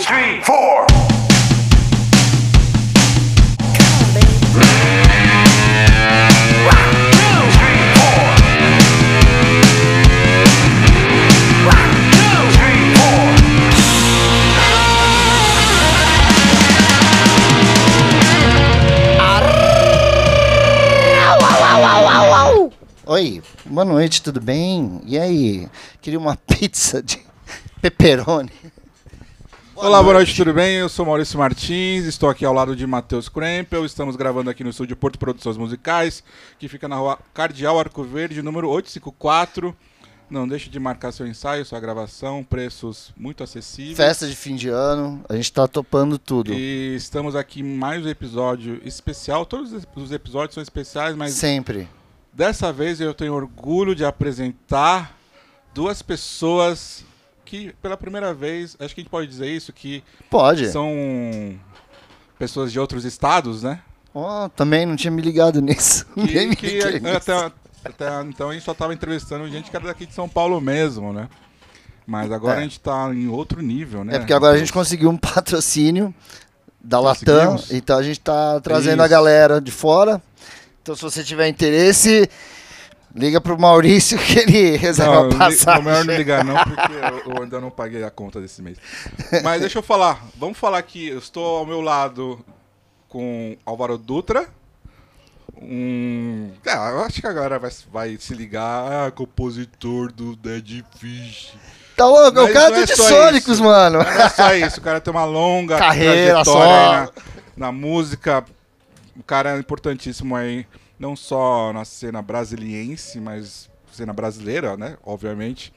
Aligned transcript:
three, 0.00 0.40
four. 0.42 0.86
Oi, 23.06 23.42
boa 23.64 23.84
noite, 23.86 24.22
tudo 24.22 24.40
bem? 24.40 25.00
E 25.06 25.18
aí? 25.18 25.68
Queria 26.00 26.18
uma 26.18 26.36
pizza 26.46 27.02
de 27.02 27.18
pepperoni. 27.80 28.52
Olá, 29.80 30.02
boa 30.02 30.14
noite, 30.14 30.34
tudo 30.34 30.52
bem? 30.52 30.74
Eu 30.74 30.88
sou 30.88 31.06
Maurício 31.06 31.38
Martins, 31.38 32.04
estou 32.04 32.28
aqui 32.28 32.44
ao 32.44 32.52
lado 32.52 32.74
de 32.74 32.84
Matheus 32.84 33.28
Krempel. 33.28 33.86
Estamos 33.86 34.16
gravando 34.16 34.50
aqui 34.50 34.64
no 34.64 34.70
estúdio 34.70 34.96
Porto 34.96 35.20
Produções 35.20 35.56
Musicais, 35.56 36.24
que 36.58 36.68
fica 36.68 36.88
na 36.88 36.96
rua 36.96 37.16
Cardeal 37.32 37.78
Arco 37.78 38.02
Verde, 38.02 38.42
número 38.42 38.68
854. 38.68 39.74
Não 40.28 40.48
deixe 40.48 40.68
de 40.68 40.80
marcar 40.80 41.12
seu 41.12 41.28
ensaio, 41.28 41.64
sua 41.64 41.78
gravação, 41.78 42.42
preços 42.42 43.12
muito 43.16 43.44
acessíveis. 43.44 43.96
Festa 43.96 44.26
de 44.26 44.34
fim 44.34 44.56
de 44.56 44.68
ano, 44.68 45.24
a 45.28 45.36
gente 45.36 45.52
tá 45.52 45.68
topando 45.68 46.18
tudo. 46.18 46.52
E 46.52 46.96
estamos 46.96 47.36
aqui 47.36 47.60
em 47.60 47.76
mais 47.76 48.04
um 48.04 48.08
episódio 48.08 48.80
especial. 48.84 49.46
Todos 49.46 49.72
os 49.94 50.10
episódios 50.10 50.54
são 50.54 50.62
especiais, 50.62 51.14
mas 51.14 51.34
Sempre. 51.34 51.88
Dessa 52.32 52.72
vez 52.72 53.00
eu 53.00 53.14
tenho 53.14 53.32
orgulho 53.32 53.94
de 53.94 54.04
apresentar 54.04 55.16
duas 55.72 56.02
pessoas 56.02 57.04
que, 57.48 57.72
pela 57.82 57.96
primeira 57.96 58.32
vez, 58.34 58.76
acho 58.78 58.94
que 58.94 59.00
a 59.00 59.02
gente 59.02 59.10
pode 59.10 59.26
dizer 59.26 59.46
isso, 59.48 59.72
que 59.72 60.02
Pode. 60.30 60.68
são 60.70 61.58
pessoas 62.38 62.70
de 62.70 62.78
outros 62.78 63.04
estados, 63.04 63.62
né? 63.62 63.80
Ó, 64.14 64.48
também 64.48 64.84
não 64.86 64.96
tinha 64.96 65.10
me 65.10 65.22
ligado 65.22 65.60
nisso. 65.62 66.06
Que, 66.14 66.56
que 66.56 67.00
nisso. 67.00 67.16
até, 67.16 67.52
até 67.84 68.22
então 68.22 68.50
a 68.50 68.52
gente 68.52 68.64
só 68.64 68.74
tava 68.74 68.92
entrevistando 68.94 69.48
gente 69.48 69.70
que 69.70 69.76
era 69.76 69.86
daqui 69.86 70.06
de 70.06 70.14
São 70.14 70.28
Paulo 70.28 70.60
mesmo, 70.60 71.12
né? 71.12 71.28
Mas 72.06 72.30
agora 72.32 72.56
É. 72.56 72.60
a 72.60 72.62
gente 72.62 72.80
tá 72.80 73.10
em 73.12 73.28
outro 73.28 73.60
nível, 73.60 74.04
né? 74.04 74.16
É 74.16 74.18
porque 74.18 74.32
agora 74.32 74.54
a 74.56 74.58
gente 74.58 74.72
conseguiu 74.72 75.10
um 75.10 75.16
patrocínio 75.16 76.14
da 76.80 77.00
Latam, 77.00 77.56
então 77.70 77.98
a 77.98 78.02
gente 78.02 78.20
tá 78.20 78.60
trazendo 78.60 79.00
a 79.02 79.04
Isso. 79.04 79.10
galera 79.10 79.60
de 79.60 79.70
fora. 79.70 80.22
Então 80.82 80.94
se 80.96 81.02
você 81.02 81.22
tiver 81.22 81.48
interesse, 81.48 82.28
liga 83.14 83.40
pro 83.40 83.58
Maurício 83.58 84.18
que 84.18 84.38
ele 84.38 84.76
reserva 84.76 85.24
Não, 85.24 85.30
a 85.32 85.38
passagem. 85.38 85.84
melhor 85.84 86.04
não 86.04 86.14
ligar 86.14 86.44
não, 86.44 86.56
porque 86.56 86.92
eu, 87.26 87.34
eu 87.34 87.42
ainda 87.42 87.60
não 87.60 87.70
paguei 87.70 88.04
a 88.04 88.10
conta 88.10 88.40
desse 88.40 88.62
mês. 88.62 88.78
Mas 89.42 89.60
deixa 89.60 89.78
eu 89.78 89.82
falar, 89.82 90.24
vamos 90.36 90.58
falar 90.58 90.78
aqui, 90.78 91.08
eu 91.08 91.18
estou 91.18 91.58
ao 91.58 91.66
meu 91.66 91.80
lado 91.80 92.44
com 93.08 93.56
Álvaro 93.64 93.96
Dutra, 93.96 94.46
um... 95.60 96.50
É, 96.64 96.72
eu 96.72 97.00
acho 97.02 97.20
que 97.20 97.26
a 97.26 97.32
galera 97.32 97.58
vai, 97.58 97.70
vai 97.90 98.16
se 98.18 98.32
ligar, 98.34 99.06
ah, 99.06 99.10
compositor 99.10 100.12
do 100.12 100.36
Dead 100.36 100.84
Fish. 100.98 101.54
Tá 101.96 102.06
louco? 102.06 102.38
É 102.38 102.42
Mas 102.42 102.50
o 102.50 102.52
cara 102.52 102.80
é 102.80 102.84
de 102.84 102.96
Sônicos, 102.96 103.54
isso. 103.54 103.64
mano. 103.64 103.98
Não 103.98 104.10
é 104.10 104.28
só 104.28 104.54
isso, 104.54 104.78
o 104.78 104.82
cara 104.82 105.00
tem 105.00 105.10
uma 105.10 105.24
longa 105.24 105.76
Carreira 105.76 106.44
trajetória 106.44 107.06
só. 107.06 107.12
na, 107.56 107.66
na 107.66 107.72
música. 107.72 108.44
O 109.16 109.22
cara 109.24 109.56
é 109.56 109.58
importantíssimo 109.58 110.36
aí, 110.36 110.64
não 110.98 111.14
só 111.14 111.72
na 111.72 111.84
cena 111.84 112.20
brasiliense, 112.20 113.20
mas 113.20 113.70
cena 113.92 114.12
brasileira, 114.12 114.76
né? 114.76 114.96
Obviamente. 115.02 115.72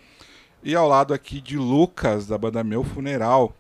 E 0.64 0.76
ao 0.76 0.88
lado 0.88 1.14
aqui 1.14 1.42
de 1.42 1.58
Lucas, 1.58 2.28
da 2.28 2.38
banda 2.38 2.64
Meu 2.64 2.84
Funeral. 2.84 3.56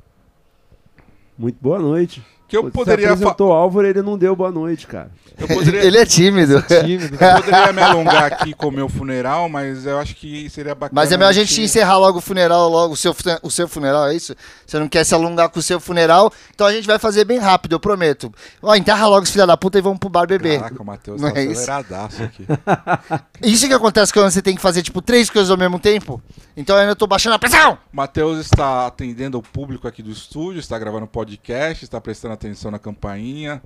Muito 1.37 1.57
boa 1.59 1.79
noite. 1.79 2.23
Que 2.51 2.57
eu 2.57 2.63
Você 2.63 2.71
poderia, 2.71 3.07
fa- 3.07 3.13
apresentou 3.13 3.49
o 3.49 3.53
Álvaro 3.53 3.87
ele 3.87 4.01
não 4.01 4.17
deu 4.17 4.35
boa 4.35 4.51
noite, 4.51 4.85
cara. 4.85 5.09
eu 5.39 5.47
poderia, 5.47 5.83
Ele 5.87 5.97
é 5.97 6.05
tímido. 6.05 6.61
tímido. 6.67 7.15
eu 7.15 7.35
poderia 7.43 7.71
me 7.71 7.81
alongar 7.81 8.23
aqui 8.25 8.53
com 8.53 8.67
o 8.67 8.71
meu 8.71 8.89
funeral, 8.89 9.47
mas 9.47 9.85
eu 9.85 9.97
acho 9.97 10.13
que 10.17 10.49
seria 10.49 10.75
bacana. 10.75 10.91
Mas 11.01 11.13
é 11.13 11.15
melhor 11.17 11.29
a 11.29 11.33
gente 11.33 11.61
encerrar 11.61 11.97
logo 11.97 12.17
o 12.17 12.21
funeral, 12.21 12.67
logo 12.69 12.93
o 12.93 12.97
seu, 12.97 13.15
o 13.41 13.49
seu 13.49 13.69
funeral, 13.69 14.07
é 14.07 14.15
isso? 14.15 14.35
Você 14.67 14.77
não 14.77 14.89
quer 14.89 15.05
se 15.05 15.15
alongar 15.15 15.47
com 15.47 15.59
o 15.59 15.63
seu 15.63 15.79
funeral, 15.79 16.29
então 16.53 16.67
a 16.67 16.73
gente 16.73 16.85
vai 16.85 16.99
fazer 16.99 17.23
bem 17.23 17.39
rápido, 17.39 17.71
eu 17.71 17.79
prometo. 17.79 18.29
Ó, 18.61 18.75
enterra 18.75 19.07
logo 19.07 19.23
os 19.23 19.29
filha 19.31 19.47
da 19.47 19.55
puta 19.55 19.77
e 19.79 19.81
vamos 19.81 19.99
pro 19.99 20.09
bar 20.09 20.27
beber. 20.27 20.59
Caraca, 20.59 20.83
o 20.83 20.85
Matheus 20.85 21.21
Não 21.21 21.31
tá 21.31 21.39
é 21.39 21.43
isso? 21.45 21.61
aceleradaço 21.61 22.21
aqui. 22.21 22.45
Isso 23.41 23.65
que 23.67 23.73
acontece 23.73 24.11
quando 24.13 24.29
você 24.29 24.41
tem 24.41 24.55
que 24.55 24.61
fazer, 24.61 24.81
tipo, 24.83 25.01
três 25.01 25.29
coisas 25.29 25.49
ao 25.49 25.57
mesmo 25.57 25.79
tempo. 25.79 26.21
Então 26.55 26.75
eu 26.75 26.81
ainda 26.81 26.95
tô 26.97 27.07
baixando 27.07 27.35
a 27.35 27.39
pressão. 27.39 27.77
Matheus 27.93 28.39
está 28.39 28.85
atendendo 28.87 29.37
o 29.37 29.41
público 29.41 29.87
aqui 29.87 30.03
do 30.03 30.11
estúdio, 30.11 30.59
está 30.59 30.77
gravando 30.77 31.07
podcast, 31.07 31.83
está 31.83 31.99
prestando 31.99 32.33
atenção 32.47 32.71
na 32.71 32.79
campainha. 32.79 33.61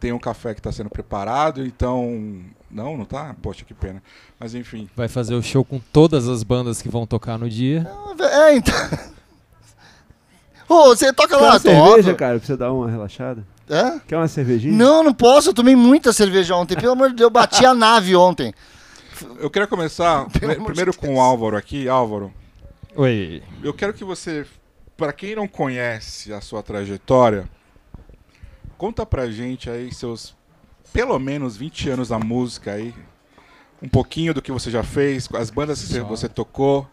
Tem 0.00 0.12
um 0.12 0.18
café 0.18 0.54
que 0.54 0.60
está 0.60 0.70
sendo 0.70 0.88
preparado, 0.90 1.64
então. 1.66 2.40
Não, 2.70 2.96
não 2.96 3.04
tá? 3.04 3.34
Poxa, 3.42 3.64
que 3.64 3.74
pena. 3.74 4.00
Mas 4.38 4.54
enfim. 4.54 4.88
Vai 4.94 5.08
fazer 5.08 5.34
o 5.34 5.42
show 5.42 5.64
com 5.64 5.80
todas 5.92 6.28
as 6.28 6.42
bandas 6.44 6.80
que 6.80 6.88
vão 6.88 7.06
tocar 7.06 7.36
no 7.38 7.48
dia. 7.48 7.84
É, 8.20 8.54
então. 8.54 8.74
Ô, 10.68 10.88
você 10.88 11.12
toca 11.12 11.36
Quer 11.36 11.42
lá, 11.42 11.50
uma 11.52 11.58
cerveja, 11.58 12.10
toca. 12.10 12.14
cara, 12.14 12.38
pra 12.38 12.46
você 12.46 12.56
dar 12.56 12.72
uma 12.72 12.90
relaxada? 12.90 13.44
Hã? 13.70 13.98
Quer 14.06 14.16
uma 14.18 14.28
cervejinha? 14.28 14.72
Não, 14.76 15.02
não 15.02 15.14
posso, 15.14 15.48
eu 15.48 15.54
tomei 15.54 15.74
muita 15.74 16.12
cerveja 16.12 16.54
ontem. 16.54 16.76
Pelo 16.76 16.92
amor 16.92 17.08
de 17.08 17.16
Deus, 17.16 17.26
eu 17.26 17.30
bati 17.30 17.64
a 17.64 17.72
nave 17.74 18.14
ontem. 18.14 18.52
Eu 19.40 19.50
queria 19.50 19.66
começar 19.66 20.26
Pelo 20.38 20.64
primeiro 20.64 20.92
de 20.92 20.98
com 20.98 21.06
Deus. 21.06 21.18
o 21.18 21.20
Álvaro 21.20 21.56
aqui. 21.56 21.88
Álvaro, 21.88 22.32
Oi. 22.94 23.42
eu 23.62 23.72
quero 23.72 23.94
que 23.94 24.04
você, 24.04 24.46
para 24.96 25.12
quem 25.12 25.34
não 25.34 25.48
conhece 25.48 26.32
a 26.32 26.40
sua 26.40 26.62
trajetória, 26.62 27.48
conta 28.78 29.04
pra 29.04 29.28
gente 29.30 29.68
aí 29.68 29.92
seus 29.92 30.34
pelo 30.92 31.18
menos 31.18 31.56
20 31.56 31.90
anos 31.90 32.08
da 32.08 32.18
música 32.18 32.72
aí. 32.72 32.94
Um 33.82 33.88
pouquinho 33.88 34.32
do 34.32 34.40
que 34.40 34.50
você 34.50 34.70
já 34.70 34.82
fez, 34.82 35.28
as 35.34 35.50
bandas 35.50 35.80
que 35.80 35.86
você- 35.86 36.00
Só. 36.00 36.06
você 36.06 36.28
tocou. 36.28 36.88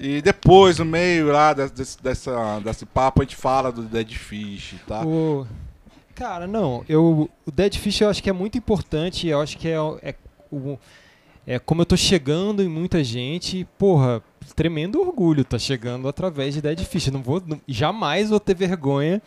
E 0.00 0.22
depois, 0.22 0.78
no 0.78 0.84
meio 0.84 1.26
lá 1.30 1.52
des- 1.52 1.70
desse, 1.72 2.02
dessa, 2.02 2.60
desse 2.60 2.86
papo, 2.86 3.20
a 3.20 3.24
gente 3.24 3.36
fala 3.36 3.70
do 3.70 3.82
Dead 3.82 4.12
Fish, 4.14 4.76
tá? 4.86 5.04
O... 5.04 5.46
Cara, 6.14 6.46
não, 6.48 6.84
eu, 6.88 7.30
o 7.46 7.50
Dead 7.52 7.76
Fish 7.76 8.00
eu 8.00 8.08
acho 8.08 8.22
que 8.22 8.30
é 8.30 8.32
muito 8.32 8.56
importante, 8.58 9.28
eu 9.28 9.40
acho 9.40 9.56
que 9.58 9.68
é, 9.68 9.76
é, 10.02 10.14
o, 10.50 10.76
é 11.46 11.58
como 11.60 11.82
eu 11.82 11.86
tô 11.86 11.96
chegando 11.96 12.60
em 12.62 12.68
muita 12.68 13.04
gente, 13.04 13.64
porra, 13.78 14.20
tremendo 14.56 15.00
orgulho 15.00 15.44
tá 15.44 15.58
chegando 15.60 16.08
através 16.08 16.54
de 16.54 16.60
Dead 16.62 16.80
Fish, 16.84 17.06
eu 17.06 17.12
não 17.12 17.22
vou, 17.22 17.40
não- 17.46 17.60
jamais 17.68 18.30
vou 18.30 18.40
ter 18.40 18.54
vergonha 18.56 19.22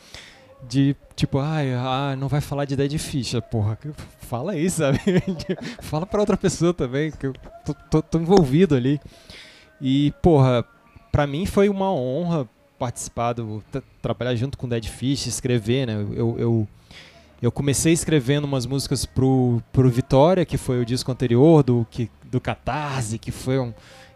de, 0.67 0.95
tipo, 1.15 1.39
ai, 1.39 1.73
ah, 1.73 2.15
não 2.17 2.27
vai 2.27 2.41
falar 2.41 2.65
de 2.65 2.75
Dead 2.75 2.97
Fish, 2.97 3.33
porra, 3.49 3.75
que- 3.75 3.89
fala 4.21 4.53
aí, 4.53 4.69
sabe? 4.69 4.99
fala 5.81 6.05
pra 6.05 6.19
outra 6.19 6.37
pessoa 6.37 6.73
também, 6.73 7.11
que 7.11 7.27
eu 7.27 7.33
tô, 7.65 7.73
tô- 7.89 8.01
tô 8.01 8.19
envolvido 8.19 8.75
ali. 8.75 8.99
E, 9.81 10.13
porra, 10.21 10.63
pra 11.11 11.25
mim 11.27 11.45
foi 11.45 11.67
uma 11.69 11.91
honra 11.91 12.47
participar 12.79 13.33
do. 13.33 13.63
tra- 13.71 13.81
trabalhar 14.01 14.35
junto 14.35 14.57
com 14.57 14.67
Dead 14.69 14.85
Fish, 14.85 15.27
escrever, 15.27 15.87
né? 15.87 15.93
Eu, 16.13 16.35
eu, 16.39 16.67
eu 17.41 17.51
comecei 17.51 17.91
escrevendo 17.93 18.45
umas 18.45 18.65
músicas 18.65 19.05
pro, 19.05 19.61
pro 19.73 19.89
Vitória, 19.89 20.45
que 20.45 20.57
foi 20.57 20.79
o 20.81 20.85
disco 20.85 21.11
anterior 21.11 21.63
do, 21.63 21.85
que, 21.89 22.09
do 22.25 22.39
Catarse, 22.39 23.17
que 23.19 23.31
foi 23.31 23.59
um. 23.59 23.73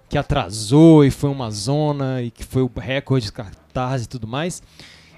que 0.08 0.18
atrasou 0.18 1.04
e 1.04 1.12
foi 1.12 1.30
uma 1.30 1.50
zona, 1.52 2.22
e 2.22 2.30
que 2.32 2.44
foi 2.44 2.62
o 2.62 2.72
recorde 2.76 3.26
de 3.28 3.32
Catarse 3.32 4.06
e 4.06 4.08
tudo 4.08 4.28
mais. 4.28 4.62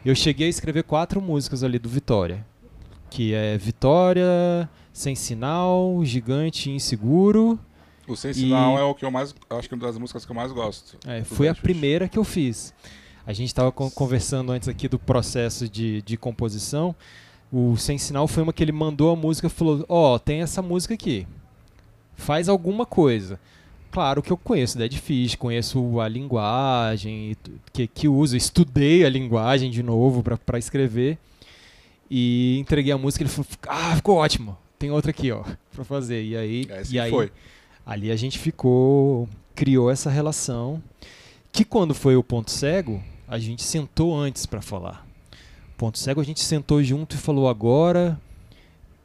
Eu 0.08 0.16
cheguei 0.16 0.48
a 0.48 0.50
escrever 0.50 0.84
quatro 0.84 1.22
músicas 1.22 1.66
ali 1.66 1.78
do 1.78 1.90
Vitória. 1.90 2.46
Que 3.10 3.34
é 3.34 3.58
Vitória, 3.58 4.70
Sem 4.94 5.16
Sinal, 5.16 6.00
Gigante 6.06 6.70
e 6.70 6.74
Inseguro. 6.76 7.60
O 8.08 8.16
Sem 8.16 8.32
E- 8.32 8.34
Sinal 8.36 8.80
é 8.80 8.84
o 8.84 8.96
que 8.96 9.04
eu 9.04 9.12
mais. 9.12 9.36
Acho 9.50 9.68
que 9.68 9.74
é 9.74 9.78
uma 9.78 9.86
das 9.86 9.98
músicas 9.98 10.26
que 10.26 10.32
eu 10.32 10.36
mais 10.36 10.54
gosto. 10.54 10.98
É, 11.06 11.26
foi 11.26 11.50
a 11.50 11.54
primeira 11.54 12.08
que 12.08 12.18
eu 12.18 12.24
fiz. 12.24 12.74
A 13.26 13.34
gente 13.34 13.50
estava 13.50 13.70
conversando 13.70 14.54
antes 14.54 14.70
aqui 14.70 14.88
do 14.88 14.98
processo 14.98 15.68
de, 15.68 16.02
de 16.04 16.16
composição. 16.16 16.96
O 17.52 17.76
Sem 17.76 17.98
Sinal 17.98 18.30
foi 18.30 18.44
uma 18.44 18.54
que 18.54 18.64
ele 18.64 18.72
mandou 18.72 19.12
a 19.12 19.16
música 19.18 19.48
e 19.48 19.50
falou: 19.50 19.84
Ó, 19.90 20.18
tem 20.18 20.42
essa 20.42 20.62
música 20.62 20.94
aqui. 20.94 21.28
Faz 22.16 22.48
alguma 22.48 22.86
coisa. 22.86 23.38
Claro 23.98 24.22
que 24.22 24.32
eu 24.32 24.38
conheço 24.38 24.78
Dead 24.78 24.94
Fish, 24.94 25.34
conheço 25.34 26.00
a 26.00 26.08
linguagem 26.08 27.36
que, 27.74 27.88
que 27.88 28.08
usa, 28.08 28.38
estudei 28.38 29.04
a 29.04 29.10
linguagem 29.10 29.72
de 29.72 29.82
novo 29.82 30.22
para 30.22 30.60
escrever. 30.60 31.18
E 32.08 32.60
entreguei 32.60 32.92
a 32.92 32.98
música 33.00 33.24
ele 33.24 33.32
falou: 33.32 33.48
Ah, 33.68 33.96
ficou 33.96 34.18
ótimo. 34.18 34.56
Tem 34.78 34.92
outra 34.92 35.10
aqui, 35.10 35.32
ó, 35.32 35.44
pra 35.74 35.84
fazer. 35.84 36.24
E 36.24 36.38
aí, 36.38 36.68
Essa 36.70 36.96
e 36.96 37.00
aí 37.00 37.10
foi. 37.10 37.32
Ali 37.84 38.12
a 38.12 38.16
gente 38.16 38.38
ficou, 38.38 39.28
criou 39.56 39.90
essa 39.90 40.12
relação 40.12 40.80
que 41.52 41.66
quando 41.66 41.96
foi 41.96 42.16
o 42.16 42.24
ponto 42.24 42.52
cego, 42.52 43.02
a 43.28 43.40
gente 43.40 43.64
sentou 43.64 44.16
antes 44.16 44.46
para 44.46 44.62
falar. 44.62 45.08
Ponto 45.76 45.98
cego 45.98 46.22
a 46.22 46.24
gente 46.24 46.42
sentou 46.42 46.84
junto 46.84 47.16
e 47.16 47.18
falou 47.18 47.50
agora 47.50 48.16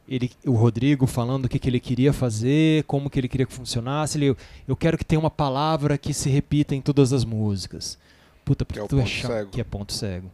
ele, 0.07 0.31
o 0.45 0.51
Rodrigo 0.53 1.07
falando 1.07 1.45
o 1.45 1.49
que, 1.49 1.57
que 1.59 1.69
ele 1.69 1.79
queria 1.79 2.11
fazer, 2.13 2.83
como 2.85 3.09
que 3.09 3.19
ele 3.19 3.27
queria 3.27 3.45
que 3.45 3.53
funcionasse. 3.53 4.17
Ele, 4.17 4.35
eu 4.67 4.75
quero 4.75 4.97
que 4.97 5.05
tenha 5.05 5.19
uma 5.19 5.31
palavra 5.31 5.97
que 5.97 6.13
se 6.13 6.29
repita 6.29 6.75
em 6.75 6.81
todas 6.81 7.13
as 7.13 7.23
músicas. 7.23 7.97
Puta, 8.45 8.65
Que 8.65 8.79
é 8.79 8.85
tu 8.87 8.97
ponto 8.97 9.07
chato, 9.09 9.31
cego. 9.31 9.49
que 9.51 9.61
é 9.61 9.63
ponto 9.63 9.93
cego. 9.93 10.29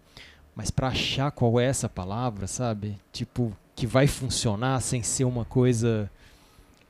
mas 0.55 0.71
pra 0.71 0.87
achar 0.87 1.29
qual 1.31 1.59
é 1.59 1.65
essa 1.65 1.87
palavra, 1.87 2.47
sabe? 2.47 2.97
Tipo, 3.13 3.55
que 3.75 3.85
vai 3.87 4.07
funcionar 4.07 4.81
sem 4.81 5.03
ser 5.03 5.23
uma 5.25 5.45
coisa 5.45 6.09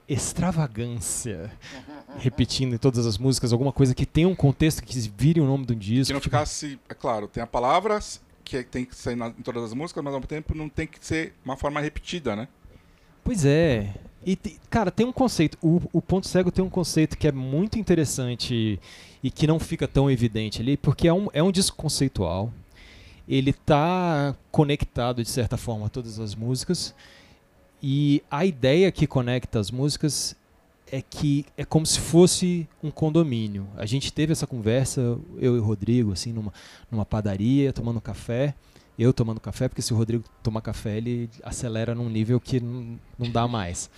extravagância, 0.07 1.51
repetindo 2.17 2.73
em 2.73 2.77
todas 2.77 3.05
as 3.05 3.17
músicas, 3.17 3.51
alguma 3.53 3.71
coisa 3.71 3.93
que 3.93 4.05
tenha 4.05 4.27
um 4.27 4.35
contexto 4.35 4.83
que 4.83 4.99
vire 5.17 5.39
o 5.39 5.45
nome 5.45 5.65
do 5.65 5.75
disco. 5.75 6.07
Que 6.07 6.13
não 6.13 6.19
tipo, 6.19 6.35
ficasse, 6.35 6.79
é 6.89 6.93
claro, 6.93 7.27
tem 7.27 7.41
a 7.43 7.47
palavra 7.47 7.99
que 8.43 8.63
tem 8.63 8.85
que 8.85 8.95
ser 8.95 9.15
na- 9.15 9.27
em 9.27 9.41
todas 9.43 9.63
as 9.63 9.73
músicas, 9.73 10.03
mas 10.03 10.13
ao 10.13 10.19
mesmo 10.19 10.27
tempo 10.27 10.55
não 10.55 10.67
tem 10.67 10.87
que 10.87 10.97
ser 11.05 11.33
uma 11.45 11.55
forma 11.55 11.79
repetida, 11.79 12.35
né? 12.35 12.47
Pois 13.23 13.45
é. 13.45 13.93
E, 14.25 14.35
cara, 14.69 14.91
tem 14.91 15.05
um 15.05 15.11
conceito. 15.11 15.57
O, 15.61 15.81
o 15.93 16.01
Ponto 16.01 16.27
Cego 16.27 16.51
tem 16.51 16.63
um 16.63 16.69
conceito 16.69 17.17
que 17.17 17.27
é 17.27 17.31
muito 17.31 17.79
interessante 17.79 18.79
e 19.23 19.31
que 19.31 19.47
não 19.47 19.59
fica 19.59 19.87
tão 19.87 20.09
evidente 20.09 20.61
ali, 20.61 20.77
porque 20.77 21.07
é 21.07 21.13
um, 21.13 21.27
é 21.33 21.41
um 21.41 21.51
disco 21.51 21.75
conceitual. 21.75 22.51
Ele 23.27 23.53
tá 23.53 24.35
conectado, 24.51 25.23
de 25.23 25.29
certa 25.29 25.57
forma, 25.57 25.85
a 25.85 25.89
todas 25.89 26.19
as 26.19 26.35
músicas. 26.35 26.93
E 27.81 28.21
a 28.29 28.45
ideia 28.45 28.91
que 28.91 29.07
conecta 29.07 29.59
as 29.59 29.71
músicas 29.71 30.35
é 30.91 31.01
que 31.01 31.45
é 31.55 31.63
como 31.63 31.85
se 31.85 31.99
fosse 31.99 32.67
um 32.83 32.89
condomínio. 32.89 33.67
A 33.77 33.85
gente 33.85 34.11
teve 34.11 34.31
essa 34.31 34.47
conversa, 34.47 35.01
eu 35.37 35.55
e 35.55 35.59
o 35.59 35.63
Rodrigo, 35.63 36.11
assim, 36.11 36.33
numa, 36.33 36.53
numa 36.89 37.05
padaria, 37.05 37.71
tomando 37.71 38.01
café. 38.01 38.55
Eu 38.99 39.13
tomando 39.13 39.39
café, 39.39 39.69
porque 39.69 39.81
se 39.81 39.93
o 39.93 39.97
Rodrigo 39.97 40.25
tomar 40.43 40.59
café, 40.59 40.97
ele 40.97 41.29
acelera 41.41 41.95
num 41.95 42.09
nível 42.09 42.37
que 42.37 42.59
não, 42.59 42.99
não 43.17 43.31
dá 43.31 43.47
mais. 43.47 43.89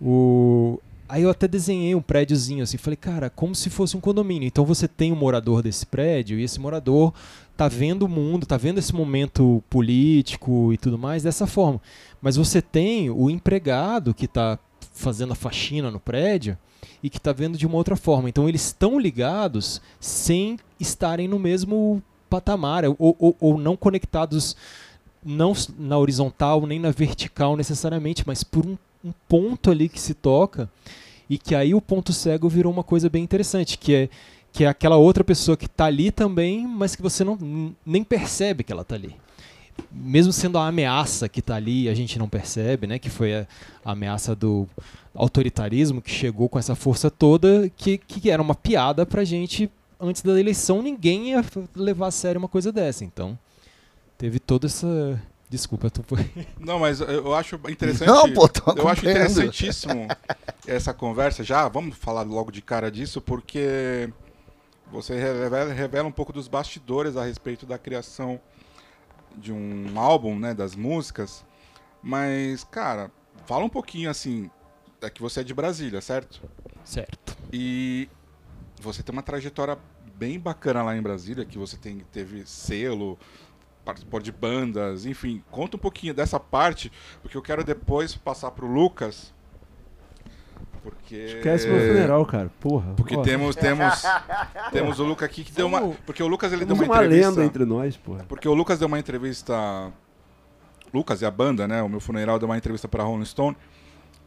O... 0.00 0.80
Aí 1.08 1.22
eu 1.22 1.30
até 1.30 1.46
desenhei 1.46 1.94
um 1.94 2.02
prédiozinho 2.02 2.64
assim, 2.64 2.76
falei, 2.76 2.96
cara, 2.96 3.30
como 3.30 3.54
se 3.54 3.70
fosse 3.70 3.96
um 3.96 4.00
condomínio. 4.00 4.46
Então 4.46 4.64
você 4.64 4.88
tem 4.88 5.12
um 5.12 5.16
morador 5.16 5.62
desse 5.62 5.86
prédio 5.86 6.38
e 6.38 6.42
esse 6.42 6.58
morador 6.58 7.14
tá 7.56 7.68
vendo 7.68 8.02
o 8.02 8.08
mundo, 8.08 8.44
tá 8.44 8.56
vendo 8.56 8.78
esse 8.78 8.92
momento 8.92 9.62
político 9.70 10.72
e 10.72 10.76
tudo 10.76 10.98
mais 10.98 11.22
dessa 11.22 11.46
forma. 11.46 11.80
Mas 12.20 12.34
você 12.34 12.60
tem 12.60 13.08
o 13.10 13.30
empregado 13.30 14.12
que 14.12 14.26
tá 14.26 14.58
fazendo 14.92 15.32
a 15.32 15.36
faxina 15.36 15.92
no 15.92 16.00
prédio 16.00 16.58
e 17.02 17.08
que 17.08 17.20
tá 17.20 17.32
vendo 17.32 17.56
de 17.56 17.66
uma 17.66 17.76
outra 17.76 17.94
forma. 17.94 18.28
Então 18.28 18.48
eles 18.48 18.66
estão 18.66 18.98
ligados 18.98 19.80
sem 20.00 20.58
estarem 20.80 21.28
no 21.28 21.38
mesmo 21.38 22.02
patamar 22.28 22.84
ou, 22.84 22.96
ou, 22.98 23.36
ou 23.40 23.58
não 23.58 23.76
conectados 23.76 24.56
não 25.24 25.52
na 25.78 25.98
horizontal 25.98 26.66
nem 26.66 26.78
na 26.78 26.90
vertical 26.90 27.56
necessariamente, 27.56 28.22
mas 28.26 28.42
por 28.44 28.64
um, 28.64 28.76
um 29.04 29.12
ponto 29.28 29.70
ali 29.70 29.88
que 29.88 30.00
se 30.00 30.14
toca 30.14 30.68
e 31.28 31.36
que 31.38 31.54
aí 31.54 31.74
o 31.74 31.80
ponto 31.80 32.12
cego 32.12 32.48
virou 32.48 32.72
uma 32.72 32.84
coisa 32.84 33.08
bem 33.08 33.22
interessante, 33.22 33.76
que 33.76 33.94
é 33.94 34.08
que 34.52 34.64
é 34.64 34.66
aquela 34.66 34.96
outra 34.96 35.22
pessoa 35.22 35.56
que 35.56 35.66
está 35.66 35.84
ali 35.84 36.10
também, 36.10 36.66
mas 36.66 36.96
que 36.96 37.02
você 37.02 37.22
não 37.22 37.38
nem 37.84 38.02
percebe 38.02 38.64
que 38.64 38.72
ela 38.72 38.82
está 38.82 38.94
ali. 38.94 39.14
Mesmo 39.92 40.32
sendo 40.32 40.58
a 40.58 40.66
ameaça 40.66 41.28
que 41.28 41.40
está 41.40 41.54
ali, 41.54 41.88
a 41.88 41.94
gente 41.94 42.18
não 42.18 42.28
percebe, 42.28 42.86
né? 42.86 42.98
Que 42.98 43.08
foi 43.10 43.34
a, 43.34 43.46
a 43.84 43.92
ameaça 43.92 44.34
do 44.34 44.66
autoritarismo 45.14 46.02
que 46.02 46.10
chegou 46.10 46.48
com 46.48 46.58
essa 46.58 46.74
força 46.74 47.10
toda, 47.10 47.70
que, 47.76 47.98
que 47.98 48.30
era 48.30 48.42
uma 48.42 48.54
piada 48.54 49.06
pra 49.06 49.22
gente 49.22 49.70
antes 50.00 50.22
da 50.22 50.38
eleição. 50.38 50.82
Ninguém 50.82 51.30
ia 51.30 51.44
levar 51.74 52.08
a 52.08 52.10
sério 52.10 52.38
uma 52.38 52.48
coisa 52.48 52.72
dessa. 52.72 53.04
Então, 53.04 53.38
teve 54.16 54.38
toda 54.38 54.66
essa. 54.66 55.20
Desculpa, 55.48 55.86
eu 55.86 55.90
tô. 55.90 56.02
Não, 56.60 56.78
mas 56.78 57.00
eu 57.00 57.34
acho 57.34 57.56
interessante. 57.68 58.06
Não, 58.06 58.32
pô, 58.32 58.48
tô 58.48 58.72
Eu 58.72 58.86
acho 58.86 59.08
interessantíssimo 59.08 60.06
essa 60.66 60.92
conversa 60.92 61.42
já. 61.42 61.66
Vamos 61.68 61.96
falar 61.96 62.22
logo 62.22 62.50
de 62.50 62.60
cara 62.60 62.90
disso, 62.90 63.20
porque 63.20 64.12
você 64.90 65.18
revela, 65.18 65.72
revela 65.72 66.08
um 66.08 66.12
pouco 66.12 66.32
dos 66.32 66.48
bastidores 66.48 67.16
a 67.16 67.24
respeito 67.24 67.64
da 67.64 67.78
criação 67.78 68.40
de 69.36 69.52
um 69.52 69.98
álbum, 69.98 70.38
né, 70.38 70.52
das 70.52 70.74
músicas. 70.74 71.44
Mas, 72.02 72.64
cara, 72.64 73.10
fala 73.46 73.64
um 73.64 73.68
pouquinho 73.68 74.10
assim. 74.10 74.50
É 75.00 75.08
que 75.08 75.22
você 75.22 75.40
é 75.40 75.44
de 75.44 75.54
Brasília, 75.54 76.00
certo? 76.00 76.42
certo. 76.84 77.36
E 77.52 78.08
você 78.82 79.02
tem 79.02 79.12
uma 79.12 79.22
trajetória 79.22 79.78
bem 80.16 80.38
bacana 80.38 80.82
lá 80.82 80.96
em 80.96 81.02
Brasília, 81.02 81.44
que 81.44 81.58
você 81.58 81.76
tem, 81.76 82.00
teve 82.12 82.44
selo, 82.46 83.18
participou 83.84 84.20
de 84.20 84.32
bandas, 84.32 85.06
enfim. 85.06 85.42
Conta 85.50 85.76
um 85.76 85.80
pouquinho 85.80 86.12
dessa 86.12 86.38
parte, 86.38 86.92
porque 87.22 87.36
eu 87.36 87.42
quero 87.42 87.64
depois 87.64 88.14
passar 88.14 88.50
pro 88.50 88.66
Lucas. 88.66 89.32
Porque. 90.82 91.16
Esquece 91.16 91.68
meu 91.68 91.80
funeral, 91.80 92.26
cara. 92.26 92.50
Porra. 92.60 92.94
Porque 92.94 93.16
Ó, 93.16 93.22
temos, 93.22 93.56
temos, 93.56 94.02
temos 94.72 94.98
o 95.00 95.04
Lucas 95.04 95.28
aqui 95.28 95.44
que 95.44 95.52
deu 95.52 95.66
uma. 95.66 95.80
Porque 96.06 96.22
o 96.22 96.26
Lucas 96.26 96.52
ele 96.52 96.64
deu 96.64 96.74
uma 96.74 96.84
uma 96.84 96.96
entrevista. 96.96 97.30
lenda 97.30 97.44
entre 97.44 97.64
nós, 97.64 97.96
porra. 97.96 98.24
Porque 98.28 98.48
o 98.48 98.54
Lucas 98.54 98.78
deu 98.78 98.88
uma 98.88 98.98
entrevista. 98.98 99.92
Lucas 100.92 101.20
e 101.20 101.26
a 101.26 101.30
banda, 101.30 101.68
né? 101.68 101.82
O 101.82 101.88
meu 101.88 102.00
funeral 102.00 102.38
deu 102.38 102.48
uma 102.48 102.56
entrevista 102.56 102.88
para 102.88 103.04
Rolling 103.04 103.24
Stone. 103.24 103.56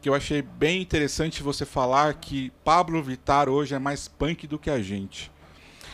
Que 0.02 0.10
eu 0.10 0.16
achei 0.16 0.42
bem 0.42 0.82
interessante 0.82 1.44
você 1.44 1.66
falar 1.66 2.16
que 2.16 2.52
Pablo 2.64 3.02
Vittar 3.04 3.48
hoje 3.48 3.76
é 3.76 3.80
mais 3.80 4.08
punk 4.08 4.48
do 4.48 4.58
que 4.58 4.70
a 4.70 4.82
gente. 4.82 5.32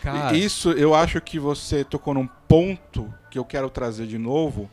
Cara, 0.01 0.33
E 0.33 0.43
Isso 0.43 0.71
eu 0.71 0.95
acho 0.95 1.19
que 1.19 1.37
você 1.37 1.83
tocou 1.83 2.13
num 2.13 2.27
ponto 2.47 3.13
que 3.29 3.37
eu 3.37 3.43
quero 3.43 3.69
trazer 3.69 4.07
de 4.07 4.17
novo. 4.17 4.69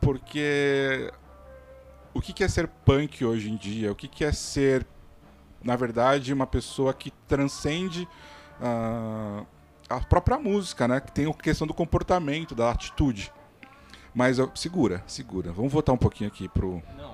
Porque 0.00 1.12
o 2.12 2.20
que 2.20 2.42
é 2.42 2.48
ser 2.48 2.66
punk 2.66 3.24
hoje 3.24 3.50
em 3.50 3.56
dia? 3.56 3.92
O 3.92 3.94
que 3.94 4.24
é 4.24 4.32
ser, 4.32 4.86
na 5.62 5.76
verdade, 5.76 6.32
uma 6.32 6.46
pessoa 6.46 6.92
que 6.92 7.10
transcende 7.28 8.08
ah, 8.60 9.44
a 9.88 10.00
própria 10.00 10.38
música, 10.38 10.86
né? 10.88 11.00
Que 11.00 11.12
tem 11.12 11.28
a 11.28 11.34
questão 11.34 11.66
do 11.66 11.74
comportamento, 11.74 12.54
da 12.54 12.70
atitude. 12.70 13.32
Mas 14.14 14.38
segura, 14.54 15.02
segura. 15.06 15.52
Vamos 15.52 15.72
voltar 15.72 15.92
um 15.92 15.98
pouquinho 15.98 16.28
aqui 16.28 16.48
pro. 16.48 16.82
não, 16.96 17.09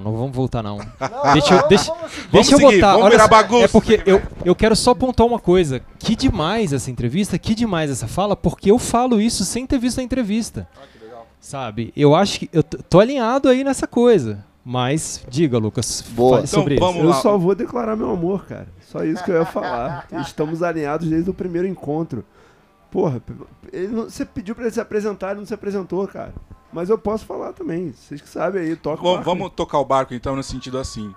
não 0.00 0.16
vamos 0.16 0.34
voltar 0.34 0.62
não. 0.62 0.78
Não, 0.78 0.84
Deixa 1.34 1.54
eu- 1.54 1.60
não, 1.60 1.68
deixa- 1.68 1.92
vamos. 1.92 2.12
Deixa 2.32 2.54
eu 2.54 2.58
seguir, 2.58 2.74
botar. 2.80 2.92
vamos 2.96 3.06
olha 3.06 3.28
bagunça. 3.28 3.64
É 3.64 3.68
porque 3.68 4.02
eu, 4.06 4.22
eu 4.44 4.54
quero 4.54 4.74
só 4.76 4.94
pontuar 4.94 5.28
uma 5.28 5.38
coisa. 5.38 5.80
Que 5.98 6.16
demais 6.16 6.72
essa 6.72 6.90
entrevista, 6.90 7.38
que 7.38 7.54
demais 7.54 7.90
essa 7.90 8.06
fala, 8.08 8.34
porque 8.36 8.70
eu 8.70 8.78
falo 8.78 9.20
isso 9.20 9.44
sem 9.44 9.66
ter 9.66 9.78
visto 9.78 10.00
a 10.00 10.02
entrevista. 10.02 10.68
Sabe? 11.40 11.92
Eu 11.96 12.14
acho 12.14 12.40
que. 12.40 12.50
Eu 12.52 12.62
tô 12.62 12.98
alinhado 13.00 13.48
aí 13.48 13.62
nessa 13.62 13.86
coisa. 13.86 14.44
Mas, 14.64 15.24
diga, 15.30 15.56
Lucas, 15.56 16.04
Boa. 16.10 16.38
Então, 16.38 16.46
sobre 16.46 16.76
vamos 16.76 16.96
isso. 16.96 17.06
Eu 17.06 17.12
só 17.14 17.38
vou 17.38 17.54
declarar 17.54 17.96
meu 17.96 18.10
amor, 18.10 18.44
cara. 18.44 18.68
Só 18.86 19.02
isso 19.02 19.24
que 19.24 19.30
eu 19.30 19.36
ia 19.36 19.46
falar. 19.46 20.06
Estamos 20.20 20.62
alinhados 20.62 21.08
desde 21.08 21.30
o 21.30 21.34
primeiro 21.34 21.66
encontro. 21.66 22.22
Porra, 22.90 23.22
ele 23.72 23.88
não- 23.88 24.04
você 24.04 24.24
pediu 24.26 24.54
pra 24.54 24.64
ele 24.64 24.72
se 24.74 24.80
apresentar, 24.80 25.30
ele 25.30 25.40
não 25.40 25.46
se 25.46 25.54
apresentou, 25.54 26.06
cara. 26.08 26.34
Mas 26.72 26.90
eu 26.90 26.98
posso 26.98 27.24
falar 27.24 27.52
também. 27.52 27.92
Vocês 27.92 28.20
que 28.20 28.28
sabem 28.28 28.62
aí, 28.62 28.76
toca 28.76 29.00
o 29.00 29.04
Vamos, 29.04 29.16
barco. 29.18 29.30
vamos 29.30 29.52
tocar 29.54 29.78
o 29.78 29.84
barco 29.84 30.12
então 30.14 30.36
no 30.36 30.42
sentido 30.42 30.78
assim. 30.78 31.14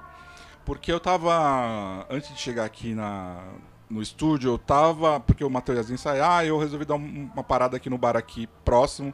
Porque 0.66 0.92
eu 0.92 1.00
tava. 1.00 2.06
Antes 2.10 2.34
de 2.34 2.40
chegar 2.40 2.64
aqui 2.66 2.94
na, 2.94 3.44
no 3.90 4.02
estúdio, 4.02 4.52
eu 4.52 4.58
tava. 4.58 5.20
Porque 5.20 5.44
o 5.44 5.50
Matheus 5.50 5.90
ia 5.90 5.94
ensaiar, 5.96 6.46
eu 6.46 6.58
resolvi 6.58 6.86
dar 6.86 6.96
um- 6.96 7.30
uma 7.34 7.44
parada 7.44 7.76
aqui 7.78 7.90
no 7.90 7.98
bar 7.98 8.16
aqui 8.16 8.48
próximo. 8.64 9.14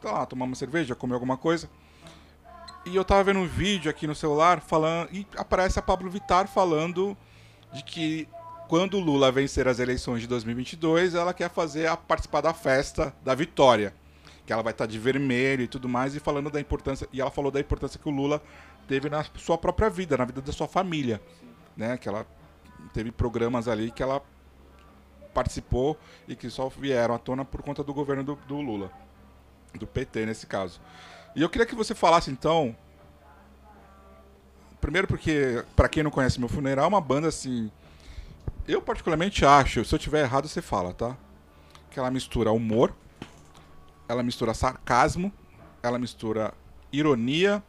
Tá 0.00 0.10
lá, 0.12 0.26
tomar 0.26 0.44
uma 0.44 0.56
cerveja, 0.56 0.94
comer 0.94 1.14
alguma 1.14 1.36
coisa. 1.36 1.70
E 2.84 2.96
eu 2.96 3.04
tava 3.04 3.22
vendo 3.24 3.38
um 3.38 3.46
vídeo 3.46 3.88
aqui 3.90 4.06
no 4.06 4.14
celular 4.14 4.60
falando. 4.60 5.08
E 5.12 5.26
aparece 5.36 5.78
a 5.78 5.82
Pablo 5.82 6.10
Vittar 6.10 6.48
falando 6.48 7.16
de 7.72 7.82
que 7.84 8.28
quando 8.68 8.94
o 8.96 9.00
Lula 9.00 9.30
vencer 9.30 9.68
as 9.68 9.78
eleições 9.78 10.20
de 10.20 10.26
2022, 10.26 11.14
ela 11.14 11.32
quer 11.32 11.48
fazer 11.48 11.86
a 11.86 11.96
participar 11.96 12.40
da 12.40 12.52
festa 12.52 13.14
da 13.24 13.34
vitória. 13.34 13.94
Que 14.46 14.52
ela 14.52 14.62
vai 14.62 14.72
estar 14.72 14.86
de 14.86 14.98
vermelho 14.98 15.62
e 15.62 15.68
tudo 15.68 15.88
mais, 15.88 16.14
e 16.14 16.20
falando 16.20 16.50
da 16.50 16.60
importância. 16.60 17.08
E 17.12 17.20
ela 17.20 17.30
falou 17.30 17.50
da 17.50 17.60
importância 17.60 17.98
que 17.98 18.08
o 18.08 18.12
Lula 18.12 18.42
teve 18.88 19.08
na 19.08 19.24
sua 19.36 19.56
própria 19.56 19.88
vida, 19.88 20.16
na 20.16 20.24
vida 20.24 20.40
da 20.40 20.52
sua 20.52 20.66
família. 20.66 21.20
Né? 21.76 21.96
Que 21.96 22.08
ela 22.08 22.26
teve 22.92 23.10
programas 23.12 23.68
ali 23.68 23.90
que 23.90 24.02
ela 24.02 24.22
participou 25.32 25.98
e 26.28 26.36
que 26.36 26.50
só 26.50 26.68
vieram 26.68 27.14
à 27.14 27.18
tona 27.18 27.44
por 27.44 27.62
conta 27.62 27.82
do 27.82 27.94
governo 27.94 28.22
do, 28.22 28.34
do 28.46 28.60
Lula. 28.60 28.90
Do 29.74 29.86
PT, 29.86 30.26
nesse 30.26 30.46
caso. 30.46 30.80
E 31.34 31.40
eu 31.40 31.48
queria 31.48 31.66
que 31.66 31.74
você 31.74 31.94
falasse, 31.94 32.30
então. 32.30 32.76
Primeiro, 34.80 35.06
porque, 35.06 35.64
pra 35.74 35.88
quem 35.88 36.02
não 36.02 36.10
conhece 36.10 36.38
meu 36.38 36.48
funeral, 36.48 36.84
é 36.84 36.88
uma 36.88 37.00
banda 37.00 37.28
assim. 37.28 37.70
Eu, 38.66 38.82
particularmente, 38.82 39.44
acho, 39.44 39.84
se 39.84 39.94
eu 39.94 39.98
tiver 39.98 40.20
errado, 40.20 40.46
você 40.46 40.60
fala, 40.60 40.92
tá? 40.92 41.16
Que 41.90 41.98
ela 41.98 42.10
mistura 42.10 42.52
humor, 42.52 42.94
ela 44.12 44.22
mistura 44.22 44.54
sarcasmo, 44.54 45.32
ela 45.82 45.98
mistura 45.98 46.52
ironia, 46.92 47.62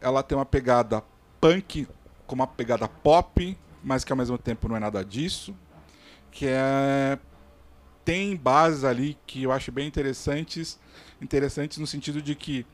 ela 0.00 0.22
tem 0.22 0.36
uma 0.36 0.44
pegada 0.44 1.02
punk 1.40 1.88
com 2.26 2.34
uma 2.34 2.46
pegada 2.46 2.86
pop, 2.86 3.58
mas 3.82 4.04
que 4.04 4.12
ao 4.12 4.16
mesmo 4.16 4.38
tempo 4.38 4.68
não 4.68 4.76
é 4.76 4.80
nada 4.80 5.04
disso. 5.04 5.54
Que 6.30 6.46
é. 6.48 7.18
Tem 8.04 8.34
bases 8.34 8.82
ali 8.82 9.16
que 9.26 9.44
eu 9.44 9.52
acho 9.52 9.70
bem 9.70 9.86
interessantes, 9.86 10.78
interessantes 11.20 11.78
no 11.78 11.86
sentido 11.86 12.20
de 12.20 12.34
que 12.34 12.66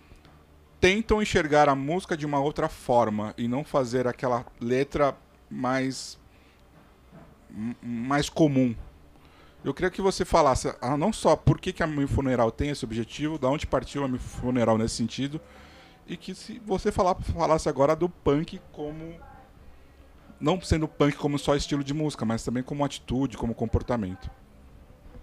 tentam 0.80 1.20
enxergar 1.20 1.68
a 1.68 1.74
música 1.74 2.16
de 2.16 2.24
uma 2.24 2.40
outra 2.40 2.66
forma 2.66 3.34
e 3.36 3.46
não 3.46 3.62
fazer 3.62 4.06
aquela 4.06 4.46
letra 4.58 5.14
mais 5.50 6.18
mais 7.82 8.28
comum. 8.30 8.74
Eu 9.64 9.74
queria 9.74 9.90
que 9.90 10.00
você 10.00 10.24
falasse 10.24 10.72
ah, 10.80 10.96
não 10.96 11.12
só 11.12 11.34
por 11.34 11.60
que, 11.60 11.72
que 11.72 11.82
a 11.82 11.86
Mi 11.86 12.06
Funeral 12.06 12.50
tem 12.50 12.70
esse 12.70 12.84
objetivo, 12.84 13.38
da 13.38 13.48
onde 13.48 13.66
partiu 13.66 14.04
a 14.04 14.08
Mi 14.08 14.18
Funeral 14.18 14.78
nesse 14.78 14.94
sentido, 14.94 15.40
e 16.06 16.16
que 16.16 16.34
se 16.34 16.60
você 16.64 16.90
falar, 16.90 17.14
falasse 17.16 17.68
agora 17.68 17.94
do 17.94 18.08
punk 18.08 18.60
como. 18.72 19.14
Não 20.40 20.60
sendo 20.60 20.86
punk 20.86 21.16
como 21.16 21.38
só 21.38 21.56
estilo 21.56 21.82
de 21.82 21.92
música, 21.92 22.24
mas 22.24 22.44
também 22.44 22.62
como 22.62 22.84
atitude, 22.84 23.36
como 23.36 23.54
comportamento. 23.54 24.30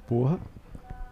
Porra. 0.07 0.39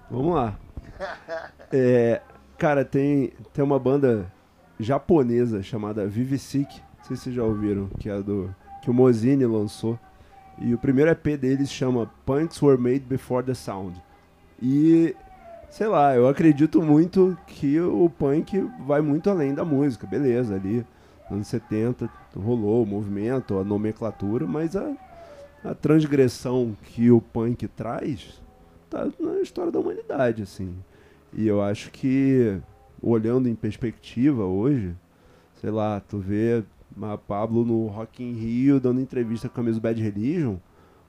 Vamos 0.10 0.36
lá. 0.36 0.60
É, 1.76 2.22
cara, 2.56 2.86
tem, 2.86 3.34
tem 3.52 3.64
uma 3.64 3.80
banda 3.80 4.32
japonesa 4.80 5.64
chamada 5.64 6.06
Vivisic. 6.06 6.82
Não 7.00 7.06
sei 7.06 7.16
se 7.16 7.24
vocês 7.24 7.36
já 7.36 7.44
ouviram, 7.44 7.88
que 8.00 8.10
é 8.10 8.22
do. 8.22 8.54
que 8.84 8.92
o 8.92 8.94
Mozini 8.94 9.44
lançou. 9.44 10.00
E 10.60 10.74
o 10.74 10.78
primeiro 10.78 11.12
EP 11.12 11.38
deles 11.40 11.72
chama 11.72 12.10
Punks 12.26 12.62
Were 12.62 12.80
Made 12.80 13.02
Before 13.02 13.46
the 13.46 13.54
Sound. 13.54 14.02
E, 14.62 15.16
sei 15.70 15.88
lá, 15.88 16.16
eu 16.16 16.28
acredito 16.28 16.82
muito 16.82 17.38
que 17.48 17.80
o 17.80 18.10
punk 18.10 18.60
vai 18.86 19.02
muito 19.02 19.30
além 19.30 19.54
da 19.54 19.66
música, 19.66 20.08
beleza, 20.08 20.56
ali, 20.56 20.86
anos 21.30 21.48
70 21.48 22.10
rolou 22.36 22.84
o 22.84 22.86
movimento, 22.86 23.58
a 23.58 23.64
nomenclatura, 23.64 24.46
mas 24.48 24.76
a, 24.76 24.96
a 25.64 25.74
transgressão 25.74 26.76
que 26.84 27.12
o 27.12 27.22
punk 27.22 27.68
traz 27.68 28.42
tá 28.90 29.08
na 29.20 29.42
história 29.42 29.72
da 29.72 29.80
humanidade, 29.80 30.44
assim. 30.44 30.76
E 31.34 31.48
eu 31.48 31.62
acho 31.62 31.92
que, 31.92 32.60
olhando 33.02 33.50
em 33.50 33.56
perspectiva 33.56 34.46
hoje, 34.46 34.96
sei 35.60 35.72
lá, 35.72 36.00
tu 36.00 36.20
vê 36.20 36.64
a 37.02 37.18
Pablo 37.18 37.66
no 37.66 37.88
Rock 37.88 38.24
in 38.24 38.34
Rio 38.34 38.80
dando 38.80 39.02
entrevista 39.02 39.48
com 39.48 39.54
a 39.54 39.64
camisa 39.64 39.80
Bad 39.80 40.02
Religion. 40.02 40.58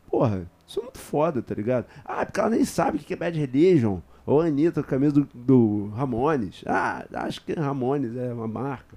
Porra, 0.09 0.49
isso 0.67 0.81
é 0.81 0.83
muito 0.83 0.99
foda, 0.99 1.43
tá 1.43 1.55
ligado? 1.55 1.87
Ah, 2.05 2.25
porque 2.25 2.41
ela 2.41 2.51
nem 2.51 2.65
sabe 2.65 2.99
o 2.99 3.01
que 3.01 3.13
é 3.13 3.17
Bad 3.17 3.39
Religion. 3.39 4.01
Ou 4.27 4.41
a 4.41 4.47
Anitta 4.47 4.83
com 4.83 4.87
a 4.87 4.91
camisa 4.91 5.13
do, 5.13 5.29
do 5.35 5.89
Ramones. 5.95 6.65
Ah, 6.67 7.05
acho 7.13 7.45
que 7.45 7.53
Ramones 7.53 8.17
é 8.17 8.33
uma 8.33 8.49
marca. 8.49 8.97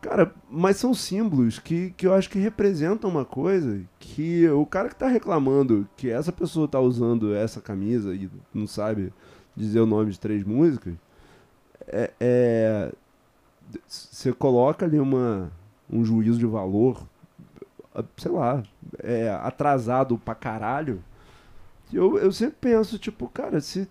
Cara, 0.00 0.32
mas 0.48 0.76
são 0.76 0.94
símbolos 0.94 1.58
que, 1.58 1.90
que 1.96 2.06
eu 2.06 2.14
acho 2.14 2.30
que 2.30 2.38
representam 2.38 3.10
uma 3.10 3.24
coisa 3.24 3.82
que 3.98 4.48
o 4.48 4.64
cara 4.64 4.88
que 4.88 4.94
tá 4.94 5.08
reclamando 5.08 5.88
que 5.96 6.08
essa 6.08 6.30
pessoa 6.30 6.68
tá 6.68 6.78
usando 6.78 7.34
essa 7.34 7.60
camisa 7.60 8.14
e 8.14 8.30
não 8.54 8.66
sabe 8.66 9.12
dizer 9.56 9.80
o 9.80 9.86
nome 9.86 10.12
de 10.12 10.20
três 10.20 10.44
músicas, 10.44 10.94
é, 11.88 12.12
é 12.20 12.92
você 13.86 14.32
coloca 14.32 14.86
ali 14.86 15.00
uma, 15.00 15.50
um 15.90 16.04
juízo 16.04 16.38
de 16.38 16.46
valor, 16.46 17.06
sei 18.16 18.30
lá, 18.30 18.62
é, 18.98 19.30
atrasado 19.42 20.18
pra 20.18 20.34
caralho. 20.34 21.02
Eu, 21.92 22.18
eu 22.18 22.30
sempre 22.32 22.56
penso, 22.60 22.98
tipo, 22.98 23.28
cara, 23.28 23.60
se 23.60 23.88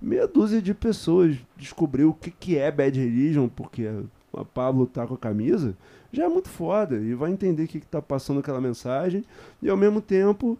meia 0.00 0.26
dúzia 0.26 0.62
de 0.62 0.72
pessoas 0.72 1.36
descobriu 1.56 2.10
o 2.10 2.14
que, 2.14 2.30
que 2.30 2.56
é 2.56 2.70
Bad 2.70 2.98
Religion, 2.98 3.48
porque 3.48 3.88
a 4.34 4.44
Pablo 4.44 4.86
tá 4.86 5.06
com 5.06 5.14
a 5.14 5.18
camisa, 5.18 5.76
já 6.12 6.24
é 6.24 6.28
muito 6.28 6.48
foda. 6.48 6.96
E 6.96 7.14
vai 7.14 7.30
entender 7.30 7.64
o 7.64 7.68
que, 7.68 7.80
que 7.80 7.86
tá 7.86 8.00
passando 8.00 8.40
aquela 8.40 8.60
mensagem. 8.60 9.24
E 9.60 9.68
ao 9.68 9.76
mesmo 9.76 10.00
tempo, 10.00 10.58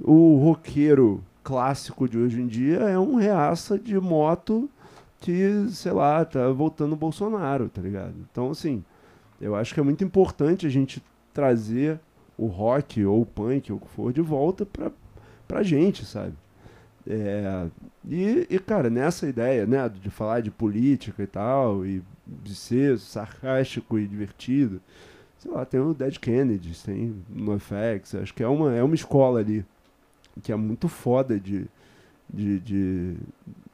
o 0.00 0.36
roqueiro 0.36 1.22
clássico 1.44 2.08
de 2.08 2.16
hoje 2.16 2.40
em 2.40 2.46
dia 2.46 2.78
é 2.78 2.98
um 2.98 3.16
reaça 3.16 3.78
de 3.78 3.98
moto 4.00 4.68
que, 5.20 5.66
sei 5.70 5.92
lá, 5.92 6.24
tá 6.24 6.48
voltando 6.50 6.94
o 6.94 6.96
Bolsonaro, 6.96 7.68
tá 7.68 7.80
ligado? 7.80 8.14
Então, 8.30 8.50
assim, 8.50 8.84
eu 9.42 9.56
acho 9.56 9.74
que 9.74 9.80
é 9.80 9.82
muito 9.82 10.04
importante 10.04 10.66
a 10.66 10.70
gente 10.70 11.02
trazer 11.34 11.98
o 12.38 12.46
rock 12.46 13.04
ou 13.04 13.22
o 13.22 13.26
punk 13.26 13.72
ou 13.72 13.78
o 13.78 13.80
que 13.80 13.88
for 13.88 14.12
de 14.12 14.20
volta 14.20 14.64
pra, 14.64 14.90
pra 15.48 15.62
gente, 15.62 16.06
sabe? 16.06 16.34
É, 17.06 17.66
e, 18.08 18.46
e, 18.48 18.58
cara, 18.60 18.88
nessa 18.88 19.28
ideia, 19.28 19.66
né, 19.66 19.88
de 19.88 20.08
falar 20.08 20.40
de 20.40 20.50
política 20.50 21.22
e 21.22 21.26
tal, 21.26 21.84
e 21.84 22.02
de 22.24 22.54
ser 22.54 22.98
sarcástico 22.98 23.98
e 23.98 24.06
divertido, 24.06 24.80
sei 25.38 25.50
lá, 25.50 25.64
tem 25.64 25.80
o 25.80 25.92
Dead 25.92 26.16
Kennedy, 26.18 26.72
tem 26.84 27.16
no 27.28 27.58
FX, 27.58 28.14
acho 28.14 28.32
que 28.32 28.42
é 28.44 28.48
uma, 28.48 28.72
é 28.72 28.82
uma 28.82 28.94
escola 28.94 29.40
ali 29.40 29.64
que 30.42 30.52
é 30.52 30.56
muito 30.56 30.88
foda 30.88 31.38
de, 31.38 31.66
de, 32.32 32.60
de, 32.60 33.16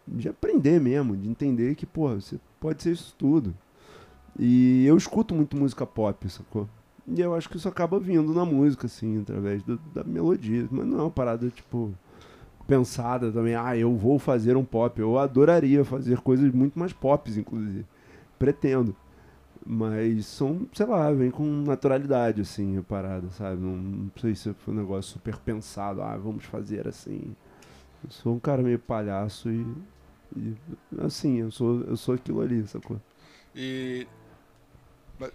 de 0.06 0.28
aprender 0.28 0.80
mesmo, 0.80 1.16
de 1.16 1.28
entender 1.28 1.75
que, 1.75 1.87
pô, 1.87 2.08
você 2.14 2.38
pode 2.58 2.82
ser 2.82 2.92
isso 2.92 3.14
tudo. 3.16 3.54
E 4.38 4.87
eu 4.87 4.97
escuto 4.97 5.35
muito 5.35 5.57
música 5.57 5.85
pop, 5.85 6.28
sacou? 6.30 6.68
E 7.07 7.21
eu 7.21 7.35
acho 7.35 7.49
que 7.49 7.57
isso 7.57 7.68
acaba 7.68 7.99
vindo 7.99 8.33
na 8.35 8.45
música, 8.45 8.87
assim, 8.87 9.21
através 9.21 9.62
do, 9.62 9.78
da 9.95 10.04
melodia. 10.04 10.68
Mas 10.71 10.87
não 10.87 10.99
é 10.99 11.02
uma 11.02 11.11
parada, 11.11 11.49
tipo, 11.49 11.92
pensada 12.66 13.33
também. 13.33 13.54
Ah, 13.54 13.76
eu 13.76 13.95
vou 13.97 14.18
fazer 14.18 14.57
um 14.57 14.64
pop. 14.64 15.00
Eu 15.00 15.18
adoraria 15.18 15.85
fazer 15.85 16.21
coisas 16.21 16.52
muito 16.52 16.78
mais 16.78 16.92
pops, 16.92 17.37
inclusive. 17.37 17.85
Pretendo. 18.38 18.95
Mas 19.66 20.26
são, 20.26 20.66
sei 20.73 20.87
lá, 20.87 21.11
vem 21.12 21.30
com 21.30 21.45
naturalidade, 21.45 22.40
assim, 22.42 22.78
a 22.78 22.83
parada, 22.83 23.28
sabe? 23.30 23.61
Não, 23.61 23.76
não 23.76 24.11
sei 24.21 24.35
se 24.35 24.52
foi 24.54 24.75
um 24.75 24.78
negócio 24.78 25.12
super 25.12 25.37
pensado. 25.38 26.02
Ah, 26.02 26.16
vamos 26.16 26.45
fazer 26.45 26.87
assim. 26.87 27.35
Eu 28.04 28.11
sou 28.11 28.35
um 28.35 28.38
cara 28.38 28.62
meio 28.62 28.78
palhaço 28.78 29.50
e, 29.50 29.66
e 30.37 30.54
assim, 31.00 31.38
eu 31.38 31.50
sou, 31.50 31.80
eu 31.83 31.97
sou 31.97 32.14
aquilo 32.14 32.40
ali, 32.40 32.66
sacou? 32.66 33.00
E 33.54 34.07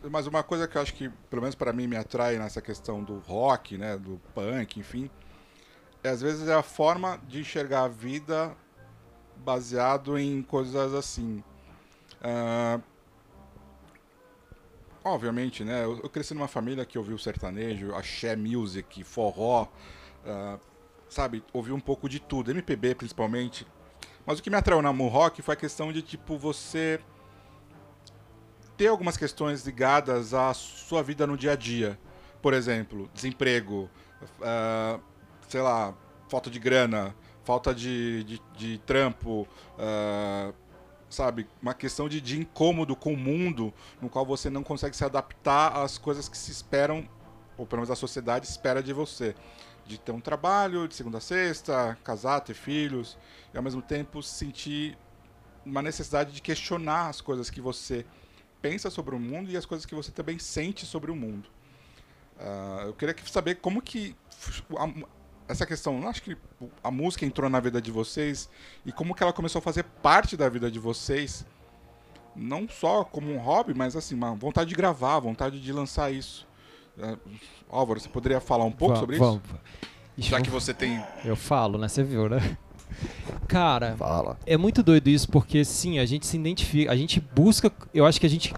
mas 0.10 0.28
uma 0.28 0.44
coisa 0.44 0.68
que 0.68 0.78
eu 0.78 0.82
acho 0.82 0.94
que, 0.94 1.10
pelo 1.30 1.42
menos 1.42 1.56
para 1.56 1.74
mim, 1.74 1.88
me 1.88 1.98
atrai 1.98 2.38
nessa 2.38 2.62
questão 2.62 3.04
do 3.04 3.20
rock, 3.20 3.78
né, 3.78 3.98
do 3.98 4.20
punk, 4.34 4.80
enfim, 4.80 5.10
é 6.04 6.10
às 6.10 6.22
vezes 6.22 6.48
é 6.48 6.54
a 6.54 6.64
forma 6.64 7.20
de 7.28 7.42
enxergar 7.42 7.84
a 7.84 7.88
vida 7.88 8.56
baseado 9.38 10.18
em 10.18 10.42
coisas 10.42 10.94
assim. 10.94 11.44
Uh, 12.22 12.82
obviamente, 15.04 15.64
né, 15.64 15.84
eu, 15.84 16.00
eu, 16.02 16.10
cresci 16.10 16.34
numa 16.34 16.48
família 16.48 16.86
que 16.86 16.98
ouviu 16.98 17.18
sertanejo, 17.18 17.94
axé 17.94 18.36
music, 18.36 19.04
forró, 19.04 19.64
uh, 19.64 20.60
sabe, 21.10 21.44
ouvi 21.52 21.74
um 21.74 21.80
pouco 21.80 22.08
de 22.08 22.20
tudo, 22.20 22.52
MPB 22.52 22.96
principalmente. 22.96 23.68
Mas 24.26 24.40
o 24.40 24.44
que 24.44 24.50
me 24.50 24.56
atraiu 24.56 24.82
na 24.82 24.92
rock 24.92 25.42
foi 25.42 25.54
a 25.54 25.58
questão 25.58 25.92
de, 25.92 26.02
tipo, 26.02 26.38
você 26.38 27.02
ter 28.84 28.88
algumas 28.90 29.16
questões 29.16 29.66
ligadas 29.66 30.34
à 30.34 30.54
sua 30.54 31.02
vida 31.02 31.26
no 31.26 31.38
dia 31.38 31.54
a 31.54 31.56
dia. 31.56 31.98
Por 32.42 32.54
exemplo, 32.54 33.10
desemprego, 33.14 33.90
uh, 34.42 35.02
sei 35.48 35.62
lá, 35.62 35.96
falta 36.28 36.50
de 36.50 36.60
grana, 36.60 37.16
falta 37.46 37.74
de, 37.74 38.26
de, 38.26 38.42
de 38.58 38.78
trampo, 38.80 39.48
uh, 39.78 40.54
sabe? 41.10 41.48
Uma 41.62 41.74
questão 41.74 42.10
de, 42.10 42.20
de 42.20 42.38
incômodo 42.38 42.94
com 42.94 43.14
o 43.14 43.18
mundo 43.18 43.74
no 44.02 44.10
qual 44.10 44.26
você 44.26 44.50
não 44.50 44.64
consegue 44.64 44.98
se 44.98 45.06
adaptar 45.06 45.82
às 45.82 45.98
coisas 45.98 46.28
que 46.28 46.38
se 46.38 46.52
esperam, 46.52 47.08
ou 47.58 47.66
pelo 47.66 47.84
menos 47.84 47.90
a 47.90 47.96
sociedade 47.96 48.46
espera 48.46 48.84
de 48.84 48.92
você. 48.92 49.34
De 49.86 49.98
ter 49.98 50.12
um 50.12 50.20
trabalho 50.20 50.90
de 50.90 50.94
segunda 50.94 51.20
a 51.20 51.22
sexta, 51.22 51.98
casar, 52.04 52.42
ter 52.42 52.54
filhos, 52.54 53.18
e 53.54 53.58
ao 53.58 53.64
mesmo 53.64 53.82
tempo 53.82 54.22
sentir 54.22 54.98
uma 55.66 55.82
necessidade 55.82 56.34
de 56.34 56.42
questionar 56.42 57.08
as 57.08 57.22
coisas 57.22 57.50
que 57.50 57.62
você 57.62 58.06
pensa 58.64 58.90
sobre 58.90 59.14
o 59.14 59.20
mundo 59.20 59.52
e 59.52 59.58
as 59.58 59.66
coisas 59.66 59.86
que 59.86 59.94
você 59.94 60.10
também 60.10 60.40
sente 60.40 60.86
sobre 60.86 61.12
o 61.12 61.16
mundo. 61.16 61.50
Uh, 62.40 62.88
eu 62.88 62.94
queria 62.94 63.14
saber 63.26 63.56
como 63.56 63.82
que 63.82 64.16
a, 64.78 64.90
essa 65.50 65.66
questão, 65.66 66.00
não 66.00 66.08
acho 66.08 66.24
que 66.24 66.38
a 66.82 66.90
música 66.90 67.26
entrou 67.26 67.50
na 67.50 67.60
vida 67.60 67.82
de 67.82 67.92
vocês 67.92 68.50
e 68.86 68.92
como 68.92 69.14
que 69.14 69.22
ela 69.22 69.34
começou 69.34 69.60
a 69.60 69.62
fazer 69.62 69.84
parte 69.84 70.38
da 70.38 70.48
vida 70.48 70.72
de 70.72 70.80
vocês, 70.80 71.46
não 72.34 72.68
só 72.70 73.04
como 73.04 73.34
um 73.34 73.38
hobby, 73.38 73.74
mas 73.74 73.98
assim, 73.98 74.16
uma 74.16 74.34
vontade 74.34 74.70
de 74.70 74.76
gravar, 74.76 75.20
vontade 75.20 75.62
de 75.62 75.74
lançar 75.74 76.12
isso. 76.12 76.48
Uh, 76.98 77.20
Álvaro, 77.70 78.00
você 78.00 78.08
poderia 78.08 78.40
falar 78.40 78.64
um 78.64 78.72
pouco 78.72 78.96
sobre 78.96 79.18
vamos. 79.18 79.42
isso? 80.18 80.30
Já 80.30 80.40
que 80.40 80.50
você 80.50 80.74
tem. 80.74 81.04
Eu 81.26 81.36
falo, 81.36 81.78
né? 81.78 81.90
Você 81.90 82.02
viu, 82.04 82.30
né? 82.30 82.58
Cara, 83.48 83.96
Fala. 83.98 84.38
é 84.46 84.58
muito 84.58 84.82
doido 84.82 85.10
isso, 85.10 85.30
porque 85.30 85.64
sim, 85.64 86.00
a 86.00 86.06
gente 86.06 86.26
se 86.26 86.38
identifica, 86.38 86.92
a 86.92 86.96
gente 86.96 87.22
busca, 87.36 87.72
eu 87.94 88.06
acho 88.06 88.20
que 88.20 88.26
a 88.26 88.30
gente, 88.30 88.54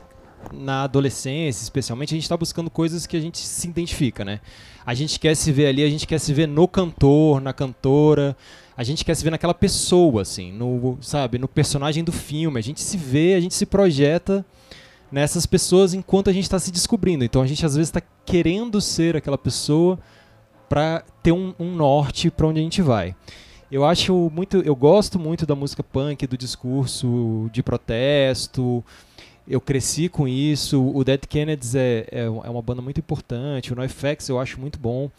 na 0.53 0.83
adolescência 0.83 1.63
especialmente, 1.63 2.13
a 2.13 2.15
gente 2.15 2.23
está 2.23 2.37
buscando 2.37 2.69
coisas 2.69 3.05
que 3.05 3.17
a 3.17 3.19
gente 3.19 3.37
se 3.37 3.67
identifica, 3.67 4.23
né? 4.23 4.39
A 4.85 4.93
gente 4.93 5.19
quer 5.19 5.35
se 5.35 5.51
ver 5.51 5.67
ali, 5.67 5.83
a 5.83 5.89
gente 5.89 6.05
quer 6.05 6.19
se 6.19 6.33
ver 6.33 6.47
no 6.47 6.67
cantor, 6.67 7.41
na 7.41 7.53
cantora, 7.53 8.37
a 8.77 8.83
gente 8.83 9.03
quer 9.03 9.15
se 9.15 9.23
ver 9.23 9.31
naquela 9.31 9.53
pessoa, 9.53 10.21
assim, 10.21 10.51
no, 10.51 10.97
sabe, 11.01 11.37
no 11.37 11.47
personagem 11.47 12.03
do 12.03 12.11
filme, 12.11 12.59
a 12.59 12.63
gente 12.63 12.81
se 12.81 12.97
vê, 12.97 13.33
a 13.33 13.39
gente 13.39 13.55
se 13.55 13.65
projeta 13.65 14.45
nessas 15.11 15.45
pessoas 15.45 15.93
enquanto 15.93 16.29
a 16.29 16.33
gente 16.33 16.43
está 16.43 16.59
se 16.59 16.71
descobrindo. 16.71 17.23
Então 17.23 17.41
a 17.41 17.47
gente 17.47 17.65
às 17.65 17.75
vezes 17.75 17.89
está 17.89 18.01
querendo 18.25 18.81
ser 18.81 19.15
aquela 19.15 19.37
pessoa 19.37 19.97
para 20.67 21.03
ter 21.23 21.31
um, 21.31 21.53
um 21.59 21.73
norte 21.73 22.29
para 22.29 22.47
onde 22.47 22.59
a 22.59 22.63
gente 22.63 22.81
vai. 22.81 23.15
Eu 23.71 23.83
acho 23.83 24.29
muito, 24.31 24.57
eu 24.57 24.75
gosto 24.75 25.17
muito 25.17 25.45
da 25.45 25.55
música 25.55 25.83
punk, 25.83 26.27
do 26.27 26.37
discurso 26.37 27.49
de 27.51 27.63
protesto. 27.63 28.83
Eu 29.47 29.59
cresci 29.59 30.07
com 30.07 30.27
isso. 30.27 30.83
O 30.93 31.03
Dead 31.03 31.25
Kennedys 31.25 31.75
é, 31.75 32.07
é, 32.11 32.21
é 32.23 32.29
uma 32.29 32.61
banda 32.61 32.81
muito 32.81 32.99
importante. 32.99 33.73
O 33.73 33.75
NoFX 33.75 34.29
eu 34.29 34.39
acho 34.39 34.59
muito 34.59 34.79
bom. 34.79 35.09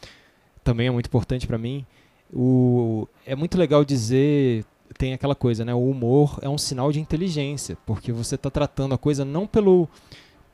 Também 0.63 0.87
é 0.87 0.91
muito 0.91 1.07
importante 1.07 1.47
para 1.47 1.59
mim. 1.59 1.85
o, 2.33 3.09
é 3.25 3.35
muito 3.35 3.59
legal 3.59 3.85
dizer 3.85 4.65
tem 4.99 5.13
aquela 5.13 5.35
coisa, 5.35 5.65
né? 5.65 5.75
O 5.75 5.91
humor 5.91 6.39
é 6.43 6.49
um 6.49 6.57
sinal 6.57 6.91
de 6.91 7.01
inteligência, 7.01 7.77
porque 7.85 8.13
você 8.13 8.35
está 8.35 8.51
tratando 8.51 8.95
a 8.95 8.99
coisa 8.99 9.25
não 9.25 9.47
pelo 9.47 9.89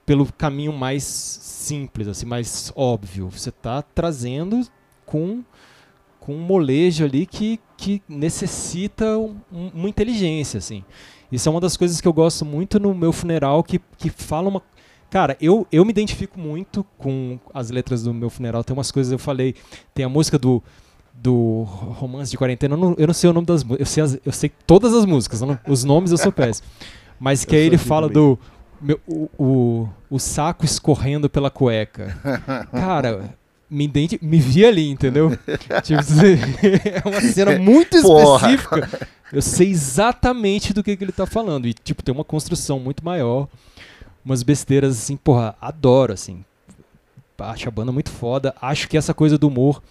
pelo 0.04 0.30
caminho 0.32 0.72
mais 0.72 1.04
simples, 1.04 2.08
assim, 2.08 2.26
mais 2.26 2.72
óbvio. 2.74 3.30
Você 3.30 3.50
está 3.50 3.82
trazendo 3.82 4.66
com 5.06 5.44
com 6.22 6.34
um 6.36 6.40
molejo 6.40 7.04
ali 7.04 7.26
que, 7.26 7.58
que 7.76 8.00
necessita 8.08 9.18
um, 9.18 9.36
uma 9.74 9.88
inteligência, 9.88 10.58
assim. 10.58 10.84
Isso 11.32 11.48
é 11.48 11.50
uma 11.50 11.60
das 11.60 11.76
coisas 11.76 12.00
que 12.00 12.06
eu 12.06 12.12
gosto 12.12 12.44
muito 12.44 12.78
no 12.78 12.94
meu 12.94 13.12
funeral, 13.12 13.62
que, 13.62 13.80
que 13.98 14.08
fala 14.08 14.48
uma... 14.48 14.62
Cara, 15.10 15.36
eu, 15.40 15.66
eu 15.70 15.84
me 15.84 15.90
identifico 15.90 16.38
muito 16.38 16.86
com 16.96 17.40
as 17.52 17.70
letras 17.70 18.04
do 18.04 18.14
meu 18.14 18.30
funeral. 18.30 18.62
Tem 18.62 18.72
umas 18.72 18.92
coisas, 18.92 19.12
eu 19.12 19.18
falei, 19.18 19.56
tem 19.92 20.04
a 20.04 20.08
música 20.08 20.38
do, 20.38 20.62
do 21.12 21.64
Romance 21.64 22.30
de 22.30 22.38
Quarentena, 22.38 22.76
eu 22.76 22.78
não, 22.78 22.94
eu 22.96 23.06
não 23.08 23.14
sei 23.14 23.28
o 23.28 23.32
nome 23.32 23.46
das 23.46 23.64
músicas, 23.64 23.80
eu 23.80 23.86
sei, 23.86 24.02
as, 24.02 24.18
eu 24.24 24.32
sei 24.32 24.52
todas 24.64 24.94
as 24.94 25.04
músicas, 25.04 25.40
não, 25.40 25.58
os 25.66 25.82
nomes 25.82 26.12
eu 26.12 26.18
sou 26.18 26.30
péssimo. 26.30 26.68
Mas 27.18 27.44
que 27.44 27.56
aí 27.56 27.62
ele 27.62 27.78
fala 27.78 28.08
também. 28.08 28.22
do 28.22 28.38
meu, 28.80 29.00
o, 29.06 29.28
o, 29.36 29.88
o 30.08 30.18
saco 30.20 30.64
escorrendo 30.64 31.28
pela 31.28 31.50
cueca. 31.50 32.16
Cara, 32.70 33.36
me, 33.72 33.84
identi 33.84 34.18
me 34.20 34.38
vi 34.38 34.66
ali, 34.66 34.90
entendeu? 34.90 35.30
tipo, 35.82 36.00
é 36.86 37.08
uma 37.08 37.20
cena 37.22 37.58
muito 37.58 37.96
específica. 37.96 38.86
Porra. 38.86 39.08
Eu 39.32 39.40
sei 39.40 39.70
exatamente 39.70 40.74
do 40.74 40.82
que, 40.82 40.94
que 40.94 41.02
ele 41.02 41.12
tá 41.12 41.24
falando. 41.24 41.66
E, 41.66 41.72
tipo, 41.72 42.02
tem 42.02 42.14
uma 42.14 42.24
construção 42.24 42.78
muito 42.78 43.02
maior. 43.02 43.48
Umas 44.22 44.42
besteiras, 44.42 44.98
assim, 44.98 45.16
porra, 45.16 45.56
adoro, 45.58 46.12
assim. 46.12 46.44
Acho 47.38 47.66
a 47.66 47.72
banda 47.72 47.90
muito 47.90 48.10
foda. 48.10 48.54
Acho 48.60 48.86
que 48.88 48.96
essa 48.96 49.14
coisa 49.14 49.38
do 49.38 49.48
humor. 49.48 49.82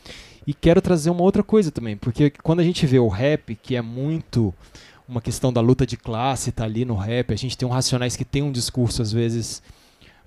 E 0.46 0.54
quero 0.54 0.80
trazer 0.80 1.10
uma 1.10 1.24
outra 1.24 1.42
coisa 1.42 1.72
também. 1.72 1.98
Porque 1.98 2.30
quando 2.30 2.60
a 2.60 2.64
gente 2.64 2.86
vê 2.86 3.00
o 3.00 3.08
rap, 3.08 3.56
que 3.56 3.76
é 3.76 3.82
muito 3.82 4.54
uma 5.08 5.20
questão 5.20 5.52
da 5.52 5.60
luta 5.60 5.86
de 5.86 5.98
classe, 5.98 6.52
tá 6.52 6.64
ali 6.64 6.86
no 6.86 6.96
rap. 6.96 7.34
A 7.34 7.38
gente 7.38 7.58
tem 7.58 7.68
um 7.68 7.72
Racionais 7.72 8.16
que 8.16 8.24
tem 8.24 8.44
um 8.44 8.52
discurso, 8.52 9.02
às 9.02 9.12
vezes 9.12 9.62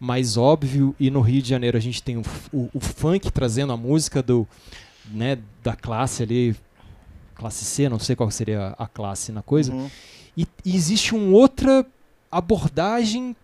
mais 0.04 0.36
óbvio 0.36 0.94
e 1.00 1.10
no 1.10 1.22
Rio 1.22 1.40
de 1.40 1.48
Janeiro 1.48 1.78
a 1.78 1.80
gente 1.80 2.02
tem 2.02 2.18
o, 2.18 2.22
o, 2.52 2.68
o 2.74 2.80
funk 2.80 3.30
trazendo 3.32 3.72
a 3.72 3.76
música 3.76 4.22
do 4.22 4.46
né, 5.10 5.38
da 5.62 5.74
classe 5.74 6.22
ali 6.22 6.54
classe 7.34 7.64
C, 7.64 7.88
não 7.88 7.98
sei 7.98 8.14
qual 8.14 8.30
seria 8.30 8.74
a 8.78 8.86
classe 8.86 9.32
na 9.32 9.42
coisa. 9.42 9.72
Uhum. 9.72 9.90
E, 10.36 10.46
e, 10.64 10.76
existe 10.76 11.14
uma 11.14 11.36
outra 11.36 11.84
abordagem 12.30 13.34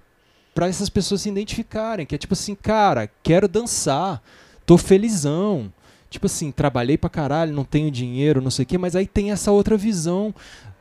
para 0.54 0.68
essas 0.68 0.88
pessoas 0.88 1.22
se 1.22 1.28
identificarem, 1.28 2.06
que 2.06 2.14
é 2.14 2.18
tipo 2.18 2.34
assim, 2.34 2.54
cara, 2.54 3.10
quero 3.22 3.48
dançar, 3.48 4.22
tô 4.64 4.76
felizão. 4.76 5.72
Tipo 6.08 6.26
assim, 6.26 6.50
trabalhei 6.50 6.98
pra 6.98 7.08
caralho, 7.08 7.54
não 7.54 7.64
tenho 7.64 7.90
dinheiro, 7.90 8.42
não 8.42 8.50
sei 8.50 8.64
o 8.64 8.66
quê, 8.66 8.76
mas 8.76 8.96
aí 8.96 9.06
tem 9.06 9.30
essa 9.30 9.52
outra 9.52 9.76
visão 9.76 10.34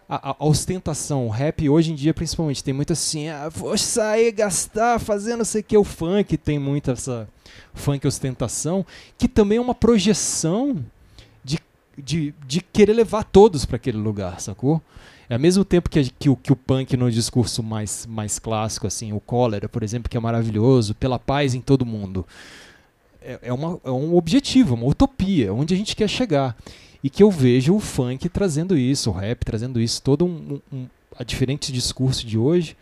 a, 0.10 0.32
a, 0.32 0.46
ostentação, 0.46 1.28
o 1.28 1.30
rap 1.30 1.70
hoje 1.70 1.92
em 1.92 1.96
dia 1.96 2.16
principalmente 2.16 2.64
tem 2.64 2.74
muito 2.74 2.92
assim, 2.94 3.30
ah, 3.30 3.48
vou 3.48 3.78
sair 3.78 4.32
gastar 4.32 5.00
fazendo 5.00 5.40
não 5.40 5.46
sei 5.46 5.62
o 5.62 5.64
que, 5.64 5.78
o 5.78 5.84
funk 5.84 6.36
tem 6.36 6.58
muito 6.58 6.90
essa 6.90 7.30
funk 7.76 8.08
ostentação, 8.08 8.84
que 9.20 9.28
também 9.28 9.60
é 9.60 9.62
uma 9.62 9.76
projeção 9.76 10.84
de, 11.44 11.60
de, 11.96 12.34
de 12.48 12.62
querer 12.62 12.94
levar 12.94 13.24
todos 13.24 13.66
para 13.66 13.76
aquele 13.76 14.00
lugar, 14.00 14.42
sacou? 14.42 14.82
É 15.30 15.36
ao 15.36 15.40
mesmo 15.40 15.64
tempo 15.64 15.88
que, 15.92 16.10
que, 16.10 16.28
o, 16.28 16.36
que 16.36 16.52
o 16.52 16.56
punk 16.56 16.98
no 16.98 17.12
discurso 17.12 17.62
mais, 17.62 18.08
mais 18.08 18.40
clássico, 18.40 18.88
assim, 18.88 19.14
o 19.14 19.20
cólera, 19.20 19.70
por 19.70 19.84
exemplo, 19.84 20.10
que 20.10 20.18
é 20.18 20.20
maravilhoso, 20.20 20.96
pela 20.96 21.20
paz 21.20 21.54
em 21.54 21.62
todo 21.62 21.86
mundo. 21.86 22.26
É, 23.22 23.38
é, 23.44 23.54
uma, 23.54 23.80
é 23.84 23.92
um 23.92 24.18
objetivo, 24.18 24.74
uma 24.74 24.88
utopia, 24.88 25.54
onde 25.54 25.76
a 25.76 25.78
gente 25.78 25.96
quer 25.96 26.08
chegar 26.08 26.58
e 27.04 27.10
que 27.10 27.24
eu 27.24 27.32
vejo 27.32 27.76
o 27.76 27.80
funk 27.80 28.28
trazendo 28.30 28.78
isso, 28.78 29.10
o 29.10 29.14
rap 29.14 29.44
trazendo 29.46 29.80
isso, 29.80 30.02
todo 30.02 30.26
um, 30.26 30.60
um, 30.72 30.88
a 31.18 31.24
diferente 31.24 31.72
discurso 31.72 32.26
de 32.26 32.38
hoje. 32.38 32.76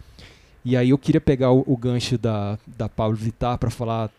E 0.66 0.76
aí 0.76 0.90
eu 0.90 0.98
queria 0.98 1.22
pegar 1.22 1.52
o, 1.52 1.64
o 1.66 1.78
gancho 1.78 2.18
da, 2.18 2.58
da 2.66 2.90
Pablo 2.90 3.16
Vittar 3.16 3.58
para 3.58 3.70
falar, 3.70 4.10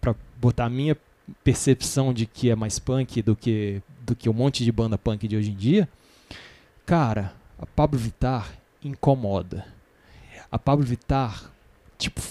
para 0.00 0.14
botar 0.40 0.66
a 0.66 0.70
minha 0.70 0.96
percepção 1.42 2.12
de 2.12 2.26
que 2.26 2.50
é 2.50 2.54
mais 2.54 2.78
punk 2.78 3.20
do 3.22 3.36
que 3.36 3.82
do 4.06 4.16
que 4.16 4.28
um 4.28 4.32
monte 4.32 4.64
de 4.64 4.72
banda 4.72 4.96
punk 4.96 5.28
de 5.28 5.36
hoje 5.36 5.50
em 5.50 5.54
dia. 5.54 5.88
Cara, 6.86 7.34
a 7.58 7.66
Pablo 7.66 7.98
Vittar 7.98 8.50
incomoda. 8.82 9.66
A 10.50 10.58
Pablo 10.58 10.86
Vittar, 10.86 11.52
tipo, 11.98 12.22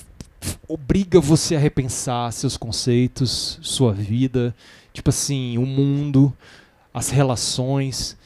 obriga 0.67 1.19
você 1.19 1.55
a 1.55 1.59
repensar 1.59 2.31
seus 2.31 2.57
conceitos, 2.57 3.59
sua 3.61 3.93
vida, 3.93 4.55
tipo 4.91 5.09
assim, 5.09 5.57
o 5.59 5.65
mundo 5.65 6.33
as 6.97 7.09
relações. 7.09 8.17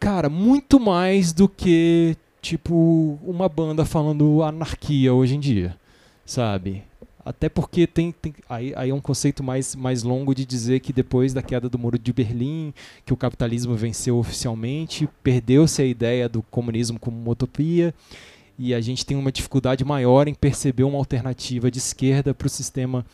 Cara, 0.00 0.28
muito 0.28 0.80
mais 0.80 1.32
do 1.32 1.48
que, 1.48 2.16
tipo, 2.40 3.18
uma 3.22 3.48
banda 3.48 3.84
falando 3.84 4.42
anarquia 4.42 5.12
hoje 5.12 5.36
em 5.36 5.40
dia, 5.40 5.76
sabe? 6.24 6.82
Até 7.24 7.48
porque 7.48 7.86
tem, 7.86 8.12
tem 8.12 8.32
aí, 8.48 8.72
aí 8.76 8.90
é 8.90 8.94
um 8.94 9.00
conceito 9.00 9.42
mais, 9.42 9.74
mais 9.74 10.02
longo 10.02 10.34
de 10.34 10.46
dizer 10.46 10.80
que 10.80 10.92
depois 10.92 11.34
da 11.34 11.42
queda 11.42 11.68
do 11.68 11.78
muro 11.78 11.98
de 11.98 12.12
Berlim, 12.12 12.72
que 13.04 13.12
o 13.12 13.16
capitalismo 13.16 13.74
venceu 13.74 14.16
oficialmente, 14.16 15.08
perdeu-se 15.22 15.82
a 15.82 15.84
ideia 15.84 16.28
do 16.28 16.40
comunismo 16.42 17.00
como 17.00 17.18
uma 17.18 17.32
utopia, 17.32 17.92
e 18.58 18.72
a 18.72 18.80
gente 18.80 19.04
tem 19.04 19.16
uma 19.16 19.32
dificuldade 19.32 19.84
maior 19.84 20.28
em 20.28 20.34
perceber 20.34 20.84
uma 20.84 20.98
alternativa 20.98 21.70
de 21.70 21.78
esquerda 21.78 22.32
para 22.32 22.46
o 22.46 22.50
sistema 22.50 23.04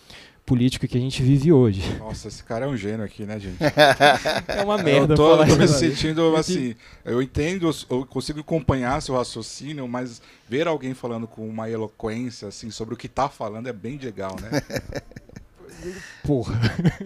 político 0.44 0.86
que 0.86 0.96
a 0.96 1.00
gente 1.00 1.22
vive 1.22 1.52
hoje. 1.52 1.82
Nossa, 1.98 2.28
esse 2.28 2.42
cara 2.42 2.66
é 2.66 2.68
um 2.68 2.76
gênio 2.76 3.04
aqui, 3.04 3.24
né, 3.24 3.38
gente? 3.38 3.58
é 4.48 4.62
uma 4.62 4.78
merda. 4.78 5.14
Eu 5.14 5.16
tô, 5.16 5.42
eu 5.42 5.46
tô 5.46 5.56
me 5.56 5.68
sentindo 5.68 6.36
assim. 6.36 6.74
Eu 7.04 7.22
entendo, 7.22 7.70
eu 7.88 8.06
consigo 8.06 8.40
acompanhar 8.40 9.00
seu 9.00 9.14
raciocínio, 9.16 9.86
mas 9.88 10.20
ver 10.48 10.66
alguém 10.66 10.94
falando 10.94 11.26
com 11.26 11.48
uma 11.48 11.70
eloquência 11.70 12.48
assim 12.48 12.70
sobre 12.70 12.94
o 12.94 12.96
que 12.96 13.08
tá 13.08 13.28
falando 13.28 13.68
é 13.68 13.72
bem 13.72 13.98
legal, 13.98 14.36
né? 14.40 14.62
Porra. 16.24 16.60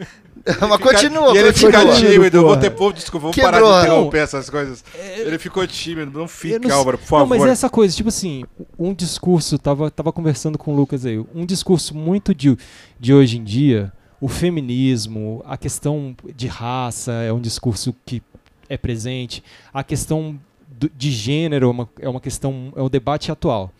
Mas 0.68 0.80
continua, 0.80 1.34
E 1.34 1.38
ele 1.38 1.52
fica 1.52 1.84
tímido. 1.96 2.42
Vou 2.42 2.56
ter 2.56 2.70
povo, 2.70 2.92
desculpa, 2.92 3.24
vou 3.24 3.32
Quebrou. 3.32 3.52
parar 3.52 3.80
de 3.80 3.86
interromper 3.86 4.18
essas 4.18 4.48
coisas. 4.48 4.84
É, 4.94 5.20
ele 5.22 5.38
ficou 5.38 5.66
tímido. 5.66 6.16
Não 6.16 6.28
fique, 6.28 6.68
não, 6.68 6.76
Álvaro, 6.76 6.98
por 6.98 7.04
favor. 7.06 7.20
Não, 7.22 7.26
mas 7.26 7.48
é 7.48 7.50
essa 7.50 7.68
coisa, 7.68 7.94
tipo 7.96 8.08
assim, 8.08 8.44
um 8.78 8.94
discurso, 8.94 9.58
tava, 9.58 9.90
tava 9.90 10.12
conversando 10.12 10.56
com 10.56 10.72
o 10.72 10.76
Lucas 10.76 11.04
aí, 11.04 11.18
um 11.34 11.44
discurso 11.44 11.96
muito 11.96 12.34
de, 12.34 12.56
de 13.00 13.12
hoje 13.12 13.38
em 13.38 13.44
dia, 13.44 13.92
o 14.20 14.28
feminismo, 14.28 15.42
a 15.44 15.56
questão 15.56 16.16
de 16.34 16.46
raça 16.46 17.12
é 17.12 17.32
um 17.32 17.40
discurso 17.40 17.94
que 18.04 18.22
é 18.68 18.76
presente, 18.76 19.42
a 19.72 19.82
questão 19.82 20.38
do, 20.68 20.88
de 20.88 21.10
gênero 21.10 21.66
é 21.66 21.70
uma, 21.70 21.88
é 22.00 22.08
uma 22.08 22.20
questão, 22.20 22.72
é 22.76 22.82
um 22.82 22.88
debate 22.88 23.32
atual. 23.32 23.72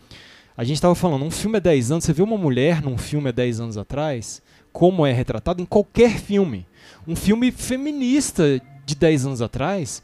A 0.55 0.63
gente 0.63 0.75
estava 0.75 0.95
falando, 0.95 1.23
um 1.23 1.31
filme 1.31 1.57
é 1.57 1.61
10 1.61 1.91
anos, 1.91 2.03
você 2.03 2.13
vê 2.13 2.23
uma 2.23 2.37
mulher 2.37 2.81
num 2.81 2.97
filme 2.97 3.29
há 3.29 3.31
10 3.31 3.59
anos 3.59 3.77
atrás, 3.77 4.41
como 4.77 5.07
é 5.07 5.11
retratado 5.11 5.59
em 5.59 5.65
qualquer 5.65 6.19
filme. 6.19 6.63
Um 7.07 7.15
filme 7.15 7.51
feminista 7.51 8.61
de 8.85 8.93
10 8.93 9.25
anos 9.25 9.41
atrás, 9.41 10.03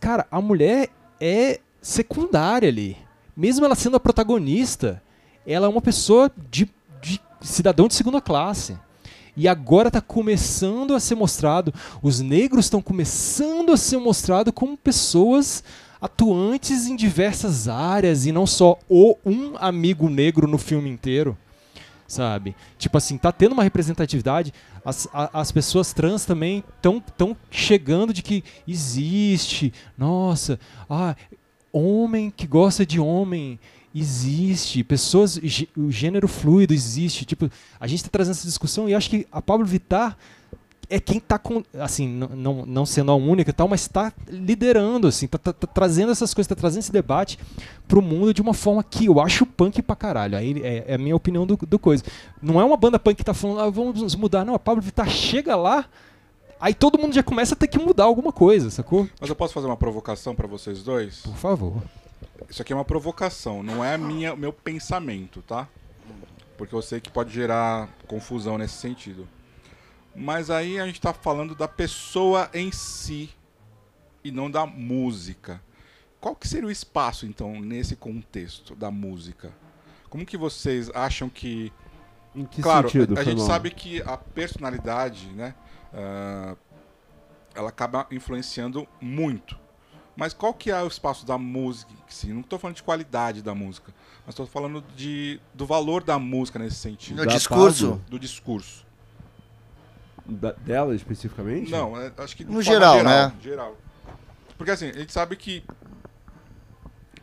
cara, 0.00 0.26
a 0.28 0.40
mulher 0.40 0.88
é 1.20 1.60
secundária 1.80 2.68
ali. 2.68 2.96
Mesmo 3.36 3.64
ela 3.64 3.76
sendo 3.76 3.96
a 3.96 4.00
protagonista, 4.00 5.00
ela 5.46 5.66
é 5.66 5.68
uma 5.68 5.80
pessoa 5.80 6.32
de, 6.50 6.68
de 7.00 7.20
cidadão 7.42 7.86
de 7.86 7.94
segunda 7.94 8.20
classe. 8.20 8.76
E 9.36 9.46
agora 9.46 9.86
está 9.86 10.00
começando 10.00 10.96
a 10.96 10.98
ser 10.98 11.14
mostrado, 11.14 11.72
os 12.02 12.18
negros 12.18 12.64
estão 12.64 12.82
começando 12.82 13.70
a 13.70 13.76
ser 13.76 13.98
mostrados 13.98 14.52
como 14.52 14.76
pessoas 14.76 15.62
atuantes 16.00 16.88
em 16.88 16.96
diversas 16.96 17.68
áreas 17.68 18.26
e 18.26 18.32
não 18.32 18.48
só 18.48 18.76
o 18.88 19.16
um 19.24 19.52
amigo 19.58 20.08
negro 20.08 20.48
no 20.48 20.58
filme 20.58 20.90
inteiro 20.90 21.38
sabe? 22.12 22.54
Tipo 22.78 22.98
assim, 22.98 23.16
tá 23.16 23.32
tendo 23.32 23.52
uma 23.52 23.62
representatividade, 23.62 24.52
as, 24.84 25.08
a, 25.12 25.40
as 25.40 25.50
pessoas 25.50 25.92
trans 25.94 26.26
também 26.26 26.62
estão 26.76 27.00
tão 27.00 27.34
chegando 27.50 28.12
de 28.12 28.22
que 28.22 28.44
existe, 28.68 29.72
nossa, 29.96 30.60
ah, 30.90 31.16
homem 31.72 32.30
que 32.30 32.46
gosta 32.46 32.84
de 32.84 33.00
homem 33.00 33.58
existe, 33.94 34.84
pessoas, 34.84 35.40
o 35.76 35.90
gênero 35.90 36.28
fluido 36.28 36.74
existe, 36.74 37.24
tipo, 37.24 37.50
a 37.80 37.86
gente 37.86 38.00
está 38.00 38.10
trazendo 38.10 38.32
essa 38.32 38.46
discussão 38.46 38.88
e 38.88 38.94
acho 38.94 39.08
que 39.08 39.26
a 39.32 39.40
Pablo 39.40 39.66
Vittar 39.66 40.16
é 40.92 41.00
quem 41.00 41.16
está 41.16 41.38
com, 41.38 41.64
assim, 41.80 42.06
não, 42.06 42.66
não 42.66 42.84
sendo 42.84 43.10
a 43.10 43.14
única 43.14 43.48
e 43.48 43.52
tal, 43.52 43.66
mas 43.66 43.80
está 43.80 44.12
liderando, 44.28 45.08
assim, 45.08 45.26
tá, 45.26 45.38
tá, 45.38 45.50
tá, 45.50 45.66
trazendo 45.66 46.12
essas 46.12 46.34
coisas, 46.34 46.46
tá 46.46 46.54
trazendo 46.54 46.80
esse 46.80 46.92
debate 46.92 47.38
pro 47.88 48.02
mundo 48.02 48.34
de 48.34 48.42
uma 48.42 48.52
forma 48.52 48.84
que 48.84 49.06
eu 49.06 49.18
acho 49.18 49.46
punk 49.46 49.80
pra 49.80 49.96
caralho. 49.96 50.36
Aí 50.36 50.60
é, 50.62 50.84
é 50.88 50.94
a 50.94 50.98
minha 50.98 51.16
opinião 51.16 51.46
do, 51.46 51.56
do, 51.56 51.78
coisa. 51.78 52.04
Não 52.42 52.60
é 52.60 52.64
uma 52.64 52.76
banda 52.76 52.98
punk 52.98 53.16
que 53.16 53.24
tá 53.24 53.32
falando, 53.32 53.60
ah, 53.60 53.70
vamos 53.70 54.14
mudar, 54.14 54.44
não. 54.44 54.54
A 54.54 54.58
Pablo 54.58 54.82
Vittar 54.82 55.08
chega 55.08 55.56
lá, 55.56 55.86
aí 56.60 56.74
todo 56.74 56.98
mundo 56.98 57.14
já 57.14 57.22
começa 57.22 57.54
a 57.54 57.56
ter 57.56 57.68
que 57.68 57.78
mudar 57.78 58.04
alguma 58.04 58.30
coisa, 58.30 58.70
sacou? 58.70 59.08
Mas 59.18 59.30
eu 59.30 59.36
posso 59.36 59.54
fazer 59.54 59.68
uma 59.68 59.78
provocação 59.78 60.34
para 60.34 60.46
vocês 60.46 60.82
dois? 60.82 61.20
Por 61.22 61.36
favor. 61.36 61.82
Isso 62.50 62.60
aqui 62.60 62.70
é 62.70 62.76
uma 62.76 62.84
provocação, 62.84 63.62
não 63.62 63.82
é 63.82 63.96
minha, 63.96 64.36
meu 64.36 64.52
pensamento, 64.52 65.40
tá? 65.40 65.66
Porque 66.58 66.74
eu 66.74 66.82
sei 66.82 67.00
que 67.00 67.10
pode 67.10 67.32
gerar 67.32 67.88
confusão 68.06 68.58
nesse 68.58 68.74
sentido. 68.74 69.26
Mas 70.14 70.50
aí 70.50 70.78
a 70.78 70.86
gente 70.86 70.96
está 70.96 71.12
falando 71.12 71.54
da 71.54 71.66
pessoa 71.68 72.50
em 72.52 72.70
si. 72.70 73.30
e 74.24 74.30
não 74.30 74.50
da 74.50 74.64
música. 74.66 75.60
Qual 76.20 76.36
que 76.36 76.46
seria 76.46 76.68
o 76.68 76.70
espaço, 76.70 77.26
então, 77.26 77.60
nesse 77.60 77.96
contexto 77.96 78.76
da 78.76 78.90
música? 78.90 79.52
Como 80.08 80.24
que 80.24 80.36
vocês 80.36 80.88
acham 80.94 81.28
que... 81.28 81.72
Em 82.34 82.44
que 82.44 82.62
claro, 82.62 82.88
sentido? 82.88 83.18
a, 83.18 83.20
a 83.20 83.24
gente 83.24 83.42
sabe 83.42 83.70
que 83.70 84.00
a 84.02 84.16
personalidade, 84.16 85.26
né, 85.30 85.54
ah, 85.92 86.54
ela 87.54 87.68
acaba 87.68 88.06
influenciando 88.10 88.86
muito. 89.00 89.58
Mas 90.16 90.32
qual 90.32 90.54
que 90.54 90.70
é 90.70 90.82
o 90.82 90.86
espaço 90.86 91.26
da 91.26 91.36
música? 91.36 91.92
Sim, 92.08 92.32
não 92.34 92.40
estou 92.40 92.58
falando 92.58 92.76
de 92.76 92.82
qualidade 92.82 93.42
da 93.42 93.54
música, 93.54 93.92
mas 94.24 94.34
estou 94.34 94.46
falando 94.46 94.84
de, 94.94 95.40
do 95.52 95.66
valor 95.66 96.04
da 96.04 96.18
música 96.18 96.58
nesse 96.58 96.76
sentido, 96.76 97.16
No 97.16 97.26
Da 97.26 97.32
discurso. 97.32 98.00
Do 98.08 98.18
discurso. 98.18 98.86
Da- 100.24 100.52
dela 100.52 100.94
especificamente? 100.94 101.70
Não, 101.70 102.00
é- 102.00 102.12
acho 102.18 102.36
que 102.36 102.44
No 102.44 102.50
forma 102.52 102.62
geral, 102.62 103.02
né? 103.04 103.34
Geral. 103.40 103.76
Porque 104.56 104.70
assim, 104.70 104.88
a 104.90 104.92
gente 104.98 105.12
sabe 105.12 105.36
que 105.36 105.64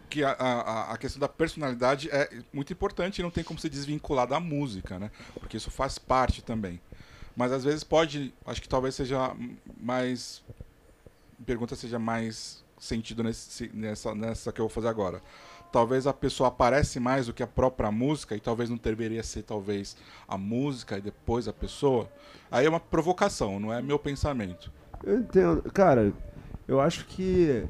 que 0.10 0.24
a, 0.24 0.32
a, 0.32 0.94
a 0.94 0.98
questão 0.98 1.20
da 1.20 1.28
personalidade 1.30 2.10
é 2.12 2.42
muito 2.52 2.74
importante 2.74 3.20
e 3.20 3.22
não 3.22 3.30
tem 3.30 3.44
como 3.44 3.60
se 3.60 3.70
desvincular 3.70 4.26
da 4.28 4.40
música, 4.40 4.98
né? 4.98 5.12
Porque 5.36 5.56
isso 5.56 5.70
faz 5.70 6.00
parte 6.00 6.42
também. 6.42 6.82
Mas 7.36 7.52
às 7.52 7.64
vezes 7.64 7.84
pode, 7.84 8.34
acho 8.46 8.60
que 8.60 8.68
talvez 8.68 8.96
seja 8.96 9.32
mais 9.80 10.42
a 11.40 11.46
pergunta 11.46 11.76
seja 11.76 12.00
mais 12.00 12.64
sentido 12.80 13.24
nesse, 13.24 13.70
nessa 13.74 14.16
nessa 14.16 14.52
que 14.52 14.60
eu 14.60 14.66
vou 14.68 14.74
fazer 14.74 14.88
agora. 14.88 15.22
Talvez 15.72 16.08
a 16.08 16.14
pessoa 16.14 16.50
aparece 16.50 17.00
mais 17.00 17.28
do 17.28 17.34
que 17.34 17.44
a 17.44 17.48
própria 17.48 17.92
música 17.92 18.36
e 18.36 18.40
talvez 18.40 18.70
não 18.70 18.78
deveria 18.78 19.22
ser 19.22 19.44
talvez 19.44 19.96
a 20.28 20.38
música 20.38 20.98
e 20.98 21.02
depois 21.02 21.48
a 21.48 21.54
pessoa. 21.54 22.10
Aí 22.52 22.66
é 22.66 22.70
uma 22.70 22.80
provocação, 22.80 23.60
não 23.60 23.72
é 23.72 23.82
meu 23.82 24.00
pensamento. 24.00 24.72
Eu 25.04 25.20
entendo. 25.20 25.62
Cara, 25.72 26.12
eu 26.68 26.82
acho 26.82 27.06
que. 27.06 27.68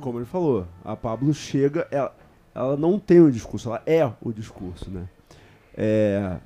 Como 0.00 0.18
ele 0.18 0.26
falou, 0.26 0.66
a 0.84 0.96
Pablo 0.96 1.34
chega. 1.34 1.86
Ela, 1.90 2.14
ela 2.54 2.76
não 2.76 2.98
tem 2.98 3.20
o 3.20 3.30
discurso, 3.30 3.68
ela 3.68 3.82
é 3.86 4.10
o 4.20 4.32
discurso, 4.32 4.90
né? 4.90 5.08
É, 5.74 6.38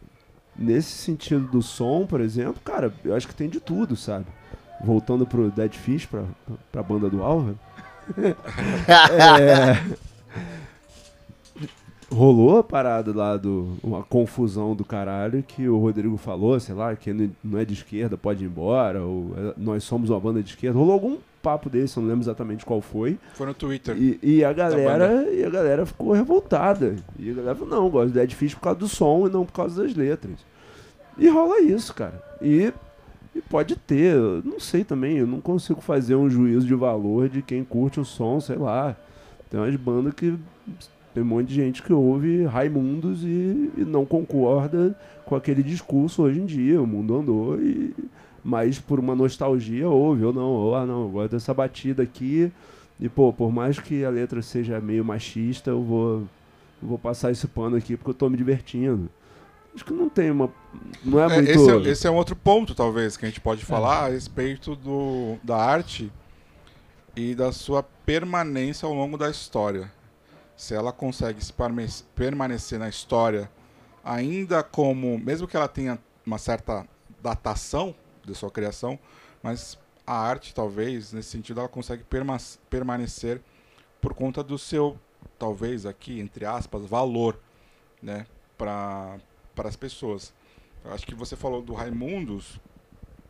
nesse 0.57 0.91
sentido 0.93 1.47
do 1.49 1.63
som, 1.63 2.07
por 2.07 2.21
exemplo, 2.21 2.61
cara, 2.65 2.93
eu 3.05 3.15
acho 3.15 3.27
que 3.27 3.35
tem 3.35 3.49
de 3.49 3.61
tudo, 3.61 3.97
sabe? 3.97 4.27
Voltando 4.85 5.27
pro 5.27 5.51
Dead 5.51 5.73
Fish, 5.75 6.07
pra, 6.07 6.25
pra 6.71 6.83
banda 6.83 7.09
do 7.11 7.23
Álvaro. 7.23 7.59
é, 8.19 9.97
rolou 12.11 12.59
a 12.59 12.65
parada 12.65 13.13
lá 13.15 13.37
do. 13.37 13.77
Uma 13.83 14.03
confusão 14.03 14.75
do 14.75 14.85
caralho 14.85 15.43
que 15.43 15.69
o 15.69 15.79
Rodrigo 15.79 16.17
falou, 16.17 16.59
sei 16.61 16.75
lá, 16.75 16.95
que 16.95 17.13
não 17.43 17.59
é 17.59 17.65
de 17.65 17.75
esquerda, 17.75 18.17
pode 18.17 18.45
ir 18.45 18.47
embora, 18.47 19.03
ou 19.03 19.35
é, 19.37 19.55
nós 19.57 19.85
somos 19.85 20.11
uma 20.11 20.21
banda 20.21 20.43
de 20.43 20.51
esquerda. 20.51 20.79
Rolou 20.79 20.93
algum 20.93 21.19
papo 21.43 21.71
desse, 21.71 21.97
eu 21.97 22.03
não 22.03 22.11
lembro 22.11 22.25
exatamente 22.25 22.65
qual 22.65 22.81
foi. 22.81 23.19
Foi 23.35 23.47
no 23.47 23.55
Twitter. 23.55 23.97
E, 23.97 24.19
e 24.23 24.45
a 24.45 24.53
galera, 24.53 25.25
e 25.31 25.45
a 25.45 25.51
galera 25.51 25.87
ficou 25.87 26.13
revoltada. 26.13 26.97
E 27.19 27.31
a 27.31 27.35
galera 27.35 27.55
falou, 27.55 27.83
não, 27.83 27.91
gosto 27.91 28.09
do 28.09 28.15
Dead 28.15 28.33
Fish 28.33 28.55
por 28.55 28.63
causa 28.63 28.79
do 28.79 28.89
som 28.89 29.27
e 29.27 29.31
não 29.31 29.45
por 29.45 29.53
causa 29.53 29.83
das 29.83 29.95
letras. 29.95 30.45
E 31.17 31.29
rola 31.29 31.61
isso, 31.61 31.95
cara. 31.95 32.21
E, 32.43 32.73
e 33.35 33.41
pode 33.43 33.77
ter, 33.77 34.17
não 34.45 34.59
sei 34.59 34.83
também, 34.83 35.19
eu 35.19 35.27
não 35.27 35.41
consigo 35.41 35.81
fazer 35.81 36.17
um 36.17 36.29
juízo 36.29 36.67
de 36.67 36.75
valor 36.75 37.29
de 37.29 37.43
quem 37.43 37.63
curte 37.63 38.01
o 38.01 38.05
som, 38.05 38.41
sei 38.41 38.57
lá. 38.57 38.97
Tem 39.49 39.61
umas 39.61 39.77
bandas 39.77 40.15
que 40.15 40.37
tem 41.17 41.23
um 41.23 41.27
monte 41.27 41.49
de 41.49 41.55
gente 41.55 41.83
que 41.83 41.95
ouve 41.95 42.45
Raimundos 42.45 43.25
e, 43.25 43.71
e 43.75 43.85
não 43.87 44.05
concorda 44.05 44.95
com 45.25 45.35
aquele 45.35 45.63
discurso 45.63 46.21
hoje 46.21 46.39
em 46.39 46.45
dia. 46.45 46.81
O 46.81 46.87
mundo 46.87 47.17
andou 47.17 47.59
e. 47.59 47.95
Mas 48.45 48.79
por 48.79 49.01
uma 49.01 49.15
nostalgia 49.15 49.89
ouve, 49.89 50.23
ou 50.27 50.33
não, 50.33 50.43
ou 50.43 50.75
ah 50.77 50.85
não, 50.85 51.05
eu 51.05 51.09
gosto 51.09 51.33
dessa 51.33 51.55
batida 51.55 52.03
aqui. 52.03 52.53
E 53.01 53.09
pô, 53.09 53.33
por 53.33 53.51
mais 53.51 53.79
que 53.79 54.05
a 54.05 54.11
letra 54.11 54.43
seja 54.43 54.79
meio 54.79 55.03
machista, 55.03 55.71
eu 55.71 55.83
vou, 55.83 56.21
eu 56.83 56.89
vou 56.89 56.99
passar 56.99 57.33
esse 57.33 57.47
pano 57.47 57.77
aqui 57.77 57.97
porque 57.97 58.11
eu 58.11 58.15
tô 58.15 58.29
me 58.29 58.37
divertindo. 58.37 59.09
Acho 59.75 59.87
que 59.87 59.95
não 59.95 60.11
tem 60.11 60.31
uma. 60.31 60.51
Não 61.03 61.19
é, 61.19 61.25
É, 61.25 61.29
muito. 61.37 61.51
esse, 61.51 61.71
é, 61.71 61.91
esse 61.93 62.07
é 62.07 62.11
um 62.11 62.17
outro 62.17 62.37
ponto, 62.37 62.75
talvez, 62.75 63.17
que 63.17 63.25
a 63.25 63.29
gente 63.29 63.41
pode 63.41 63.65
falar 63.65 64.05
a 64.05 64.09
respeito 64.09 64.77
do, 64.77 65.39
da 65.43 65.57
arte 65.57 66.13
e 67.17 67.35
da 67.35 67.53
sua 67.53 67.83
permanência 67.83 68.87
ao 68.87 68.93
longo 68.93 69.17
da 69.17 69.31
história. 69.31 69.91
Se 70.57 70.75
ela 70.75 70.93
consegue 70.93 71.41
permanecer 72.15 72.79
na 72.79 72.89
história 72.89 73.51
ainda 74.03 74.63
como, 74.63 75.19
mesmo 75.19 75.47
que 75.47 75.57
ela 75.57 75.69
tenha 75.69 75.99
uma 76.25 76.39
certa 76.39 76.87
datação 77.23 77.95
de 78.25 78.35
sua 78.35 78.51
criação, 78.51 78.99
mas 79.43 79.79
a 80.07 80.17
arte, 80.17 80.55
talvez, 80.55 81.13
nesse 81.13 81.31
sentido, 81.31 81.61
ela 81.61 81.69
consegue 81.69 82.05
perma- 82.05 82.39
permanecer 82.71 83.43
por 84.01 84.15
conta 84.15 84.43
do 84.43 84.57
seu, 84.57 84.99
talvez 85.39 85.85
aqui, 85.85 86.21
entre 86.21 86.47
aspas, 86.47 86.87
valor, 86.87 87.39
né, 88.01 88.27
para 88.57 89.19
as 89.59 89.77
pessoas. 89.77 90.33
Eu 90.85 90.93
acho 90.93 91.05
que 91.07 91.15
você 91.15 91.35
falou 91.35 91.61
do 91.61 91.75
Raimundos, 91.75 92.61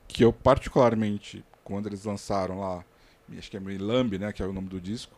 que 0.06 0.22
eu 0.22 0.32
particularmente, 0.32 1.42
quando 1.64 1.86
eles 1.86 2.04
lançaram 2.04 2.60
lá, 2.60 2.84
acho 3.36 3.50
que 3.50 3.56
é 3.56 3.60
Milambi, 3.60 4.18
né, 4.18 4.32
que 4.32 4.42
é 4.42 4.46
o 4.46 4.52
nome 4.52 4.68
do 4.68 4.80
disco, 4.80 5.16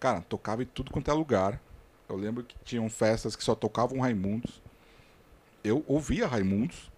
cara, 0.00 0.22
tocava 0.22 0.62
em 0.62 0.66
tudo 0.66 0.90
quanto 0.90 1.10
é 1.10 1.14
lugar. 1.14 1.60
Eu 2.08 2.16
lembro 2.16 2.42
que 2.42 2.56
tinham 2.64 2.88
festas 2.88 3.36
que 3.36 3.44
só 3.44 3.54
tocavam 3.54 4.00
Raimundos. 4.00 4.60
Eu 5.62 5.84
ouvia 5.86 6.26
Raimundos, 6.26 6.90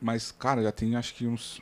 mas, 0.00 0.32
cara, 0.32 0.62
já 0.62 0.72
tem 0.72 0.96
acho 0.96 1.14
que 1.14 1.26
uns. 1.26 1.60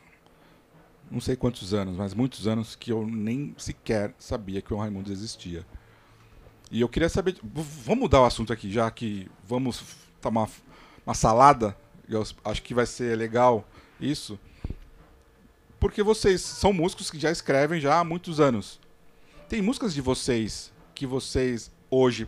Não 1.11 1.21
sei 1.21 1.35
quantos 1.35 1.75
anos, 1.75 1.97
mas 1.97 2.15
muitos 2.15 2.47
anos 2.47 2.77
que 2.77 2.93
eu 2.93 3.05
nem 3.05 3.53
sequer 3.59 4.15
sabia 4.19 4.63
que 4.63 4.73
o 4.73 4.77
Raimundos 4.77 5.11
existia. 5.11 5.67
E 6.71 6.81
eu 6.81 6.89
queria 6.89 7.09
saber. 7.09 7.37
Vamos 7.43 8.03
mudar 8.03 8.21
o 8.21 8.27
assunto 8.27 8.53
aqui, 8.53 8.71
já 8.71 8.89
que 8.91 9.29
vamos 9.45 9.83
tomar 10.21 10.49
uma 11.05 11.15
salada. 11.15 11.77
Eu 12.09 12.25
acho 12.45 12.63
que 12.63 12.75
vai 12.75 12.87
ser 12.87 13.17
legal 13.17 13.67
isso. 14.01 14.39
Porque 15.81 16.03
vocês 16.03 16.43
são 16.43 16.73
músicos 16.73 17.11
que 17.11 17.19
já 17.19 17.31
escrevem 17.31 17.81
já 17.81 17.99
há 17.99 18.05
muitos 18.05 18.39
anos. 18.39 18.79
Tem 19.51 19.61
músicas 19.61 19.93
de 19.93 20.01
vocês 20.01 20.73
que 20.95 21.05
vocês 21.07 21.71
hoje 21.91 22.27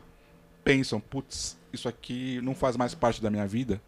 pensam, 0.64 0.98
putz, 1.00 1.56
isso 1.72 1.88
aqui 1.88 2.40
não 2.42 2.54
faz 2.54 2.76
mais 2.76 2.94
parte 2.94 3.22
da 3.22 3.30
minha 3.30 3.46
vida? 3.46 3.80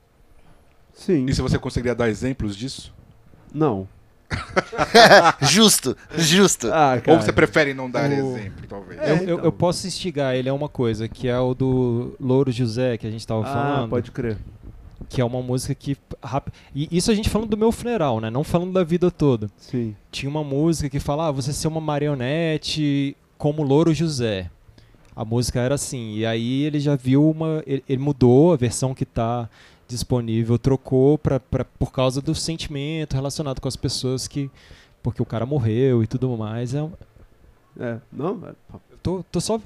Sim. 0.93 1.27
E 1.27 1.35
se 1.35 1.43
você 1.43 1.59
conseguiria 1.59 1.95
dar 1.97 2.09
exemplos 2.09 2.57
disso? 2.57 2.95
Não. 3.53 3.89
justo, 5.43 5.97
justo. 6.17 6.69
Ah, 6.73 6.95
Ou 7.09 7.21
você 7.21 7.33
prefere 7.33 7.75
não 7.75 7.91
dar 7.91 8.09
o- 8.09 8.13
exemplo, 8.13 8.67
talvez? 8.69 9.01
É, 9.01 9.11
eu, 9.11 9.17
eu- 9.17 9.23
então. 9.23 9.39
eu 9.45 9.53
posso 9.53 9.87
instigar 9.87 10.35
ele 10.37 10.49
a 10.49 10.55
uma 10.55 10.69
coisa, 10.69 11.09
que 11.09 11.27
é 11.29 11.39
o 11.39 11.55
do 11.55 12.15
Louro 12.21 12.51
José, 12.53 12.97
que 12.97 13.07
a 13.07 13.11
gente 13.11 13.27
tava 13.27 13.43
Ah, 13.43 13.53
falando. 13.53 13.91
pode 13.91 14.11
crer. 14.13 14.39
Que 15.09 15.21
é 15.21 15.25
uma 15.25 15.43
música 15.43 15.75
que. 15.75 15.97
rap- 16.25 16.51
E 16.75 16.89
isso 16.97 17.11
a 17.11 17.15
gente 17.15 17.29
falando 17.29 17.51
do 17.51 17.57
meu 17.57 17.71
funeral, 17.73 18.21
né? 18.21 18.31
Não 18.31 18.43
falando 18.45 18.73
da 18.73 18.83
vida 18.85 19.11
toda. 19.11 19.49
Sim. 19.59 19.95
Tinha 20.11 20.31
uma 20.31 20.43
música 20.45 20.89
que 20.89 21.01
fala, 21.01 21.27
ah, 21.29 21.33
você 21.33 21.53
ser 21.53 21.67
uma 21.69 21.81
marionete 21.81 23.17
como 23.39 23.63
Louro 23.63 23.93
José. 23.95 24.51
A 25.17 25.25
música 25.25 25.61
era 25.61 25.75
assim. 25.77 26.15
E 26.17 26.27
aí 26.27 26.63
ele 26.65 26.81
já 26.81 26.97
viu 26.97 27.29
uma. 27.31 27.63
Ele, 27.67 27.85
ele 27.89 28.03
mudou 28.03 28.53
a 28.53 28.57
versão 28.57 28.95
que 28.95 29.05
tá 29.05 29.49
disponível, 29.87 30.59
trocou 30.59 31.17
pra, 31.19 31.39
pra, 31.39 31.65
por 31.65 31.93
causa 31.93 32.21
do 32.21 32.35
sentimento 32.35 33.15
relacionado 33.15 33.61
com 33.61 33.69
as 33.69 33.77
pessoas 33.77 34.27
que. 34.27 34.51
Porque 35.03 35.21
o 35.23 35.27
cara 35.27 35.45
morreu 35.47 36.03
e 36.03 36.07
tudo 36.07 36.29
mais. 36.37 36.75
É, 36.75 36.83
um- 36.83 36.93
É, 37.79 37.99
não, 38.13 38.41
é- 38.47 38.55
eu 38.93 38.99
tô, 39.03 39.25
tô 39.31 39.41
só. 39.41 39.61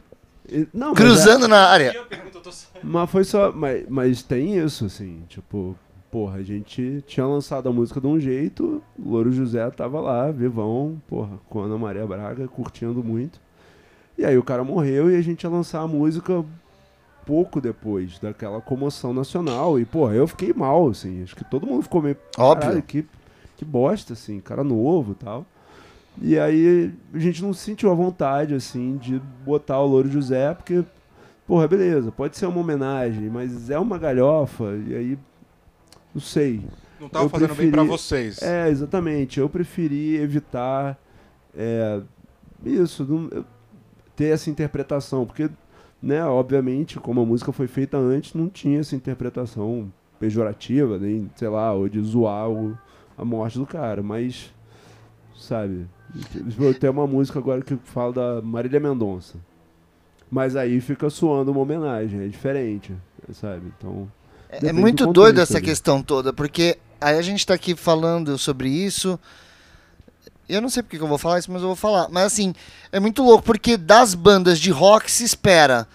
não, 0.75 0.93
Cruzando 0.95 1.47
na 1.47 1.69
área. 1.69 1.93
é- 2.11 2.23
mas 2.83 3.11
foi 3.11 3.25
só, 3.25 3.53
mas, 3.53 3.87
mas 3.89 4.23
tem 4.23 4.57
isso 4.59 4.87
assim, 4.87 5.23
tipo, 5.29 5.77
porra, 6.11 6.39
a 6.39 6.43
gente 6.43 7.03
tinha 7.07 7.25
lançado 7.27 7.69
a 7.69 7.73
música 7.73 8.01
de 8.01 8.07
um 8.07 8.19
jeito, 8.19 8.83
o 8.99 9.11
Louro 9.11 9.31
José 9.33 9.69
tava 9.71 10.01
lá, 10.01 10.31
vivão, 10.33 11.01
porra, 11.07 11.39
com 11.49 11.61
a 11.63 11.67
Ana 11.67 11.79
Maria 11.79 12.07
Braga, 12.07 12.49
curtindo 12.49 13.03
muito. 13.05 13.41
E 14.19 14.25
aí 14.25 14.37
o 14.37 14.43
cara 14.43 14.65
morreu 14.65 15.09
e 15.11 15.17
a 15.17 15.23
gente 15.23 15.45
ia 15.45 15.51
lançar 15.51 15.81
a 15.81 15.87
música 15.87 16.45
pouco 17.25 17.61
depois 17.61 18.19
daquela 18.19 18.61
comoção 18.61 19.15
nacional 19.15 19.79
e, 19.79 19.85
porra, 19.85 20.15
eu 20.15 20.27
fiquei 20.27 20.53
mal, 20.53 20.89
assim, 20.89 21.23
acho 21.23 21.37
que 21.37 21.45
todo 21.45 21.67
mundo 21.67 21.83
ficou 21.83 22.03
meio 22.03 22.17
Óbvio. 22.37 22.61
Caralho, 22.63 22.83
que, 22.83 23.07
que 23.57 23.65
bosta, 23.65 24.15
assim, 24.15 24.41
cara 24.41 24.65
novo 24.65 25.13
e 25.13 25.15
tal. 25.15 25.47
E 26.21 26.37
aí 26.39 26.93
a 27.15 27.19
gente 27.19 27.43
não 27.43 27.53
se 27.53 27.61
sentiu 27.65 27.93
à 27.93 27.95
vontade, 27.95 28.55
assim, 28.55 28.97
de 28.97 29.21
botar 29.45 29.79
o 29.81 29.87
Louro 29.87 30.11
José, 30.11 30.53
porque, 30.55 30.83
porra, 31.47 31.69
beleza, 31.69 32.11
pode 32.11 32.37
ser 32.37 32.47
uma 32.47 32.59
homenagem, 32.61 33.29
mas 33.31 33.71
é 33.71 33.79
uma 33.79 33.99
galhofa, 33.99 34.65
e 34.87 34.95
aí, 34.97 35.19
não 36.13 36.21
sei. 36.21 36.65
Não 36.99 37.09
tava 37.09 37.27
Eu 37.27 37.29
fazendo 37.29 37.55
bem 37.55 37.71
pra 37.71 37.83
preferi- 37.83 37.89
vocês. 37.89 38.43
É, 38.43 38.69
exatamente, 38.69 39.39
eu 39.39 39.49
preferi 39.49 40.17
evitar 40.17 40.99
é, 41.57 42.01
isso, 42.65 43.05
não- 43.05 43.29
eu- 43.31 43.45
ter 44.19 44.35
essa 44.35 44.51
interpretação, 44.51 45.25
porque, 45.25 45.49
né, 46.03 46.25
obviamente, 46.25 46.99
como 46.99 47.21
a 47.21 47.25
música 47.25 47.53
foi 47.53 47.69
feita 47.69 47.97
antes, 47.97 48.35
não 48.35 48.49
tinha 48.49 48.81
essa 48.81 48.97
interpretação 48.97 49.93
pejorativa, 50.19 50.99
nem, 50.99 51.31
sei 51.37 51.49
lá, 51.49 51.73
ou 51.73 51.89
de 51.89 52.01
zoar 52.03 52.51
o- 52.51 52.77
a 53.17 53.25
morte 53.25 53.57
do 53.61 53.65
cara, 53.65 54.03
mas, 54.03 54.53
sabe, 55.39 55.87
Tem 56.81 56.89
uma 56.91 57.07
música 57.07 57.39
agora 57.39 57.61
que 57.63 57.77
fala 57.85 58.13
da 58.13 58.43
Marília 58.43 58.81
Mendonça. 58.81 59.37
Mas 60.31 60.57
aí 60.57 60.81
fica 60.81 61.09
soando 61.11 61.51
uma 61.53 61.61
homenagem, 61.61 62.21
é 62.23 62.29
diferente, 62.29 62.95
sabe? 63.33 63.71
Então. 63.79 64.11
É, 64.49 64.69
é 64.69 64.73
muito 64.73 65.07
do 65.07 65.13
doido 65.13 65.41
essa 65.41 65.59
ali. 65.59 65.67
questão 65.67 66.03
toda, 66.03 66.33
porque 66.33 66.79
aí 67.01 67.19
a 67.19 67.23
gente 67.23 67.47
tá 67.47 67.53
aqui 67.55 67.77
falando 67.77 68.37
sobre 68.39 68.69
isso. 68.71 69.19
Eu 70.49 70.63
não 70.63 70.69
sei 70.71 70.83
porque 70.83 70.97
que 70.97 71.03
eu 71.03 71.09
vou 71.09 71.19
falar 71.19 71.39
isso, 71.39 71.53
mas 71.53 71.61
eu 71.61 71.69
vou 71.69 71.77
falar. 71.77 72.09
Mas 72.09 72.25
assim, 72.25 72.55
é 72.91 72.99
muito 72.99 73.23
louco, 73.23 73.45
porque 73.45 73.77
das 73.77 74.15
bandas 74.15 74.59
de 74.59 74.71
rock 74.71 75.11
se 75.11 75.25
espera 75.25 75.87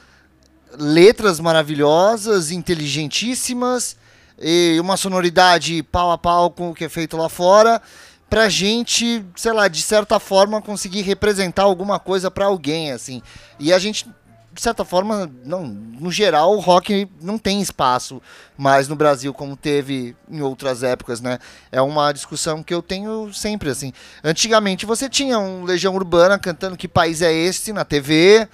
letras 0.78 1.40
maravilhosas, 1.40 2.52
inteligentíssimas, 2.52 3.96
e 4.40 4.78
uma 4.80 4.98
sonoridade 4.98 5.84
pau 5.84 6.12
a 6.12 6.18
pau 6.18 6.50
com 6.50 6.72
o 6.72 6.74
que 6.74 6.86
é 6.86 6.90
feito 6.90 7.16
lá 7.18 7.30
fora, 7.30 7.82
pra 8.30 8.50
gente, 8.50 9.24
sei 9.36 9.54
lá, 9.54 9.68
de 9.68 9.82
certa 9.82 10.20
forma 10.20 10.62
conseguir 10.62 11.02
representar 11.02 11.64
alguma 11.64 12.00
coisa 12.00 12.32
pra 12.32 12.46
alguém, 12.46 12.92
assim. 12.92 13.22
E 13.60 13.72
a 13.72 13.78
gente, 13.78 14.08
de 14.54 14.62
certa 14.62 14.86
forma, 14.86 15.30
não, 15.44 15.66
no 15.66 16.12
geral, 16.12 16.56
o 16.56 16.60
rock 16.60 17.10
não 17.20 17.40
tem 17.40 17.60
espaço 17.60 18.22
mais 18.56 18.88
no 18.88 18.96
Brasil 18.96 19.34
como 19.34 19.58
teve 19.58 20.16
em 20.30 20.42
outras 20.42 20.84
épocas, 20.84 21.20
né? 21.20 21.40
É 21.72 21.82
uma 21.82 22.12
discussão 22.12 22.62
que 22.62 22.74
eu 22.74 22.82
tenho 22.82 23.34
sempre, 23.34 23.72
assim. 23.72 23.92
Antigamente 24.24 24.86
você 24.86 25.10
tinha 25.10 25.40
um 25.40 25.64
Legião 25.64 25.96
Urbana 25.96 26.38
cantando 26.38 26.78
Que 26.78 26.88
País 26.88 27.24
é 27.24 27.34
Este 27.34 27.74
na 27.74 27.84
TV, 27.84 28.48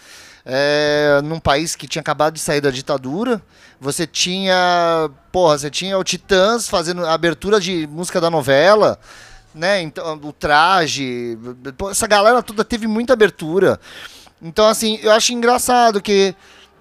é, 0.45 1.19
num 1.21 1.39
país 1.39 1.75
que 1.75 1.87
tinha 1.87 2.01
acabado 2.01 2.35
de 2.35 2.39
sair 2.39 2.61
da 2.61 2.71
ditadura. 2.71 3.41
Você 3.81 4.07
tinha, 4.07 5.09
porra, 5.33 5.57
você 5.57 5.69
tinha 5.69 5.97
o 5.97 6.03
Titãs 6.03 6.69
fazendo 6.69 7.05
a 7.05 7.13
abertura 7.13 7.59
de 7.59 7.85
música 7.87 8.21
da 8.21 8.29
novela, 8.29 8.97
né? 9.53 9.81
Então, 9.81 10.15
o 10.23 10.31
traje, 10.31 11.37
essa 11.91 12.07
galera 12.07 12.41
toda 12.41 12.63
teve 12.63 12.87
muita 12.87 13.11
abertura. 13.11 13.77
Então, 14.41 14.67
assim, 14.67 14.99
eu 15.01 15.11
acho 15.11 15.33
engraçado 15.33 16.01
que 16.01 16.35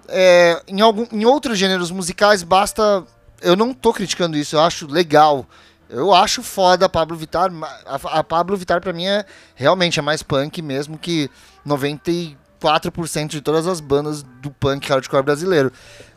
é, 0.07 0.61
em, 0.67 0.81
algum, 0.81 1.05
em 1.11 1.25
outros 1.25 1.57
gêneros 1.57 1.91
musicais 1.91 2.43
basta. 2.43 3.03
Eu 3.41 3.55
não 3.55 3.73
tô 3.73 3.93
criticando 3.93 4.37
isso, 4.37 4.55
eu 4.55 4.61
acho 4.61 4.87
legal. 4.87 5.45
Eu 5.89 6.13
acho 6.13 6.43
foda 6.43 6.85
a 6.85 6.89
Pablo 6.89 7.17
Vittar. 7.17 7.51
A, 7.85 8.19
a 8.19 8.23
Pablo 8.23 8.55
Vittar, 8.55 8.79
pra 8.81 8.93
mim, 8.93 9.05
é 9.05 9.25
realmente 9.55 9.99
é 9.99 10.01
mais 10.01 10.21
punk 10.21 10.61
mesmo 10.61 10.97
que 10.97 11.29
94% 11.65 13.27
de 13.27 13.41
todas 13.41 13.65
as 13.65 13.79
bandas 13.79 14.21
do 14.23 14.51
punk 14.51 14.87
hardcore 14.87 15.23
brasileiro. 15.23 15.71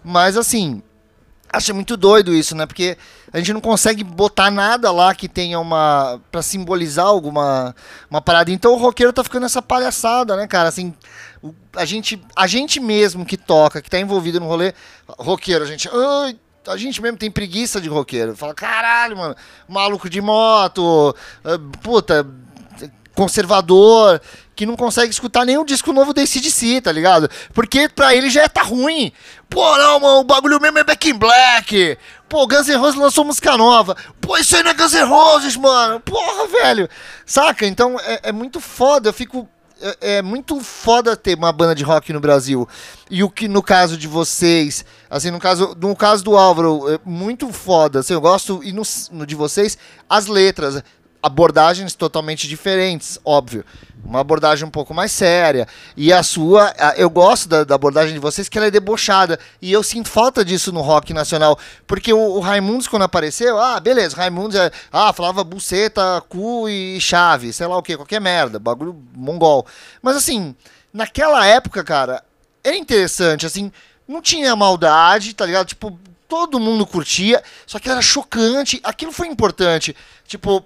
Mas, 0.05 0.37
assim, 0.37 0.83
acho 1.53 1.75
muito 1.75 1.97
doido 1.97 2.35
isso, 2.35 2.57
né? 2.57 2.67
Porque 2.67 2.97
a 3.33 3.39
gente 3.39 3.53
não 3.53 3.61
consegue 3.61 4.03
botar 4.03 4.51
nada 4.51 4.91
lá 4.91 5.15
que 5.15 5.29
tenha 5.29 5.59
uma. 5.61 6.21
pra 6.31 6.43
simbolizar 6.43 7.07
alguma 7.07 7.75
uma 8.11 8.21
parada. 8.21 8.51
Então 8.51 8.73
o 8.73 8.79
roqueiro 8.79 9.13
tá 9.13 9.23
ficando 9.23 9.47
essa 9.47 9.61
palhaçada, 9.61 10.35
né, 10.37 10.47
cara? 10.47 10.69
Assim, 10.69 10.95
o- 11.43 11.55
a 11.77 11.85
gente, 11.85 12.23
a 12.37 12.47
gente 12.47 12.79
mesmo 12.81 13.25
que 13.27 13.37
toca, 13.37 13.83
que 13.83 13.91
tá 13.91 13.99
envolvido 13.99 14.39
no 14.41 14.47
rolê, 14.47 14.73
roqueiro, 15.19 15.65
a 15.65 15.67
gente. 15.67 15.89
Ai, 15.93 16.37
a 16.67 16.77
gente 16.77 17.03
mesmo 17.03 17.19
tem 17.19 17.31
preguiça 17.31 17.81
de 17.81 17.89
roqueiro. 17.89 18.37
Fala, 18.37 18.55
caralho, 18.55 19.17
mano, 19.17 19.35
maluco 19.69 20.09
de 20.09 20.21
moto, 20.21 21.15
ah, 21.45 21.59
puta, 21.83 22.27
conservador, 23.15 24.21
que 24.55 24.65
não 24.67 24.77
consegue 24.77 25.11
escutar 25.11 25.47
o 25.47 25.65
disco 25.65 25.93
novo 25.93 26.13
da 26.15 26.23
ACDC, 26.23 26.81
tá 26.81 26.91
ligado? 26.93 27.29
Porque 27.53 27.89
pra 27.89 28.15
ele 28.15 28.31
já 28.31 28.49
tá 28.49 28.63
ruim. 28.63 29.13
Pô, 29.49 29.77
não, 29.77 30.01
mano, 30.01 30.21
o 30.21 30.25
bagulho 30.25 30.61
mesmo 30.61 30.79
é 30.79 30.85
Back 30.85 31.11
in 31.11 31.15
Black. 31.19 31.99
Pô, 32.29 32.47
Guns 32.47 32.69
N' 32.69 32.77
Roses 32.77 32.99
lançou 32.99 33.25
música 33.25 33.57
nova. 33.57 33.95
Pô, 34.21 34.37
isso 34.39 34.57
aí 34.57 34.63
não 34.63 34.71
é 34.71 34.75
Guns 34.75 34.93
N' 34.95 35.05
Roses, 35.05 35.57
mano. 35.57 36.01
Porra, 36.01 36.47
velho. 36.47 36.89
Saca? 37.27 37.67
Então 37.67 37.99
é, 38.01 38.21
é 38.25 38.33
muito 38.33 38.61
foda. 38.61 39.11
Eu 39.11 39.13
fico. 39.13 39.47
É, 39.83 40.17
é 40.19 40.23
muito 40.23 40.61
foda 40.61 41.17
ter 41.17 41.37
uma 41.37 41.53
banda 41.53 41.75
de 41.75 41.83
rock 41.83 42.13
no 42.13 42.21
Brasil. 42.21 42.69
E 43.11 43.23
o 43.23 43.29
que 43.29 43.49
no 43.49 43.63
caso 43.63 43.97
de 43.97 44.07
vocês, 44.07 44.85
assim, 45.11 45.31
no 45.31 45.41
caso, 45.41 45.77
no 45.79 45.97
caso 45.97 46.23
do 46.23 46.37
Álvaro, 46.37 46.89
é 46.89 46.99
muito 47.05 47.53
foda. 47.53 48.01
Assim, 48.01 48.15
eu 48.15 48.21
gosto, 48.21 48.63
e 48.63 48.73
no, 48.73 48.83
no 49.11 49.27
de 49.27 49.35
vocês, 49.35 49.77
as 50.09 50.27
letras 50.27 50.83
abordagens 51.23 51.95
totalmente 51.95 52.49
diferentes, 52.49 53.19
óbvio. 53.25 53.65
Uma 54.05 54.19
abordagem 54.19 54.67
um 54.67 54.71
pouco 54.71 54.93
mais 54.93 55.13
séria. 55.13 55.69
E 55.97 56.13
a 56.13 56.25
sua, 56.25 56.75
a- 56.77 56.95
eu 56.97 57.09
gosto 57.09 57.49
da, 57.49 57.63
da 57.63 57.77
abordagem 57.77 58.13
de 58.13 58.19
vocês, 58.19 58.49
que 58.49 58.59
ela 58.59 58.67
é 58.67 58.71
debochada. 58.71 59.39
E 59.61 59.71
eu 59.73 59.83
sinto 59.85 60.09
falta 60.09 60.45
disso 60.45 60.73
no 60.73 60.81
rock 60.81 61.15
nacional. 61.15 61.57
Porque 61.87 62.13
o, 62.13 62.19
o 62.19 62.41
Raimundos, 62.41 62.89
quando 62.89 63.03
apareceu, 63.03 63.57
ah, 63.61 63.79
beleza, 63.79 64.17
Raimundos 64.17 64.57
é, 64.57 64.73
ah, 64.93 65.13
falava 65.13 65.45
buceta, 65.45 66.21
cu 66.29 66.69
e 66.69 67.01
chave, 67.01 67.53
sei 67.53 67.67
lá 67.69 67.77
o 67.77 67.83
que, 67.83 67.97
qualquer 67.97 68.21
merda, 68.21 68.59
bagulho 68.59 69.01
mongol. 69.15 69.65
Mas 70.03 70.17
assim, 70.17 70.57
naquela 70.93 71.47
época, 71.47 71.85
cara, 71.85 72.25
era 72.65 72.77
interessante, 72.77 73.47
assim, 73.47 73.71
não 74.09 74.21
tinha 74.21 74.57
maldade, 74.57 75.33
tá 75.33 75.47
ligado? 75.47 75.69
Tipo, 75.69 75.97
todo 76.29 76.59
mundo 76.59 76.85
curtia, 76.85 77.41
só 77.67 77.79
que 77.79 77.89
era 77.89 78.03
chocante, 78.03 78.81
aquilo 78.83 79.13
foi 79.13 79.29
importante. 79.29 79.95
Tipo, 80.27 80.65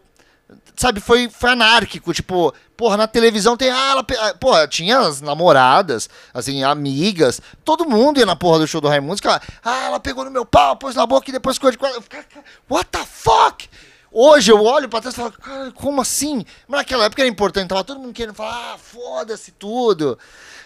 sabe, 0.76 1.00
foi, 1.00 1.28
foi 1.28 1.50
anárquico, 1.50 2.12
tipo, 2.12 2.54
porra, 2.76 2.96
na 2.96 3.06
televisão 3.06 3.56
tem, 3.56 3.70
ah, 3.70 3.90
ela, 3.90 4.06
ah, 4.20 4.34
porra, 4.34 4.68
tinha 4.68 4.98
as 4.98 5.20
namoradas, 5.20 6.08
assim, 6.34 6.62
amigas, 6.62 7.40
todo 7.64 7.88
mundo 7.88 8.18
ia 8.18 8.26
na 8.26 8.36
porra 8.36 8.58
do 8.58 8.66
show 8.66 8.80
do 8.80 8.88
Raimundo, 8.88 9.22
cara, 9.22 9.42
ah, 9.64 9.84
ela 9.84 10.00
pegou 10.00 10.24
no 10.24 10.30
meu 10.30 10.44
pau, 10.44 10.76
pôs 10.76 10.94
na 10.94 11.06
boca 11.06 11.28
e 11.30 11.32
depois 11.32 11.56
ficou 11.56 11.70
de 11.70 11.78
quatro, 11.78 11.96
eu 11.98 12.44
what 12.68 12.88
the 12.90 13.04
fuck? 13.04 13.68
Hoje 14.12 14.50
eu 14.50 14.62
olho 14.64 14.88
pra 14.88 15.00
trás 15.00 15.14
e 15.14 15.18
falo, 15.18 15.32
cara, 15.32 15.72
como 15.72 16.00
assim? 16.00 16.44
Mas 16.66 16.80
naquela 16.80 17.04
época 17.04 17.20
era 17.20 17.28
importante, 17.28 17.68
tava 17.68 17.84
todo 17.84 18.00
mundo 18.00 18.14
querendo 18.14 18.34
falar, 18.34 18.74
ah, 18.74 18.78
foda-se 18.78 19.52
tudo. 19.52 20.18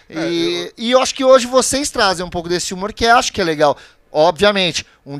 E, 0.08 0.72
e 0.76 0.90
eu 0.90 1.00
acho 1.00 1.14
que 1.14 1.24
hoje 1.24 1.46
vocês 1.46 1.90
trazem 1.90 2.24
um 2.24 2.30
pouco 2.30 2.48
desse 2.48 2.74
humor 2.74 2.92
que 2.92 3.04
eu 3.04 3.16
acho 3.16 3.32
que 3.32 3.40
é 3.40 3.44
legal. 3.44 3.76
Obviamente, 4.12 4.84
um 5.06 5.18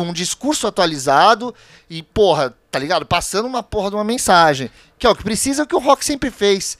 um 0.00 0.12
discurso 0.12 0.66
atualizado 0.66 1.54
e, 1.90 2.02
porra, 2.02 2.56
tá 2.70 2.78
ligado? 2.78 3.06
Passando 3.06 3.46
uma 3.46 3.62
porra 3.62 3.90
de 3.90 3.96
uma 3.96 4.04
mensagem. 4.04 4.70
Que 4.98 5.06
é 5.06 5.10
o 5.10 5.14
que 5.14 5.24
precisa, 5.24 5.62
é 5.62 5.64
o 5.64 5.66
que 5.66 5.74
o 5.76 5.80
rock 5.80 6.04
sempre 6.04 6.30
fez. 6.30 6.78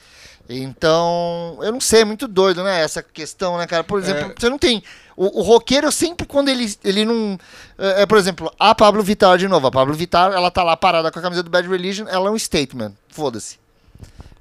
Então, 0.49 1.59
eu 1.61 1.71
não 1.71 1.81
sei, 1.81 2.01
é 2.01 2.05
muito 2.05 2.27
doido, 2.27 2.65
né? 2.65 2.81
Essa 2.81 3.03
questão, 3.03 3.59
né, 3.59 3.67
cara? 3.67 3.85
Por 3.85 4.01
exemplo, 4.01 4.33
É. 4.33 4.35
você 4.41 4.49
não 4.49 4.59
tem. 4.59 4.83
O, 5.15 5.41
o 5.41 5.43
roqueiro, 5.43 5.93
sempre 5.93 6.27
quando 6.27 6.49
ele, 6.49 6.75
ele 6.83 7.05
não. 7.05 7.39
É, 7.77 8.03
é, 8.03 8.07
por 8.07 8.17
exemplo, 8.17 8.51
a 8.59 8.75
Pablo 8.75 9.03
Vittar 9.03 9.37
de 9.37 9.47
novo. 9.47 9.67
A 9.67 9.71
Pablo 9.71 9.93
Vittar, 9.95 10.33
ela 10.33 10.51
tá 10.51 10.63
lá 10.63 10.77
parada 10.77 11.11
com 11.11 11.19
a 11.19 11.23
camisa 11.23 11.43
do 11.43 11.51
Bad 11.51 11.69
Religion, 11.69 12.07
ela 12.09 12.29
é 12.29 12.33
um 12.33 12.39
statement. 12.39 12.93
Foda-se. 13.11 13.59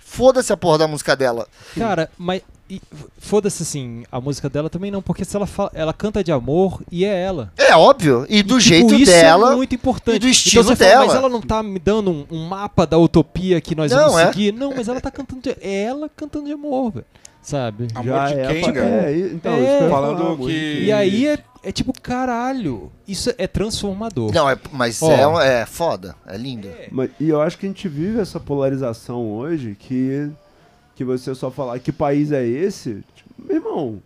Foda-se 0.09 0.53
a 0.53 0.57
porra 0.57 0.77
da 0.79 0.87
música 0.87 1.15
dela. 1.17 1.45
Cara, 1.77 2.09
mas 2.17 2.41
foda-se 3.19 3.61
assim, 3.63 4.03
a 4.11 4.19
música 4.21 4.49
dela 4.49 4.69
também 4.69 4.89
não, 4.89 5.01
porque 5.01 5.23
se 5.25 5.35
ela 5.35 5.45
fala, 5.45 5.69
ela 5.73 5.93
canta 5.93 6.23
de 6.23 6.31
amor 6.31 6.81
e 6.89 7.03
é 7.05 7.21
ela. 7.23 7.51
É 7.57 7.75
óbvio. 7.75 8.25
E 8.29 8.41
do 8.41 8.57
E, 8.57 8.61
jeito 8.61 8.87
tipo, 8.87 9.01
isso 9.01 9.11
dela. 9.11 9.51
é 9.51 9.55
muito 9.55 9.75
importante. 9.75 10.15
e 10.15 10.19
do 10.19 10.27
estilo 10.27 10.63
então 10.63 10.75
você 10.75 10.83
fala, 10.85 10.91
dela. 10.91 11.05
mas 11.07 11.15
ela 11.15 11.29
não 11.29 11.41
tá 11.41 11.61
me 11.61 11.77
dando 11.77 12.09
um, 12.09 12.25
um 12.31 12.45
mapa 12.47 12.87
da 12.87 12.97
utopia 12.97 13.59
que 13.61 13.75
nós 13.75 13.91
Não, 13.91 13.99
vamos 14.11 14.19
é. 14.21 14.27
seguir. 14.27 14.53
Não, 14.53 14.73
mas 14.73 14.87
ela 14.87 14.99
tá 15.01 15.11
cantando 15.11 15.41
de, 15.41 15.49
é 15.61 15.83
ela 15.83 16.09
cantando 16.15 16.45
de 16.45 16.53
amor, 16.53 16.91
velho. 16.93 17.05
Sabe? 17.47 17.87
Amor 17.95 18.27
de 18.27 18.33
é, 18.41 18.61
Kenga. 18.61 18.83
É, 18.83 19.17
e- 19.17 19.33
então, 19.33 19.53
É. 19.53 19.89
Falando 19.89 20.21
falar, 20.21 20.37
que-. 20.37 20.83
E 20.83 20.91
aí 20.91 21.27
é, 21.27 21.39
é 21.63 21.71
tipo, 21.71 21.93
caralho, 21.93 22.91
isso 23.07 23.33
é 23.37 23.47
transformador. 23.47 24.33
Não, 24.33 24.49
é, 24.49 24.57
mas 24.73 25.01
Ó. 25.01 25.41
é, 25.41 25.61
é 25.61 25.65
foda. 25.65 26.13
É 26.25 26.35
lindo. 26.35 26.67
Mas- 26.91 27.09
e 27.17 27.29
eu 27.29 27.41
acho 27.41 27.57
que 27.57 27.65
a 27.65 27.69
gente 27.69 27.87
vive 27.87 28.19
essa 28.19 28.37
polarização 28.37 29.31
hoje 29.31 29.77
que, 29.79 30.29
que 30.93 31.05
você 31.05 31.33
só 31.33 31.49
falar 31.49 31.79
que 31.79 31.89
país 31.93 32.33
é 32.33 32.45
esse, 32.45 33.01
tipo, 33.15 33.29
meu 33.39 33.55
irmão, 33.55 34.01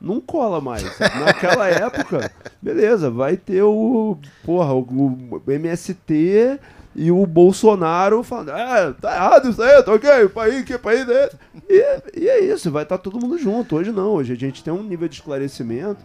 não 0.00 0.20
cola 0.20 0.60
mais. 0.60 0.84
Naquela 1.18 1.66
época, 1.66 2.30
beleza, 2.62 3.10
vai 3.10 3.36
ter 3.36 3.60
o, 3.60 4.16
porra, 4.44 4.72
o, 4.72 5.40
o 5.44 5.50
MST 5.50 6.60
e 7.00 7.12
o 7.12 7.24
Bolsonaro 7.24 8.24
falando, 8.24 8.50
ah, 8.50 8.92
tá 9.00 9.14
errado 9.14 9.50
isso 9.50 9.62
aí, 9.62 9.82
tá 9.84 9.92
ok, 9.92 10.28
país, 10.30 10.64
que 10.64 10.76
país 10.76 11.08
é? 11.08 11.30
E, 11.68 12.20
e 12.22 12.28
é 12.28 12.40
isso, 12.44 12.70
vai 12.72 12.82
estar 12.82 12.98
todo 12.98 13.20
mundo 13.20 13.38
junto. 13.38 13.76
Hoje 13.76 13.92
não, 13.92 14.14
hoje 14.14 14.32
a 14.32 14.36
gente 14.36 14.64
tem 14.64 14.72
um 14.72 14.82
nível 14.82 15.08
de 15.08 15.14
esclarecimento 15.14 16.04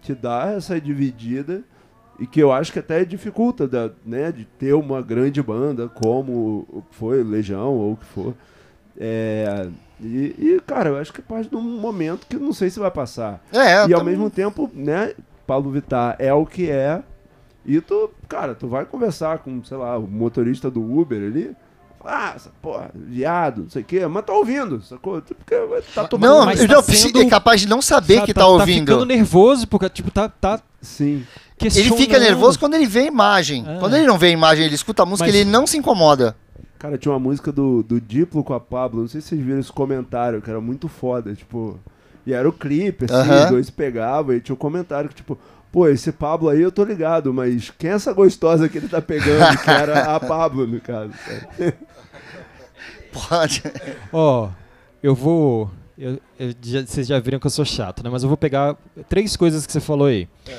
que 0.00 0.14
dá 0.14 0.50
essa 0.56 0.80
dividida 0.80 1.62
e 2.18 2.26
que 2.26 2.40
eu 2.40 2.50
acho 2.50 2.72
que 2.72 2.78
até 2.78 3.04
dificulta 3.04 3.68
da, 3.68 3.90
né, 4.04 4.32
de 4.32 4.44
ter 4.46 4.72
uma 4.72 5.02
grande 5.02 5.42
banda 5.42 5.88
como 5.88 6.84
foi 6.90 7.22
Legião 7.22 7.74
ou 7.74 7.92
o 7.92 7.96
que 7.98 8.06
for. 8.06 8.34
É, 8.98 9.68
e, 10.00 10.34
e, 10.38 10.60
cara, 10.66 10.88
eu 10.90 10.96
acho 10.96 11.12
que 11.12 11.20
parte 11.22 11.50
de 11.50 11.56
um 11.56 11.62
momento 11.62 12.26
que 12.26 12.36
não 12.36 12.52
sei 12.52 12.70
se 12.70 12.78
vai 12.80 12.90
passar. 12.90 13.42
É, 13.52 13.86
e 13.86 13.92
ao 13.92 14.00
tam- 14.00 14.04
mesmo 14.04 14.30
tempo, 14.30 14.70
né, 14.74 15.12
Paulo 15.46 15.70
Vittar 15.70 16.16
é 16.18 16.32
o 16.32 16.46
que 16.46 16.70
é. 16.70 17.02
E 17.64 17.80
tu, 17.80 18.10
cara, 18.28 18.54
tu 18.54 18.66
vai 18.68 18.84
conversar 18.84 19.38
com, 19.38 19.62
sei 19.64 19.76
lá, 19.76 19.98
o 19.98 20.06
motorista 20.06 20.70
do 20.70 20.80
Uber 20.80 21.18
ali. 21.22 21.54
Ah, 22.02 22.32
essa 22.34 22.50
porra, 22.62 22.90
viado, 22.94 23.64
não 23.64 23.70
sei 23.70 23.82
o 23.82 23.84
quê, 23.84 24.06
mas 24.06 24.24
tá 24.24 24.32
ouvindo, 24.32 24.80
sacou? 24.80 25.20
Porque 25.20 25.54
tá 25.94 26.04
tomando. 26.08 26.30
Não, 26.30 26.46
Mas 26.46 26.60
tá 26.60 26.66
não, 26.74 26.82
sendo- 26.82 27.20
é 27.20 27.26
capaz 27.28 27.60
de 27.60 27.68
não 27.68 27.82
saber 27.82 28.20
Tá- 28.20 28.24
que 28.26 28.32
tá, 28.32 28.40
tá, 28.40 28.46
Tá 28.46 28.52
ouvindo. 28.52 28.86
ficando 28.90 29.04
nervoso, 29.04 29.68
porque, 29.68 29.86
tipo, 29.90 30.10
tá, 30.10 30.26
tá 30.26 30.58
Sim. 30.80 31.26
ele 31.60 31.70
fica 31.96 32.18
nervoso 32.18 32.58
quando 32.58 32.72
ele 32.72 32.86
vê 32.86 33.00
a 33.00 33.04
imagem. 33.06 33.66
É. 33.68 33.78
Quando 33.78 33.96
ele 33.96 34.06
não 34.06 34.16
vê 34.16 34.28
a 34.28 34.30
imagem, 34.30 34.64
ele 34.64 34.74
escuta 34.74 35.02
a 35.02 35.06
música, 35.06 35.26
Mas- 35.28 35.34
ele 35.36 35.50
não 35.50 35.66
se 35.66 35.76
incomoda. 35.76 36.34
Cara, 36.78 36.96
tinha 36.96 37.12
uma 37.12 37.18
música 37.20 37.52
do, 37.52 37.82
do 37.82 38.00
Diplo 38.00 38.42
com 38.42 38.54
a 38.54 38.60
Pablo, 38.60 39.02
não 39.02 39.08
sei 39.08 39.20
se 39.20 39.28
vocês 39.28 39.40
viram 39.44 39.60
esse 39.60 39.70
comentário, 39.70 40.40
que 40.40 40.48
era 40.48 40.60
muito 40.62 40.88
foda, 40.88 41.34
tipo. 41.34 41.78
E 42.26 42.32
era 42.32 42.48
o 42.48 42.52
clipe, 42.52 43.04
assim, 43.04 43.14
Aham. 43.14 43.44
os 43.44 43.50
dois 43.50 43.68
pegavam 43.70 44.34
e 44.34 44.40
tinha 44.40 44.54
um 44.54 44.58
comentário 44.58 45.10
que, 45.10 45.16
tipo, 45.16 45.38
pô, 45.72 45.88
esse 45.88 46.10
Pablo 46.12 46.48
aí 46.48 46.60
eu 46.60 46.72
tô 46.72 46.84
ligado, 46.84 47.32
mas 47.32 47.70
quem 47.78 47.90
é 47.90 47.94
essa 47.94 48.12
gostosa 48.12 48.68
que 48.68 48.78
ele 48.78 48.88
tá 48.88 49.00
pegando? 49.02 49.58
que 49.58 49.70
era 49.70 50.14
a 50.14 50.18
Pablo, 50.20 50.66
no 50.66 50.80
caso. 50.80 51.12
Pode. 53.12 53.62
Ó, 54.12 54.48
eu 55.02 55.14
vou. 55.14 55.70
eu- 55.98 56.20
eu 56.38 56.54
já- 56.62 56.82
vocês 56.86 57.06
já 57.06 57.18
viram 57.18 57.38
que 57.38 57.46
eu 57.46 57.50
sou 57.50 57.64
chato, 57.64 58.02
né? 58.02 58.10
Mas 58.10 58.22
eu 58.22 58.28
vou 58.28 58.36
pegar 58.38 58.76
três 59.08 59.36
coisas 59.36 59.66
que 59.66 59.72
você 59.72 59.80
falou 59.80 60.06
aí. 60.06 60.28
É, 60.48 60.58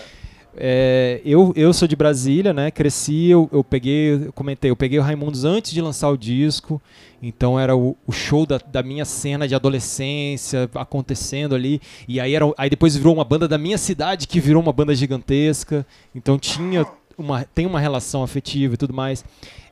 eu, 1.24 1.54
eu 1.56 1.74
sou 1.74 1.88
de 1.88 1.96
Brasília, 1.96 2.54
né? 2.54 2.72
Cresci, 2.72 3.30
eu, 3.30 3.50
eu 3.52 3.64
peguei, 3.64 4.26
eu 4.26 4.34
comentei, 4.34 4.72
eu 4.72 4.76
peguei 4.76 5.00
o 5.00 5.02
Raimundos 5.02 5.46
antes 5.46 5.72
de 5.72 5.82
lançar 5.82 6.10
o 6.10 6.18
disco, 6.18 6.82
então 7.22 7.60
era 7.60 7.76
o, 7.76 7.96
o 8.06 8.12
show 8.12 8.46
da, 8.46 8.58
da 8.58 8.84
minha 8.84 9.06
cena 9.06 9.48
de 9.48 9.56
adolescência 9.56 10.70
acontecendo 10.76 11.56
ali, 11.56 11.82
e 12.08 12.20
aí, 12.20 12.36
era, 12.36 12.46
aí 12.58 12.70
depois 12.70 12.96
virou 12.96 13.14
uma 13.14 13.24
banda 13.24 13.48
da 13.48 13.58
minha 13.58 13.78
cidade 13.78 14.28
que 14.28 14.40
virou 14.40 14.62
uma 14.62 14.74
banda 14.74 14.94
gigantesca, 14.94 15.86
então 16.14 16.38
tinha 16.38 16.86
uma, 17.18 17.46
tem 17.56 17.66
uma 17.66 17.80
relação 17.80 18.24
afetiva 18.24 18.74
e 18.74 18.78
tudo 18.78 18.94
mais. 18.94 19.24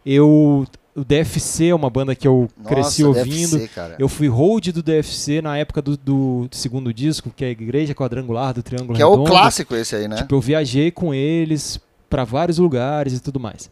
Eu, 0.06 0.66
o 0.96 1.04
DFC 1.04 1.68
é 1.68 1.76
uma 1.76 1.90
banda 1.90 2.14
que 2.16 2.28
eu 2.28 2.50
cresci 2.66 3.04
Nossa, 3.04 3.20
ouvindo. 3.20 3.58
DFC. 3.60 3.96
Eu 4.00 4.10
fui 4.10 4.28
hold 4.28 4.68
do 4.70 4.84
DFC 4.84 5.42
na 5.42 5.58
época 5.58 5.82
do, 5.82 5.96
do 5.96 6.48
segundo 6.52 6.94
disco, 6.94 7.30
que 7.36 7.46
é 7.46 7.48
a 7.48 7.52
Igreja 7.52 7.94
Quadrangular 7.96 8.54
do 8.54 8.62
Triângulo 8.64 8.96
Que 8.96 9.02
é 9.02 9.06
o 9.06 9.12
Redondo. 9.12 9.30
clássico 9.30 9.76
esse 9.76 9.96
aí, 9.96 10.08
né? 10.08 10.18
Tipo, 10.18 10.36
eu 10.36 10.42
viajei 10.42 10.92
com 10.92 11.14
eles 11.14 11.80
pra 12.10 12.24
vários 12.24 12.58
lugares 12.58 13.14
e 13.14 13.20
tudo 13.20 13.40
mais. 13.40 13.70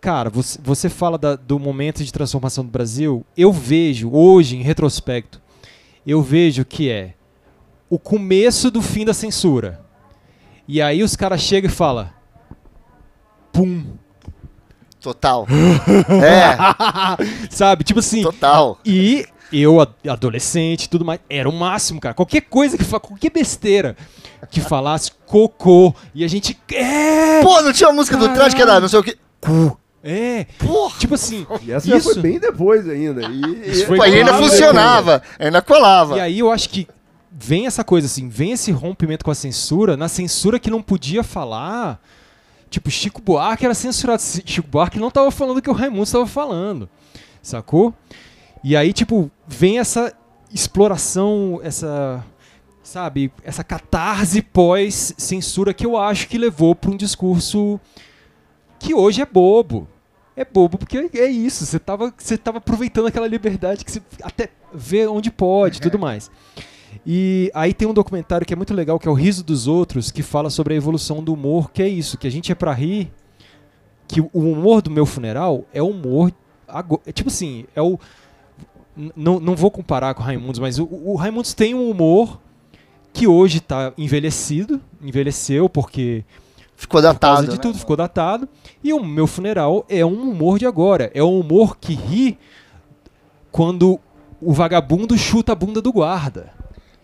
Cara, 0.00 0.30
você, 0.30 0.58
você 0.62 0.88
fala 0.88 1.18
da- 1.18 1.36
do 1.36 1.58
momento 1.58 2.02
de 2.04 2.12
transformação 2.12 2.64
do 2.64 2.70
Brasil. 2.70 3.24
Eu 3.36 3.52
vejo, 3.52 4.10
hoje, 4.10 4.56
em 4.56 4.62
retrospecto, 4.62 5.40
eu 6.06 6.22
vejo 6.22 6.64
que 6.64 6.88
é 6.90 7.14
o 7.90 7.98
começo 7.98 8.70
do 8.70 8.80
fim 8.82 9.04
da 9.04 9.14
censura. 9.14 9.80
E 10.66 10.80
aí 10.82 11.02
os 11.02 11.14
caras 11.16 11.40
chegam 11.40 11.70
e 11.70 11.72
falam. 11.72 12.08
Pum. 13.52 13.84
Total. 15.06 15.46
é, 16.10 17.48
Sabe? 17.48 17.84
Tipo 17.84 18.00
assim. 18.00 18.22
total. 18.22 18.80
E 18.84 19.24
eu, 19.52 19.80
a- 19.80 19.86
adolescente 20.08 20.84
e 20.84 20.88
tudo 20.88 21.04
mais, 21.04 21.20
era 21.30 21.48
o 21.48 21.52
máximo, 21.52 22.00
cara. 22.00 22.12
Qualquer 22.12 22.40
coisa 22.40 22.76
que 22.76 22.84
qualquer 22.84 23.30
besteira 23.30 23.96
que 24.50 24.60
falasse 24.60 25.12
cocô 25.24 25.94
e 26.12 26.24
a 26.24 26.28
gente. 26.28 26.58
É! 26.72 27.40
Pô, 27.40 27.62
não 27.62 27.72
tinha 27.72 27.88
uma 27.88 27.94
música 27.94 28.16
do 28.16 28.22
Caralho. 28.22 28.40
trash 28.40 28.54
que 28.54 28.62
era 28.62 28.80
não 28.80 28.88
sei 28.88 28.98
o 28.98 29.02
que. 29.04 29.16
É! 30.02 30.46
Porra. 30.58 30.98
Tipo 30.98 31.14
assim. 31.14 31.46
E 31.62 31.70
essa 31.70 31.86
já 31.86 31.98
isso, 31.98 32.12
foi 32.12 32.22
bem 32.22 32.40
depois 32.40 32.88
ainda. 32.88 33.22
E, 33.22 33.70
Isso 33.70 33.86
foi 33.86 33.98
Pô, 33.98 34.04
e 34.06 34.12
ainda 34.12 34.34
funcionava, 34.34 35.22
ainda 35.38 35.62
colava. 35.62 36.16
E 36.16 36.20
aí 36.20 36.40
eu 36.40 36.50
acho 36.50 36.68
que 36.68 36.88
vem 37.30 37.68
essa 37.68 37.84
coisa 37.84 38.08
assim, 38.08 38.28
vem 38.28 38.50
esse 38.50 38.72
rompimento 38.72 39.24
com 39.24 39.30
a 39.30 39.36
censura, 39.36 39.96
na 39.96 40.08
censura 40.08 40.58
que 40.58 40.68
não 40.68 40.82
podia 40.82 41.22
falar. 41.22 42.00
Tipo, 42.68 42.90
Chico 42.90 43.22
Buarque 43.22 43.64
era 43.64 43.74
censurado. 43.74 44.22
Chico 44.22 44.68
Buarque 44.68 44.98
não 44.98 45.10
tava 45.10 45.30
falando 45.30 45.58
o 45.58 45.62
que 45.62 45.70
o 45.70 45.74
Raimundo 45.74 46.02
estava 46.04 46.26
falando. 46.26 46.88
Sacou? 47.42 47.94
E 48.62 48.76
aí, 48.76 48.92
tipo, 48.92 49.30
vem 49.46 49.78
essa 49.78 50.12
exploração, 50.52 51.60
essa. 51.62 52.24
Sabe? 52.82 53.32
Essa 53.42 53.64
catarse 53.64 54.40
pós-censura 54.42 55.74
que 55.74 55.84
eu 55.84 55.96
acho 55.96 56.28
que 56.28 56.38
levou 56.38 56.74
para 56.74 56.90
um 56.90 56.96
discurso 56.96 57.80
que 58.78 58.94
hoje 58.94 59.20
é 59.20 59.26
bobo. 59.26 59.88
É 60.36 60.44
bobo 60.44 60.78
porque 60.78 61.10
é 61.14 61.26
isso. 61.26 61.64
Você 61.66 61.78
tava, 61.78 62.14
você 62.16 62.36
tava 62.36 62.58
aproveitando 62.58 63.06
aquela 63.06 63.26
liberdade 63.26 63.84
que 63.84 63.90
você 63.90 64.02
até 64.22 64.50
vê 64.72 65.06
onde 65.06 65.30
pode 65.30 65.78
e 65.78 65.80
tudo 65.80 65.98
mais. 65.98 66.30
E 67.04 67.50
aí 67.54 67.74
tem 67.74 67.86
um 67.88 67.94
documentário 67.94 68.46
que 68.46 68.52
é 68.52 68.56
muito 68.56 68.74
legal, 68.74 68.98
que 68.98 69.08
é 69.08 69.10
o 69.10 69.14
Riso 69.14 69.44
dos 69.44 69.66
Outros, 69.66 70.10
que 70.10 70.22
fala 70.22 70.50
sobre 70.50 70.74
a 70.74 70.76
evolução 70.76 71.22
do 71.22 71.32
humor, 71.32 71.70
que 71.70 71.82
é 71.82 71.88
isso, 71.88 72.16
que 72.16 72.26
a 72.26 72.30
gente 72.30 72.52
é 72.52 72.54
pra 72.54 72.72
rir, 72.72 73.12
que 74.06 74.20
o 74.20 74.28
humor 74.32 74.82
do 74.82 74.90
meu 74.90 75.06
funeral 75.06 75.64
é 75.72 75.82
o 75.82 75.88
humor. 75.88 76.32
É 77.06 77.12
tipo 77.12 77.28
assim, 77.28 77.64
é 77.74 77.82
o. 77.82 77.98
Não, 79.14 79.38
não 79.38 79.54
vou 79.54 79.70
comparar 79.70 80.14
com 80.14 80.22
o 80.22 80.24
Raimundos, 80.24 80.58
mas 80.58 80.78
o, 80.78 80.88
o 80.90 81.16
Raimundos 81.16 81.52
tem 81.52 81.74
um 81.74 81.90
humor 81.90 82.40
que 83.12 83.26
hoje 83.26 83.60
tá 83.60 83.92
envelhecido, 83.96 84.80
envelheceu 85.02 85.68
porque 85.68 86.24
Ficou 86.76 87.00
por 87.00 87.02
causa 87.02 87.12
datado. 87.14 87.48
de 87.48 87.56
né? 87.56 87.58
tudo, 87.58 87.78
ficou 87.78 87.96
datado. 87.96 88.48
E 88.84 88.92
o 88.92 89.02
meu 89.02 89.26
funeral 89.26 89.84
é 89.88 90.04
um 90.04 90.30
humor 90.30 90.58
de 90.58 90.66
agora. 90.66 91.10
É 91.14 91.22
um 91.24 91.40
humor 91.40 91.78
que 91.78 91.94
ri 91.94 92.38
quando 93.50 93.98
o 94.40 94.52
vagabundo 94.52 95.16
chuta 95.16 95.52
a 95.52 95.54
bunda 95.54 95.80
do 95.80 95.90
guarda. 95.90 96.52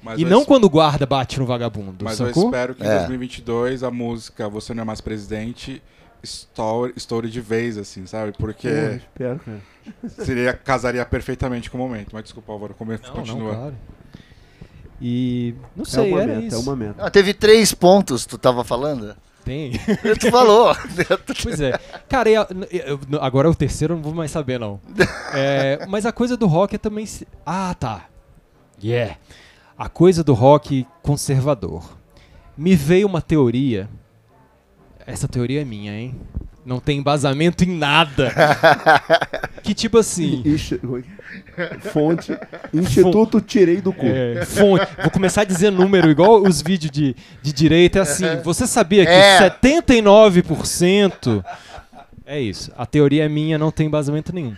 Mas 0.02 0.18
e 0.18 0.22
eu 0.22 0.28
não 0.28 0.40
es- 0.40 0.46
quando 0.46 0.64
o 0.64 0.70
guarda 0.70 1.06
bate 1.06 1.38
no 1.38 1.46
vagabundo, 1.46 2.04
Mas 2.04 2.18
eu 2.18 2.26
sacou? 2.26 2.44
espero 2.46 2.74
que 2.74 2.82
em 2.82 2.86
É. 2.86 2.98
2022 2.98 3.82
a 3.82 3.90
música 3.90 4.48
Você 4.48 4.74
Não 4.74 4.82
É 4.82 4.84
Mais 4.84 5.00
Presidente 5.00 5.82
estoure, 6.22 6.92
estoure 6.96 7.28
de 7.30 7.40
vez, 7.40 7.76
assim, 7.78 8.06
sabe? 8.06 8.32
Porque 8.38 8.68
Pô, 8.68 8.94
espero, 8.96 9.40
cara. 9.40 9.60
seria, 10.24 10.52
casaria 10.52 11.04
perfeitamente 11.04 11.70
com 11.70 11.76
o 11.78 11.80
momento. 11.80 12.10
Mas 12.12 12.24
desculpa, 12.24 12.52
Álvaro, 12.52 12.74
como 12.74 12.92
Não, 12.92 12.98
continua. 12.98 13.52
não, 13.52 13.58
claro. 13.60 13.74
E 15.00 15.54
não 15.74 15.82
É 15.82 15.86
sei, 15.86 16.12
uma 16.12 16.22
era 16.22 16.34
meta, 16.34 16.46
isso. 16.46 16.56
é 16.56 16.58
uma 16.60 16.76
meta. 16.76 16.94
Ah, 17.04 17.10
teve 17.10 17.34
três 17.34 17.74
pontos, 17.74 18.24
tu 18.24 18.38
tava 18.38 18.62
falando? 18.62 19.16
Tem. 19.44 19.72
tu 20.20 20.30
falou. 20.30 20.72
Pois 21.42 21.60
é. 21.60 21.72
Cara, 22.08 22.30
eu- 22.30 22.46
eu- 22.70 23.00
agora 23.20 23.50
o 23.50 23.54
terceiro 23.54 23.94
eu 23.94 23.96
não 23.96 24.04
vou 24.04 24.14
mais 24.14 24.30
saber, 24.30 24.60
não. 24.60 24.80
É, 25.34 25.84
mas 25.88 26.06
a 26.06 26.12
coisa 26.12 26.36
do 26.36 26.46
rock 26.46 26.76
é 26.76 26.78
também. 26.78 27.04
Ah, 27.44 27.74
tá. 27.74 28.06
Yeah. 28.82 29.16
A 29.82 29.88
coisa 29.88 30.22
do 30.22 30.32
rock 30.32 30.86
conservador. 31.02 31.98
Me 32.56 32.76
veio 32.76 33.04
uma 33.04 33.20
teoria. 33.20 33.88
Essa 35.04 35.26
teoria 35.26 35.62
é 35.62 35.64
minha, 35.64 35.92
hein? 35.92 36.14
Não 36.64 36.78
tem 36.78 37.00
embasamento 37.00 37.64
em 37.64 37.76
nada. 37.76 38.32
que 39.60 39.74
tipo 39.74 39.98
assim. 39.98 40.40
Fonte, 41.80 42.38
Instituto 42.72 43.40
Tirei 43.40 43.80
do 43.80 43.92
Cu. 43.92 44.06
É, 44.06 44.44
fonte. 44.46 44.86
Vou 45.02 45.10
começar 45.10 45.40
a 45.40 45.44
dizer 45.44 45.72
número, 45.72 46.08
igual 46.08 46.40
os 46.40 46.62
vídeos 46.62 46.92
de, 46.92 47.16
de 47.42 47.52
direita. 47.52 47.98
É 47.98 48.02
assim, 48.02 48.36
você 48.44 48.68
sabia 48.68 49.04
que 49.04 49.10
É. 49.10 49.50
79%. 49.50 51.44
É 52.24 52.40
isso. 52.40 52.70
A 52.78 52.86
teoria 52.86 53.24
é 53.24 53.28
minha, 53.28 53.58
não 53.58 53.72
tem 53.72 53.88
embasamento 53.88 54.32
nenhum. 54.32 54.54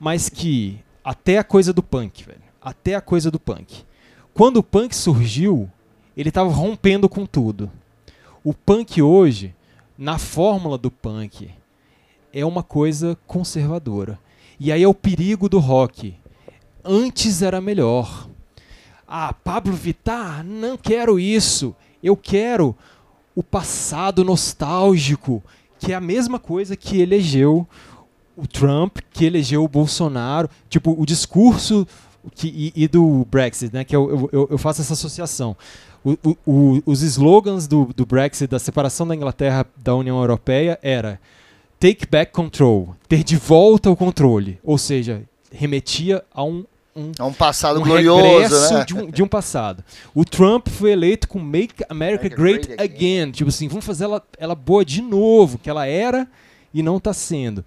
Mas 0.00 0.30
que 0.30 0.80
até 1.04 1.36
a 1.36 1.44
coisa 1.44 1.70
do 1.70 1.82
punk, 1.82 2.24
velho. 2.24 2.40
Até 2.62 2.94
a 2.94 3.02
coisa 3.02 3.30
do 3.30 3.38
punk. 3.38 3.84
Quando 4.34 4.56
o 4.56 4.62
punk 4.64 4.96
surgiu, 4.96 5.70
ele 6.16 6.32
tava 6.32 6.50
rompendo 6.50 7.08
com 7.08 7.24
tudo. 7.24 7.70
O 8.42 8.52
punk 8.52 9.00
hoje, 9.00 9.54
na 9.96 10.18
fórmula 10.18 10.76
do 10.76 10.90
punk, 10.90 11.48
é 12.32 12.44
uma 12.44 12.64
coisa 12.64 13.16
conservadora. 13.28 14.18
E 14.58 14.72
aí 14.72 14.82
é 14.82 14.88
o 14.88 14.92
perigo 14.92 15.48
do 15.48 15.60
rock. 15.60 16.16
Antes 16.84 17.42
era 17.42 17.60
melhor. 17.60 18.28
Ah, 19.06 19.32
Pablo 19.32 19.72
Vittar, 19.72 20.44
não 20.44 20.76
quero 20.76 21.20
isso. 21.20 21.72
Eu 22.02 22.16
quero 22.16 22.76
o 23.36 23.42
passado 23.42 24.24
nostálgico, 24.24 25.44
que 25.78 25.92
é 25.92 25.94
a 25.94 26.00
mesma 26.00 26.40
coisa 26.40 26.74
que 26.74 27.00
elegeu 27.00 27.68
o 28.36 28.48
Trump, 28.48 28.98
que 29.12 29.24
elegeu 29.24 29.62
o 29.62 29.68
Bolsonaro. 29.68 30.50
Tipo, 30.68 31.00
o 31.00 31.06
discurso 31.06 31.86
que, 32.34 32.72
e, 32.76 32.84
e 32.84 32.88
do 32.88 33.26
Brexit, 33.30 33.72
né? 33.74 33.84
Que 33.84 33.94
eu, 33.96 34.28
eu, 34.32 34.48
eu 34.52 34.58
faço 34.58 34.80
essa 34.80 34.92
associação. 34.92 35.56
O- 36.04 36.18
o- 36.22 36.36
o- 36.46 36.82
os 36.86 37.02
slogans 37.02 37.66
do, 37.66 37.86
do 37.96 38.04
Brexit, 38.06 38.48
da 38.50 38.58
separação 38.58 39.06
da 39.06 39.14
Inglaterra 39.14 39.66
da 39.76 39.94
União 39.94 40.18
Europeia, 40.20 40.78
era 40.82 41.18
Take 41.80 42.06
back 42.06 42.32
control, 42.32 42.94
ter 43.08 43.22
de 43.24 43.36
volta 43.36 43.90
o 43.90 43.96
controle. 43.96 44.58
Ou 44.62 44.78
seja, 44.78 45.22
remetia 45.52 46.22
a 46.32 46.42
um, 46.44 46.64
um 46.96 47.12
É 47.18 47.22
um 47.22 47.32
passado 47.32 47.80
um 47.80 47.82
glorioso, 47.82 48.74
né? 48.74 48.84
de, 48.84 48.94
um, 48.94 49.10
de 49.10 49.22
um 49.22 49.28
passado. 49.28 49.84
O 50.14 50.24
Trump 50.24 50.68
foi 50.68 50.92
eleito 50.92 51.26
com 51.28 51.38
Make 51.38 51.84
America 51.88 52.26
America 52.26 52.28
Great, 52.28 52.66
Great 52.68 52.82
Again. 52.82 53.20
Again. 53.22 53.30
Tipo 53.32 53.48
assim, 53.50 53.68
vamos 53.68 53.84
fazer 53.84 54.04
ela, 54.04 54.22
ela 54.38 54.54
boa 54.54 54.84
de 54.84 55.02
novo, 55.02 55.58
que 55.58 55.68
ela 55.68 55.86
era 55.86 56.26
e 56.72 56.82
não 56.82 56.96
está 56.98 57.12
sendo. 57.12 57.64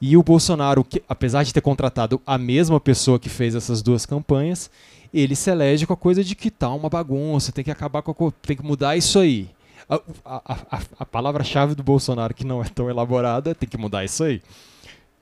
E 0.00 0.16
o 0.16 0.22
Bolsonaro, 0.22 0.84
que, 0.84 1.02
apesar 1.08 1.42
de 1.44 1.52
ter 1.54 1.60
contratado 1.60 2.20
a 2.26 2.36
mesma 2.36 2.78
pessoa 2.78 3.18
que 3.18 3.28
fez 3.28 3.54
essas 3.54 3.80
duas 3.80 4.04
campanhas, 4.04 4.70
ele 5.12 5.34
se 5.34 5.50
elege 5.50 5.86
com 5.86 5.92
a 5.92 5.96
coisa 5.96 6.22
de 6.22 6.34
que 6.34 6.50
tá 6.50 6.68
uma 6.70 6.88
bagunça, 6.90 7.52
tem 7.52 7.64
que 7.64 7.70
acabar 7.70 8.02
com 8.02 8.10
a 8.28 8.32
tem 8.46 8.56
que 8.56 8.62
mudar 8.64 8.96
isso 8.96 9.18
aí. 9.18 9.48
A, 9.88 10.00
a- 10.24 10.82
a- 10.98 11.06
palavra-chave 11.06 11.74
do 11.74 11.82
Bolsonaro, 11.82 12.34
que 12.34 12.44
não 12.44 12.62
é 12.62 12.68
tão 12.68 12.88
elaborada, 12.90 13.50
é 13.50 13.54
tem 13.54 13.68
que 13.68 13.76
mudar 13.78 14.04
isso 14.04 14.24
aí. 14.24 14.42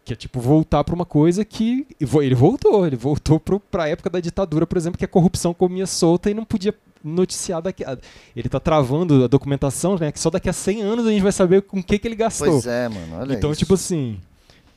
Que 0.04 0.14
é 0.14 0.16
tipo 0.16 0.40
voltar 0.40 0.82
para 0.82 0.94
uma 0.94 1.04
coisa 1.04 1.44
que. 1.44 1.86
Ele 2.00 2.34
voltou, 2.34 2.84
ele 2.86 2.96
voltou 2.96 3.38
para 3.38 3.84
a 3.84 3.88
época 3.88 4.10
da 4.10 4.18
ditadura, 4.20 4.66
por 4.66 4.76
exemplo, 4.78 4.98
que 4.98 5.04
a 5.04 5.08
corrupção 5.08 5.52
comia 5.54 5.86
solta 5.86 6.28
e 6.30 6.34
não 6.34 6.44
podia 6.44 6.74
noticiar 7.04 7.60
daqui. 7.62 7.84
a- 7.84 7.96
Ele 8.34 8.48
tá 8.48 8.58
travando 8.58 9.24
a 9.24 9.28
documentação, 9.28 9.96
né? 9.96 10.10
Que 10.10 10.18
só 10.18 10.30
daqui 10.30 10.48
a 10.48 10.52
100 10.52 10.82
anos 10.82 11.06
a 11.06 11.10
gente 11.10 11.22
vai 11.22 11.30
saber 11.32 11.62
com 11.62 11.78
o 11.78 11.82
que, 11.84 11.98
que 11.98 12.08
ele 12.08 12.16
gastou. 12.16 12.48
Pois 12.48 12.66
é, 12.66 12.88
mano. 12.88 13.18
Olha 13.20 13.34
então, 13.34 13.50
isso. 13.52 13.58
tipo 13.60 13.74
assim. 13.74 14.18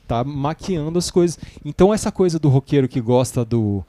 Tá 0.06 0.24
maquiando 0.24 0.98
as 0.98 1.10
coisas. 1.10 1.38
Então 1.64 1.92
essa 1.92 2.10
coisa 2.12 2.38
do 2.38 2.48
roqueiro 2.48 2.88
que 2.88 3.00
gosta 3.00 3.44
do 3.44 3.84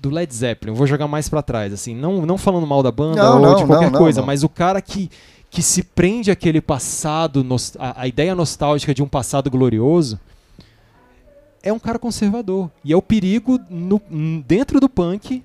do 0.00 0.10
Led 0.10 0.32
Zeppelin, 0.32 0.72
vou 0.74 0.86
jogar 0.86 1.08
mais 1.08 1.28
pra 1.28 1.42
trás, 1.42 1.72
assim, 1.72 1.92
não, 1.92 2.24
não 2.24 2.38
falando 2.38 2.64
mal 2.64 2.84
da 2.84 2.92
banda 2.92 3.20
Não, 3.20 3.34
ou 3.34 3.42
não, 3.42 3.54
de 3.56 3.64
qualquer 3.66 3.90
não, 3.90 3.98
coisa, 3.98 4.22
mas 4.22 4.44
o 4.44 4.48
cara 4.48 4.80
que, 4.80 5.10
que 5.50 5.60
se 5.60 5.82
prende 5.82 6.30
àquele 6.30 6.60
passado, 6.60 7.44
a, 7.80 8.02
a 8.02 8.06
ideia 8.06 8.32
nostálgica 8.32 8.94
de 8.94 9.02
um 9.02 9.08
passado 9.08 9.50
glorioso, 9.50 10.18
é 11.64 11.72
um 11.72 11.80
cara 11.80 11.98
conservador. 11.98 12.70
E 12.84 12.92
é 12.92 12.96
o 12.96 13.02
perigo 13.02 13.58
no- 13.68 14.00
dentro 14.46 14.78
do 14.78 14.88
punk, 14.88 15.42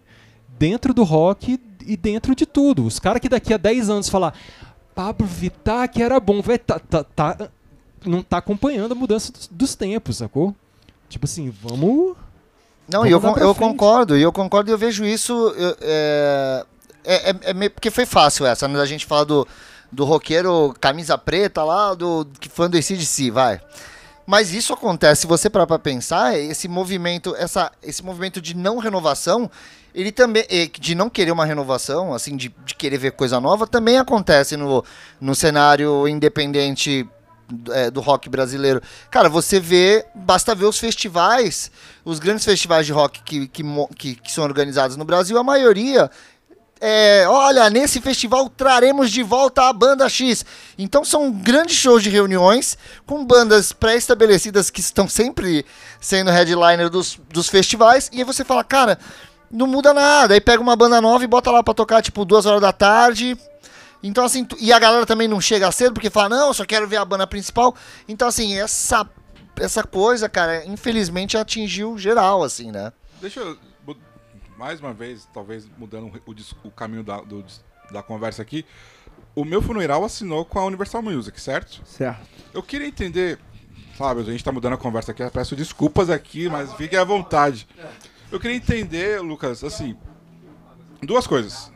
dentro 0.60 0.94
do 0.94 1.04
rock 1.04 1.60
e 1.84 1.98
dentro 1.98 2.36
de 2.36 2.46
tudo. 2.46 2.86
Os 2.86 3.00
caras 3.00 3.20
que 3.20 3.28
daqui 3.28 3.56
a 3.56 3.58
10 3.58 3.89
anos 3.89 4.08
falar 4.08 4.36
Pablo 4.94 5.26
Vittar 5.26 5.89
que 5.91 6.04
era 6.04 6.20
bom, 6.20 6.41
velho, 6.44 6.60
tá, 6.60 6.78
tá, 6.80 7.04
tá- 7.04 7.50
não 8.06 8.22
tá 8.24 8.38
acompanhando 8.38 8.91
a 8.91 8.95
mudança 8.95 9.32
dos, 9.32 9.47
dos 9.47 9.76
tempos, 9.76 10.18
sacou? 10.18 10.56
Tipo 11.10 11.26
assim, 11.26 11.49
vamos. 11.62 12.16
Não, 12.88 13.01
Vamos 13.01 13.12
eu, 13.12 13.22
con- 13.22 13.38
eu 13.39 13.56
concordo, 13.56 14.18
e 14.18 14.22
eu 14.22 14.32
concordo 14.32 14.70
e 14.70 14.74
eu 14.74 14.78
vejo 14.78 15.06
isso. 15.06 15.34
eu- 15.56 15.78
é, 15.82 16.66
é, 17.06 17.30
é- 17.32 17.36
é 17.43 17.54
meio- 17.54 17.72
porque 17.72 17.89
foi 17.91 18.06
fácil 18.06 18.45
essa, 18.45 18.68
né? 18.68 18.78
Da 18.78 18.86
gente 18.86 19.06
falar 19.06 19.24
do, 19.24 19.47
do 19.91 20.04
roqueiro 20.06 20.74
camisa 20.82 21.18
preta 21.18 21.64
lá, 21.64 21.93
do 21.93 22.28
que 22.39 22.49
fã 22.49 22.70
do 22.70 22.78
ACDC, 22.78 23.32
vai. 23.32 23.62
Mas 24.26 24.54
isso 24.54 24.74
acontece, 24.74 25.22
se 25.22 25.28
você 25.28 25.49
parar 25.49 25.68
pra 25.68 25.78
pensar, 25.80 26.38
esse 26.39 26.68
movimento, 26.68 27.36
essa, 27.38 27.72
esse 27.84 28.01
movimento 28.04 28.41
de 28.41 28.56
não 28.56 28.78
renovação, 28.78 29.51
ele 29.93 30.12
também, 30.14 30.45
de 30.80 30.95
não 30.95 31.10
querer 31.10 31.32
uma 31.32 31.45
renovação, 31.45 32.14
assim, 32.14 32.36
de, 32.38 32.54
de 32.66 32.74
querer 32.76 32.97
ver 32.97 33.12
coisa 33.12 33.39
nova, 33.41 33.68
também 33.68 33.97
acontece 33.97 34.56
no, 34.58 34.84
no 35.20 35.36
cenário 35.36 36.08
independente 36.08 37.06
é, 37.72 37.91
do 37.91 38.02
rock 38.02 38.30
brasileiro. 38.30 38.82
Cara, 39.10 39.30
você 39.30 39.60
vê, 39.60 40.06
basta 40.14 40.56
ver 40.56 40.66
os 40.66 40.80
festivais, 40.80 41.72
os 42.04 42.20
grandes 42.20 42.46
festivais 42.46 42.86
de 42.86 42.91
rock 42.91 43.22
que, 43.24 43.48
que, 43.48 43.64
que, 43.98 44.16
que 44.16 44.32
são 44.32 44.44
organizados 44.44 44.98
no 44.98 45.06
Brasil, 45.06 45.38
a 45.38 45.44
maioria 45.44 46.10
é, 46.86 47.26
olha, 47.30 47.70
nesse 47.70 48.02
festival 48.02 48.50
traremos 48.50 49.10
de 49.10 49.24
volta 49.24 49.70
a 49.70 49.72
banda 49.72 50.10
X. 50.10 50.46
Então 50.78 51.06
são 51.06 51.32
grandes 51.32 51.78
shows 51.78 52.04
de 52.04 52.10
reuniões 52.10 52.78
com 53.06 53.26
bandas 53.26 53.72
pré-estabelecidas 53.72 54.70
que 54.70 54.82
estão 54.82 55.08
sempre 55.08 55.66
sendo 56.02 56.30
headliner 56.30 56.89
dos, 56.89 57.18
dos 57.30 57.48
festivais. 57.48 58.10
E 58.12 58.18
aí 58.18 58.26
você 58.26 58.44
fala, 58.44 58.66
cara, 58.66 59.00
não 59.50 59.66
muda 59.66 59.94
nada. 59.94 60.34
Aí 60.34 60.41
pega 60.41 60.62
uma 60.62 60.76
banda 60.76 61.00
nova 61.00 61.24
e 61.24 61.28
bota 61.28 61.50
lá 61.52 61.64
pra 61.64 61.74
tocar 61.74 62.02
tipo 62.02 62.26
duas 62.26 62.46
horas 62.46 62.60
da 62.60 62.74
tarde. 62.74 63.38
Então 64.04 64.26
assim, 64.26 64.43
tu- 64.43 64.58
e 64.60 64.72
a 64.74 64.78
galera 64.80 65.06
também 65.06 65.28
não 65.28 65.39
chega 65.39 65.72
cedo 65.72 65.93
porque 65.93 66.10
fala, 66.10 66.30
não, 66.30 66.47
eu 66.49 66.54
só 66.54 66.66
quero 66.66 66.88
ver 66.88 66.97
a 66.97 67.06
banda 67.06 67.26
principal. 67.26 67.74
Então 68.08 68.28
assim, 68.28 68.56
essa, 68.60 69.10
essa 69.58 69.84
coisa, 69.84 70.28
cara, 70.28 70.66
infelizmente 70.66 71.38
atingiu 71.38 71.97
geral, 71.97 72.43
assim, 72.43 72.72
né? 72.72 72.91
Deixa 73.22 73.39
eu, 73.39 73.58
mais 74.58 74.80
uma 74.80 74.93
vez, 74.93 75.28
talvez 75.34 75.66
mudando 75.78 76.12
o, 76.26 76.68
o 76.68 76.72
caminho 76.72 77.04
da, 77.04 77.22
do 77.22 77.43
da 77.91 78.04
conversa 78.04 78.41
aqui. 78.41 78.66
O 79.36 79.43
meu 79.43 79.62
funeral 79.62 80.04
assinou 80.06 80.45
com 80.45 80.60
a 80.60 80.66
Universal 80.66 81.01
Music, 81.01 81.39
certo? 81.41 81.82
Certo. 81.86 82.22
Eu 82.54 82.62
queria 82.62 82.88
entender, 82.88 83.39
Fábio, 83.97 84.22
a 84.24 84.32
gente 84.32 84.43
tá 84.43 84.51
mudando 84.51 84.74
a 84.74 84.78
conversa 84.78 85.12
aqui, 85.12 85.24
eu 85.24 85.32
peço 85.32 85.56
desculpas 85.56 86.10
aqui, 86.10 86.47
mas 86.49 86.72
fiquem 86.74 86.99
à 86.99 87.04
vontade. 87.04 87.68
Eu 88.32 88.39
queria 88.39 88.56
entender, 88.56 89.22
Lucas, 89.22 89.64
assim, 89.64 89.97
duas 91.01 91.26
coisas. 91.28 91.72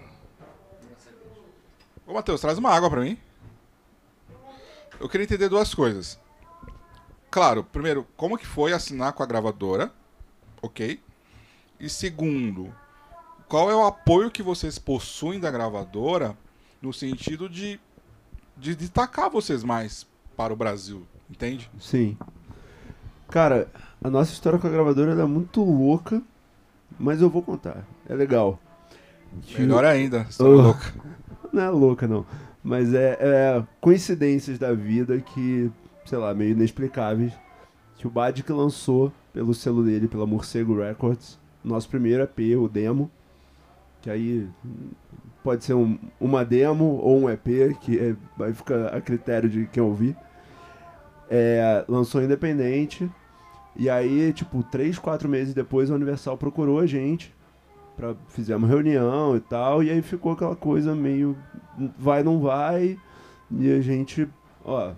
Ô, 2.07 2.13
Matheus, 2.13 2.39
traz 2.41 2.57
uma 2.57 2.69
água 2.71 2.89
pra 2.89 3.01
mim. 3.01 3.17
Eu 4.99 5.09
queria 5.09 5.25
entender 5.25 5.49
duas 5.49 5.73
coisas. 5.73 6.19
Claro, 7.29 7.63
primeiro, 7.63 8.07
como 8.15 8.37
que 8.37 8.47
foi 8.47 8.73
assinar 8.73 9.13
com 9.13 9.21
a 9.21 9.25
gravadora? 9.25 9.91
Ok. 10.61 10.99
E 11.79 11.89
segundo, 11.89 12.73
qual 13.47 13.69
é 13.69 13.75
o 13.75 13.85
apoio 13.85 14.31
que 14.31 14.41
vocês 14.41 14.79
possuem 14.79 15.39
da 15.39 15.51
gravadora 15.51 16.35
no 16.81 16.91
sentido 16.93 17.47
de, 17.49 17.79
de 18.55 18.75
destacar 18.75 19.29
vocês 19.29 19.63
mais 19.63 20.07
para 20.35 20.53
o 20.53 20.55
Brasil, 20.55 21.05
entende? 21.29 21.69
Sim. 21.79 22.17
Cara, 23.29 23.69
a 24.03 24.09
nossa 24.09 24.31
história 24.31 24.57
com 24.57 24.65
a 24.67 24.71
gravadora 24.71 25.11
é 25.21 25.25
muito 25.25 25.61
louca, 25.63 26.21
mas 26.97 27.21
eu 27.21 27.29
vou 27.29 27.43
contar. 27.43 27.85
É 28.07 28.15
legal. 28.15 28.59
Melhor 29.59 29.83
ainda, 29.85 30.25
estou 30.29 30.47
Oh. 30.47 30.61
louca. 30.61 30.93
Não 31.51 31.63
é 31.63 31.69
louca, 31.69 32.07
não. 32.07 32.25
Mas 32.63 32.93
é, 32.93 33.17
é 33.19 33.63
coincidências 33.79 34.59
da 34.59 34.73
vida 34.73 35.19
que, 35.19 35.71
sei 36.05 36.17
lá, 36.17 36.33
meio 36.33 36.51
inexplicáveis. 36.51 37.33
Que 37.97 38.05
o 38.05 38.09
Bad 38.09 38.43
que 38.43 38.51
lançou 38.51 39.11
pelo 39.33 39.53
selo 39.53 39.83
dele, 39.83 40.07
pela 40.07 40.25
Morcego 40.25 40.77
Records, 40.77 41.39
nosso 41.63 41.89
primeiro 41.89 42.23
EP, 42.23 42.55
o 42.57 42.67
demo. 42.67 43.09
Que 44.01 44.09
aí 44.09 44.47
pode 45.43 45.63
ser 45.63 45.73
um- 45.73 45.97
uma 46.19 46.43
demo 46.45 46.99
ou 47.01 47.19
um 47.21 47.29
EP, 47.29 47.73
que 47.81 47.97
é- 47.97 48.15
vai 48.37 48.53
ficar 48.53 48.87
a 48.87 49.01
critério 49.01 49.49
de 49.49 49.65
quem 49.67 49.81
ouvir. 49.81 50.15
É, 51.29 51.83
lançou 51.87 52.21
independente. 52.21 53.09
E 53.75 53.89
aí, 53.89 54.33
tipo, 54.33 54.63
três, 54.63 54.97
quatro 54.97 55.27
meses 55.29 55.53
depois, 55.53 55.89
a 55.91 55.95
Universal 55.95 56.37
procurou 56.37 56.79
a 56.79 56.85
gente. 56.85 57.33
Pra, 57.97 58.15
fizemos 58.29 58.69
reunião 58.69 59.35
e 59.35 59.39
tal. 59.41 59.83
E 59.83 59.89
aí 59.89 60.01
ficou 60.01 60.31
aquela 60.31 60.55
coisa 60.55 60.95
meio 60.95 61.35
vai, 61.97 62.23
não 62.23 62.39
vai. 62.39 62.97
E 63.51 63.71
a 63.71 63.81
gente, 63.81 64.27
ó, 64.63 64.93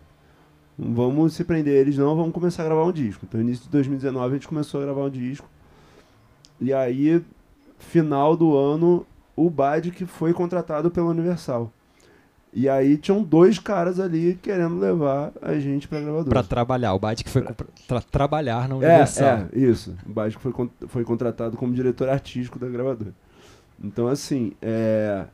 vamos 0.77 1.33
se 1.33 1.43
prender 1.43 1.75
eles 1.75 1.97
não, 1.97 2.15
vamos 2.15 2.33
começar 2.33 2.63
a 2.63 2.65
gravar 2.65 2.83
um 2.83 2.91
disco. 2.91 3.25
Então, 3.27 3.41
início 3.41 3.65
de 3.65 3.69
2019, 3.71 4.27
a 4.27 4.37
gente 4.37 4.47
começou 4.47 4.81
a 4.81 4.85
gravar 4.85 5.01
um 5.01 5.09
disco. 5.09 5.47
E 6.59 6.73
aí, 6.73 7.23
final 7.77 8.35
do 8.35 8.55
ano, 8.57 9.05
o 9.35 9.49
Bad 9.49 9.91
que 9.91 10.05
foi 10.05 10.33
contratado 10.33 10.91
pela 10.91 11.07
Universal. 11.07 11.71
E 12.51 12.67
aí 12.67 12.97
tinham 12.97 13.21
dois 13.21 13.59
caras 13.59 13.99
ali 13.99 14.33
querendo 14.41 14.79
levar 14.79 15.31
a 15.41 15.53
gente 15.59 15.87
pra 15.87 15.99
gravadora. 16.01 16.29
Pra 16.29 16.43
trabalhar. 16.43 16.93
O 16.93 16.99
que 17.15 17.29
foi 17.29 17.43
pra 17.43 17.53
tra- 17.87 18.01
trabalhar 18.01 18.67
na 18.67 18.73
É, 18.75 18.77
Universal. 18.77 19.27
é, 19.27 19.49
isso. 19.53 19.95
O 20.05 20.09
Básico 20.09 20.41
foi, 20.41 20.51
con- 20.51 20.69
foi 20.87 21.03
contratado 21.03 21.55
como 21.57 21.73
diretor 21.73 22.09
artístico 22.09 22.57
da 22.57 22.67
gravadora. 22.67 23.13
Então, 23.81 24.07
assim, 24.07 24.53
é... 24.61 25.25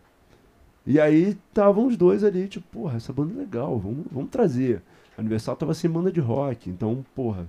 E 0.85 0.99
aí 0.99 1.29
estavam 1.49 1.87
os 1.87 1.97
dois 1.97 2.23
ali, 2.23 2.47
tipo, 2.47 2.67
porra, 2.67 2.97
essa 2.97 3.11
banda 3.13 3.33
é 3.33 3.37
legal, 3.37 3.79
vamos, 3.79 4.05
vamos 4.11 4.29
trazer. 4.29 4.83
A 5.17 5.21
Universal 5.21 5.55
tava 5.55 5.73
sem 5.73 5.89
banda 5.89 6.11
de 6.11 6.19
rock, 6.19 6.69
então, 6.69 7.03
porra, 7.15 7.47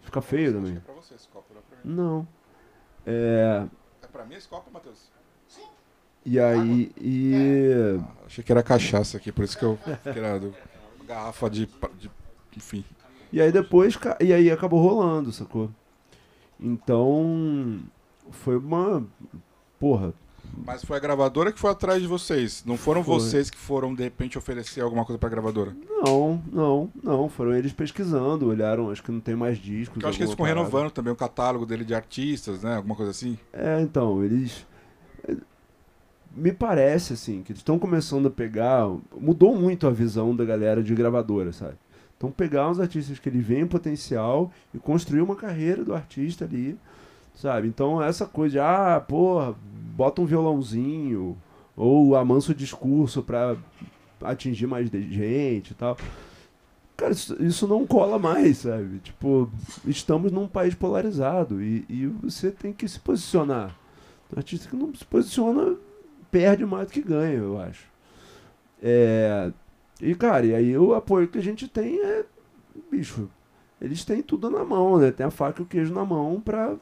fica 0.00 0.22
feio 0.22 0.52
também. 0.54 0.76
É 0.76 0.80
pra 0.80 0.94
você 0.94 1.14
esse 1.14 1.28
copo, 1.28 1.46
não 1.52 1.60
é 1.60 1.62
pra 1.68 1.78
mim. 1.84 1.94
Não. 1.96 2.26
É... 3.04 3.66
É 4.02 4.06
pra 4.06 4.24
mim 4.24 4.36
esse 4.36 4.48
copo, 4.48 4.70
Matheus? 4.72 5.10
E 6.24 6.38
aí, 6.38 6.90
e... 7.00 7.98
Achei 8.26 8.44
que 8.44 8.52
era 8.52 8.62
cachaça 8.62 9.16
aqui, 9.16 9.32
por 9.32 9.44
isso 9.44 9.58
que 9.58 9.64
eu 9.64 9.78
que 10.02 10.18
era 10.18 10.38
do- 10.38 10.54
garrafa 11.06 11.50
de, 11.50 11.68
de- 11.98 12.10
enfim. 12.56 12.84
E 13.32 13.40
aí 13.40 13.50
depois, 13.50 13.98
e 14.20 14.32
aí 14.32 14.50
acabou 14.50 14.80
rolando, 14.80 15.32
sacou? 15.32 15.70
Então, 16.60 17.80
foi 18.30 18.56
uma... 18.56 19.04
Porra, 19.80 20.14
Mas 20.64 20.84
foi 20.84 20.96
a 20.96 21.00
gravadora 21.00 21.50
que 21.50 21.58
foi 21.58 21.70
atrás 21.70 22.00
de 22.00 22.06
vocês. 22.06 22.62
Não 22.64 22.76
foram 22.76 23.02
Foi. 23.02 23.14
vocês 23.18 23.50
que 23.50 23.58
foram, 23.58 23.92
de 23.92 24.04
repente, 24.04 24.38
oferecer 24.38 24.80
alguma 24.80 25.04
coisa 25.04 25.18
pra 25.18 25.28
gravadora. 25.28 25.74
Não, 26.04 26.40
não, 26.52 26.90
não. 27.02 27.28
Foram 27.28 27.52
eles 27.54 27.72
pesquisando, 27.72 28.46
olharam, 28.46 28.90
acho 28.90 29.02
que 29.02 29.10
não 29.10 29.18
tem 29.18 29.34
mais 29.34 29.58
discos. 29.58 29.94
Porque 29.94 30.04
eu 30.04 30.08
acho 30.08 30.18
que 30.18 30.22
eles 30.22 30.30
ficam 30.32 30.46
renovando 30.46 30.90
também 30.92 31.12
o 31.12 31.16
catálogo 31.16 31.66
dele 31.66 31.84
de 31.84 31.94
artistas, 31.94 32.62
né? 32.62 32.76
Alguma 32.76 32.94
coisa 32.94 33.10
assim. 33.10 33.36
É, 33.52 33.80
então, 33.80 34.22
eles. 34.22 34.64
Me 36.34 36.52
parece, 36.52 37.12
assim, 37.12 37.42
que 37.42 37.52
eles 37.52 37.60
estão 37.60 37.78
começando 37.78 38.26
a 38.26 38.30
pegar. 38.30 38.88
Mudou 39.18 39.54
muito 39.54 39.86
a 39.86 39.90
visão 39.90 40.34
da 40.34 40.44
galera 40.44 40.82
de 40.82 40.94
gravadora, 40.94 41.52
sabe? 41.52 41.74
Então, 42.16 42.30
pegar 42.30 42.70
uns 42.70 42.78
artistas 42.78 43.18
que 43.18 43.28
eles 43.28 43.44
veem 43.44 43.66
potencial 43.66 44.50
e 44.72 44.78
construir 44.78 45.22
uma 45.22 45.34
carreira 45.34 45.84
do 45.84 45.94
artista 45.94 46.44
ali, 46.44 46.78
sabe? 47.34 47.68
Então, 47.68 48.02
essa 48.02 48.24
coisa 48.24 48.52
de, 48.52 48.58
ah, 48.60 49.04
porra, 49.06 49.54
bota 49.96 50.22
um 50.22 50.26
violãozinho, 50.26 51.36
ou 51.76 52.16
amansa 52.16 52.52
o 52.52 52.54
discurso 52.54 53.22
pra 53.22 53.56
atingir 54.22 54.66
mais 54.66 54.88
gente 54.90 55.72
e 55.72 55.74
tal. 55.74 55.96
Cara, 56.96 57.12
isso, 57.12 57.42
isso 57.42 57.66
não 57.66 57.86
cola 57.86 58.18
mais, 58.18 58.58
sabe? 58.58 59.00
Tipo, 59.00 59.50
estamos 59.84 60.30
num 60.30 60.46
país 60.46 60.74
polarizado 60.74 61.60
e, 61.62 61.84
e 61.88 62.06
você 62.06 62.50
tem 62.50 62.72
que 62.72 62.86
se 62.86 63.00
posicionar. 63.00 63.74
O 64.30 64.38
artista 64.38 64.68
que 64.68 64.76
não 64.76 64.94
se 64.94 65.04
posiciona 65.04 65.76
perde 66.32 66.66
mais 66.66 66.88
do 66.88 66.92
que 66.92 67.02
ganha, 67.02 67.36
eu 67.36 67.60
acho. 67.60 67.86
É, 68.82 69.52
e, 70.00 70.14
cara, 70.16 70.44
e 70.44 70.54
aí 70.54 70.76
o 70.76 70.94
apoio 70.94 71.28
que 71.28 71.38
a 71.38 71.42
gente 71.42 71.68
tem 71.68 72.00
é, 72.00 72.24
bicho, 72.90 73.30
eles 73.80 74.04
têm 74.04 74.22
tudo 74.22 74.50
na 74.50 74.64
mão, 74.64 74.98
né? 74.98 75.12
Tem 75.12 75.26
a 75.26 75.30
faca 75.30 75.60
e 75.60 75.64
o 75.64 75.66
queijo 75.66 75.94
na 75.94 76.04
mão 76.04 76.40
pra, 76.40 76.74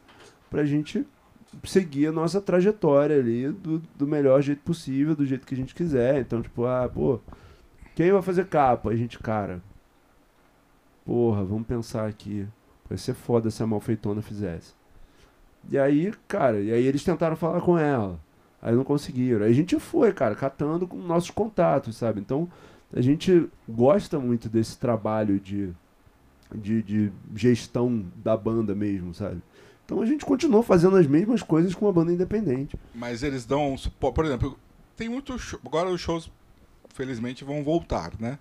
pra 0.49 0.65
gente 0.65 1.07
seguir 1.65 2.07
a 2.07 2.13
nossa 2.13 2.41
trajetória 2.41 3.19
ali 3.19 3.51
do, 3.51 3.83
do 3.97 4.07
melhor 4.07 4.41
jeito 4.41 4.63
possível, 4.63 5.17
do 5.17 5.27
jeito 5.27 5.47
que 5.47 5.55
a 5.55 5.57
gente 5.57 5.75
quiser. 5.75 6.21
Então, 6.21 6.41
tipo, 6.41 6.65
ah, 6.65 6.89
pô, 6.89 7.21
quem 7.95 8.13
vai 8.13 8.23
fazer 8.23 8.47
capa? 8.47 8.91
A 8.91 8.97
gente, 8.97 9.19
cara, 9.19 9.61
porra, 11.05 11.45
vamos 11.45 11.67
pensar 11.67 12.09
aqui. 12.09 12.47
Vai 12.89 12.99
ser 12.99 13.15
foda 13.15 13.51
se 13.51 13.63
a 13.63 13.67
malfeitona 13.67 14.23
fizesse. 14.23 14.75
E 15.71 15.79
aí, 15.79 16.13
cara, 16.27 16.61
e 16.61 16.73
aí 16.73 16.87
eles 16.87 17.05
tentaram 17.05 17.37
falar 17.37 17.61
com 17.61 17.79
ela. 17.79 18.19
Aí 18.63 18.75
não 18.75 18.85
conseguiram. 18.85 19.45
Aí 19.45 19.51
a 19.51 19.55
gente 19.55 19.79
foi, 19.79 20.13
cara, 20.13 20.35
catando 20.35 20.87
com 20.87 20.97
nossos 20.97 21.31
contatos, 21.31 21.97
sabe? 21.97 22.21
Então, 22.21 22.49
a 22.93 23.01
gente 23.01 23.49
gosta 23.69 24.19
muito 24.19 24.49
desse 24.49 24.79
trabalho 24.79 25.39
de, 25.39 25.71
de, 26.55 26.83
de 26.83 27.13
gestão 27.35 28.05
da 28.17 28.37
banda 28.37 28.75
mesmo, 28.75 29.15
sabe? 29.15 29.41
Então 29.85 30.01
a 30.01 30.07
gente 30.07 30.25
continuou 30.25 30.63
fazendo 30.63 30.97
as 30.97 31.07
mesmas 31.07 31.43
coisas 31.43 31.75
com 31.75 31.87
uma 31.87 31.93
banda 31.93 32.13
independente. 32.13 32.79
Mas 32.95 33.23
eles 33.23 33.45
dão. 33.45 33.75
Por 33.99 34.25
exemplo, 34.25 34.57
tem 34.97 35.09
muito 35.09 35.37
show, 35.39 35.59
Agora 35.65 35.91
os 35.91 36.01
shows, 36.01 36.31
felizmente, 36.91 37.45
vão 37.45 37.65
voltar, 37.65 38.13
né? 38.21 38.39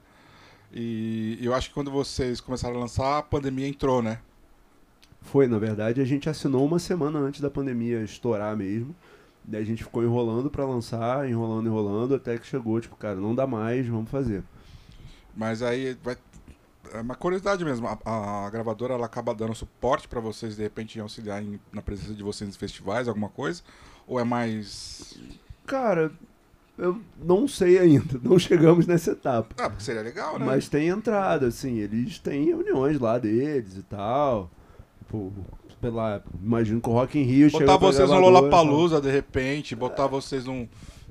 E 0.72 1.40
eu 1.42 1.54
acho 1.56 1.70
que 1.70 1.74
quando 1.74 1.90
vocês 1.90 2.40
começaram 2.40 2.76
a 2.76 2.80
lançar, 2.80 3.18
a 3.18 3.24
pandemia 3.24 3.68
entrou, 3.68 4.02
né? 4.02 4.20
Foi, 5.22 5.48
na 5.48 5.58
verdade, 5.58 6.00
a 6.02 6.06
gente 6.06 6.30
assinou 6.30 6.64
uma 6.66 6.78
semana 6.78 7.18
antes 7.18 7.42
da 7.42 7.50
pandemia 7.50 8.04
estourar 8.04 8.56
mesmo. 8.56 8.96
Daí 9.50 9.64
a 9.64 9.66
gente 9.66 9.84
ficou 9.84 10.04
enrolando 10.04 10.50
para 10.50 10.64
lançar, 10.64 11.28
enrolando, 11.28 11.66
enrolando, 11.68 12.14
até 12.14 12.38
que 12.38 12.46
chegou, 12.46 12.80
tipo, 12.80 12.96
cara, 12.96 13.16
não 13.16 13.34
dá 13.34 13.48
mais, 13.48 13.88
vamos 13.88 14.10
fazer. 14.10 14.44
Mas 15.36 15.64
aí 15.64 15.98
vai. 16.04 16.16
É 16.94 17.02
uma 17.02 17.16
curiosidade 17.16 17.66
mesmo. 17.66 17.88
A, 17.88 18.46
a 18.46 18.50
gravadora 18.52 18.94
ela 18.94 19.08
acaba 19.08 19.34
dando 19.34 19.56
suporte 19.56 20.08
para 20.08 20.20
vocês, 20.20 20.56
de 20.56 20.62
repente, 20.62 21.00
auxiliar 21.00 21.42
em, 21.42 21.60
na 21.74 21.82
presença 21.82 22.14
de 22.14 22.22
vocês 22.22 22.48
em 22.48 22.58
festivais, 22.58 23.08
alguma 23.08 23.30
coisa? 23.30 23.64
Ou 24.06 24.20
é 24.20 24.24
mais. 24.24 25.20
Cara, 25.66 26.12
eu 26.78 27.02
não 27.20 27.48
sei 27.48 27.80
ainda, 27.80 28.20
não 28.22 28.38
chegamos 28.38 28.86
nessa 28.86 29.12
etapa. 29.12 29.56
Ah, 29.58 29.70
porque 29.70 29.84
seria 29.84 30.02
legal, 30.04 30.38
né? 30.38 30.46
Mas 30.46 30.70
tem 30.70 30.90
entrada, 30.90 31.48
assim, 31.48 31.78
eles 31.78 32.20
têm 32.20 32.46
reuniões 32.46 33.00
lá 33.00 33.18
deles 33.18 33.78
e 33.78 33.84
tal. 33.84 34.50
Tipo, 35.00 35.34
lá, 35.88 36.22
imagino 36.44 36.82
que 36.82 36.90
o 36.90 36.94
Rock 36.94 37.18
in 37.20 37.24
Rio 37.24 37.50
Botar 37.52 37.78
vocês 37.78 38.10
no 38.10 38.20
Lollapalooza, 38.20 39.00
de 39.00 39.10
repente, 39.12 39.76
botar 39.76 40.08
vocês 40.08 40.46
num, 40.46 40.68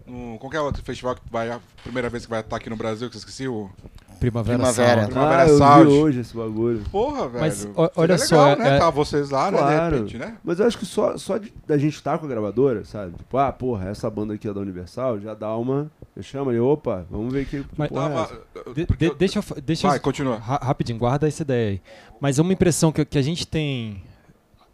num... 0.07 0.37
Qualquer 0.39 0.61
outro 0.61 0.83
festival 0.83 1.15
que 1.15 1.23
vai... 1.31 1.51
A 1.51 1.61
primeira 1.83 2.09
vez 2.11 2.25
que 2.25 2.31
vai 2.31 2.41
estar 2.41 2.57
aqui 2.57 2.69
no 2.69 2.77
Brasil, 2.77 3.09
que 3.09 3.15
você 3.15 3.21
esqueci, 3.21 3.49
o... 3.49 3.71
Primavera, 4.19 4.59
Primavera. 4.59 5.01
Sound. 5.03 5.13
Primavera 5.13 5.43
ah, 5.43 5.49
eu 5.49 5.59
Sound. 5.59 5.91
vi 5.93 5.97
hoje 5.97 6.21
esse 6.23 6.37
bagulho. 6.37 6.83
Porra, 6.91 7.29
velho. 7.29 7.41
Mas, 7.41 7.65
o- 7.65 7.73
olha 7.77 8.15
legal, 8.15 8.19
só, 8.27 8.57
né? 8.57 8.75
é- 8.75 8.79
Tá 8.81 8.91
vocês 8.91 9.31
lá, 9.31 9.49
né? 9.49 9.57
De 9.59 9.63
Claro. 9.63 9.95
repente, 9.95 10.19
né? 10.19 10.37
Mas 10.43 10.59
eu 10.59 10.67
acho 10.67 10.77
que 10.77 10.85
só, 10.85 11.17
só 11.17 11.39
de, 11.39 11.53
da 11.65 11.79
gente 11.79 11.95
estar 11.95 12.19
com 12.19 12.27
a 12.27 12.29
gravadora, 12.29 12.85
sabe? 12.85 13.13
Tipo, 13.17 13.39
ah, 13.39 13.53
porra, 13.53 13.89
essa 13.91 14.11
banda 14.11 14.35
aqui 14.35 14.49
é 14.49 14.53
da 14.53 14.59
Universal, 14.59 15.21
já 15.21 15.35
dá 15.35 15.57
uma. 15.57 15.89
Eu 16.17 16.23
chamo 16.25 16.51
ali, 16.51 16.59
opa, 16.59 17.07
vamos 17.09 17.33
ver 17.33 17.45
que, 17.47 17.63
que 17.63 17.69
Mas 17.77 17.89
porra 17.91 18.07
é 18.07 18.09
Tava- 18.09 18.23
essa. 18.25 18.73
De- 18.75 18.87
de- 18.87 19.05
eu- 19.07 19.15
deixa 19.15 19.39
eu, 19.39 19.63
deixa 19.63 19.87
Vai, 19.87 19.99
eu 19.99 20.03
continua. 20.03 20.37
Ra- 20.39 20.61
rapidinho, 20.65 20.99
guarda 20.99 21.29
essa 21.29 21.43
ideia 21.43 21.71
aí. 21.71 21.81
Mas 22.21 22.41
é 22.41 22.43
uma 22.43 22.53
impressão 22.53 22.91
que, 22.91 23.05
que 23.05 23.19
a 23.19 23.23
gente 23.23 23.47
tem. 23.47 24.03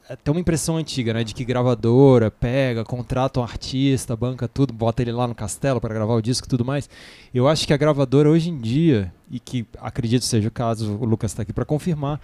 Até 0.09 0.31
uma 0.31 0.41
impressão 0.41 0.77
antiga, 0.77 1.15
né? 1.15 1.25
De 1.25 1.35
que 1.35 1.45
gravadora 1.45 2.31
pega, 2.31 2.85
contrata 2.85 3.41
um 3.41 3.43
artista, 3.43 4.15
banca 4.15 4.47
tudo, 4.47 4.73
bota 4.73 5.01
ele 5.01 5.13
lá 5.13 5.27
no 5.27 5.35
castelo 5.35 5.81
para 5.81 5.95
gravar 5.95 6.15
o 6.15 6.21
disco 6.21 6.47
e 6.47 6.51
tudo 6.51 6.65
mais. 6.65 6.91
Eu 7.33 7.49
acho 7.49 7.67
que 7.67 7.73
a 7.73 7.77
gravadora 7.77 8.29
hoje 8.29 8.51
em 8.51 8.59
dia, 8.59 9.13
e 9.31 9.41
que 9.41 9.67
acredito 9.81 10.25
seja 10.25 10.49
o 10.49 10.53
caso, 10.53 10.97
o 10.97 11.07
Lucas 11.07 11.31
está 11.31 11.43
aqui 11.43 11.55
para 11.55 11.65
confirmar, 11.65 12.21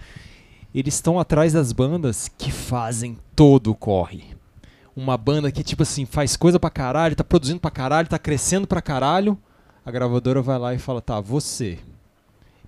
eles 0.75 0.93
estão 0.93 1.19
atrás 1.19 1.53
das 1.53 1.71
bandas 1.71 2.29
que 2.37 2.51
fazem 2.51 3.17
todo 3.35 3.71
o 3.71 3.75
corre. 3.75 4.25
Uma 4.95 5.17
banda 5.17 5.51
que, 5.51 5.63
tipo 5.63 5.81
assim, 5.81 6.05
faz 6.05 6.37
coisa 6.37 6.59
pra 6.59 6.69
caralho, 6.69 7.15
tá 7.15 7.23
produzindo 7.23 7.59
pra 7.59 7.71
caralho, 7.71 8.07
tá 8.07 8.19
crescendo 8.19 8.67
pra 8.67 8.81
caralho. 8.81 9.35
A 9.83 9.89
gravadora 9.89 10.41
vai 10.41 10.59
lá 10.59 10.75
e 10.75 10.77
fala, 10.77 11.01
tá, 11.01 11.19
você 11.19 11.79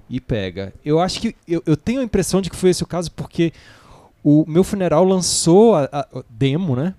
e 0.10 0.20
pega. 0.20 0.74
Eu 0.84 1.00
acho 1.00 1.20
que. 1.20 1.36
Eu, 1.48 1.62
eu 1.66 1.78
tenho 1.78 2.02
a 2.02 2.04
impressão 2.04 2.42
de 2.42 2.50
que 2.50 2.56
foi 2.56 2.70
esse 2.70 2.84
o 2.84 2.88
caso, 2.88 3.12
porque 3.12 3.54
o 4.24 4.46
meu 4.48 4.64
funeral 4.64 5.04
lançou 5.04 5.76
a, 5.76 5.84
a- 5.92 6.08
demo, 6.30 6.76
né? 6.76 6.94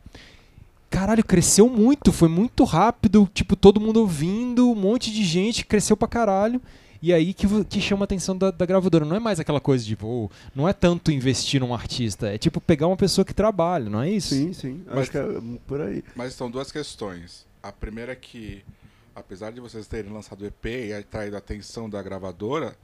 Caralho, 0.91 1.25
cresceu 1.25 1.69
muito, 1.69 2.13
foi 2.13 2.29
muito 2.29 2.63
rápido, 2.63 3.29
tipo, 3.35 3.57
todo 3.57 3.81
mundo 3.81 4.01
ouvindo, 4.01 4.71
um 4.71 4.75
monte 4.77 5.11
de 5.13 5.25
gente, 5.25 5.65
cresceu 5.67 5.97
pra 5.97 6.07
caralho. 6.07 6.61
E 7.03 7.13
aí 7.13 7.35
que, 7.35 7.47
que 7.65 7.81
chama 7.81 8.05
a 8.05 8.07
atenção 8.07 8.37
da, 8.39 8.51
da 8.51 8.65
gravadora. 8.65 9.05
Não 9.05 9.17
é 9.17 9.19
mais 9.19 9.39
aquela 9.41 9.61
coisa 9.61 9.85
de, 9.85 9.95
pô, 9.97 10.31
não 10.55 10.67
é 10.69 10.73
tanto 10.73 11.11
investir 11.13 11.61
num 11.61 11.75
artista, 11.75 12.29
é 12.29 12.39
tipo 12.39 12.61
pegar 12.61 12.87
uma 12.87 12.97
pessoa 12.97 13.25
que 13.25 13.35
trabalha, 13.35 13.91
não 13.91 14.01
é 14.01 14.09
isso? 14.11 14.35
Sim, 14.35 14.53
sim. 14.55 14.83
Mas- 14.87 14.99
Acho 14.99 15.11
que 15.11 15.19
é 15.19 15.25
por 15.67 15.81
aí. 15.83 16.03
Mas 16.17 16.33
são 16.35 16.51
duas 16.51 16.71
questões. 16.73 17.45
A 17.63 17.71
primeira 17.73 18.13
é 18.13 18.17
que, 18.17 18.63
apesar 19.15 19.51
de 19.51 19.61
vocês 19.61 19.87
terem 19.87 20.13
lançado 20.13 20.43
o 20.43 20.47
EP 20.47 20.65
e 20.67 20.93
atraído 20.95 21.35
a 21.37 21.41
atenção 21.41 21.91
da 21.91 22.01
gravadora, 22.03 22.75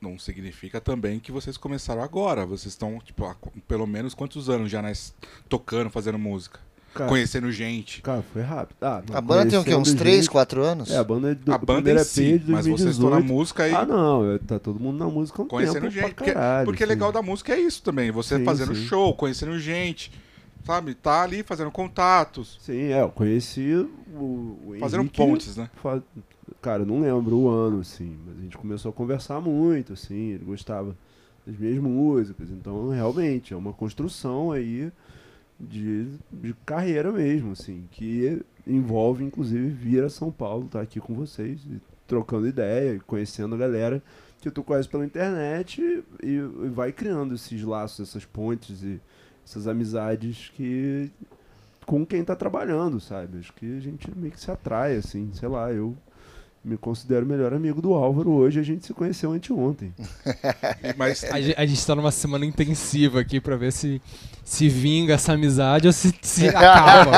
não 0.00 0.18
significa 0.18 0.80
também 0.80 1.18
que 1.18 1.32
vocês 1.32 1.56
começaram 1.56 2.02
agora. 2.02 2.44
Vocês 2.46 2.72
estão, 2.72 2.98
tipo, 3.04 3.24
há 3.24 3.34
pelo 3.66 3.86
menos 3.86 4.14
quantos 4.14 4.48
anos 4.48 4.70
já 4.70 4.80
nas, 4.82 5.14
tocando, 5.48 5.90
fazendo 5.90 6.18
música? 6.18 6.60
Cara, 6.94 7.08
Conhecendo 7.10 7.52
gente. 7.52 8.00
cara, 8.00 8.22
foi 8.32 8.42
rápido. 8.42 8.76
Ah, 8.80 9.02
não, 9.08 9.16
A 9.16 9.20
banda 9.20 9.50
tem 9.50 9.58
o 9.58 9.62
quê? 9.62 9.70
Uns 9.70 9.74
conhecendo 9.74 9.98
3, 9.98 10.16
gente- 10.24 10.30
4 10.30 10.62
anos? 10.64 10.90
É, 10.90 10.96
a 10.96 11.04
banda 11.04 11.30
é 11.32 11.34
do 11.34 11.52
a 11.52 11.58
banda 11.58 11.92
em 11.92 11.98
si, 12.02 12.38
de 12.38 12.50
mas 12.50 12.66
vocês 12.66 12.90
estão 12.92 13.10
na 13.10 13.16
2018. 13.16 13.24
música 13.32 13.68
e 13.68 13.74
Ah, 13.74 13.84
não, 13.84 14.32
é, 14.32 14.38
tá 14.38 14.58
todo 14.58 14.80
mundo 14.80 14.98
na 14.98 15.06
música 15.06 15.42
um 15.42 15.46
conhecendo 15.46 15.82
tempo 15.82 15.90
gente. 15.90 16.00
pra 16.06 16.14
Porque, 16.14 16.32
caralho. 16.32 16.64
porque 16.64 16.82
sim. 16.84 16.88
legal 16.88 17.12
da 17.12 17.20
música 17.22 17.52
é 17.52 17.60
isso 17.60 17.82
também. 17.82 18.10
Você 18.10 18.38
Sim, 18.38 18.44
fazendo 18.44 18.74
sim. 18.74 18.86
show, 18.86 19.14
conhecendo 19.14 19.58
gente. 19.60 20.10
Sabe? 20.64 20.94
Tá 20.94 21.22
ali 21.22 21.42
fazendo 21.42 21.70
contatos. 21.70 22.58
Sim, 22.60 22.90
é, 22.90 23.00
eu 23.02 23.10
conheci 23.10 23.74
o, 24.14 24.58
o 24.66 24.76
Fazendo 24.80 25.00
Henrique 25.02 25.16
pontes, 25.16 25.56
né? 25.56 25.70
fa- 25.82 26.02
Cara, 26.60 26.84
não 26.84 27.00
lembro 27.00 27.36
o 27.36 27.48
ano, 27.48 27.80
assim, 27.80 28.18
mas 28.26 28.38
a 28.38 28.42
gente 28.42 28.58
começou 28.58 28.90
a 28.90 28.92
conversar 28.92 29.40
muito, 29.40 29.92
assim, 29.92 30.32
ele 30.32 30.44
gostava 30.44 30.96
das 31.46 31.56
minhas 31.56 31.78
músicas, 31.78 32.50
então 32.50 32.88
realmente 32.90 33.54
é 33.54 33.56
uma 33.56 33.72
construção 33.72 34.50
aí 34.50 34.90
de, 35.58 36.08
de 36.32 36.54
carreira 36.66 37.12
mesmo, 37.12 37.52
assim, 37.52 37.84
que 37.92 38.42
envolve 38.66 39.24
inclusive 39.24 39.68
vir 39.68 40.02
a 40.02 40.10
São 40.10 40.32
Paulo, 40.32 40.66
estar 40.66 40.80
aqui 40.80 40.98
com 41.00 41.14
vocês, 41.14 41.60
trocando 42.06 42.48
ideia, 42.48 43.00
conhecendo 43.06 43.54
a 43.54 43.58
galera 43.58 44.02
que 44.40 44.50
tu 44.50 44.62
conhece 44.64 44.88
pela 44.88 45.04
internet 45.04 45.82
e, 46.22 46.28
e 46.28 46.68
vai 46.70 46.92
criando 46.92 47.34
esses 47.34 47.62
laços, 47.62 48.08
essas 48.08 48.24
pontes 48.24 48.82
e 48.82 49.00
essas 49.44 49.66
amizades 49.66 50.50
que 50.54 51.10
com 51.86 52.04
quem 52.04 52.22
tá 52.22 52.36
trabalhando, 52.36 53.00
sabe? 53.00 53.38
Acho 53.38 53.52
que 53.54 53.78
a 53.78 53.80
gente 53.80 54.10
meio 54.14 54.32
que 54.32 54.40
se 54.40 54.50
atrai, 54.50 54.96
assim, 54.96 55.30
sei 55.32 55.48
lá, 55.48 55.72
eu 55.72 55.96
me 56.68 56.76
considero 56.76 57.24
o 57.24 57.28
melhor 57.28 57.52
amigo 57.54 57.80
do 57.82 57.94
Álvaro 57.94 58.30
hoje, 58.30 58.60
a 58.60 58.62
gente 58.62 58.86
se 58.86 58.92
conheceu 58.94 59.32
anteontem. 59.32 59.92
Mas 60.96 61.24
A, 61.24 61.36
a 61.36 61.66
gente 61.66 61.84
tá 61.86 61.94
numa 61.94 62.10
semana 62.12 62.44
intensiva 62.44 63.20
aqui 63.20 63.40
pra 63.40 63.56
ver 63.56 63.72
se 63.72 64.00
se 64.44 64.68
vinga 64.68 65.14
essa 65.14 65.32
amizade 65.32 65.86
ou 65.86 65.92
se, 65.92 66.14
se 66.22 66.48
acaba. 66.54 67.10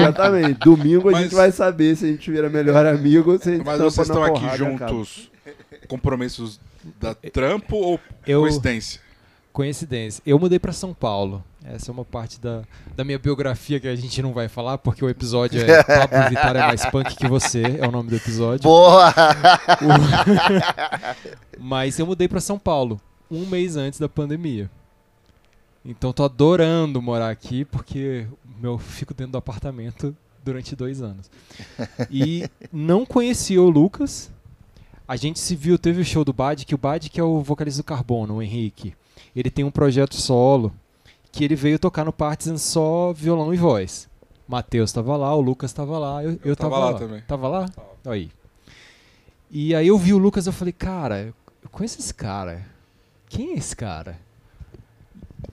Exatamente. 0.00 0.58
Domingo 0.60 1.08
a 1.08 1.12
Mas- 1.12 1.22
gente 1.24 1.34
vai 1.34 1.50
saber 1.52 1.96
se 1.96 2.04
a 2.04 2.08
gente 2.08 2.30
vira 2.30 2.48
melhor 2.50 2.84
amigo 2.86 3.32
ou 3.32 3.38
se 3.38 3.48
a 3.48 3.52
gente 3.52 3.64
Mas 3.64 3.80
vocês 3.80 4.08
estão 4.08 4.22
aqui 4.24 4.42
e 4.44 4.48
acaba. 4.48 4.56
juntos, 4.88 5.30
compromissos 5.88 6.58
da 7.00 7.14
trampo 7.14 7.76
ou 7.76 8.00
Eu- 8.26 8.40
coincidência? 8.42 9.00
Coincidência. 9.56 10.22
Eu 10.26 10.38
mudei 10.38 10.58
pra 10.58 10.70
São 10.70 10.92
Paulo. 10.92 11.42
Essa 11.64 11.90
é 11.90 11.92
uma 11.92 12.04
parte 12.04 12.38
da, 12.38 12.62
da 12.94 13.02
minha 13.02 13.18
biografia 13.18 13.80
que 13.80 13.88
a 13.88 13.96
gente 13.96 14.20
não 14.20 14.34
vai 14.34 14.48
falar, 14.48 14.76
porque 14.76 15.02
o 15.02 15.08
episódio 15.08 15.58
é 15.62 15.80
Pablo 15.82 16.28
Vittar 16.28 16.56
é 16.56 16.66
mais 16.66 16.84
punk 16.84 17.16
que 17.16 17.26
você, 17.26 17.62
é 17.80 17.88
o 17.88 17.90
nome 17.90 18.10
do 18.10 18.16
episódio. 18.16 18.64
Boa! 18.64 19.14
Mas 21.58 21.98
eu 21.98 22.04
mudei 22.04 22.28
pra 22.28 22.38
São 22.38 22.58
Paulo 22.58 23.00
um 23.30 23.46
mês 23.46 23.76
antes 23.76 23.98
da 23.98 24.10
pandemia. 24.10 24.70
Então 25.82 26.12
tô 26.12 26.24
adorando 26.24 27.00
morar 27.00 27.30
aqui 27.30 27.64
porque 27.64 28.26
eu 28.62 28.76
fico 28.76 29.14
dentro 29.14 29.32
do 29.32 29.38
apartamento 29.38 30.14
durante 30.44 30.76
dois 30.76 31.00
anos. 31.00 31.30
E 32.10 32.46
não 32.70 33.06
conhecia 33.06 33.62
o 33.62 33.70
Lucas. 33.70 34.30
A 35.08 35.16
gente 35.16 35.38
se 35.38 35.56
viu, 35.56 35.78
teve 35.78 36.02
o 36.02 36.04
show 36.04 36.26
do 36.26 36.34
Bad, 36.34 36.66
que 36.66 36.74
o 36.74 36.78
Bad 36.78 37.08
que 37.08 37.18
é 37.18 37.24
o 37.24 37.40
vocalista 37.40 37.80
do 37.82 37.86
Carbono, 37.86 38.34
o 38.34 38.42
Henrique. 38.42 38.94
Ele 39.36 39.50
tem 39.50 39.64
um 39.64 39.70
projeto 39.70 40.14
solo 40.14 40.72
que 41.30 41.44
ele 41.44 41.54
veio 41.54 41.78
tocar 41.78 42.04
no 42.06 42.12
Partisan 42.12 42.56
só 42.56 43.12
violão 43.12 43.52
e 43.52 43.58
voz. 43.58 44.08
Matheus 44.48 44.90
tava 44.90 45.14
lá, 45.16 45.34
o 45.34 45.40
Lucas 45.42 45.72
tava 45.72 45.98
lá, 45.98 46.24
eu, 46.24 46.38
eu, 46.42 46.56
tava 46.56 46.70
tava, 46.70 46.78
lá 46.78 46.90
lá. 46.92 46.98
também. 46.98 47.20
Tava 47.28 47.48
lá? 47.48 47.66
Aí. 48.06 48.30
E 49.50 49.74
aí 49.74 49.88
eu 49.88 49.98
vi 49.98 50.14
o 50.14 50.18
Lucas 50.18 50.46
eu 50.46 50.52
falei, 50.52 50.72
cara, 50.72 51.34
eu 51.62 51.68
conheço 51.70 51.98
esse 51.98 52.14
cara. 52.14 52.64
Quem 53.28 53.52
é 53.52 53.54
esse 53.56 53.76
cara? 53.76 54.18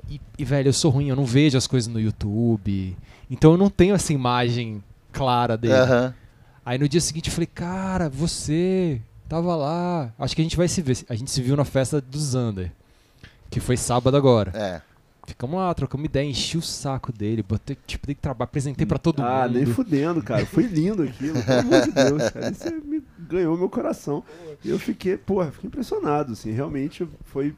E, 0.10 0.22
e, 0.38 0.46
velho, 0.46 0.70
eu 0.70 0.74
sou 0.74 0.90
ruim, 0.90 1.10
eu 1.10 1.16
não 1.16 1.26
vejo 1.26 1.58
as 1.58 1.68
coisas 1.68 1.92
no 1.92 2.00
YouTube. 2.00 2.96
Então 3.30 3.52
eu 3.52 3.58
não 3.58 3.70
tenho 3.70 3.96
essa 3.96 4.14
imagem 4.14 4.82
clara 5.12 5.58
dele. 5.58 5.74
Aham. 5.74 6.16
Aí 6.66 6.78
no 6.78 6.88
dia 6.88 7.02
seguinte 7.02 7.28
eu 7.28 7.34
falei, 7.34 7.48
cara, 7.48 8.10
você 8.10 9.02
tava 9.28 9.56
lá. 9.56 10.14
Acho 10.18 10.36
que 10.36 10.42
a 10.42 10.46
gente 10.46 10.56
vai 10.56 10.68
se 10.68 10.82
ver. 10.82 11.04
A 11.10 11.16
gente 11.16 11.30
se 11.30 11.42
viu 11.42 11.58
na 11.58 11.66
festa 11.66 12.00
do 12.00 12.18
Zander. 12.18 12.72
Que 13.54 13.60
foi 13.60 13.78
sábado 13.78 14.18
agora. 14.18 14.52
É. 14.56 14.82
Ficamos 15.26 15.56
lá, 15.56 15.74
trocamos 15.74 16.06
ideia, 16.06 16.30
enchi 16.30 16.58
o 16.58 16.62
saco 16.62 17.14
dele, 17.14 17.42
botei, 17.42 17.78
tipo, 17.88 18.06
dei 18.06 18.14
que 18.14 18.22
trabalhar, 18.22 18.44
apresentei 18.44 18.86
pra 18.86 18.98
todo 18.98 19.22
ah, 19.22 19.44
mundo. 19.48 19.54
nem 19.54 19.66
fudendo, 19.66 20.22
cara. 20.22 20.46
Foi 20.46 20.64
lindo 20.64 21.02
aquilo, 21.04 21.42
pelo 21.42 21.60
amor 21.60 21.82
de 21.82 21.92
Deus, 21.92 22.30
cara. 22.30 22.50
Isso 22.52 22.86
me 22.86 23.02
ganhou 23.18 23.58
meu 23.58 23.70
coração. 23.70 24.22
E 24.64 24.70
eu 24.70 24.78
fiquei, 24.78 25.16
porra, 25.16 25.50
fiquei 25.50 25.70
impressionado, 25.70 26.34
assim. 26.34 26.52
Realmente 26.52 27.08
foi 27.24 27.56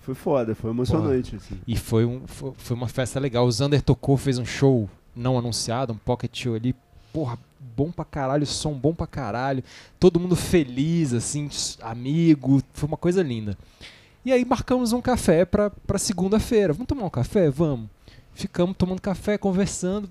Foi 0.00 0.14
foda, 0.14 0.54
foi 0.54 0.70
emocionante, 0.70 1.36
assim. 1.36 1.60
E 1.66 1.76
foi, 1.76 2.04
um, 2.04 2.26
foi, 2.26 2.52
foi 2.56 2.76
uma 2.76 2.88
festa 2.88 3.20
legal. 3.20 3.46
O 3.46 3.52
Zander 3.52 3.82
tocou, 3.82 4.16
fez 4.16 4.38
um 4.38 4.44
show 4.44 4.88
não 5.14 5.38
anunciado, 5.38 5.92
um 5.92 5.96
pocket 5.96 6.36
show 6.36 6.54
ali. 6.54 6.74
Porra, 7.12 7.38
bom 7.76 7.92
pra 7.92 8.04
caralho, 8.04 8.46
som 8.46 8.72
bom 8.72 8.94
pra 8.94 9.06
caralho. 9.06 9.62
Todo 9.98 10.18
mundo 10.18 10.34
feliz, 10.34 11.12
assim, 11.12 11.48
amigo. 11.82 12.62
Foi 12.72 12.88
uma 12.88 12.96
coisa 12.96 13.22
linda. 13.22 13.56
E 14.24 14.32
aí 14.32 14.44
marcamos 14.44 14.92
um 14.92 15.00
café 15.00 15.44
pra, 15.44 15.70
pra 15.70 15.98
segunda-feira. 15.98 16.72
Vamos 16.72 16.86
tomar 16.88 17.04
um 17.04 17.10
café? 17.10 17.48
Vamos. 17.50 17.88
Ficamos 18.34 18.76
tomando 18.76 19.00
café, 19.00 19.36
conversando. 19.36 20.08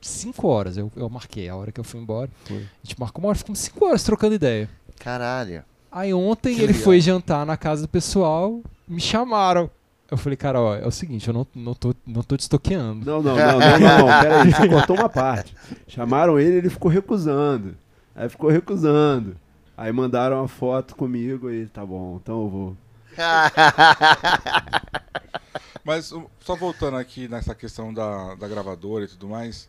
Cinco 0.00 0.48
horas 0.48 0.76
eu, 0.76 0.90
eu 0.96 1.08
marquei, 1.08 1.48
a 1.48 1.56
hora 1.56 1.72
que 1.72 1.80
eu 1.80 1.84
fui 1.84 2.00
embora. 2.00 2.30
Foi. 2.44 2.58
A 2.58 2.60
gente 2.86 2.98
marcou 3.00 3.22
uma 3.22 3.28
hora, 3.30 3.38
ficamos 3.38 3.58
cinco 3.60 3.86
horas 3.86 4.02
trocando 4.02 4.34
ideia. 4.34 4.68
Caralho. 4.98 5.64
Aí 5.90 6.12
ontem 6.12 6.54
Que 6.54 6.60
ele 6.62 6.72
legal. 6.72 6.82
foi 6.84 7.00
jantar 7.00 7.46
na 7.46 7.56
casa 7.56 7.82
do 7.82 7.88
pessoal, 7.88 8.60
me 8.86 9.00
chamaram. 9.00 9.70
Eu 10.10 10.16
falei, 10.18 10.36
cara, 10.36 10.60
ó, 10.60 10.74
é 10.76 10.86
o 10.86 10.90
seguinte, 10.90 11.26
eu 11.26 11.34
não, 11.34 11.46
não, 11.54 11.74
tô, 11.74 11.94
não 12.06 12.22
tô 12.22 12.36
te 12.36 12.40
estoqueando. 12.40 13.04
Não, 13.06 13.22
não, 13.22 13.34
não, 13.36 13.58
não, 13.58 13.58
não, 13.58 13.98
não. 13.98 14.20
Pera 14.20 14.42
aí, 14.42 14.52
você 14.52 14.68
cortou 14.68 14.96
uma 14.96 15.08
parte. 15.08 15.54
Chamaram 15.88 16.38
ele, 16.38 16.56
ele 16.58 16.70
ficou 16.70 16.90
recusando. 16.90 17.74
Aí 18.14 18.28
ficou 18.28 18.50
recusando. 18.50 19.36
Aí 19.76 19.90
mandaram 19.92 20.36
uma 20.38 20.48
foto 20.48 20.94
comigo 20.94 21.50
e 21.50 21.66
tá 21.66 21.84
bom, 21.84 22.20
então 22.22 22.42
eu 22.42 22.48
vou. 22.48 22.76
Mas 25.84 26.12
só 26.40 26.56
voltando 26.56 26.96
aqui 26.96 27.28
nessa 27.28 27.54
questão 27.54 27.92
da, 27.92 28.34
da 28.34 28.48
gravadora 28.48 29.04
e 29.04 29.08
tudo 29.08 29.28
mais. 29.28 29.68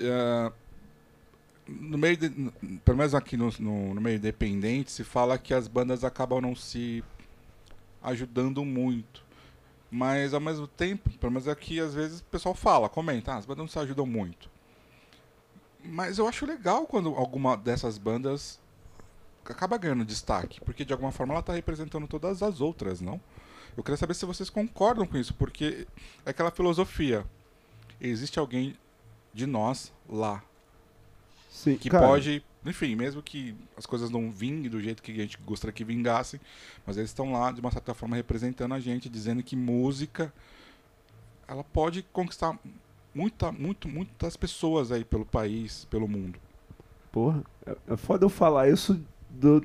é, 0.00 0.52
no 1.66 1.98
meio 1.98 2.16
de- 2.16 2.30
pelo 2.84 2.98
menos 2.98 3.14
aqui 3.14 3.36
no, 3.36 3.50
no, 3.58 3.94
no 3.94 4.00
meio 4.00 4.16
independente 4.16 4.92
se 4.92 5.02
fala 5.02 5.38
que 5.38 5.52
as 5.52 5.66
bandas 5.66 6.04
acabam 6.04 6.40
não 6.40 6.54
se 6.54 7.02
ajudando 8.02 8.64
muito. 8.64 9.24
Mas 9.90 10.34
ao 10.34 10.40
mesmo 10.40 10.66
tempo, 10.66 11.10
pelo 11.18 11.32
menos 11.32 11.48
aqui 11.48 11.80
às 11.80 11.94
vezes 11.94 12.20
o 12.20 12.24
pessoal 12.24 12.54
fala, 12.54 12.88
comenta, 12.88 13.32
ah, 13.32 13.36
as 13.38 13.46
bandas 13.46 13.62
não 13.64 13.68
se 13.68 13.78
ajudam 13.78 14.06
muito. 14.06 14.50
Mas 15.84 16.18
eu 16.18 16.26
acho 16.26 16.46
legal 16.46 16.86
quando 16.86 17.14
alguma 17.14 17.56
dessas 17.56 17.98
bandas 17.98 18.58
acaba 19.52 19.76
ganhando 19.78 20.04
destaque, 20.04 20.60
porque 20.60 20.84
de 20.84 20.92
alguma 20.92 21.12
forma 21.12 21.32
ela 21.32 21.40
está 21.40 21.52
representando 21.52 22.06
todas 22.06 22.42
as 22.42 22.60
outras, 22.60 23.00
não? 23.00 23.20
Eu 23.76 23.82
queria 23.82 23.96
saber 23.96 24.14
se 24.14 24.24
vocês 24.24 24.48
concordam 24.48 25.06
com 25.06 25.18
isso, 25.18 25.34
porque 25.34 25.86
é 26.24 26.30
aquela 26.30 26.50
filosofia. 26.50 27.24
Existe 28.00 28.38
alguém 28.38 28.76
de 29.32 29.46
nós 29.46 29.92
lá 30.08 30.42
Sim, 31.50 31.76
que 31.76 31.90
cara, 31.90 32.06
pode, 32.06 32.42
enfim, 32.64 32.94
mesmo 32.94 33.22
que 33.22 33.54
as 33.76 33.86
coisas 33.86 34.10
não 34.10 34.30
vinguem 34.30 34.70
do 34.70 34.80
jeito 34.80 35.02
que 35.02 35.12
a 35.12 35.14
gente 35.14 35.38
gostaria 35.44 35.72
que 35.72 35.84
vingassem, 35.84 36.40
mas 36.86 36.96
eles 36.96 37.10
estão 37.10 37.32
lá 37.32 37.50
de 37.50 37.60
uma 37.60 37.70
certa 37.70 37.94
forma 37.94 38.16
representando 38.16 38.74
a 38.74 38.80
gente, 38.80 39.08
dizendo 39.08 39.42
que 39.42 39.56
música 39.56 40.32
ela 41.48 41.64
pode 41.64 42.02
conquistar 42.12 42.58
muita, 43.14 43.50
muito, 43.52 43.88
muitas 43.88 44.36
pessoas 44.36 44.92
aí 44.92 45.04
pelo 45.04 45.24
país, 45.24 45.86
pelo 45.86 46.06
mundo. 46.08 46.38
Porra, 47.10 47.42
é, 47.64 47.76
é 47.88 47.96
foda 47.96 48.24
eu 48.24 48.28
falar 48.28 48.68
isso 48.68 49.00
do, 49.36 49.64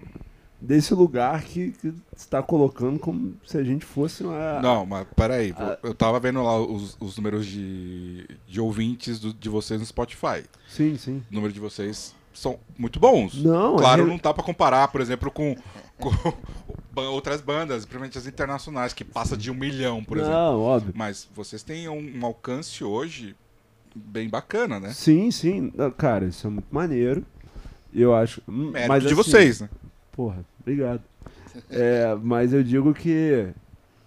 desse 0.60 0.94
lugar 0.94 1.42
que, 1.44 1.72
que 1.72 1.94
você 2.16 2.30
tá 2.30 2.42
colocando 2.44 3.00
como 3.00 3.34
se 3.46 3.58
a 3.58 3.64
gente 3.64 3.86
fosse 3.86 4.24
uma. 4.24 4.62
Não, 4.62 4.86
mas 4.86 5.08
peraí, 5.16 5.54
Ah. 5.58 5.78
eu 5.84 5.94
tava 5.94 6.20
vendo 6.20 6.42
lá 6.44 6.58
os, 6.60 6.96
os 7.00 7.18
números 7.18 7.46
de, 7.46 8.28
de 8.48 8.60
ouvintes 8.62 9.20
do- 9.20 9.34
de 9.34 9.50
vocês 9.50 9.80
no 9.80 9.86
Spotify. 9.86 10.44
Sim, 10.70 10.98
sim. 10.98 11.24
O 11.32 11.36
número 11.36 11.52
de 11.54 11.60
vocês 11.60 12.14
são 12.34 12.60
muito 12.78 13.00
bons. 13.00 13.42
Não, 13.44 13.76
Claro, 13.76 14.04
é, 14.04 14.06
não 14.06 14.18
dá 14.18 14.34
pra 14.34 14.44
comparar, 14.44 14.88
por 14.90 15.02
exemplo, 15.02 15.30
com, 15.32 15.56
com 15.98 16.10
outras 16.96 17.42
bandas, 17.42 17.84
principalmente 17.86 18.18
as 18.18 18.26
internacionais, 18.28 18.94
que 18.94 19.04
passa 19.04 19.36
de 19.36 19.50
um 19.52 19.54
milhão, 19.56 20.04
por 20.04 20.18
exemplo. 20.18 20.34
Não, 20.36 20.60
óbvio. 20.60 20.94
Mas 20.96 21.28
vocês 21.34 21.64
têm 21.64 21.88
um, 21.90 22.20
um 22.22 22.26
alcance 22.26 22.84
hoje 22.84 23.36
bem 23.96 24.30
bacana, 24.30 24.80
né? 24.80 24.94
Sim, 24.94 25.30
sim. 25.32 25.72
Não, 25.76 25.92
Cara, 25.92 26.26
isso 26.26 26.48
é 26.48 26.50
muito 26.50 26.68
maneiro. 26.72 27.26
Eu 27.94 28.16
acho. 28.16 28.42
hum, 28.48 28.72
Mérito 28.72 28.88
mas 28.88 29.04
de 29.04 29.08
assim, 29.08 29.16
vocês, 29.16 29.62
né? 29.62 29.70
Porra, 30.12 30.44
obrigado. 30.60 31.02
É, 31.70 32.16
mas 32.24 32.54
eu 32.54 32.64
digo 32.64 32.94
que 32.94 33.50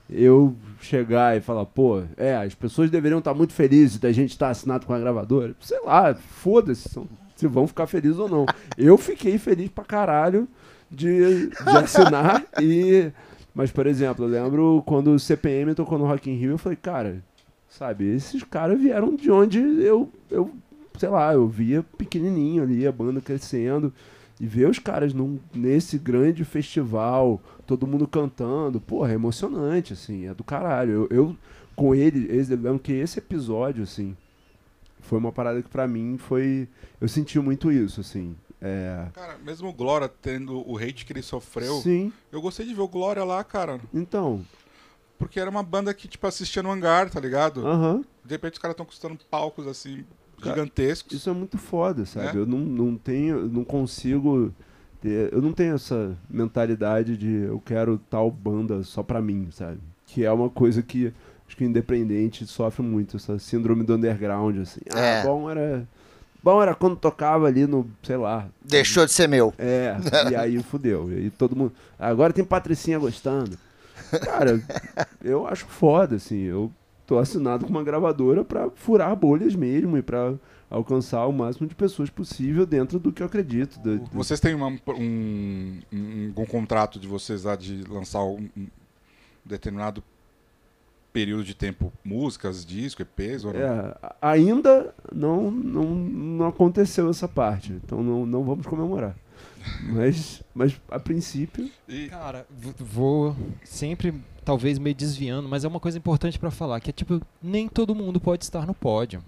eu 0.09 0.57
chegar 0.81 1.37
e 1.37 1.43
falar, 1.43 1.67
pô, 1.67 2.03
é, 2.17 2.35
as 2.37 2.55
pessoas 2.55 2.91
deveriam 2.91 3.19
estar 3.19 3.35
muito 3.35 3.53
felizes 3.53 3.99
da 3.99 4.11
gente 4.13 4.31
estar 4.31 4.49
assinado 4.49 4.87
com 4.87 4.95
a 4.95 4.99
gravadora. 4.99 5.55
Sei 5.61 5.79
lá, 5.85 6.15
foda-se 6.15 6.89
se 7.37 7.47
vão 7.47 7.67
ficar 7.67 7.87
felizes 7.87 8.19
ou 8.19 8.29
não. 8.29 8.47
Eu 8.79 8.97
fiquei 8.97 9.37
feliz 9.39 9.69
pra 9.69 9.85
caralho 9.85 10.49
de, 10.91 11.49
de 11.49 11.77
assinar 11.77 12.45
e. 12.61 13.11
Mas, 13.55 13.71
por 13.71 13.87
exemplo, 13.87 14.25
eu 14.25 14.29
lembro 14.29 14.83
quando 14.85 15.13
o 15.13 15.19
CPM 15.19 15.75
tocou 15.75 15.97
no 15.99 16.07
Rock 16.07 16.29
in 16.29 16.35
Rio, 16.35 16.53
eu 16.53 16.59
falei, 16.59 16.77
cara, 16.77 17.23
sabe, 17.69 18.05
esses 18.13 18.43
caras 18.43 18.81
vieram 18.81 19.15
de 19.15 19.31
onde 19.31 19.61
eu, 19.61 20.11
eu 20.29 20.51
sei 20.99 21.09
lá, 21.09 21.33
eu 21.35 21.47
via 21.49 21.83
pequenininho 21.83 22.63
ali, 22.63 22.87
a 22.87 22.93
banda 22.93 23.21
crescendo. 23.21 23.93
E 24.41 24.47
ver 24.47 24.69
os 24.69 24.81
caras 24.81 25.15
num, 25.15 25.39
nesse 25.55 25.97
grande 25.97 26.45
festival, 26.45 27.41
todo 27.67 27.87
mundo 27.87 28.07
cantando, 28.07 28.81
porra, 28.81 29.13
é 29.13 29.15
emocionante, 29.15 29.93
assim, 29.93 30.27
é 30.27 30.35
do 30.35 30.43
caralho. 30.43 30.91
Eu, 30.91 31.09
eu 31.11 31.37
com 31.77 31.95
ele, 31.95 32.27
eu 32.29 32.57
lembro 32.57 32.79
que 32.81 32.93
esse 32.93 33.19
episódio, 33.19 33.85
assim, 33.85 34.17
foi 35.01 35.19
uma 35.19 35.31
parada 35.31 35.63
que 35.63 35.69
pra 35.69 35.87
mim 35.87 36.17
foi. 36.19 36.69
Eu 37.01 37.07
senti 37.09 37.39
muito 37.39 37.71
isso, 37.71 38.01
assim. 38.01 38.35
É. 38.61 39.07
Cara, 39.13 39.39
mesmo 39.39 39.69
o 39.69 39.73
Glória 39.73 40.09
tendo 40.09 40.69
o 40.69 40.79
hate 40.79 41.05
que 41.05 41.13
ele 41.13 41.23
sofreu, 41.23 41.75
Sim, 41.81 42.13
eu 42.33 42.41
gostei 42.41 42.67
de 42.67 42.75
ver 42.75 42.81
o 42.81 42.89
Glória 42.89 43.23
lá, 43.23 43.45
cara. 43.45 43.81
então. 43.93 44.45
Porque 45.17 45.39
era 45.39 45.49
uma 45.49 45.63
banda 45.63 45.95
que, 45.95 46.09
tipo, 46.09 46.27
assistia 46.27 46.63
no 46.63 46.73
hangar, 46.73 47.09
tá 47.09 47.21
ligado? 47.21 47.65
Aham. 47.65 48.05
De 48.25 48.35
repente 48.35 48.55
os 48.55 48.59
caras 48.59 48.73
estão 48.73 48.85
custando 48.85 49.17
palcos, 49.31 49.67
assim, 49.67 50.05
gigantescos. 50.43 51.13
Isso 51.13 51.31
é 51.31 51.33
muito 51.33 51.59
foda, 51.59 52.05
sabe? 52.07 52.37
É? 52.37 52.41
Eu 52.41 52.47
não, 52.47 52.59
não 52.59 52.97
tenho, 52.97 53.47
não 53.49 53.65
consigo 53.65 54.53
ter, 55.01 55.33
eu 55.33 55.41
não 55.43 55.53
tenho 55.53 55.75
essa 55.75 56.17
mentalidade 56.29 57.17
de 57.17 57.31
eu 57.45 57.61
quero 57.65 57.99
tal 58.11 58.31
banda 58.31 58.83
só 58.83 59.03
pra 59.03 59.21
mim, 59.21 59.49
sabe? 59.51 59.79
Que 60.07 60.25
é 60.25 60.33
uma 60.33 60.49
coisa 60.51 60.83
que 60.83 61.13
acho 61.47 61.57
que 61.57 61.65
o 61.65 61.67
independente 61.67 62.47
sofre 62.47 62.83
muito, 62.83 63.17
essa 63.17 63.39
síndrome 63.39 63.85
do 63.85 63.95
underground, 63.95 64.59
assim. 64.59 64.81
Ah, 64.95 64.99
É. 65.01 65.23
bom 65.23 65.51
era 65.51 65.87
bom 66.43 66.61
era 66.63 66.75
quando 66.75 66.97
tocava 66.97 67.47
ali 67.47 67.67
no, 67.67 67.87
sei 68.03 68.17
lá. 68.17 68.47
Deixou 68.63 69.05
de 69.07 69.13
ser 69.13 69.27
meu. 69.29 69.53
É, 69.59 69.97
e 70.31 70.37
aí 70.37 70.61
fudeu. 70.65 71.11
E 71.11 71.15
aí 71.17 71.31
todo 71.31 71.57
mundo. 71.57 71.73
Agora 71.99 72.33
tem 72.33 72.45
Patricinha 72.45 72.99
gostando. 72.99 73.57
Cara, 74.23 74.63
eu 75.23 75.47
acho 75.47 75.67
foda, 75.67 76.17
assim. 76.17 76.43
Eu 76.43 76.71
tô 77.07 77.19
assinado 77.19 77.65
com 77.65 77.71
uma 77.71 77.83
gravadora 77.85 78.45
pra 78.45 78.71
furar 78.71 79.15
bolhas 79.17 79.55
mesmo 79.55 79.97
e 79.99 80.03
pra 80.03 80.35
alcançar 80.71 81.27
o 81.27 81.33
máximo 81.33 81.67
de 81.69 81.75
pessoas 81.75 82.11
possível 82.11 82.65
dentro 82.67 82.99
do 82.99 83.13
que 83.13 83.23
eu 83.23 83.27
acredito. 83.27 83.79
do- 83.81 83.99
do- 83.99 84.11
Vocês 84.13 84.41
têm 84.41 84.55
uma- 84.55 84.69
um, 84.89 85.79
um, 85.93 86.33
um 86.37 86.45
contrato 86.47 86.99
de 86.99 87.07
vocês 87.07 87.45
lá 87.45 87.55
de 87.57 87.85
lançar 87.89 88.25
um, 88.25 88.49
um 88.57 88.67
determinado 89.45 90.03
período 91.13 91.45
de 91.45 91.55
tempo 91.55 91.93
músicas, 92.05 92.65
disco, 92.67 93.03
EPs 93.03 93.45
ou 93.45 93.53
não? 93.53 93.61
É, 93.61 93.95
ainda 94.21 94.93
não, 95.13 95.49
não, 95.51 95.85
não 95.95 96.47
aconteceu 96.49 97.09
essa 97.09 97.29
parte, 97.29 97.73
então 97.73 98.03
não, 98.03 98.27
não 98.27 98.43
vamos 98.43 98.67
comemorar. 98.67 99.15
Mas, 99.83 100.43
mas 100.55 100.81
a 100.91 100.99
princípio. 100.99 101.71
E, 101.89 102.09
Cara, 102.09 102.47
vou 102.79 103.37
sempre, 103.65 104.15
talvez 104.45 104.79
meio 104.79 104.95
desviando, 104.95 105.49
mas 105.49 105.65
é 105.65 105.69
uma 105.69 105.81
coisa 105.81 105.99
importante 105.99 106.39
pra 106.39 106.51
falar, 106.51 106.81
que 106.81 106.91
é 106.91 106.93
tipo, 106.93 107.21
nem 107.43 107.69
todo 107.69 107.95
mundo 107.95 108.21
pode 108.21 108.45
estar 108.45 108.67
no 108.67 108.75
pódio, 108.75 109.23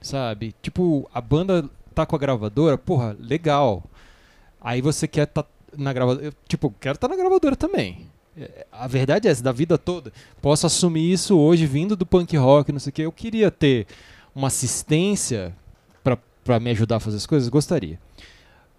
sabe? 0.00 0.54
Tipo, 0.62 1.08
a 1.12 1.20
banda 1.20 1.68
tá 1.94 2.04
com 2.06 2.16
a 2.16 2.18
gravadora, 2.18 2.76
porra, 2.78 3.16
legal. 3.18 3.82
Aí 4.60 4.80
você 4.80 5.06
quer 5.06 5.26
tá 5.26 5.44
na 5.76 5.92
gravadora, 5.92 6.32
tipo, 6.48 6.74
quero 6.80 6.96
estar 6.96 7.08
na 7.08 7.16
gravadora 7.16 7.54
também. 7.56 8.06
É, 8.36 8.66
A 8.70 8.86
verdade 8.86 9.28
é 9.28 9.30
essa, 9.30 9.42
da 9.42 9.52
vida 9.52 9.76
toda. 9.76 10.12
Posso 10.40 10.66
assumir 10.66 11.12
isso 11.12 11.36
hoje, 11.36 11.66
vindo 11.66 11.96
do 11.96 12.06
punk 12.06 12.36
rock, 12.36 12.72
não 12.72 12.80
sei 12.80 12.90
o 12.90 12.92
que. 12.92 13.02
Eu 13.02 13.12
queria 13.12 13.50
ter 13.50 13.86
uma 14.34 14.48
assistência 14.48 15.54
pra 16.44 16.58
me 16.58 16.70
ajudar 16.70 16.96
a 16.96 17.00
fazer 17.00 17.18
as 17.18 17.26
coisas, 17.26 17.48
gostaria. 17.48 17.98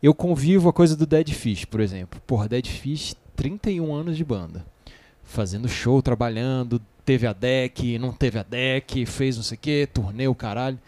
Eu 0.02 0.14
convivo 0.14 0.70
a 0.70 0.74
coisa 0.74 0.96
do 0.96 1.06
Dead 1.06 1.30
Fish, 1.32 1.66
por 1.66 1.82
exemplo. 1.82 2.22
Porra, 2.26 2.48
Dead 2.48 2.66
Fish, 2.66 3.16
31 3.36 3.94
anos 3.94 4.16
de 4.16 4.24
banda. 4.24 4.66
Fazendo 5.24 5.68
show, 5.68 6.02
trabalhando, 6.02 6.82
teve 7.06 7.28
a 7.28 7.34
deck, 7.34 8.00
não 8.00 8.14
teve 8.14 8.40
a 8.40 8.44
deck, 8.44 9.06
fez 9.06 9.36
não 9.36 9.44
sei 9.44 9.58
o 9.58 9.60
que, 9.60 9.88
turnê 9.94 10.28
o 10.28 10.36
caralho. 10.36 10.80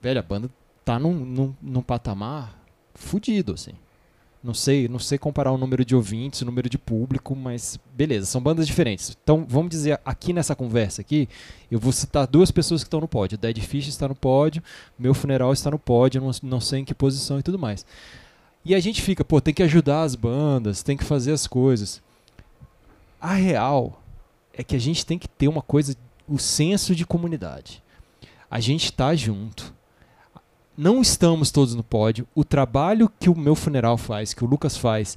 Velho, 0.00 0.18
a 0.18 0.22
banda 0.22 0.50
tá 0.84 0.98
num, 0.98 1.12
num, 1.12 1.54
num 1.62 1.82
patamar 1.82 2.58
fudido, 2.94 3.52
assim. 3.52 3.72
Não 4.42 4.54
sei, 4.54 4.86
não 4.86 4.98
sei 4.98 5.18
comparar 5.18 5.50
o 5.50 5.58
número 5.58 5.84
de 5.84 5.96
ouvintes, 5.96 6.40
o 6.40 6.44
número 6.44 6.68
de 6.68 6.78
público, 6.78 7.34
mas 7.34 7.80
beleza, 7.94 8.26
são 8.26 8.40
bandas 8.40 8.66
diferentes. 8.66 9.16
Então, 9.22 9.44
vamos 9.48 9.70
dizer, 9.70 10.00
aqui 10.04 10.32
nessa 10.32 10.54
conversa 10.54 11.00
aqui, 11.00 11.28
eu 11.70 11.80
vou 11.80 11.90
citar 11.92 12.26
duas 12.26 12.50
pessoas 12.50 12.82
que 12.82 12.86
estão 12.86 13.00
no 13.00 13.08
pódio. 13.08 13.36
Dead 13.38 13.58
Fish 13.60 13.88
está 13.88 14.06
no 14.06 14.14
pódio, 14.14 14.62
meu 14.98 15.14
funeral 15.14 15.52
está 15.52 15.70
no 15.70 15.78
pódio, 15.78 16.20
não, 16.20 16.30
não 16.42 16.60
sei 16.60 16.80
em 16.80 16.84
que 16.84 16.94
posição 16.94 17.40
e 17.40 17.42
tudo 17.42 17.58
mais. 17.58 17.84
E 18.66 18.74
a 18.74 18.80
gente 18.80 19.00
fica, 19.00 19.24
pô, 19.24 19.40
tem 19.40 19.54
que 19.54 19.62
ajudar 19.62 20.02
as 20.02 20.14
bandas, 20.16 20.82
tem 20.82 20.96
que 20.96 21.04
fazer 21.04 21.32
as 21.32 21.46
coisas. 21.46 22.02
A 23.20 23.32
real 23.34 24.02
é 24.52 24.64
que 24.64 24.74
a 24.74 24.78
gente 24.80 25.06
tem 25.06 25.18
que 25.18 25.28
ter 25.28 25.46
uma 25.46 25.62
coisa, 25.62 25.96
o 26.28 26.36
senso 26.38 26.94
de 26.94 27.06
comunidade. 27.06 27.80
A 28.50 28.58
gente 28.58 28.92
tá 28.92 29.14
junto. 29.14 29.72
Não 30.76 31.00
estamos 31.00 31.50
todos 31.52 31.74
no 31.74 31.82
pódio. 31.82 32.26
O 32.34 32.44
trabalho 32.44 33.10
que 33.20 33.30
o 33.30 33.36
meu 33.38 33.54
funeral 33.54 33.96
faz, 33.96 34.34
que 34.34 34.44
o 34.44 34.46
Lucas 34.48 34.76
faz, 34.76 35.16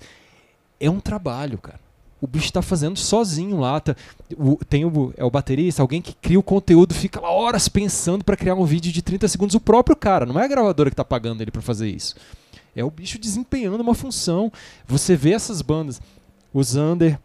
é 0.80 0.89
um 0.89 1.00
trabalho, 1.00 1.58
cara. 1.58 1.80
O 2.22 2.28
bicho 2.28 2.52
tá 2.54 2.62
fazendo 2.62 2.97
sozinho 3.00 3.60
lá. 3.60 3.80
Tá, 3.80 3.95
o- 4.38 4.58
tem 4.64 4.86
o, 4.86 5.14
é 5.18 5.24
o 5.24 5.32
baterista, 5.32 5.82
alguém 5.82 6.02
que 6.02 6.14
cria 6.14 6.39
o 6.39 6.43
conteúdo, 6.43 6.93
fica 6.93 7.20
lá 7.20 7.32
horas 7.32 7.68
pensando 7.68 8.24
pra 8.24 8.38
criar 8.38 8.56
um 8.56 8.66
vídeo 8.66 8.91
de 8.91 9.02
30 9.02 9.28
segundos. 9.28 9.56
O 9.56 9.60
próprio 9.60 9.95
cara, 9.95 10.26
não 10.26 10.39
é 10.39 10.43
a 10.45 10.47
gravadora 10.47 10.89
que 10.89 10.95
tá 10.95 11.04
pagando 11.06 11.41
ele 11.41 11.52
pra 11.52 11.62
fazer 11.62 11.89
isso. 11.89 12.16
É 12.76 12.84
o 12.84 12.91
bicho 12.91 13.17
desempenhando 13.20 13.82
uma 13.82 13.95
função. 13.95 14.51
Você 14.88 15.15
vê 15.15 15.34
essas 15.34 15.61
bandas, 15.61 16.01
o 16.53 16.63
Zander, 16.63 17.20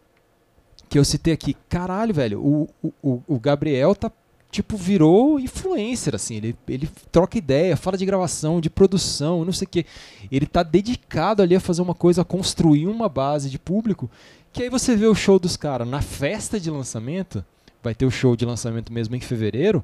que 0.89 0.99
eu 0.99 1.05
citei 1.05 1.33
aqui, 1.33 1.55
caralho, 1.69 2.13
velho, 2.13 2.39
o, 2.45 2.69
o- 3.03 3.21
o, 3.27 3.39
Gabriel 3.39 3.95
tá, 3.95 4.11
tipo, 4.51 4.77
virou 4.77 5.39
influencer, 5.39 6.13
assim, 6.15 6.35
ele, 6.35 6.55
ele 6.67 6.89
troca 7.11 7.37
ideia, 7.37 7.75
fala 7.75 7.97
de 7.97 8.05
gravação, 8.05 8.61
de 8.61 8.69
produção, 8.69 9.43
não 9.43 9.51
sei 9.53 9.65
o 9.65 9.69
quê. 9.69 9.85
Ele 10.31 10.45
tá 10.45 10.63
dedicado 10.63 11.41
ali 11.41 11.55
a 11.55 11.59
fazer 11.59 11.81
uma 11.81 11.95
coisa, 11.95 12.21
a 12.21 12.25
construir 12.25 12.87
uma 12.87 13.09
base 13.09 13.49
de 13.49 13.57
público, 13.59 14.09
que 14.53 14.63
aí 14.63 14.69
você 14.69 14.95
vê 14.95 15.05
o 15.07 15.15
show 15.15 15.37
dos 15.39 15.57
caras 15.57 15.87
na 15.87 16.01
festa 16.01 16.59
de 16.59 16.69
lançamento, 16.69 17.43
vai 17.83 17.93
ter 17.93 18.05
o 18.05 18.11
show 18.11 18.35
de 18.35 18.45
lançamento 18.45 18.93
mesmo 18.93 19.15
em 19.15 19.19
fevereiro, 19.19 19.83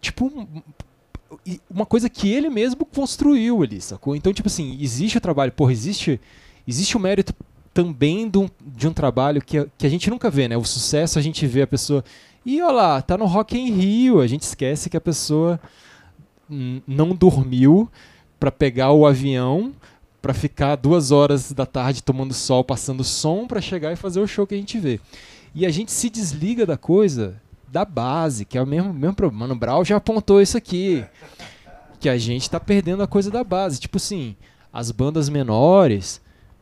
tipo, 0.00 0.48
uma 1.68 1.86
coisa 1.86 2.08
que 2.08 2.28
ele 2.28 2.50
mesmo 2.50 2.84
construiu 2.84 3.62
ali, 3.62 3.80
sacou? 3.80 4.16
Então, 4.16 4.32
tipo 4.32 4.48
assim, 4.48 4.76
existe 4.80 5.18
o 5.18 5.20
trabalho, 5.20 5.52
porra, 5.52 5.72
existe, 5.72 6.20
existe 6.66 6.96
o 6.96 7.00
mérito 7.00 7.34
também 7.72 8.28
de 8.28 8.38
um, 8.38 8.48
de 8.60 8.88
um 8.88 8.92
trabalho 8.92 9.40
que, 9.40 9.66
que 9.78 9.86
a 9.86 9.90
gente 9.90 10.10
nunca 10.10 10.28
vê, 10.30 10.48
né? 10.48 10.56
O 10.56 10.64
sucesso 10.64 11.18
a 11.18 11.22
gente 11.22 11.46
vê 11.46 11.62
a 11.62 11.66
pessoa. 11.66 12.04
E 12.44 12.60
olha 12.60 12.72
lá, 12.72 13.02
tá 13.02 13.16
no 13.16 13.26
Rock 13.26 13.56
em 13.56 13.70
Rio. 13.70 14.20
A 14.20 14.26
gente 14.26 14.42
esquece 14.42 14.90
que 14.90 14.96
a 14.96 15.00
pessoa 15.00 15.60
não 16.86 17.14
dormiu 17.14 17.88
pra 18.38 18.50
pegar 18.50 18.90
o 18.90 19.06
avião, 19.06 19.72
pra 20.20 20.34
ficar 20.34 20.76
duas 20.76 21.10
horas 21.10 21.52
da 21.52 21.64
tarde 21.64 22.02
tomando 22.02 22.34
sol, 22.34 22.64
passando 22.64 23.04
som, 23.04 23.46
pra 23.46 23.60
chegar 23.60 23.92
e 23.92 23.96
fazer 23.96 24.20
o 24.20 24.26
show 24.26 24.46
que 24.46 24.54
a 24.54 24.58
gente 24.58 24.78
vê. 24.78 24.98
E 25.54 25.64
a 25.64 25.70
gente 25.70 25.92
se 25.92 26.10
desliga 26.10 26.66
da 26.66 26.76
coisa 26.76 27.40
da 27.70 27.84
base, 27.84 28.44
que 28.44 28.58
é 28.58 28.62
o 28.62 28.66
mesmo, 28.66 28.92
mesmo 28.92 29.14
problema. 29.14 29.40
Mano, 29.40 29.54
o 29.54 29.58
Brau 29.58 29.84
já 29.84 29.96
apontou 29.96 30.42
isso 30.42 30.56
aqui. 30.56 31.04
Que 31.98 32.08
a 32.08 32.18
gente 32.18 32.48
tá 32.50 32.58
perdendo 32.58 33.02
a 33.02 33.06
coisa 33.06 33.30
da 33.30 33.44
base. 33.44 33.78
Tipo 33.78 33.98
assim, 33.98 34.34
as 34.72 34.90
bandas 34.90 35.28
menores, 35.28 36.20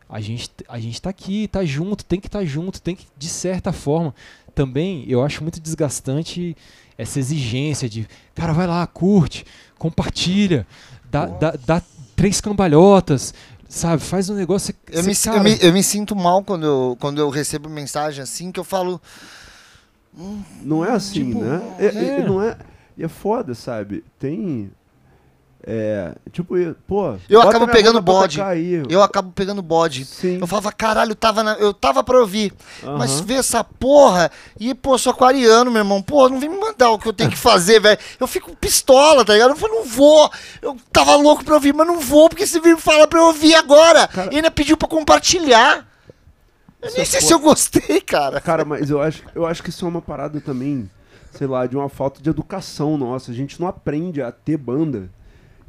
a 0.09 0.21
gente, 0.21 0.51
a 0.69 0.79
gente 0.79 1.01
tá 1.01 1.11
aqui, 1.11 1.49
tá 1.49 1.65
junto, 1.65 2.05
tem 2.05 2.21
que 2.21 2.27
estar 2.27 2.41
tá 2.41 2.45
junto, 2.45 2.81
tem 2.81 2.95
que, 2.95 3.07
de 3.17 3.29
certa 3.29 3.73
forma. 3.73 4.15
Também 4.55 5.05
eu 5.09 5.23
acho 5.23 5.43
muito 5.43 5.61
desgastante 5.61 6.57
essa 6.97 7.19
exigência 7.19 7.89
de, 7.89 8.09
cara, 8.35 8.53
vai 8.53 8.67
lá, 8.67 8.85
curte, 8.87 9.47
compartilha, 9.79 10.67
dá, 11.11 11.27
dá, 11.27 11.55
dá 11.65 11.83
três 12.17 12.41
cambalhotas, 12.41 13.33
sabe? 13.69 14.03
Faz 14.03 14.29
um 14.29 14.35
negócio. 14.35 14.75
Eu 14.91 15.05
me, 15.05 15.13
eu, 15.13 15.43
me, 15.43 15.59
eu 15.61 15.73
me 15.73 15.83
sinto 15.83 16.17
mal 16.17 16.43
quando 16.43 16.67
eu, 16.67 16.97
quando 16.99 17.19
eu 17.21 17.31
recebo 17.31 17.69
mensagem 17.69 18.23
assim, 18.23 18.51
que 18.51 18.59
eu 18.59 18.65
falo. 18.65 19.01
Não 20.63 20.85
é 20.85 20.91
assim, 20.93 21.27
Tipo, 21.29 21.41
né? 21.45 21.61
É, 21.79 21.87
é- 21.87 22.21
é. 22.21 22.25
não 22.27 22.43
é. 22.43 22.57
É 22.99 23.07
foda, 23.09 23.55
sabe? 23.55 24.05
Tem. 24.19 24.71
É. 25.65 26.15
Tipo, 26.33 26.55
pô. 26.87 27.15
Eu 27.29 27.41
acabo 27.43 27.67
pegando 27.73 28.01
bode. 28.01 28.37
Eu 28.89 29.03
acabo 29.03 29.31
pegando 29.33 29.61
bode. 29.61 30.05
Sim. 30.05 30.39
Eu 30.41 30.47
falava, 30.47 30.73
caralho, 30.73 31.15
tava 31.15 31.43
na- 31.43 31.55
eu 31.55 31.75
tava 31.75 32.03
pra 32.03 32.19
ouvir. 32.21 32.53
Mas 32.97 33.21
vê 33.21 33.35
essa 33.35 33.63
porra. 33.63 34.31
E, 34.59 34.73
pô, 34.75 34.97
sou 34.97 35.13
aquariano, 35.13 35.71
meu 35.71 35.81
irmão. 35.81 36.01
Pô, 36.03 36.29
não 36.29 36.41
vem 36.41 36.49
me 36.49 36.59
mandar 36.59 36.91
o 36.91 36.99
que 36.99 37.07
eu 37.09 37.13
tenho 37.13 37.31
que 37.31 37.37
fazer, 37.37 37.79
velho. 37.83 37.99
Eu 38.19 38.27
fico 38.27 38.57
pistola, 38.57 39.25
tá 39.25 39.33
ligado? 39.35 39.51
Eu 39.51 39.57
falo, 39.57 39.75
não 39.75 39.85
vou. 39.85 40.31
Eu 40.63 40.77
tava 40.93 41.15
louco 41.17 41.45
pra 41.45 41.55
ouvir, 41.55 41.75
mas 41.75 41.87
não 41.87 41.99
vou, 42.01 42.29
porque 42.29 42.47
você 42.47 42.59
veio 42.61 42.79
falar 42.79 43.07
pra 43.07 43.21
eu 43.21 43.27
ouvir 43.27 43.55
agora. 43.55 44.09
Cara- 44.09 44.33
E 44.33 44.37
ainda 44.37 44.51
pediu 44.51 44.77
pra 44.77 44.89
compartilhar. 44.89 45.87
Eu 46.81 46.93
nem 46.95 47.05
sei 47.05 47.21
se 47.21 47.33
eu 47.33 47.39
gostei, 47.41 48.01
cara. 48.01 48.41
Cara, 48.41 48.65
mas 48.65 48.89
eu 48.91 49.01
acho, 49.03 49.25
eu 49.35 49.45
acho 49.47 49.63
que 49.63 49.71
isso 49.71 49.85
é 49.85 49.89
uma 49.89 50.01
parada 50.03 50.41
também, 50.41 50.89
sei 51.33 51.47
lá, 51.47 51.67
de 51.67 51.77
uma 51.77 51.89
falta 51.89 52.23
de 52.23 52.31
educação 52.31 52.97
nossa. 52.97 53.33
A 53.33 53.35
gente 53.35 53.61
não 53.61 53.67
aprende 53.67 54.23
a 54.23 54.31
ter 54.31 54.57
banda. 54.57 55.11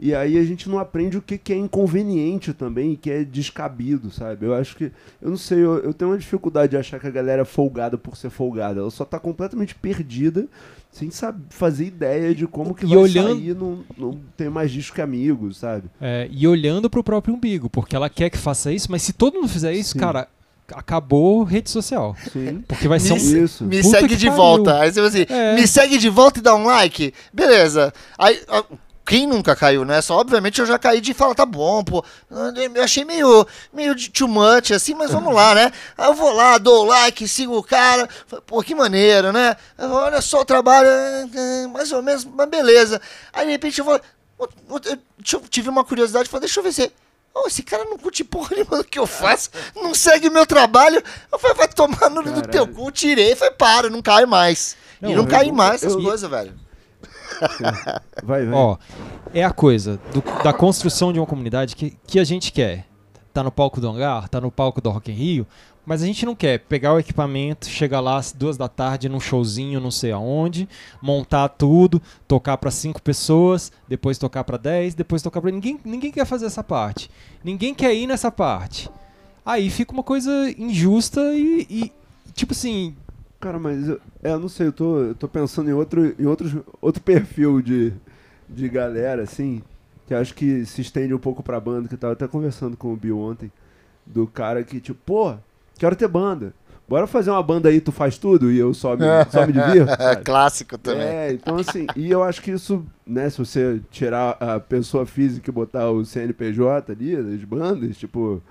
E 0.02 0.16
aí 0.16 0.38
a 0.38 0.44
gente 0.46 0.70
não 0.70 0.80
aprende 0.80 1.18
o 1.18 1.22
que, 1.22 1.38
que 1.38 1.52
é 1.52 1.58
inconveniente 1.58 2.54
também 2.54 2.96
que 2.96 3.10
é 3.12 3.24
descabido, 3.26 4.10
sabe? 4.10 4.46
Eu 4.46 4.54
acho 4.54 4.78
que. 4.78 4.86
Eu 5.22 5.30
não 5.32 5.36
sei, 5.36 5.58
eu, 5.58 5.80
eu 5.80 5.94
tenho 5.94 6.12
uma 6.12 6.18
dificuldade 6.18 6.70
de 6.72 6.78
achar 6.78 7.00
que 7.02 7.08
a 7.08 7.12
galera 7.12 7.42
é 7.42 7.46
folgada 7.46 7.98
por 7.98 8.16
ser 8.16 8.30
folgada. 8.30 8.80
Ela 8.80 8.92
só 8.92 9.04
tá 9.04 9.20
completamente 9.20 9.76
perdida, 9.76 10.48
sem 10.90 11.12
saber 11.12 11.44
fazer 11.50 11.86
ideia 11.88 12.34
de 12.34 12.48
como 12.48 12.74
que 12.74 12.86
E 12.86 12.90
vai 12.90 12.98
olhando- 12.98 13.36
sair 13.36 13.54
não, 13.54 13.84
não 13.98 14.18
ter 14.38 14.50
mais 14.50 14.72
disco 14.72 14.96
que 14.96 15.02
amigos, 15.02 15.58
sabe? 15.58 15.90
É, 16.00 16.30
e 16.32 16.48
olhando 16.48 16.90
pro 16.90 17.04
próprio 17.04 17.34
umbigo, 17.36 17.70
porque 17.70 17.94
ela 17.94 18.10
quer 18.10 18.30
que 18.30 18.38
faça 18.38 18.72
isso, 18.72 18.90
mas 18.90 19.02
se 19.02 19.12
todo 19.12 19.34
mundo 19.36 19.50
fizer 19.50 19.74
isso, 19.74 19.92
Sim. 19.94 20.00
cara, 20.00 20.30
acabou 20.76 21.44
rede 21.44 21.70
social. 21.70 22.16
Sim. 22.32 22.64
Porque 22.68 22.88
vai 22.88 23.00
ser 23.00 23.14
um. 23.14 23.18
Isso. 23.18 23.64
Me 23.64 23.82
Puta 23.82 24.00
segue 24.00 24.16
de 24.16 24.28
pariu. 24.28 24.38
volta. 24.42 24.80
Aí 24.80 24.92
você 24.92 25.00
vai 25.02 25.10
assim, 25.10 25.26
É. 25.30 25.56
me 25.56 25.68
segue 25.68 25.98
de 25.98 26.10
volta 26.10 26.40
e 26.40 26.42
dá 26.44 26.56
um 26.56 26.66
like. 26.66 27.14
Beleza. 27.34 27.94
Aí. 28.18 28.42
ó, 28.48 28.64
Quem 29.06 29.26
nunca 29.26 29.56
caiu, 29.56 29.84
né? 29.84 30.00
Só, 30.04 30.20
obviamente, 30.20 30.60
eu 30.62 30.68
já 30.68 30.78
caí 30.78 31.02
de 31.02 31.16
falar, 31.16 31.34
tá 31.34 31.44
bom, 31.44 31.84
pô. 31.84 32.06
Eu 32.76 32.84
achei 32.84 33.04
meio, 33.04 33.44
meio 33.74 33.96
de 33.96 34.12
too 34.12 34.28
much, 34.28 34.70
assim, 34.72 34.94
mas 34.94 35.10
vamos 35.10 35.34
lá, 35.34 35.56
né? 35.56 35.72
Aí 35.98 36.06
eu 36.10 36.14
vou 36.14 36.32
lá, 36.32 36.60
dou 36.60 36.86
like, 36.86 37.28
sigo 37.28 37.58
o 37.58 37.64
cara. 37.64 38.08
Pô, 38.46 38.62
que 38.62 38.76
maneiro, 38.76 39.32
né? 39.32 39.56
Olha 39.80 40.22
só 40.22 40.42
o 40.42 40.46
trabalho, 40.46 40.88
é, 40.88 41.66
mais 41.74 41.92
ou 41.92 42.04
menos, 42.04 42.24
mas 42.24 42.48
beleza. 42.48 43.02
Aí, 43.34 43.48
de 43.48 43.52
repente, 43.54 43.80
eu 43.80 43.86
vou... 43.86 44.00
eu- 44.40 44.50
eu- 44.70 44.80
eu- 44.86 45.42
tive 45.50 45.70
uma 45.70 45.84
curiosidade, 45.84 46.30
falei, 46.30 46.42
deixa 46.42 46.60
eu 46.60 46.64
ver 46.64 46.72
se... 46.74 46.92
Ô, 47.34 47.48
esse 47.48 47.64
cara 47.64 47.86
não 47.86 47.98
curte 47.98 48.24
porra 48.24 48.50
nenhuma 48.56 48.78
do 48.78 48.84
que 48.84 49.00
eu 49.00 49.06
faço, 49.08 49.50
não 49.76 49.94
segue 49.94 50.28
o 50.28 50.32
meu 50.32 50.46
trabalho. 50.46 51.02
Eu 51.32 51.40
falei, 51.40 51.56
vai 51.56 51.68
tomar 51.68 52.10
no 52.10 52.24
do 52.24 52.42
teu 52.42 52.68
cu, 52.68 52.92
tirei, 52.92 53.36
foi 53.36 53.52
para, 53.52 53.90
não 53.90 54.02
cai 54.02 54.26
mais. 54.26 54.76
Não, 55.00 55.12
e 55.12 55.16
não 55.16 55.24
eu- 55.24 55.30
cai 55.30 55.52
mais 55.52 55.84
essas 55.84 55.94
eu- 55.94 56.02
coisas, 56.04 56.30
velho. 56.30 56.54
Vai, 58.24 58.46
vai. 58.46 58.54
Ó, 58.54 58.78
é 59.34 59.44
a 59.46 59.52
coisa 59.52 60.00
do- 60.14 60.22
da 60.44 60.52
construção 60.52 61.14
de 61.14 61.20
uma 61.20 61.26
comunidade 61.26 61.76
que, 61.76 61.98
que 62.06 62.20
a 62.20 62.24
gente 62.24 62.52
quer. 62.52 62.86
Tá 63.32 63.44
no 63.44 63.52
palco 63.52 63.80
do 63.80 63.88
hangar, 63.88 64.28
tá 64.28 64.42
no 64.42 64.52
palco 64.52 64.82
do 64.82 64.90
Rock 64.90 65.12
in 65.12 65.14
Rio, 65.16 65.48
mas 65.90 66.04
a 66.04 66.06
gente 66.06 66.24
não 66.24 66.36
quer 66.36 66.60
pegar 66.60 66.94
o 66.94 67.00
equipamento, 67.00 67.68
chegar 67.68 68.00
lá 68.00 68.18
às 68.18 68.32
duas 68.32 68.56
da 68.56 68.68
tarde 68.68 69.10
num 69.10 69.20
showzinho, 69.20 69.80
não 69.80 69.90
sei 69.90 70.12
aonde, 70.12 70.70
montar 71.02 71.50
tudo, 71.50 72.00
tocar 72.28 72.58
pra 72.58 72.70
cinco 72.70 73.02
pessoas, 73.02 73.72
depois 73.88 74.20
tocar 74.20 74.44
pra 74.44 74.56
dez, 74.56 74.94
depois 74.94 75.24
tocar 75.24 75.42
pra 75.42 75.50
ninguém. 75.50 75.80
Ninguém 75.84 76.12
quer 76.12 76.26
fazer 76.26 76.46
essa 76.46 76.64
parte. 76.64 77.10
Ninguém 77.44 77.74
quer 77.74 77.92
ir 77.96 78.06
nessa 78.06 78.30
parte. 78.30 78.88
Aí 79.44 79.68
fica 79.72 79.92
uma 79.92 80.04
coisa 80.04 80.30
injusta 80.60 81.22
e, 81.34 81.66
e, 81.68 81.92
tipo 82.36 82.54
assim, 82.54 82.96
Cara, 83.40 83.58
mas 83.58 83.88
eu, 83.88 84.00
é, 84.22 84.32
eu 84.32 84.40
não 84.40 84.48
sei, 84.48 84.68
eu 84.68 84.72
tô, 84.72 85.00
eu 85.00 85.16
tô 85.16 85.28
pensando 85.28 85.72
em 85.72 85.74
outro, 85.74 86.14
em 86.20 86.26
outros, 86.28 86.56
outro 86.80 87.02
perfil 87.02 87.64
de, 87.64 87.94
de 88.48 88.70
galera, 88.70 89.24
assim, 89.24 89.64
que 90.06 90.14
acho 90.14 90.36
que 90.36 90.68
se 90.68 90.82
estende 90.82 91.16
um 91.16 91.20
pouco 91.20 91.42
pra 91.42 91.60
banda, 91.60 91.88
que 91.88 91.96
eu 91.96 92.00
tava 92.00 92.14
até 92.14 92.28
conversando 92.28 92.78
com 92.78 92.94
o 92.94 92.96
Bill 92.96 93.18
ontem, 93.18 93.52
do 94.06 94.28
cara 94.28 94.64
que, 94.64 94.80
tipo, 94.80 95.00
pô, 95.04 95.36
quero 95.80 95.96
ter 95.96 96.08
banda. 96.08 96.54
Bora 96.88 97.06
fazer 97.06 97.30
uma 97.30 97.44
banda 97.44 97.70
aí, 97.70 97.80
tu 97.80 97.92
faz 97.92 98.18
tudo 98.18 98.52
e 98.52 98.58
eu 98.58 98.74
só 98.74 98.96
me, 98.98 99.06
só 99.32 99.46
me 99.46 99.54
divirto. 99.54 99.92
É 100.02 100.14
sabe? 100.14 100.24
clássico 100.24 100.76
também. 100.78 101.04
É, 101.08 101.32
então 101.34 101.58
assim, 101.58 101.86
e 101.96 102.10
eu 102.10 102.24
acho 102.24 102.42
que 102.42 102.50
isso, 102.52 102.84
né, 103.06 103.30
se 103.30 103.38
você 103.38 103.80
tirar 103.92 104.32
a 104.40 104.60
pessoa 104.60 105.06
física 105.06 105.50
e 105.50 105.54
botar 105.54 105.92
o 105.92 106.04
CNPJ 106.04 106.92
ali, 106.92 107.16
das 107.16 107.44
bandas, 107.44 107.96
tipo, 107.96 108.42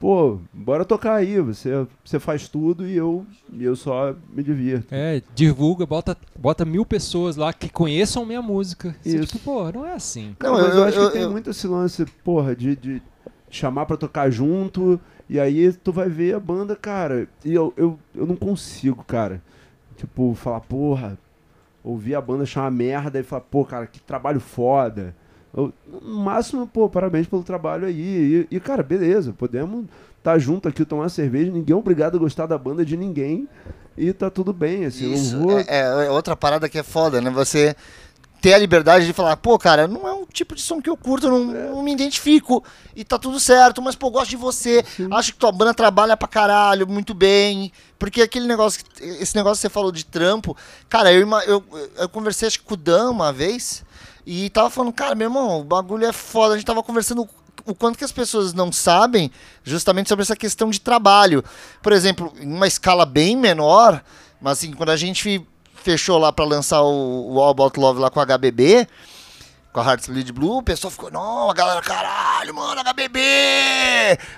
pô, 0.00 0.38
bora 0.52 0.84
tocar 0.84 1.14
aí, 1.14 1.40
você, 1.40 1.86
você 2.04 2.18
faz 2.18 2.48
tudo 2.48 2.84
e 2.88 2.96
eu, 2.96 3.24
e 3.52 3.62
eu 3.62 3.76
só 3.76 4.16
me 4.32 4.42
divirto. 4.42 4.88
É, 4.92 5.22
divulga, 5.32 5.86
bota, 5.86 6.16
bota 6.36 6.64
mil 6.64 6.84
pessoas 6.84 7.36
lá 7.36 7.52
que 7.52 7.68
conheçam 7.68 8.26
minha 8.26 8.42
música. 8.42 8.96
Você, 9.00 9.16
Isso. 9.18 9.26
tipo, 9.38 9.44
pô, 9.44 9.70
não 9.70 9.86
é 9.86 9.92
assim. 9.92 10.34
Não, 10.42 10.54
mas 10.54 10.74
eu, 10.74 10.78
eu- 10.80 10.84
acho 10.84 10.98
eu- 10.98 11.06
que 11.06 11.12
tem 11.12 11.22
eu- 11.22 11.30
muito 11.30 11.50
esse 11.50 11.68
lance, 11.68 12.04
porra, 12.24 12.56
de, 12.56 12.74
de 12.74 13.00
chamar 13.48 13.86
pra 13.86 13.96
tocar 13.96 14.28
junto, 14.28 14.98
e 15.30 15.38
aí 15.38 15.72
tu 15.72 15.92
vai 15.92 16.08
ver 16.08 16.34
a 16.34 16.40
banda, 16.40 16.74
cara, 16.74 17.28
e 17.44 17.54
eu, 17.54 17.72
eu, 17.76 17.96
eu 18.16 18.26
não 18.26 18.34
consigo, 18.34 19.04
cara, 19.04 19.40
tipo, 19.96 20.34
falar, 20.34 20.58
porra, 20.58 21.16
ouvir 21.84 22.16
a 22.16 22.20
banda 22.20 22.44
chamar 22.44 22.72
merda 22.72 23.20
e 23.20 23.22
falar, 23.22 23.42
pô, 23.42 23.64
cara, 23.64 23.86
que 23.86 24.00
trabalho 24.00 24.40
foda. 24.40 25.14
Eu- 25.56 25.72
no 26.02 26.18
máximo, 26.18 26.66
pô, 26.66 26.88
parabéns 26.88 27.28
pelo 27.28 27.44
trabalho 27.44 27.86
aí. 27.86 28.48
E, 28.50 28.56
e, 28.56 28.58
cara, 28.58 28.82
beleza, 28.82 29.32
podemos 29.32 29.84
estar 30.18 30.36
junto 30.36 30.68
aqui, 30.68 30.84
tomar 30.84 31.04
uma 31.04 31.08
cerveja, 31.08 31.52
ninguém 31.52 31.74
é 31.74 31.78
obrigado 31.78 32.16
a 32.16 32.18
gostar 32.18 32.46
da 32.46 32.58
banda 32.58 32.84
de 32.84 32.96
ninguém, 32.96 33.48
e 33.96 34.12
tá 34.12 34.30
tudo 34.30 34.52
bem, 34.52 34.84
assim, 34.84 35.12
Isso, 35.12 35.38
vou... 35.38 35.60
é, 35.60 36.06
é 36.06 36.10
outra 36.10 36.34
parada 36.34 36.68
que 36.68 36.78
é 36.78 36.82
foda, 36.82 37.20
né? 37.20 37.30
Você 37.30 37.76
ter 38.40 38.54
a 38.54 38.58
liberdade 38.58 39.06
de 39.06 39.12
falar, 39.12 39.36
pô, 39.36 39.58
cara, 39.58 39.86
não 39.86 40.08
é 40.08 40.12
um 40.12 40.24
tipo 40.24 40.54
de 40.54 40.62
som 40.62 40.80
que 40.80 40.88
eu 40.88 40.96
curto, 40.96 41.28
não, 41.28 41.44
não 41.44 41.82
me 41.82 41.92
identifico. 41.92 42.64
E 42.96 43.04
tá 43.04 43.18
tudo 43.18 43.38
certo, 43.38 43.82
mas, 43.82 43.94
pô, 43.94 44.10
gosto 44.10 44.30
de 44.30 44.36
você. 44.36 44.84
Acho 45.12 45.32
que 45.32 45.38
tua 45.38 45.52
banda 45.52 45.74
trabalha 45.74 46.16
pra 46.16 46.26
caralho, 46.26 46.86
muito 46.86 47.12
bem. 47.14 47.70
Porque 47.98 48.22
aquele 48.22 48.46
negócio, 48.46 48.82
que- 48.84 49.04
esse 49.04 49.36
negócio 49.36 49.56
que 49.58 49.62
você 49.62 49.68
falou 49.68 49.92
de 49.92 50.04
trampo, 50.06 50.56
cara, 50.88 51.12
eu, 51.12 51.28
eu, 51.46 51.64
eu 51.98 52.08
conversei 52.08 52.48
acho 52.48 52.58
que 52.60 52.64
com 52.64 52.74
o 52.74 52.76
Dan 52.76 53.10
uma 53.10 53.32
vez 53.32 53.84
e 54.26 54.48
tava 54.50 54.70
falando, 54.70 54.92
cara, 54.92 55.14
meu 55.14 55.26
irmão, 55.26 55.60
o 55.60 55.64
bagulho 55.64 56.06
é 56.06 56.12
foda. 56.12 56.54
A 56.54 56.56
gente 56.56 56.66
tava 56.66 56.82
conversando 56.82 57.28
o 57.66 57.74
quanto 57.74 57.98
que 57.98 58.04
as 58.04 58.12
pessoas 58.12 58.54
não 58.54 58.72
sabem 58.72 59.30
justamente 59.62 60.08
sobre 60.08 60.22
essa 60.22 60.34
questão 60.34 60.70
de 60.70 60.80
trabalho. 60.80 61.44
Por 61.82 61.92
exemplo, 61.92 62.32
em 62.40 62.50
uma 62.50 62.66
escala 62.66 63.04
bem 63.04 63.36
menor, 63.36 64.02
mas 64.40 64.58
assim, 64.58 64.72
quando 64.72 64.88
a 64.90 64.96
gente 64.96 65.46
fechou 65.82 66.18
lá 66.18 66.32
pra 66.32 66.44
lançar 66.44 66.82
o, 66.82 67.32
o 67.32 67.40
All 67.40 67.50
About 67.50 67.78
Love 67.78 68.00
lá 68.00 68.10
com 68.10 68.20
a 68.20 68.26
HBB, 68.26 68.86
com 69.72 69.80
a 69.80 69.84
Hearts 69.84 70.08
Bleed 70.08 70.32
Blue, 70.32 70.58
o 70.58 70.62
pessoal 70.62 70.90
ficou, 70.90 71.10
não, 71.10 71.50
a 71.50 71.54
galera, 71.54 71.80
caralho, 71.80 72.54
mano, 72.54 72.82
HBB, 72.82 73.20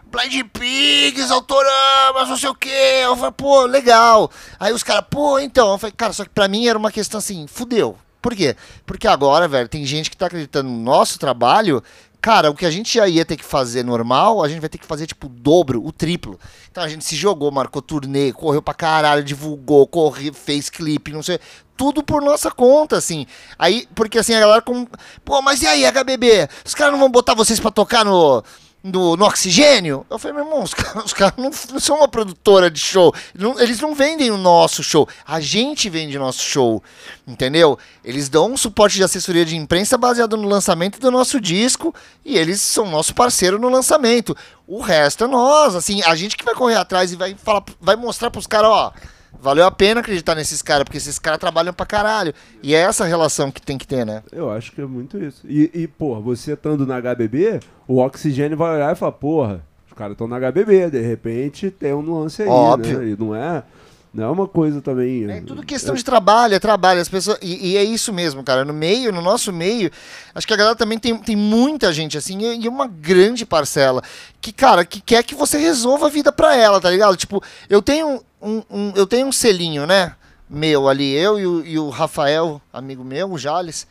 Blind 0.05 0.47
Pigs, 0.53 1.30
Autoramas, 1.30 2.28
não 2.28 2.36
sei 2.36 2.51
o 2.51 2.55
quê. 2.55 3.01
Eu 3.03 3.16
falei, 3.16 3.32
pô, 3.32 3.62
legal. 3.64 4.30
Aí 4.61 4.72
os 4.72 4.82
caras, 4.82 5.05
pô, 5.11 5.38
então. 5.38 5.72
Eu 5.72 5.78
falei, 5.78 5.95
cara, 5.97 6.12
só 6.12 6.24
que 6.24 6.30
pra 6.30 6.49
mim 6.49 6.66
era 6.66 6.78
uma 6.78 6.93
questão 6.93 7.18
assim, 7.18 7.47
fudeu. 7.47 7.97
Por 8.20 8.36
quê? 8.36 8.57
Porque 8.86 9.09
agora, 9.09 9.49
velho, 9.49 9.68
tem 9.68 9.84
gente 9.84 10.09
que 10.09 10.16
tá 10.16 10.26
acreditando 10.26 10.68
no 10.68 10.78
nosso 10.78 11.18
trabalho. 11.18 11.82
Cara, 12.22 12.52
o 12.52 12.54
que 12.54 12.64
a 12.64 12.70
gente 12.70 12.94
já 12.94 13.08
ia 13.08 13.24
ter 13.24 13.36
que 13.36 13.44
fazer 13.44 13.82
normal, 13.82 14.44
a 14.44 14.48
gente 14.48 14.60
vai 14.60 14.68
ter 14.68 14.78
que 14.78 14.86
fazer, 14.86 15.08
tipo, 15.08 15.26
o 15.26 15.28
dobro, 15.28 15.84
o 15.84 15.90
triplo. 15.90 16.38
Então 16.70 16.84
a 16.84 16.88
gente 16.88 17.04
se 17.04 17.16
jogou, 17.16 17.50
marcou 17.50 17.82
turnê, 17.82 18.32
correu 18.32 18.62
pra 18.62 18.72
caralho, 18.72 19.24
divulgou, 19.24 19.88
correu, 19.88 20.32
fez 20.32 20.70
clipe, 20.70 21.10
não 21.10 21.20
sei. 21.20 21.40
Tudo 21.76 22.00
por 22.00 22.22
nossa 22.22 22.48
conta, 22.48 22.96
assim. 22.96 23.26
Aí, 23.58 23.88
porque 23.92 24.20
assim, 24.20 24.34
a 24.34 24.40
galera 24.40 24.62
com. 24.62 24.86
Pô, 25.24 25.42
mas 25.42 25.62
e 25.62 25.66
aí, 25.66 25.84
HBB? 25.84 26.48
Os 26.64 26.76
caras 26.76 26.92
não 26.92 27.00
vão 27.00 27.10
botar 27.10 27.34
vocês 27.34 27.58
pra 27.58 27.72
tocar 27.72 28.04
no. 28.04 28.40
No, 28.85 29.16
no 29.16 29.24
oxigênio? 29.24 30.05
Eu 30.11 30.18
falei, 30.18 30.37
meu 30.37 30.45
irmão, 30.45 30.62
os 30.64 30.74
caras 30.74 31.05
os 31.05 31.12
caras 31.12 31.35
não, 31.37 31.51
não 31.72 31.80
são 31.80 31.99
uma 31.99 32.09
produtora 32.09 32.68
de 32.68 32.80
show. 32.80 33.14
Não- 33.33 33.59
eles 33.61 33.80
não 33.80 33.95
vendem 33.95 34.30
o 34.30 34.37
nosso 34.37 34.83
show. 34.83 35.09
A 35.24 35.39
gente 35.41 35.89
vende 35.89 36.16
o 36.16 36.20
nosso 36.20 36.43
show. 36.43 36.83
Entendeu? 37.26 37.78
Eles 38.05 38.28
dão 38.28 38.53
um 38.53 38.57
suporte 38.57 38.97
de 38.97 39.05
assessoria 39.05 39.45
de 39.45 39.57
imprensa 39.57 39.97
baseado 39.97 40.37
no 40.37 40.49
lançamento 40.49 40.99
do 40.99 41.11
nosso 41.12 41.41
disco. 41.41 41.95
E 42.24 42.37
eles 42.37 42.61
são 42.61 42.91
nosso 42.91 43.14
parceiro 43.14 43.59
no 43.59 43.68
lançamento. 43.68 44.37
O 44.66 44.80
resto 44.80 45.24
é 45.24 45.26
nós. 45.28 45.76
Assim, 45.76 46.03
a 46.03 46.16
gente 46.16 46.37
que 46.37 46.45
vai 46.45 46.55
correr 46.55 46.76
atrás 46.76 47.12
e 47.12 47.16
vai 47.16 47.37
falar, 47.37 47.62
vai 47.80 47.95
mostrar 47.95 48.30
pros 48.30 48.47
caras, 48.49 48.70
ó. 48.70 48.93
Valeu 49.41 49.64
a 49.66 49.70
pena 49.70 50.01
acreditar 50.01 50.35
nesses 50.35 50.62
caras, 50.62 50.85
porque 50.85 50.99
esses 50.99 51.18
caras 51.18 51.41
trabalham 51.41 51.72
pra 51.72 51.85
caralho. 51.85 52.33
E 52.62 52.74
é 52.74 52.78
essa 52.78 53.05
relação 53.05 53.51
que 53.51 53.61
tem 53.61 53.76
que 53.76 53.87
ter, 53.87 54.07
né? 54.07 54.22
Eu 54.30 54.51
acho 54.51 54.70
que 54.72 54.80
é 54.80 54.87
muito 54.87 55.18
isso. 55.18 55.41
E, 55.49 55.70
e 55.74 55.87
porra, 55.89 56.20
você 56.20 56.53
estando 56.53 56.87
na 56.87 57.01
HBB, 57.01 57.61
o 57.89 57.99
oxigênio 57.99 58.57
vai 58.57 58.76
olhar 58.76 58.93
e 58.93 58.97
falar, 58.97 59.12
porra, 59.12 59.64
os 59.87 59.93
caras 59.95 60.12
estão 60.12 60.28
na 60.28 60.39
HBB, 60.39 60.91
de 60.91 61.01
repente 61.01 61.70
tem 61.70 61.93
um 61.93 62.20
lance 62.20 62.43
aí, 62.43 62.49
Óbvio. 62.49 63.01
né? 63.01 63.09
E 63.09 63.16
não 63.18 63.35
é, 63.35 63.64
não 64.14 64.24
é 64.24 64.30
uma 64.30 64.47
coisa 64.47 64.80
também... 64.80 65.28
É 65.28 65.41
tudo 65.41 65.64
questão 65.64 65.95
de 65.95 66.05
trabalho, 66.05 66.55
é 66.55 66.61
trabalho. 66.61 67.01
As 67.01 67.09
pessoas, 67.09 67.39
e, 67.43 67.72
e 67.72 67.76
é 67.76 67.83
isso 67.83 68.12
mesmo, 68.12 68.45
cara. 68.45 68.64
No 68.64 68.72
meio, 68.72 69.12
no 69.12 69.20
nosso 69.20 69.53
meio, 69.53 69.91
acho 70.35 70.47
que 70.47 70.55
a 70.55 70.57
galera 70.57 70.76
também 70.76 70.99
tem, 70.99 71.18
tem 71.18 71.35
muita 71.35 71.93
gente 71.93 72.16
assim, 72.16 72.39
e 72.41 72.64
e 72.64 72.68
uma 72.68 72.87
grande 72.87 73.45
parcela 73.45 74.03
que, 74.41 74.53
cara, 74.53 74.85
que 74.85 75.01
quer 75.01 75.24
que 75.24 75.35
você 75.35 75.59
resolva 75.59 76.07
a 76.07 76.11
vida 76.11 76.30
pra 76.30 76.55
ela, 76.57 76.80
tá 76.80 76.91
ligado? 76.91 77.16
Tipo, 77.16 77.43
eu 77.68 77.83
tenho 77.83 78.20
um, 78.43 78.62
um- 78.70 78.93
eu 78.97 79.07
tenho 79.07 79.26
um 79.26 79.32
selinho, 79.32 79.86
né? 79.86 80.14
Meu 80.49 80.88
ali, 80.88 81.11
eu 81.14 81.38
e 81.40 81.47
o, 81.47 81.64
e 81.64 81.78
o 81.78 81.88
Rafael, 81.88 82.61
amigo 82.72 83.03
meu, 83.05 83.30
o 83.32 83.38
Jales, 83.38 83.86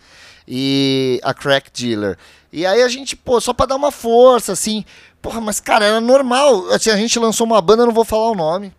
e 0.47 1.19
a 1.23 1.33
Crack 1.33 1.71
Dealer. 1.71 2.17
E 2.53 2.65
aí 2.65 2.83
a 2.83 2.87
gente, 2.89 3.15
pô, 3.15 3.39
só 3.41 3.53
pra 3.53 3.65
dar 3.65 3.75
uma 3.77 3.91
força, 3.91 4.51
assim. 4.51 4.83
Porra, 5.21 5.39
mas, 5.39 5.59
cara, 5.59 5.85
era 5.85 6.01
normal. 6.01 6.69
Assim, 6.71 6.89
a 6.89 6.97
gente 6.97 7.17
lançou 7.17 7.47
uma 7.47 7.61
banda, 7.61 7.83
eu 7.83 7.87
não 7.87 7.93
vou 7.93 8.05
falar 8.05 8.29
o 8.31 8.35
nome 8.35 8.73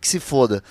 que 0.00 0.06
se 0.06 0.20
foda. 0.20 0.62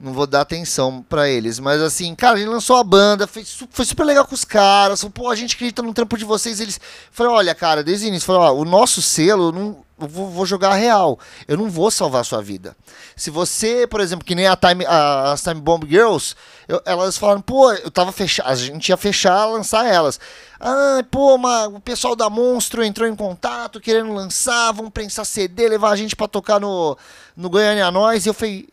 Não 0.00 0.12
vou 0.12 0.26
dar 0.26 0.40
atenção 0.42 1.04
pra 1.08 1.28
eles. 1.28 1.58
Mas 1.58 1.80
assim, 1.80 2.14
cara, 2.14 2.38
ele 2.38 2.48
lançou 2.48 2.76
a 2.76 2.84
banda, 2.84 3.28
su- 3.44 3.68
foi 3.70 3.84
super 3.84 4.04
legal 4.04 4.26
com 4.26 4.34
os 4.34 4.44
caras. 4.44 5.00
Falou, 5.00 5.12
pô, 5.12 5.30
a 5.30 5.36
gente 5.36 5.54
acredita 5.54 5.82
no 5.82 5.94
trampo 5.94 6.18
de 6.18 6.24
vocês. 6.24 6.60
Eles. 6.60 6.80
Falei, 7.10 7.32
olha, 7.32 7.54
cara, 7.54 7.82
desde 7.82 8.06
o 8.06 8.08
início, 8.08 8.26
falei, 8.26 8.42
ó, 8.42 8.52
o 8.52 8.64
nosso 8.64 9.00
selo, 9.00 9.48
eu 9.48 9.52
não. 9.52 9.84
Eu 10.00 10.08
vou, 10.08 10.28
vou 10.28 10.44
jogar 10.44 10.74
real. 10.74 11.16
Eu 11.46 11.56
não 11.56 11.70
vou 11.70 11.88
salvar 11.88 12.22
a 12.22 12.24
sua 12.24 12.42
vida. 12.42 12.76
Se 13.14 13.30
você, 13.30 13.86
por 13.86 14.00
exemplo, 14.00 14.24
que 14.24 14.34
nem 14.34 14.48
a 14.48 14.56
Time, 14.56 14.84
a, 14.84 15.30
as 15.30 15.40
Time 15.40 15.60
Bomb 15.60 15.86
Girls, 15.88 16.34
eu- 16.66 16.82
elas 16.84 17.16
falaram, 17.16 17.40
pô, 17.40 17.70
eu 17.72 17.90
tava 17.92 18.10
fechado. 18.10 18.48
A 18.48 18.56
gente 18.56 18.88
ia 18.88 18.96
fechar, 18.96 19.46
lançar 19.46 19.86
elas. 19.86 20.18
Ah, 20.58 20.98
pô, 21.08 21.38
mas 21.38 21.68
o 21.72 21.78
pessoal 21.78 22.16
da 22.16 22.28
Monstro 22.28 22.82
entrou 22.82 23.08
em 23.08 23.14
contato, 23.14 23.80
querendo 23.80 24.12
lançar, 24.12 24.72
vão 24.72 24.90
prensar 24.90 25.24
CD, 25.24 25.68
levar 25.68 25.90
a 25.90 25.96
gente 25.96 26.16
pra 26.16 26.26
tocar 26.26 26.58
no, 26.58 26.98
no 27.36 27.48
Goiânia 27.48 27.88
Nós. 27.92 28.26
E 28.26 28.28
eu 28.28 28.34
falei, 28.34 28.68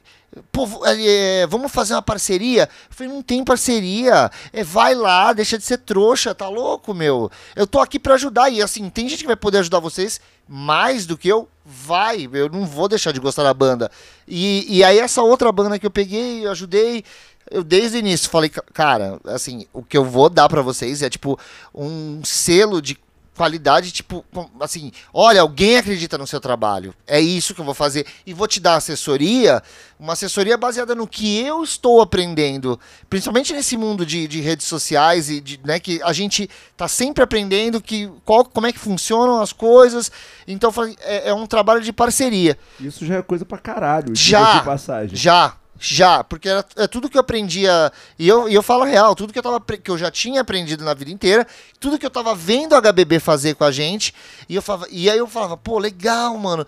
pô, 0.51 0.67
é, 0.86 1.45
vamos 1.47 1.71
fazer 1.71 1.93
uma 1.93 2.01
parceria? 2.01 2.63
Eu 2.89 2.95
falei, 2.95 3.11
não 3.11 3.21
tem 3.21 3.43
parceria. 3.43 4.29
É, 4.53 4.63
vai 4.63 4.95
lá, 4.95 5.34
deixa 5.34 5.57
de 5.57 5.63
ser 5.63 5.77
trouxa, 5.79 6.34
tá 6.34 6.47
louco, 6.47 6.93
meu? 6.93 7.29
Eu 7.55 7.67
tô 7.67 7.79
aqui 7.79 7.99
pra 7.99 8.13
ajudar. 8.15 8.49
E 8.49 8.61
assim, 8.61 8.89
tem 8.89 9.07
gente 9.09 9.21
que 9.21 9.27
vai 9.27 9.36
poder 9.36 9.59
ajudar 9.59 9.79
vocês 9.79 10.19
mais 10.47 11.05
do 11.05 11.17
que 11.17 11.27
eu. 11.27 11.47
Vai, 11.65 12.27
eu 12.34 12.49
não 12.49 12.65
vou 12.65 12.88
deixar 12.88 13.11
de 13.11 13.19
gostar 13.19 13.43
da 13.43 13.53
banda. 13.53 13.89
E, 14.27 14.65
e 14.77 14.84
aí, 14.84 14.99
essa 14.99 15.21
outra 15.21 15.51
banda 15.51 15.77
que 15.77 15.86
eu 15.86 15.91
peguei, 15.91 16.45
eu 16.45 16.51
ajudei. 16.51 17.03
Eu 17.49 17.63
desde 17.63 17.97
o 17.97 17.99
início 17.99 18.29
falei, 18.29 18.49
"Ca- 18.49 18.63
cara, 18.73 19.19
assim, 19.25 19.65
o 19.73 19.84
que 19.84 19.97
eu 19.97 20.05
vou 20.05 20.29
dar 20.29 20.47
pra 20.47 20.61
vocês 20.61 21.01
é 21.01 21.09
tipo 21.09 21.38
um 21.75 22.21
selo 22.23 22.82
de 22.82 22.97
qualidade, 23.36 23.91
tipo, 23.91 24.25
assim, 24.59 24.91
olha, 25.13 25.41
alguém 25.41 25.77
acredita 25.77 26.17
no 26.17 26.27
seu 26.27 26.39
trabalho. 26.39 26.93
É 27.07 27.19
isso 27.19 27.55
que 27.55 27.61
eu 27.61 27.65
vou 27.65 27.73
fazer. 27.73 28.05
E 28.25 28.34
vou 28.34 28.47
te 28.47 28.59
dar 28.59 28.75
assessoria, 28.75 29.63
uma 29.99 30.13
assessoria 30.13 30.57
baseada 30.57 30.93
no 30.93 31.07
que 31.07 31.39
eu 31.39 31.63
estou 31.63 32.01
aprendendo. 32.01 32.79
Principalmente 33.09 33.53
nesse 33.53 33.77
mundo 33.77 34.05
de, 34.05 34.27
de 34.27 34.41
redes 34.41 34.67
sociais 34.67 35.29
e 35.29 35.39
de, 35.39 35.59
né, 35.63 35.79
que 35.79 36.01
a 36.03 36.13
gente 36.13 36.49
tá 36.75 36.88
sempre 36.88 37.23
aprendendo 37.23 37.82
que, 37.82 38.11
qual, 38.25 38.43
como 38.45 38.67
é 38.67 38.71
que 38.71 38.79
funcionam 38.79 39.41
as 39.41 39.53
coisas. 39.53 40.11
Então, 40.47 40.71
é, 41.01 41.29
é 41.29 41.34
um 41.34 41.47
trabalho 41.47 41.82
de 41.82 41.93
parceria. 41.93 42.57
Isso 42.79 43.05
já 43.05 43.15
é 43.15 43.21
coisa 43.21 43.45
pra 43.45 43.57
caralho, 43.57 44.15
Já, 44.15 44.39
diga-se 44.39 44.59
de 44.59 44.65
passagem. 44.65 45.15
Já, 45.15 45.55
já, 45.84 46.23
porque 46.23 46.47
era, 46.47 46.63
é 46.75 46.88
tudo 46.88 47.09
que 47.09 47.17
eu 47.17 47.21
aprendia, 47.21 47.91
e 48.19 48.27
eu, 48.27 48.47
e 48.47 48.53
eu 48.53 48.61
falo 48.61 48.84
real, 48.84 49.15
tudo 49.15 49.34
que 49.34 49.39
eu, 49.39 49.43
tava, 49.43 49.59
que 49.59 49.89
eu 49.89 49.97
já 49.97 50.11
tinha 50.11 50.41
aprendido 50.41 50.84
na 50.86 50.93
vida 50.93 51.09
inteira, 51.09 51.45
tudo 51.79 51.97
que 51.97 52.05
eu 52.05 52.09
tava 52.11 52.36
vendo 52.36 52.75
a 52.75 52.79
HBB 52.82 53.19
fazer 53.19 53.55
com 53.55 53.63
a 53.63 53.71
gente, 53.71 54.13
e, 54.47 54.55
eu 54.55 54.61
falava, 54.61 54.86
e 54.91 55.09
aí 55.09 55.17
eu 55.17 55.25
falava, 55.25 55.57
pô, 55.57 55.79
legal, 55.79 56.38
mano, 56.38 56.67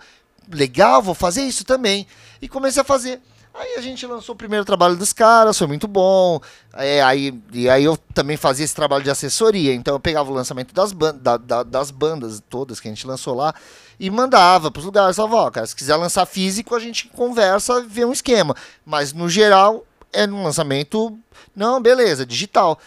legal, 0.52 1.00
vou 1.00 1.14
fazer 1.14 1.42
isso 1.42 1.64
também. 1.64 2.08
E 2.42 2.48
comecei 2.48 2.82
a 2.82 2.84
fazer. 2.84 3.20
Aí 3.54 3.76
a 3.76 3.80
gente 3.80 4.04
lançou 4.04 4.34
o 4.34 4.36
primeiro 4.36 4.64
trabalho 4.64 4.96
dos 4.96 5.12
caras, 5.12 5.56
foi 5.56 5.68
muito 5.68 5.86
bom. 5.86 6.40
É, 6.72 7.00
aí, 7.00 7.32
e 7.52 7.70
aí 7.70 7.84
eu 7.84 7.96
também 8.12 8.36
fazia 8.36 8.64
esse 8.64 8.74
trabalho 8.74 9.04
de 9.04 9.10
assessoria. 9.10 9.72
Então 9.72 9.94
eu 9.94 10.00
pegava 10.00 10.28
o 10.28 10.34
lançamento 10.34 10.74
das, 10.74 10.90
ban 10.92 11.14
da- 11.14 11.36
da- 11.36 11.62
das 11.62 11.92
bandas 11.92 12.42
todas 12.50 12.80
que 12.80 12.88
a 12.88 12.90
gente 12.90 13.06
lançou 13.06 13.32
lá 13.32 13.54
e 13.98 14.10
mandava 14.10 14.70
pros 14.70 14.84
lugares. 14.84 15.16
Falava, 15.16 15.36
ó, 15.36 15.50
cara, 15.50 15.66
se 15.66 15.76
quiser 15.76 15.96
lançar 15.96 16.26
físico, 16.26 16.74
a 16.74 16.80
gente 16.80 17.08
conversa, 17.08 17.82
vê 17.82 18.04
um 18.04 18.12
esquema. 18.12 18.54
Mas 18.84 19.12
no 19.12 19.28
geral, 19.28 19.84
é 20.12 20.26
um 20.26 20.42
lançamento. 20.42 21.18
Não, 21.54 21.80
beleza, 21.80 22.24
digital. 22.26 22.78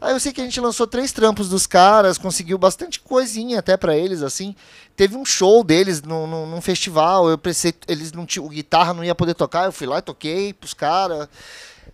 Aí 0.00 0.12
eu 0.12 0.20
sei 0.20 0.32
que 0.32 0.40
a 0.40 0.44
gente 0.44 0.60
lançou 0.60 0.86
três 0.86 1.12
trampos 1.12 1.48
dos 1.48 1.66
caras, 1.66 2.18
conseguiu 2.18 2.58
bastante 2.58 3.00
coisinha 3.00 3.60
até 3.60 3.74
pra 3.74 3.96
eles, 3.96 4.20
assim. 4.20 4.54
Teve 4.94 5.16
um 5.16 5.24
show 5.24 5.64
deles 5.64 6.02
num, 6.02 6.26
num, 6.26 6.46
num 6.46 6.60
festival, 6.60 7.28
eu 7.30 7.38
pensei, 7.38 7.72
eles 7.88 8.12
não 8.12 8.26
tinham, 8.26 8.44
o 8.44 8.50
guitarra 8.50 8.92
não 8.92 9.02
ia 9.02 9.14
poder 9.14 9.32
tocar, 9.32 9.64
eu 9.64 9.72
fui 9.72 9.86
lá 9.86 9.98
e 9.98 10.02
toquei 10.02 10.52
pros 10.52 10.74
caras. 10.74 11.26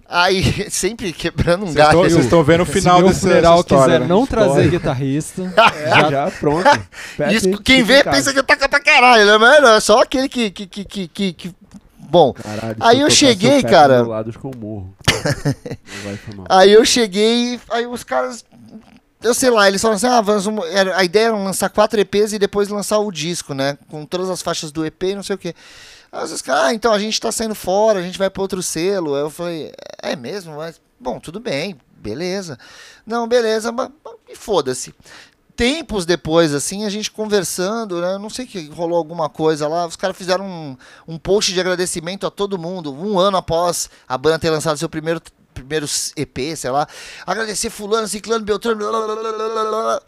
Aí, 0.09 0.67
sempre 0.71 1.13
quebrando 1.13 1.67
um 1.67 1.73
galho. 1.73 1.89
estão- 1.91 2.03
Vocês 2.03 2.25
estão 2.25 2.43
vendo 2.43 2.63
o 2.63 2.67
final 2.67 3.03
desse 3.03 3.21
funeral 3.21 3.61
história, 3.61 3.85
quiser 3.95 4.01
né? 4.01 4.07
não 4.07 4.27
trazer 4.27 4.49
História. 4.49 4.71
guitarrista, 4.71 5.43
É, 5.77 6.11
já, 6.11 6.31
pronto. 6.41 6.65
Pede 7.17 7.35
Isso, 7.37 7.63
quem 7.63 7.83
vê 7.85 8.03
pensa 8.03 8.33
que 8.35 8.43
toca 8.43 8.69
pra 8.69 8.81
caralho, 8.81 9.25
né? 9.27 9.39
Mas 9.39 9.63
não, 9.63 9.75
é 9.75 9.81
só 9.81 10.01
aquele 10.03 10.29
que. 10.29 10.51
que, 10.51 10.67
que, 10.67 10.85
que, 10.85 11.09
que- 11.09 11.33
que- 11.33 11.55
Bom, 11.99 12.33
Caralho, 12.33 12.77
Aí 12.81 13.01
eu 13.01 13.09
cheguei, 13.09 13.63
cara. 13.63 14.03
Do. 14.03 14.11
Aí 16.49 16.73
eu 16.73 16.85
cheguei, 16.85 17.61
aí 17.71 17.87
os 17.87 18.03
caras. 18.05 18.45
Eu 19.23 19.35
sei 19.35 19.51
lá, 19.51 19.69
eles 19.69 19.81
falaram 19.81 19.97
assim: 19.97 20.07
ah, 20.07 20.21
vamos, 20.21 20.47
a 20.97 21.05
ideia 21.05 21.27
era 21.27 21.37
lançar 21.37 21.69
quatro 21.69 22.01
EPs 22.01 22.33
e 22.33 22.39
depois 22.39 22.69
lançar 22.69 22.99
o 22.99 23.13
disco, 23.13 23.53
né? 23.55 23.77
Com 23.89 24.05
todas 24.07 24.31
as 24.31 24.41
faixas 24.43 24.73
do 24.73 24.85
EP 24.85 25.03
e 25.05 25.15
não 25.15 25.23
sei 25.23 25.37
o 25.37 25.39
quê. 25.39 25.55
Aí 26.13 26.25
os 26.25 26.43
caras, 26.43 26.65
ah, 26.65 26.75
então 26.75 26.93
a 26.93 26.99
gente 26.99 27.21
tá 27.21 27.31
saindo 27.31 27.55
fora, 27.55 28.01
a 28.01 28.03
gente 28.03 28.19
vai 28.19 28.29
pra 28.29 28.43
outro 28.43 28.63
selo. 28.63 29.15
Aí 29.15 29.23
eu 29.23 29.31
falei: 29.31 29.73
é 30.03 30.17
mesmo? 30.17 30.57
Mas, 30.57 30.81
bom, 30.99 31.21
tudo 31.21 31.39
bem, 31.39 31.77
beleza. 31.97 32.59
Não, 33.07 33.29
beleza, 33.29 33.71
mas, 33.71 33.91
mas 34.05 34.39
foda-se. 34.39 34.95
Tempos 35.55 36.07
depois, 36.07 36.55
assim, 36.55 36.85
a 36.85 36.91
gente 36.91 37.11
conversando, 37.11 38.01
né? 38.01 38.17
Não 38.19 38.31
sei 38.31 38.47
que 38.47 38.69
rolou 38.71 38.97
alguma 38.97 39.29
coisa 39.29 39.69
lá. 39.69 39.87
Os 39.87 39.95
caras 39.95 40.17
fizeram 40.17 40.47
um, 40.47 40.77
um 41.07 41.19
post 41.19 41.53
de 41.53 41.61
agradecimento 41.61 42.27
a 42.27 42.31
todo 42.31 42.59
mundo, 42.59 42.95
um 42.95 43.19
ano 43.19 43.37
após 43.37 43.91
a 44.09 44.17
banda 44.17 44.39
ter 44.39 44.51
lançado 44.51 44.79
seu 44.79 44.89
primeiro 44.89 45.21
primeiros 45.53 46.13
EP, 46.17 46.57
sei 46.57 46.71
lá. 46.71 46.89
Agradecer 47.27 47.71
fulano, 47.71 48.09
ciclano, 48.09 48.45
beltrano, 48.45 48.79
blá, 48.79 48.91
blá, 48.91 49.17
blá, 49.17 49.33
blá, 49.33 49.65
blá. 49.65 50.03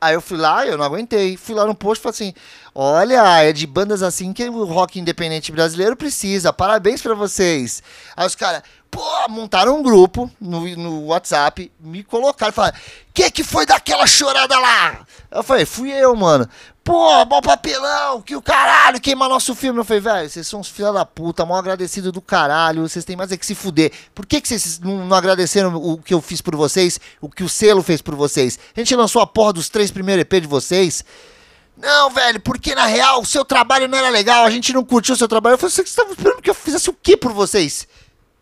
Aí 0.00 0.14
eu 0.14 0.20
fui 0.20 0.38
lá, 0.38 0.64
eu 0.64 0.78
não 0.78 0.84
aguentei. 0.84 1.36
Fui 1.36 1.54
lá 1.54 1.66
no 1.66 1.74
post 1.74 2.00
e 2.00 2.02
falei 2.02 2.14
assim: 2.14 2.34
Olha, 2.74 3.42
é 3.42 3.52
de 3.52 3.66
bandas 3.66 4.02
assim 4.02 4.32
que 4.32 4.48
o 4.48 4.64
rock 4.64 4.98
independente 4.98 5.50
brasileiro 5.50 5.96
precisa. 5.96 6.52
Parabéns 6.52 7.02
pra 7.02 7.14
vocês. 7.14 7.82
Aí 8.16 8.24
os 8.24 8.36
caras, 8.36 8.62
pô, 8.88 9.02
montaram 9.28 9.76
um 9.76 9.82
grupo 9.82 10.30
no, 10.40 10.60
no 10.76 11.06
WhatsApp, 11.06 11.72
me 11.80 12.04
colocaram 12.04 12.52
e 12.52 12.54
falaram: 12.54 12.78
Que 13.12 13.28
que 13.30 13.42
foi 13.42 13.66
daquela 13.66 14.06
chorada 14.06 14.56
lá? 14.58 15.04
Eu 15.32 15.42
falei: 15.42 15.66
Fui 15.66 15.90
eu, 15.90 16.14
mano. 16.14 16.48
Pô, 16.88 17.22
bom 17.26 17.42
papelão, 17.42 18.22
que 18.22 18.34
o 18.34 18.40
caralho, 18.40 18.98
queima 18.98 19.28
nosso 19.28 19.54
filme. 19.54 19.78
Eu 19.78 19.84
falei, 19.84 20.00
velho, 20.00 20.30
vocês 20.30 20.46
são 20.46 20.60
uns 20.60 20.70
filha 20.70 20.90
da 20.90 21.04
puta, 21.04 21.44
mal 21.44 21.58
agradecido 21.58 22.10
do 22.10 22.22
caralho, 22.22 22.88
vocês 22.88 23.04
têm 23.04 23.14
mais 23.14 23.30
é 23.30 23.36
que 23.36 23.44
se 23.44 23.54
fuder. 23.54 23.92
Por 24.14 24.24
que, 24.24 24.40
que 24.40 24.48
vocês 24.48 24.80
não, 24.80 25.04
não 25.04 25.14
agradeceram 25.14 25.76
o 25.76 25.98
que 25.98 26.14
eu 26.14 26.22
fiz 26.22 26.40
por 26.40 26.56
vocês, 26.56 26.98
o 27.20 27.28
que 27.28 27.44
o 27.44 27.48
selo 27.48 27.82
fez 27.82 28.00
por 28.00 28.14
vocês? 28.14 28.58
A 28.74 28.80
gente 28.80 28.96
lançou 28.96 29.20
a 29.20 29.26
porra 29.26 29.52
dos 29.52 29.68
três 29.68 29.90
primeiros 29.90 30.22
EP 30.22 30.40
de 30.40 30.46
vocês. 30.46 31.04
Não, 31.76 32.08
velho, 32.08 32.40
porque 32.40 32.74
na 32.74 32.86
real 32.86 33.20
o 33.20 33.26
seu 33.26 33.44
trabalho 33.44 33.86
não 33.86 33.98
era 33.98 34.08
legal, 34.08 34.46
a 34.46 34.50
gente 34.50 34.72
não 34.72 34.82
curtiu 34.82 35.14
o 35.14 35.18
seu 35.18 35.28
trabalho. 35.28 35.54
Eu 35.54 35.58
falei, 35.58 35.70
vocês 35.70 35.90
estavam 35.90 36.14
esperando 36.14 36.40
que 36.40 36.48
eu 36.48 36.54
fizesse 36.54 36.88
o 36.88 36.94
que 36.94 37.18
por 37.18 37.34
vocês? 37.34 37.86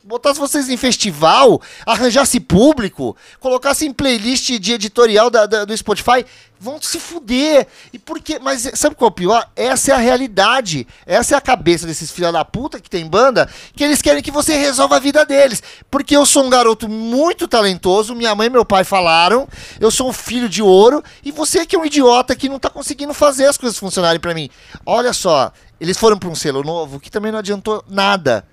Botasse 0.07 0.39
vocês 0.39 0.69
em 0.69 0.77
festival, 0.77 1.61
arranjasse 1.85 2.39
público, 2.39 3.17
colocasse 3.41 3.85
em 3.85 3.93
playlist 3.93 4.57
de 4.61 4.73
editorial 4.73 5.29
da- 5.29 5.47
da- 5.47 5.65
do 5.65 5.77
Spotify, 5.77 6.25
vão 6.61 6.81
se 6.81 7.01
fuder. 7.01 7.67
E 7.93 7.99
por 7.99 8.21
quê? 8.21 8.39
Mas 8.41 8.71
sabe 8.75 8.95
qual 8.95 9.09
é 9.09 9.11
o 9.11 9.15
pior? 9.15 9.51
Essa 9.57 9.91
é 9.91 9.95
a 9.97 9.99
realidade. 9.99 10.87
Essa 11.05 11.35
é 11.35 11.39
a 11.39 11.41
cabeça 11.41 11.89
desses 11.89 12.13
filha 12.13 12.31
da 12.31 12.45
puta 12.45 12.79
que 12.81 12.89
tem 12.89 13.05
banda, 13.05 13.51
que 13.75 13.83
eles 13.83 14.01
querem 14.01 14.23
que 14.23 14.31
você 14.31 14.55
resolva 14.57 14.95
a 14.95 15.01
vida 15.01 15.27
deles. 15.27 15.61
Porque 15.91 16.17
eu 16.17 16.25
sou 16.25 16.45
um 16.45 16.51
garoto 16.51 16.89
muito 16.89 17.49
talentoso, 17.49 18.15
minha 18.15 18.33
mãe 18.33 18.47
e 18.47 18.51
meu 18.51 18.65
pai 18.65 18.85
falaram, 18.85 19.49
eu 19.81 19.91
sou 19.91 20.09
um 20.09 20.13
filho 20.13 20.49
de 20.49 20.63
ouro, 20.63 21.03
e 21.25 21.33
você 21.33 21.67
que 21.67 21.75
é 21.75 21.79
um 21.81 21.85
idiota 21.85 22.37
que 22.37 22.49
não 22.49 22.61
tá 22.61 22.71
conseguindo 22.71 23.13
fazer 23.13 23.47
as 23.47 23.59
coisas 23.59 23.77
funcionarem 23.77 24.21
pra 24.21 24.33
mim. 24.35 24.49
Olha 24.87 25.13
só, 25.13 25.51
eles 25.81 25.99
foram 25.99 26.17
pra 26.17 26.29
um 26.29 26.35
selo 26.37 26.63
novo 26.63 27.01
que 27.01 27.11
também 27.11 27.33
não 27.33 27.41
adiantou 27.41 27.83
nada. 27.89 28.47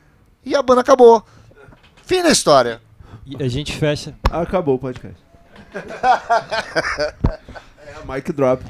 E 0.44 0.56
a 0.56 0.62
banda 0.64 0.82
acabou. 0.82 1.24
Fim 2.06 2.22
da 2.22 2.30
história. 2.30 2.82
E 3.26 3.42
a 3.42 3.48
gente 3.48 3.74
fecha. 3.74 4.14
Acabou 4.30 4.76
o 4.76 4.80
podcast. 4.80 5.18
é, 7.80 8.14
mic 8.14 8.32
drop. 8.34 8.64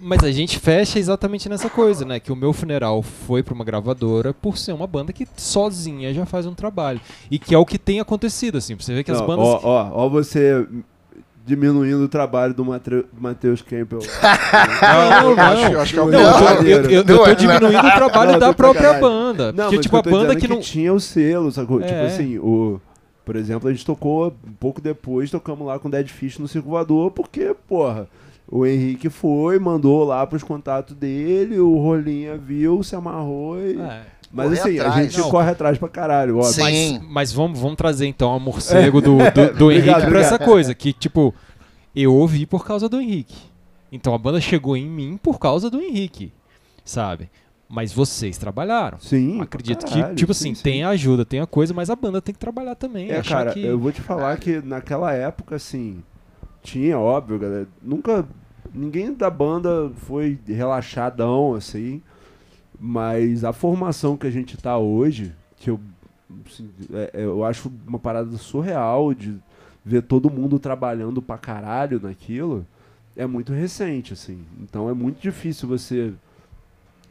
Mas 0.00 0.24
a 0.24 0.30
gente 0.30 0.58
fecha 0.58 0.98
exatamente 0.98 1.48
nessa 1.48 1.68
coisa, 1.68 2.04
né? 2.04 2.18
Que 2.18 2.32
o 2.32 2.36
meu 2.36 2.52
funeral 2.52 3.02
foi 3.02 3.42
pra 3.42 3.54
uma 3.54 3.64
gravadora 3.64 4.32
por 4.32 4.56
ser 4.56 4.72
uma 4.72 4.86
banda 4.86 5.12
que 5.12 5.26
sozinha 5.36 6.12
já 6.14 6.24
faz 6.26 6.46
um 6.46 6.54
trabalho. 6.54 7.00
E 7.30 7.38
que 7.38 7.54
é 7.54 7.58
o 7.58 7.66
que 7.66 7.78
tem 7.78 8.00
acontecido, 8.00 8.58
assim. 8.58 8.74
pra 8.76 8.84
Você 8.84 8.94
vê 8.94 9.04
que 9.04 9.10
as 9.10 9.20
Não, 9.20 9.26
bandas. 9.26 9.46
ó, 9.46 9.60
ó, 9.62 9.90
ó 10.04 10.08
você 10.08 10.66
diminuindo 11.48 12.04
o 12.04 12.08
trabalho 12.08 12.52
do 12.54 12.64
Matheus 12.64 13.62
Campbell. 13.62 14.00
Não, 14.82 15.34
não. 15.34 15.42
acho, 15.42 15.78
acho 15.78 15.92
que 15.94 15.98
é 15.98 16.02
o 16.02 16.10
Não, 16.10 16.20
eu 16.60 16.66
eu, 16.66 16.82
eu- 16.84 16.90
eu 16.90 17.04
tô 17.04 17.26
é, 17.26 17.34
diminuindo 17.34 17.78
o 17.78 17.90
trabalho 17.92 18.32
Não, 18.32 18.38
da 18.38 18.52
própria 18.52 18.92
banda. 18.94 19.52
Não, 19.52 19.64
porque, 19.64 19.76
mas 19.76 19.84
tipo, 19.86 19.96
eu 19.96 20.00
a 20.00 20.02
banda 20.02 20.34
dizendo 20.34 20.40
que 20.40 20.48
não. 20.48 20.60
tinha 20.60 20.92
o 20.92 21.00
selo, 21.00 21.50
sacou? 21.50 21.80
Tipo 21.80 21.92
É. 21.92 22.06
assim, 22.06 22.38
o... 22.38 22.80
Por 23.24 23.36
exemplo, 23.36 23.68
a 23.68 23.72
gente 23.72 23.84
tocou 23.84 24.28
um 24.46 24.52
pouco 24.52 24.80
depois, 24.80 25.30
tocamos 25.30 25.66
lá 25.66 25.78
com 25.78 25.88
o 25.88 25.90
Dead 25.90 26.08
Fish 26.08 26.38
no 26.38 26.48
Circo 26.48 26.70
Voador, 26.70 27.10
porque, 27.10 27.54
porra, 27.68 28.08
o 28.50 28.64
Henrique 28.64 29.10
foi, 29.10 29.58
mandou 29.58 30.04
lá 30.04 30.26
pros 30.26 30.42
contatos 30.42 30.94
dele, 30.96 31.58
o 31.58 31.76
Rolinha 31.78 32.38
viu, 32.38 32.82
se 32.82 32.96
amarrou 32.96 33.58
e... 33.60 33.78
É. 33.78 34.02
Mas 34.30 34.48
Correr 34.48 34.60
assim, 34.60 34.78
atrás. 34.78 34.96
a 34.96 35.02
gente 35.02 35.18
Não. 35.18 35.30
corre 35.30 35.50
atrás 35.50 35.78
pra 35.78 35.88
caralho, 35.88 36.36
óbvio. 36.36 36.52
Sim. 36.52 36.98
Mas, 36.98 37.10
mas 37.10 37.32
vamos, 37.32 37.58
vamos 37.58 37.76
trazer 37.76 38.06
então 38.06 38.34
a 38.34 38.38
morcego 38.38 39.00
do, 39.00 39.16
do, 39.16 39.54
do 39.54 39.72
Henrique 39.72 39.88
Obrigado, 39.88 40.08
pra 40.10 40.20
essa 40.20 40.38
coisa. 40.38 40.74
Que, 40.74 40.92
tipo, 40.92 41.34
eu 41.96 42.14
ouvi 42.14 42.44
por 42.44 42.64
causa 42.66 42.88
do 42.88 43.00
Henrique. 43.00 43.36
Então 43.90 44.14
a 44.14 44.18
banda 44.18 44.40
chegou 44.40 44.76
em 44.76 44.86
mim 44.86 45.18
por 45.22 45.38
causa 45.38 45.70
do 45.70 45.80
Henrique, 45.80 46.32
sabe? 46.84 47.30
Mas 47.68 47.92
vocês 47.92 48.38
trabalharam. 48.38 48.98
Sim, 48.98 49.40
Acredito 49.40 49.84
caralho, 49.86 50.08
que, 50.10 50.14
tipo 50.14 50.32
sim, 50.32 50.50
assim, 50.50 50.54
sim. 50.54 50.62
tem 50.62 50.84
a 50.84 50.90
ajuda, 50.90 51.24
tem 51.24 51.40
a 51.40 51.46
coisa, 51.46 51.74
mas 51.74 51.90
a 51.90 51.96
banda 51.96 52.20
tem 52.20 52.32
que 52.32 52.38
trabalhar 52.38 52.74
também. 52.74 53.10
É, 53.10 53.22
cara, 53.22 53.52
que... 53.52 53.64
eu 53.64 53.78
vou 53.78 53.92
te 53.92 54.00
falar 54.00 54.36
que 54.38 54.60
naquela 54.62 55.12
época, 55.12 55.56
assim, 55.56 56.02
tinha, 56.62 56.98
óbvio, 56.98 57.38
galera, 57.38 57.68
nunca, 57.82 58.26
ninguém 58.74 59.12
da 59.12 59.28
banda 59.28 59.90
foi 59.96 60.38
relaxadão, 60.46 61.54
assim, 61.54 62.02
mas 62.80 63.44
a 63.44 63.52
formação 63.52 64.16
que 64.16 64.26
a 64.26 64.30
gente 64.30 64.56
tá 64.56 64.76
hoje, 64.78 65.32
que 65.56 65.70
eu, 65.70 65.80
assim, 66.46 66.68
é- 66.92 67.10
é, 67.14 67.24
eu 67.24 67.44
acho 67.44 67.70
uma 67.86 67.98
parada 67.98 68.36
surreal 68.36 69.12
de 69.14 69.36
ver 69.84 70.02
todo 70.02 70.30
mundo 70.30 70.58
trabalhando 70.58 71.20
pra 71.22 71.38
caralho 71.38 71.98
naquilo, 72.00 72.66
é 73.16 73.26
muito 73.26 73.52
recente, 73.52 74.12
assim, 74.12 74.38
então 74.60 74.88
é 74.88 74.92
muito 74.94 75.20
difícil 75.20 75.68
você 75.68 76.12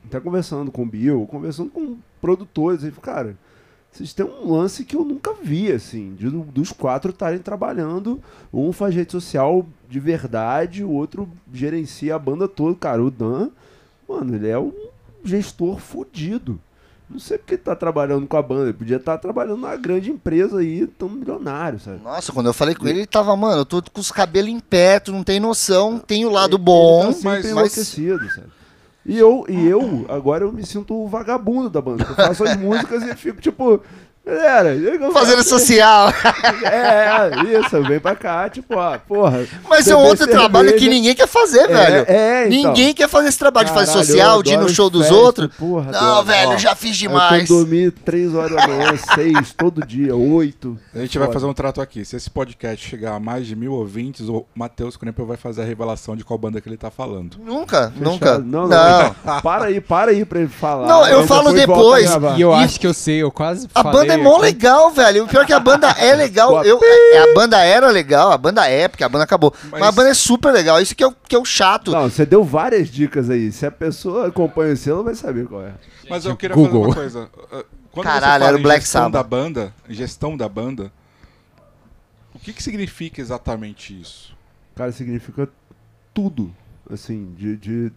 tá 0.09 0.21
conversando 0.21 0.71
com 0.71 0.83
o 0.83 0.85
Bill, 0.85 1.27
conversando 1.29 1.69
com 1.69 1.97
produtores, 2.21 2.83
e 2.83 2.91
cara, 2.91 3.35
vocês 3.91 4.13
têm 4.13 4.25
um 4.25 4.51
lance 4.51 4.85
que 4.85 4.95
eu 4.95 5.03
nunca 5.03 5.33
vi, 5.33 5.71
assim, 5.71 6.13
de- 6.13 6.29
dos 6.29 6.71
quatro 6.71 7.09
estarem 7.11 7.39
trabalhando. 7.39 8.21
Um 8.53 8.71
faz 8.71 8.93
rede 8.93 9.11
social 9.11 9.65
de 9.89 9.99
verdade, 9.99 10.83
o 10.83 10.91
outro 10.91 11.27
gerencia 11.51 12.15
a 12.15 12.19
banda 12.19 12.47
toda. 12.47 12.75
Cara, 12.75 13.03
o 13.03 13.09
Dan, 13.09 13.49
mano, 14.07 14.35
ele 14.35 14.47
é 14.49 14.59
um 14.59 14.71
gestor 15.23 15.77
fudido. 15.79 16.59
Não 17.09 17.19
sei 17.19 17.37
porque 17.37 17.55
tá 17.57 17.73
trabalhando 17.73 18.27
com 18.27 18.35
a 18.35 18.41
banda. 18.41 18.63
Ele 18.63 18.73
podia 18.73 18.97
estar 18.97 19.17
trabalhando 19.17 19.57
numa 19.61 19.75
grande 19.77 20.11
empresa 20.11 20.59
aí, 20.59 20.85
tão 20.87 21.07
milionário, 21.07 21.79
sabe? 21.79 22.01
Nossa, 22.03 22.33
quando 22.33 22.47
eu 22.47 22.53
falei 22.53 22.75
com 22.75 22.85
ele, 22.85 22.99
ele 22.99 23.07
tava, 23.07 23.33
mano, 23.37 23.61
eu 23.61 23.65
tô 23.65 23.81
com 23.81 24.01
os 24.01 24.11
cabelos 24.11 24.49
em 24.51 24.59
pé, 24.59 24.99
tu 24.99 25.13
não 25.13 25.23
tem 25.23 25.39
noção, 25.39 25.99
tem 25.99 26.25
o 26.25 26.29
lado 26.29 26.57
Ele- 26.57 26.63
bom, 26.63 27.05
ele 27.05 27.13
tá 27.13 27.19
mas- 27.23 27.45
enlouquecido, 27.45 28.29
sabe? 28.29 28.47
E 29.05 29.17
eu, 29.17 29.45
e 29.47 29.65
eu, 29.65 30.05
agora 30.09 30.43
eu 30.43 30.51
me 30.51 30.65
sinto 30.65 30.93
o 30.93 31.07
vagabundo 31.07 31.69
da 31.69 31.81
banda. 31.81 32.03
Eu 32.03 32.13
faço 32.13 32.43
as 32.43 32.57
músicas 32.59 33.01
e 33.03 33.15
fico 33.15 33.39
tipo, 33.39 33.81
galera, 34.27 34.75
eu- 34.75 35.11
fazendo 35.11 35.43
social. 35.43 36.11
É, 36.63 37.29
é, 37.53 37.59
isso, 37.59 37.81
vem 37.83 37.99
pra 37.99 38.15
cá, 38.15 38.49
tipo, 38.49 38.75
ó, 38.75 38.97
porra. 38.97 39.45
Mas 39.69 39.87
é 39.87 39.95
um 39.95 39.99
outro 39.99 40.27
trabalho 40.27 40.67
que 40.73 40.79
cerveja. 40.79 40.91
ninguém 40.91 41.15
quer 41.15 41.27
fazer, 41.27 41.67
velho. 41.67 42.05
É, 42.07 42.43
é, 42.43 42.47
então. 42.47 42.71
Ninguém 42.71 42.93
quer 42.93 43.07
fazer 43.07 43.29
esse 43.29 43.37
trabalho 43.39 43.67
de 43.67 43.73
fazer 43.73 43.87
Caralho, 43.87 44.05
social, 44.05 44.35
eu 44.37 44.43
de 44.43 44.53
ir 44.53 44.57
no 44.57 44.69
show 44.69 44.89
dos 44.89 45.03
festa, 45.03 45.15
outros. 45.15 45.55
Porra, 45.55 45.91
Não, 45.91 45.99
adoro. 45.99 46.25
velho, 46.25 46.49
Ó, 46.49 46.53
eu 46.53 46.57
já 46.59 46.75
fiz 46.75 46.91
Eu 47.01 47.09
demais. 47.09 47.47
tô 47.47 47.55
dormir 47.59 47.91
3 47.91 48.33
horas 48.35 48.55
da 48.55 48.67
manhã, 48.67 48.93
6, 49.15 49.53
todo 49.53 49.85
dia, 49.85 50.15
8. 50.15 50.77
A 50.95 50.99
gente 50.99 51.17
vai 51.19 51.31
fazer 51.31 51.45
um 51.45 51.53
trato 51.53 51.81
aqui. 51.81 52.03
Se 52.05 52.15
esse 52.15 52.29
podcast 52.29 52.87
chegar 52.87 53.15
a 53.15 53.19
mais 53.19 53.45
de 53.47 53.55
mil 53.55 53.73
ouvintes, 53.73 54.27
o 54.29 54.45
Matheus 54.55 54.97
Krempel 54.97 55.25
vai 55.25 55.37
fazer 55.37 55.61
a 55.61 55.65
revelação 55.65 56.15
de 56.15 56.23
qual 56.23 56.37
banda 56.37 56.59
que 56.61 56.67
ele 56.67 56.77
tá 56.77 56.89
falando. 56.91 57.37
Nunca, 57.39 57.91
nunca. 57.95 58.37
Não, 58.39 58.67
Não. 58.67 59.15
não, 59.25 59.41
Para 59.41 59.65
aí, 59.65 59.79
para 59.81 60.11
aí 60.11 60.25
pra 60.25 60.39
ele 60.39 60.49
falar. 60.49 60.87
Não, 60.87 61.07
eu 61.07 61.19
Aí 61.21 61.27
falo 61.27 61.51
depois. 61.53 62.09
E 62.37 62.41
eu 62.41 62.53
acho 62.53 62.79
que 62.79 62.87
eu 62.87 62.93
sei, 62.93 63.21
eu 63.21 63.31
quase 63.31 63.67
A 63.73 63.83
falei 63.83 64.07
banda 64.07 64.16
é 64.19 64.23
mó 64.23 64.37
legal, 64.37 64.91
velho. 64.91 65.23
O 65.23 65.27
pior 65.27 65.43
é 65.43 65.45
que 65.45 65.53
a 65.53 65.59
banda 65.59 65.89
é 65.91 66.15
legal. 66.15 66.63
Eu, 66.63 66.79
é, 66.81 67.19
a 67.19 67.33
banda 67.33 67.63
era 67.63 67.89
legal, 67.89 68.31
a 68.31 68.37
banda 68.37 68.67
é, 68.67 68.87
porque 68.87 69.03
a 69.03 69.09
banda 69.09 69.23
acabou. 69.23 69.53
Mas, 69.63 69.71
Mas- 69.71 69.83
a 69.83 69.91
banda 69.91 70.09
é 70.09 70.13
super 70.13 70.51
legal. 70.51 70.81
Isso 70.81 70.95
que 70.95 71.03
é 71.03 71.07
o, 71.07 71.11
que 71.11 71.35
é 71.35 71.39
o 71.39 71.45
chato. 71.45 71.91
Não, 71.91 72.09
você 72.09 72.25
deu 72.25 72.43
várias 72.43 72.89
dicas 72.89 73.29
aí. 73.29 73.51
Se 73.51 73.65
a 73.65 73.71
pessoa 73.71 74.27
acompanha 74.27 74.73
o 74.73 74.77
selo, 74.77 75.03
vai 75.03 75.15
saber 75.15 75.47
qual 75.47 75.63
é. 75.63 75.73
Mas 76.09 76.25
eu 76.25 76.35
queria 76.35 76.55
Google. 76.55 76.93
fazer 76.93 77.17
uma 77.19 77.27
coisa. 77.27 77.29
Uh, 77.61 77.65
Quando 77.91 78.03
Caralho, 78.05 78.21
você 78.21 78.39
fala 78.39 78.45
era 78.49 78.57
o 78.57 78.61
Black 78.61 78.81
gestão 78.81 79.01
Sabbath. 79.01 79.13
da 79.13 79.23
banda, 79.23 79.73
gestão 79.89 80.37
da 80.37 80.47
banda, 80.49 80.91
o 82.35 82.39
que, 82.39 82.53
que 82.53 82.61
significa 82.61 83.19
exatamente 83.19 83.99
isso? 83.99 84.35
Cara, 84.75 84.91
significa 84.91 85.49
tudo. 86.13 86.53
Assim, 86.89 87.33
de, 87.35 87.57
de, 87.57 87.91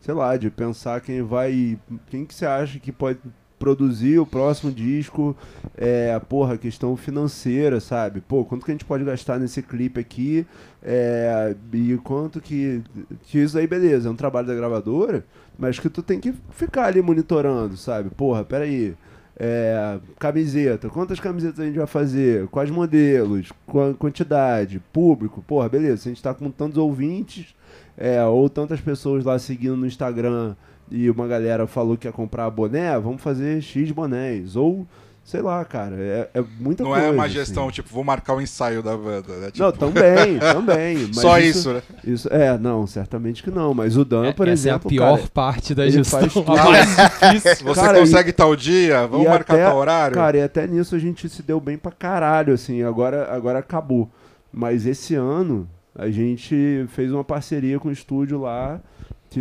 sei 0.00 0.14
lá, 0.14 0.36
de 0.36 0.48
pensar 0.50 1.00
quem 1.00 1.20
vai. 1.22 1.76
Quem 2.08 2.24
que 2.24 2.32
você 2.32 2.46
acha 2.46 2.78
que 2.78 2.92
pode 2.92 3.18
produzir 3.60 4.18
o 4.18 4.24
próximo 4.26 4.72
disco, 4.72 5.36
é, 5.76 6.18
porra, 6.18 6.56
questão 6.56 6.96
financeira, 6.96 7.78
sabe? 7.78 8.22
Pô, 8.22 8.42
quanto 8.44 8.64
que 8.64 8.70
a 8.70 8.74
gente 8.74 8.86
pode 8.86 9.04
gastar 9.04 9.38
nesse 9.38 9.60
clipe 9.62 10.00
aqui, 10.00 10.46
é, 10.82 11.54
e 11.72 11.96
quanto 12.02 12.40
que, 12.40 12.82
que 13.24 13.38
isso 13.38 13.58
aí, 13.58 13.66
beleza, 13.66 14.08
é 14.08 14.10
um 14.10 14.16
trabalho 14.16 14.46
da 14.46 14.54
gravadora, 14.54 15.24
mas 15.58 15.78
que 15.78 15.90
tu 15.90 16.02
tem 16.02 16.18
que 16.18 16.32
ficar 16.50 16.86
ali 16.86 17.02
monitorando, 17.02 17.76
sabe? 17.76 18.08
Porra, 18.08 18.42
peraí, 18.42 18.94
é, 19.38 19.98
camiseta, 20.18 20.88
quantas 20.88 21.20
camisetas 21.20 21.60
a 21.60 21.66
gente 21.66 21.76
vai 21.76 21.86
fazer, 21.86 22.46
quais 22.48 22.70
modelos, 22.70 23.52
qua- 23.66 23.92
quantidade, 23.92 24.80
público, 24.90 25.44
porra, 25.46 25.68
beleza, 25.68 25.98
se 25.98 26.08
a 26.08 26.12
gente 26.12 26.22
tá 26.22 26.32
com 26.32 26.50
tantos 26.50 26.78
ouvintes, 26.78 27.54
é, 27.96 28.24
ou 28.24 28.48
tantas 28.48 28.80
pessoas 28.80 29.22
lá 29.22 29.38
seguindo 29.38 29.76
no 29.76 29.86
Instagram 29.86 30.56
e 30.90 31.08
uma 31.10 31.26
galera 31.26 31.66
falou 31.66 31.96
que 31.96 32.06
ia 32.08 32.12
comprar 32.12 32.48
boné, 32.50 32.98
vamos 32.98 33.22
fazer 33.22 33.62
X 33.62 33.90
bonés. 33.92 34.56
Ou 34.56 34.86
Sei 35.22 35.42
lá, 35.42 35.64
cara, 35.64 35.94
é, 35.96 36.28
é 36.34 36.44
muita 36.58 36.82
Não 36.82 36.90
coisa. 36.90 37.06
é 37.06 37.10
uma 37.10 37.26
assim. 37.26 37.34
gestão, 37.34 37.70
tipo, 37.70 37.88
vou 37.90 38.02
marcar 38.02 38.34
o 38.34 38.40
ensaio 38.40 38.82
da 38.82 38.96
banda, 38.96 39.36
né? 39.36 39.50
Tipo, 39.52 39.64
Não, 39.64 39.70
também, 39.70 40.38
também. 40.40 40.96
mas 41.06 41.16
só 41.20 41.38
isso, 41.38 41.72
né? 41.72 41.82
Isso, 42.02 42.26
é, 42.32 42.58
não, 42.58 42.84
certamente 42.86 43.40
que 43.42 43.50
não. 43.50 43.72
Mas 43.72 43.96
o 43.96 44.04
Dan, 44.04 44.32
por 44.32 44.48
Essa 44.48 44.68
exemplo, 44.70 44.86
é 44.86 44.88
a 44.88 44.90
pior 44.90 45.16
cara, 45.18 45.28
parte 45.32 45.72
da 45.74 45.88
gestão. 45.88 46.20
faz 46.20 46.32
tudo. 46.32 46.50
A 46.50 46.64
mais 46.70 46.88
difícil. 47.34 47.64
Você 47.66 47.80
Cara, 47.80 48.00
consegue 48.00 48.32
tal 48.32 48.56
dia? 48.56 49.06
Vamos 49.06 49.26
e 49.26 49.28
marcar 49.28 49.54
até- 49.54 49.64
tal 49.66 49.76
horário? 49.76 50.14
Cara, 50.16 50.36
e 50.38 50.42
até 50.42 50.66
nisso 50.66 50.96
a 50.96 50.98
gente 50.98 51.28
se 51.28 51.42
deu 51.44 51.60
bem 51.60 51.76
pra 51.78 51.92
caralho, 51.92 52.52
assim, 52.54 52.82
agora, 52.82 53.30
agora 53.32 53.58
acabou. 53.60 54.10
Mas 54.52 54.84
esse 54.84 55.14
ano 55.14 55.68
a 55.94 56.10
gente 56.10 56.86
fez 56.88 57.12
uma 57.12 57.22
parceria 57.22 57.78
com 57.78 57.88
o 57.88 57.92
estúdio 57.92 58.40
lá, 58.40 58.80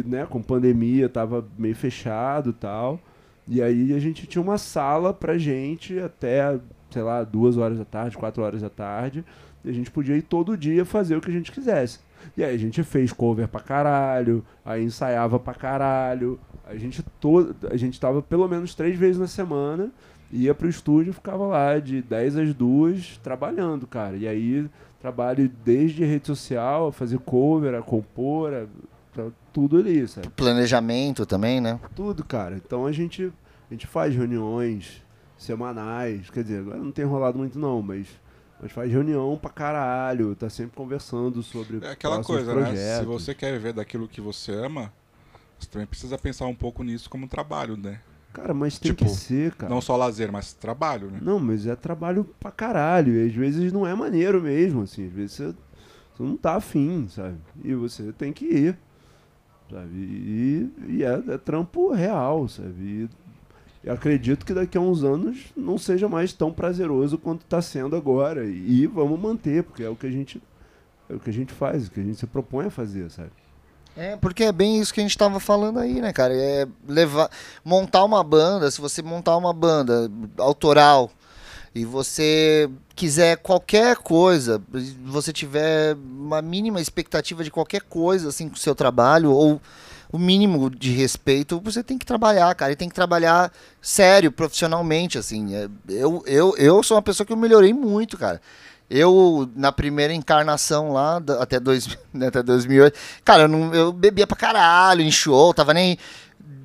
né, 0.05 0.25
com 0.25 0.41
pandemia, 0.41 1.09
tava 1.09 1.45
meio 1.57 1.75
fechado 1.75 2.53
tal. 2.53 2.99
E 3.47 3.61
aí 3.61 3.93
a 3.93 3.99
gente 3.99 4.27
tinha 4.27 4.41
uma 4.41 4.57
sala 4.57 5.13
pra 5.13 5.37
gente 5.37 5.99
até, 5.99 6.59
sei 6.91 7.01
lá, 7.01 7.23
duas 7.23 7.57
horas 7.57 7.77
da 7.77 7.85
tarde, 7.85 8.17
quatro 8.17 8.43
horas 8.43 8.61
da 8.61 8.69
tarde. 8.69 9.25
E 9.63 9.69
a 9.69 9.73
gente 9.73 9.89
podia 9.89 10.15
ir 10.15 10.21
todo 10.21 10.55
dia 10.55 10.85
fazer 10.85 11.15
o 11.15 11.21
que 11.21 11.29
a 11.29 11.33
gente 11.33 11.51
quisesse. 11.51 11.99
E 12.37 12.43
aí 12.43 12.53
a 12.53 12.59
gente 12.59 12.83
fez 12.83 13.11
cover 13.11 13.47
pra 13.47 13.59
caralho, 13.59 14.45
aí 14.63 14.83
ensaiava 14.83 15.39
pra 15.39 15.53
caralho. 15.53 16.39
A 16.65 16.75
gente, 16.75 17.03
to 17.19 17.55
a 17.69 17.75
gente 17.75 17.99
tava 17.99 18.21
pelo 18.21 18.47
menos 18.47 18.75
três 18.75 18.97
vezes 18.97 19.19
na 19.19 19.27
semana, 19.27 19.91
ia 20.31 20.53
pro 20.53 20.69
estúdio 20.69 21.09
e 21.09 21.13
ficava 21.13 21.45
lá 21.47 21.79
de 21.79 22.01
10 22.01 22.37
às 22.37 22.53
2 22.53 23.19
trabalhando, 23.23 23.87
cara. 23.87 24.15
E 24.15 24.27
aí 24.27 24.69
trabalho 25.01 25.49
desde 25.63 26.03
rede 26.03 26.27
social, 26.27 26.87
a 26.87 26.91
fazer 26.91 27.17
cover, 27.19 27.73
a 27.73 27.81
compor, 27.81 28.53
a, 28.53 28.65
tá 29.23 29.31
tudo 29.53 29.77
ali, 29.77 30.07
sabe? 30.07 30.29
Planejamento 30.29 31.25
também, 31.25 31.59
né? 31.61 31.79
Tudo, 31.95 32.23
cara. 32.23 32.55
Então 32.55 32.85
a 32.85 32.91
gente, 32.91 33.31
a 33.69 33.73
gente 33.73 33.87
faz 33.87 34.13
reuniões 34.15 35.03
semanais, 35.37 36.29
quer 36.29 36.43
dizer, 36.43 36.59
agora 36.59 36.77
não 36.77 36.91
tem 36.91 37.05
rolado 37.05 37.37
muito 37.37 37.57
não, 37.57 37.81
mas 37.81 38.07
mas 38.61 38.73
faz 38.73 38.91
reunião 38.91 39.39
pra 39.41 39.49
caralho, 39.49 40.35
tá 40.35 40.49
sempre 40.49 40.75
conversando 40.75 41.41
sobre 41.41 41.79
É 41.81 41.91
aquela 41.91 42.21
coisa, 42.21 42.53
né? 42.53 42.65
Se 42.65 42.73
projetos. 42.73 43.05
você 43.07 43.33
quer 43.33 43.53
viver 43.53 43.71
daquilo 43.71 44.05
que 44.05 44.19
você 44.19 44.51
ama, 44.51 44.91
você 45.57 45.69
também 45.69 45.87
precisa 45.87 46.17
pensar 46.17 46.45
um 46.45 46.53
pouco 46.55 46.83
nisso 46.83 47.09
como 47.09 47.25
trabalho, 47.25 47.77
né? 47.77 48.01
Cara, 48.33 48.53
mas 48.53 48.77
tem 48.77 48.91
Tipo, 48.91 49.05
que 49.05 49.11
ser, 49.11 49.55
cara. 49.55 49.73
Não 49.73 49.79
só 49.79 49.95
lazer, 49.95 50.29
mas 50.29 50.51
trabalho, 50.53 51.09
né? 51.09 51.19
Não, 51.21 51.39
mas 51.39 51.65
é 51.65 51.75
trabalho 51.75 52.25
pra 52.37 52.51
caralho. 52.51 53.13
E 53.13 53.27
às 53.27 53.33
vezes 53.33 53.71
não 53.71 53.87
é 53.87 53.95
maneiro 53.95 54.41
mesmo, 54.41 54.81
assim. 54.83 55.07
Às 55.07 55.13
vezes 55.13 55.31
você, 55.37 55.45
você 56.13 56.23
não 56.23 56.35
tá 56.35 56.55
afim, 56.57 57.07
sabe? 57.09 57.37
E 57.63 57.73
você 57.73 58.11
tem 58.11 58.33
que 58.33 58.43
ir. 58.45 58.77
Sabe? 59.69 59.95
E, 59.95 60.71
e 60.87 61.03
é, 61.03 61.21
é 61.33 61.37
trampo 61.37 61.91
real, 61.91 62.47
sabe? 62.47 63.09
E 63.83 63.89
acredito 63.89 64.45
que 64.45 64.53
daqui 64.53 64.77
a 64.77 64.81
uns 64.81 65.03
anos 65.03 65.45
não 65.55 65.77
seja 65.77 66.09
mais 66.09 66.33
tão 66.33 66.51
prazeroso 66.51 67.17
quanto 67.17 67.45
tá 67.45 67.61
sendo 67.61 67.95
agora. 67.95 68.45
E 68.45 68.85
vamos 68.87 69.19
manter, 69.19 69.63
porque 69.63 69.83
é 69.83 69.89
o 69.89 69.95
que 69.95 70.07
a 70.07 70.11
gente. 70.11 70.41
É 71.09 71.13
o 71.13 71.19
que 71.19 71.29
a 71.29 71.33
gente 71.33 71.53
faz, 71.53 71.87
o 71.87 71.91
que 71.91 71.99
a 71.99 72.03
gente 72.03 72.19
se 72.19 72.27
propõe 72.27 72.67
a 72.67 72.69
fazer, 72.69 73.09
sabe? 73.09 73.31
É, 73.97 74.15
porque 74.15 74.43
é 74.43 74.51
bem 74.51 74.79
isso 74.79 74.93
que 74.93 74.99
a 74.99 75.03
gente 75.03 75.17
tava 75.17 75.39
falando 75.39 75.79
aí, 75.79 75.99
né, 75.99 76.13
cara? 76.13 76.33
É 76.33 76.67
levar, 76.87 77.29
montar 77.65 78.03
uma 78.03 78.23
banda, 78.23 78.69
se 78.69 78.79
você 78.79 79.01
montar 79.01 79.35
uma 79.35 79.51
banda 79.51 80.09
autoral 80.37 81.09
e 81.73 81.85
você 81.85 82.69
quiser 82.95 83.37
qualquer 83.37 83.97
coisa, 83.97 84.61
você 85.05 85.31
tiver 85.31 85.95
uma 85.95 86.41
mínima 86.41 86.81
expectativa 86.81 87.43
de 87.43 87.51
qualquer 87.51 87.81
coisa 87.81 88.29
assim 88.29 88.49
com 88.49 88.55
o 88.55 88.59
seu 88.59 88.75
trabalho 88.75 89.31
ou 89.31 89.61
o 90.11 90.17
mínimo 90.17 90.69
de 90.69 90.91
respeito, 90.91 91.61
você 91.63 91.83
tem 91.83 91.97
que 91.97 92.05
trabalhar, 92.05 92.53
cara, 92.55 92.71
e 92.71 92.75
tem 92.75 92.89
que 92.89 92.95
trabalhar 92.95 93.51
sério, 93.79 94.31
profissionalmente, 94.31 95.17
assim. 95.17 95.55
É, 95.55 95.69
Eu, 95.87 96.23
eu, 96.25 96.55
eu 96.57 96.83
sou 96.83 96.97
uma 96.97 97.03
pessoa 97.03 97.25
que 97.25 97.31
eu 97.31 97.37
melhorei 97.37 97.73
muito, 97.73 98.17
cara. 98.17 98.41
Eu, 98.89 99.47
na 99.55 99.71
primeira 99.71 100.11
encarnação 100.11 100.91
lá, 100.91 101.21
até, 101.39 101.59
dois, 101.59 101.87
né, 102.11 102.27
até 102.27 102.41
2008, 102.41 102.97
cara, 103.23 103.43
eu, 103.43 103.47
não, 103.47 103.73
eu 103.73 103.91
bebia 103.91 104.25
pra 104.25 104.35
caralho, 104.35 105.09
show, 105.11 105.53
tava 105.53 105.73
nem. 105.73 105.97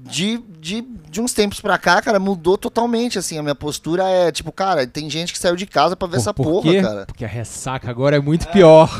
De, 0.06 0.36
de, 0.60 0.82
de 1.08 1.18
uns 1.20 1.32
tempos 1.32 1.60
pra 1.62 1.78
cá, 1.78 2.00
cara, 2.02 2.18
mudou 2.18 2.58
totalmente, 2.58 3.18
assim, 3.18 3.38
a 3.38 3.42
minha 3.42 3.54
postura 3.54 4.04
é, 4.04 4.30
tipo, 4.30 4.52
cara, 4.52 4.86
tem 4.86 5.08
gente 5.08 5.32
que 5.32 5.38
saiu 5.38 5.56
de 5.56 5.64
casa 5.64 5.96
pra 5.96 6.06
ver 6.06 6.16
Por- 6.16 6.20
essa 6.20 6.34
por 6.34 6.44
porra, 6.44 6.70
quê? 6.70 6.82
cara. 6.82 7.06
Porque 7.06 7.24
a 7.24 7.28
ressaca 7.28 7.88
agora 7.90 8.14
é 8.16 8.20
muito 8.20 8.46
pior. 8.48 8.90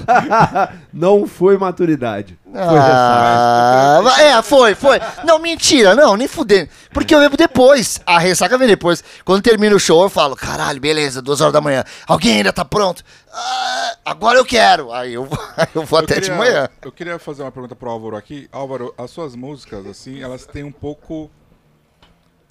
não 0.90 1.26
foi 1.26 1.58
maturidade. 1.58 2.38
Foi 2.50 2.78
Ah, 2.78 4.00
é, 4.18 4.42
foi, 4.42 4.74
foi. 4.74 4.98
Não, 5.24 5.38
mentira, 5.38 5.94
não, 5.94 6.16
nem 6.16 6.26
fudendo. 6.28 6.70
Porque 6.92 7.14
eu 7.14 7.20
bebo 7.20 7.36
depois. 7.36 8.00
A 8.06 8.18
ressaca 8.18 8.56
vem 8.56 8.68
depois. 8.68 9.02
Quando 9.24 9.42
termina 9.42 9.74
o 9.74 9.80
show, 9.80 10.02
eu 10.04 10.08
falo, 10.08 10.34
caralho, 10.36 10.80
beleza, 10.80 11.20
duas 11.20 11.40
horas 11.40 11.52
da 11.52 11.60
manhã. 11.60 11.84
Alguém 12.06 12.36
ainda 12.38 12.52
tá 12.52 12.64
pronto? 12.64 13.02
Ah, 13.36 13.98
agora 14.04 14.38
eu 14.38 14.44
quero. 14.44 14.92
Aí 14.92 15.14
eu, 15.14 15.26
eu 15.74 15.84
vou 15.84 15.98
até 15.98 16.14
de 16.14 16.20
queria, 16.20 16.36
manhã. 16.36 16.68
Eu 16.80 16.92
queria 16.92 17.18
fazer 17.18 17.42
uma 17.42 17.50
pergunta 17.50 17.74
pro 17.74 17.90
Álvaro 17.90 18.16
aqui. 18.16 18.48
Álvaro, 18.52 18.94
as 18.96 19.10
suas 19.10 19.34
músicas, 19.34 19.84
assim, 19.86 20.22
elas 20.22 20.46
têm 20.46 20.62
um 20.62 20.70
pouco. 20.70 21.28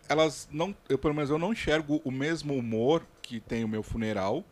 Elas 0.09 0.49
não. 0.51 0.75
Eu, 0.89 0.97
pelo 0.97 1.13
menos, 1.13 1.29
eu 1.29 1.39
não 1.39 1.53
enxergo 1.53 2.01
o 2.03 2.11
mesmo 2.11 2.53
humor 2.53 3.01
que 3.21 3.39
tem 3.39 3.63
o 3.63 3.67
meu 3.67 3.81
funeral. 3.81 4.43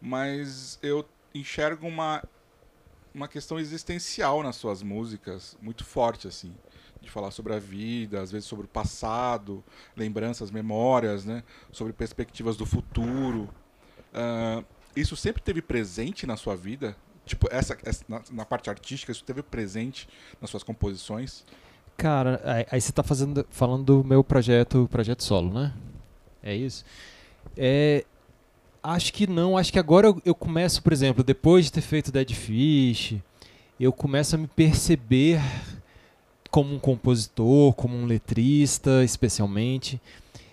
Mas 0.00 0.78
eu 0.80 1.04
enxergo 1.34 1.86
uma. 1.86 2.22
Uma 3.12 3.28
questão 3.28 3.60
existencial 3.60 4.42
nas 4.42 4.56
suas 4.56 4.82
músicas, 4.82 5.56
muito 5.62 5.84
forte, 5.84 6.26
assim. 6.26 6.52
De 7.00 7.08
falar 7.08 7.30
sobre 7.30 7.54
a 7.54 7.60
vida, 7.60 8.20
às 8.20 8.32
vezes 8.32 8.48
sobre 8.48 8.64
o 8.64 8.68
passado, 8.68 9.62
lembranças, 9.96 10.50
memórias, 10.50 11.24
né? 11.24 11.44
Sobre 11.70 11.92
perspectivas 11.92 12.56
do 12.56 12.66
futuro. 12.66 13.48
Ah, 14.12 14.64
isso 14.96 15.16
sempre 15.16 15.42
teve 15.42 15.60
presente 15.62 16.26
na 16.26 16.36
sua 16.36 16.56
vida? 16.56 16.96
Tipo, 17.26 17.48
essa, 17.50 17.76
essa- 17.84 18.04
na, 18.08 18.22
na 18.30 18.44
parte 18.44 18.68
artística, 18.68 19.10
isso 19.10 19.24
teve 19.24 19.42
presente 19.42 20.08
nas 20.40 20.50
suas 20.50 20.62
composições? 20.62 21.44
Cara, 21.96 22.40
aí, 22.70 22.80
você 22.80 22.92
tá 22.92 23.02
fazendo, 23.02 23.46
falando 23.50 23.84
do 23.84 24.04
meu 24.04 24.22
projeto, 24.24 24.88
projeto 24.90 25.22
solo, 25.22 25.52
né? 25.52 25.72
É 26.42 26.54
isso? 26.54 26.84
É, 27.56 28.04
acho 28.82 29.12
que 29.12 29.26
não, 29.26 29.56
acho 29.56 29.72
que 29.72 29.78
agora 29.78 30.08
eu, 30.08 30.20
eu 30.24 30.34
começo, 30.34 30.82
por 30.82 30.92
exemplo, 30.92 31.22
depois 31.24 31.66
de 31.66 31.72
ter 31.72 31.80
feito 31.80 32.10
Dead 32.12 32.32
Fish, 32.32 33.14
eu 33.78 33.92
começo 33.92 34.34
a 34.34 34.38
me 34.38 34.46
perceber 34.46 35.40
como 36.50 36.74
um 36.74 36.78
compositor, 36.78 37.72
como 37.74 37.96
um 37.96 38.06
letrista, 38.06 39.02
especialmente. 39.04 40.00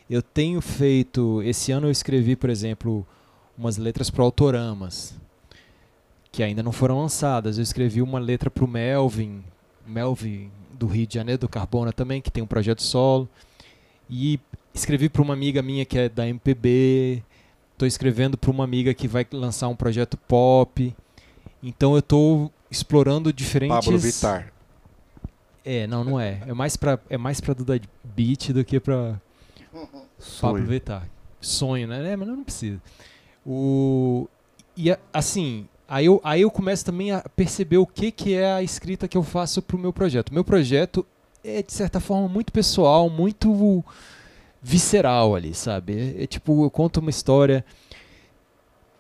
Eu 0.10 0.22
tenho 0.22 0.62
feito, 0.62 1.42
esse 1.44 1.72
ano 1.72 1.88
eu 1.88 1.92
escrevi, 1.92 2.36
por 2.36 2.50
exemplo, 2.50 3.06
umas 3.62 3.78
letras 3.78 4.10
para 4.10 4.24
autoramas, 4.24 5.14
que 6.32 6.42
ainda 6.42 6.64
não 6.64 6.72
foram 6.72 7.00
lançadas. 7.00 7.58
Eu 7.58 7.64
escrevi 7.64 8.02
uma 8.02 8.18
letra 8.18 8.50
para 8.50 8.66
o 8.66 8.68
Melvin, 8.68 9.44
Melvin 9.86 10.50
do 10.74 10.88
Rio 10.88 11.06
de 11.06 11.14
Janeiro, 11.14 11.42
do 11.42 11.48
Carbona 11.50 11.94
também, 11.94 12.22
que 12.22 12.32
tem 12.32 12.42
um 12.42 12.48
projeto 12.48 12.82
solo. 12.82 13.30
E 14.10 14.40
escrevi 14.74 15.08
para 15.10 15.22
uma 15.22 15.36
amiga 15.36 15.62
minha 15.62 15.86
que 15.86 15.98
é 16.00 16.10
da 16.10 16.28
MPB. 16.28 17.24
Estou 17.74 17.88
escrevendo 17.88 18.36
para 18.36 18.50
uma 18.50 18.64
amiga 18.64 18.96
que 18.96 19.08
vai 19.08 19.28
lançar 19.32 19.68
um 19.68 19.76
projeto 19.76 20.18
pop. 20.18 20.96
Então 21.62 21.94
eu 21.94 22.00
estou 22.00 22.52
explorando 22.70 23.32
diferentes. 23.32 23.86
Pablo 23.86 24.00
Vittar. 24.00 24.52
É, 25.64 25.86
não, 25.86 26.04
não 26.04 26.20
é. 26.20 26.42
É 26.48 26.54
mais 26.54 26.76
para 26.76 27.00
é 27.08 27.18
mais 27.18 27.40
para 27.40 27.54
Duda 27.54 27.80
Beat 28.04 28.50
do 28.50 28.66
que 28.66 28.80
para 28.80 29.22
Pablo 29.72 30.00
Sonho. 30.18 30.66
Vittar. 30.66 31.08
Sonho, 31.40 31.88
né? 31.88 32.14
É, 32.14 32.16
mas 32.16 32.28
não 32.28 32.44
precisa. 32.44 32.82
O 33.46 34.28
e 34.78 34.96
assim, 35.14 35.68
aí 35.88 36.06
eu, 36.06 36.22
aí 36.24 36.42
eu 36.42 36.52
começo 36.52 36.86
também 36.86 37.12
a 37.12 37.22
perceber 37.36 37.78
o 37.78 37.86
que 37.86 38.12
que 38.12 38.34
é 38.34 38.54
a 38.54 38.64
escrita 38.64 39.08
que 39.08 39.18
eu 39.18 39.24
faço 39.24 39.62
pro 39.62 39.78
meu 39.78 39.92
projeto. 39.92 40.34
Meu 40.34 40.44
projeto 40.44 41.06
é 41.44 41.62
de 41.62 41.74
certa 41.74 42.00
forma 42.00 42.28
muito 42.28 42.52
pessoal, 42.54 43.10
muito 43.10 43.84
visceral 44.62 45.36
ali, 45.36 45.54
sabe? 45.54 46.16
É, 46.20 46.24
é 46.24 46.28
tipo, 46.28 46.64
eu 46.66 46.70
conto 46.70 47.00
uma 47.00 47.10
história 47.10 47.66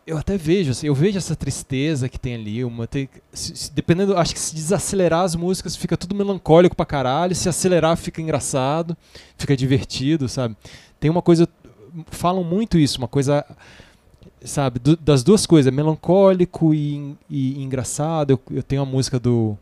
eu 0.05 0.17
até 0.17 0.35
vejo, 0.35 0.71
assim, 0.71 0.87
eu 0.87 0.95
vejo 0.95 1.17
essa 1.17 1.35
tristeza 1.35 2.09
que 2.09 2.19
tem 2.19 2.33
ali, 2.35 2.63
uma 2.65 2.87
tem, 2.87 3.07
se- 3.31 3.55
se- 3.55 3.71
dependendo, 3.71 4.17
acho 4.17 4.33
que 4.33 4.39
se 4.39 4.55
desacelerar 4.55 5.21
as 5.23 5.35
músicas 5.35 5.75
fica 5.75 5.95
tudo 5.95 6.15
melancólico 6.15 6.75
pra 6.75 6.85
caralho, 6.85 7.35
se 7.35 7.47
acelerar 7.47 7.95
fica 7.95 8.19
engraçado, 8.21 8.97
fica 9.37 9.55
divertido, 9.55 10.27
sabe? 10.27 10.57
Tem 10.99 11.09
uma 11.09 11.21
coisa, 11.21 11.47
falam 12.09 12.43
muito 12.43 12.79
isso, 12.79 12.97
uma 12.97 13.07
coisa, 13.07 13.45
sabe, 14.43 14.79
do- 14.79 14.97
das 14.97 15.23
duas 15.23 15.45
coisas, 15.45 15.73
melancólico 15.73 16.73
e, 16.73 17.15
e 17.29 17.61
engraçado. 17.63 18.31
Eu, 18.31 18.41
eu 18.51 18.63
tenho 18.63 18.81
a 18.81 18.85
música 18.85 19.19
do 19.19 19.57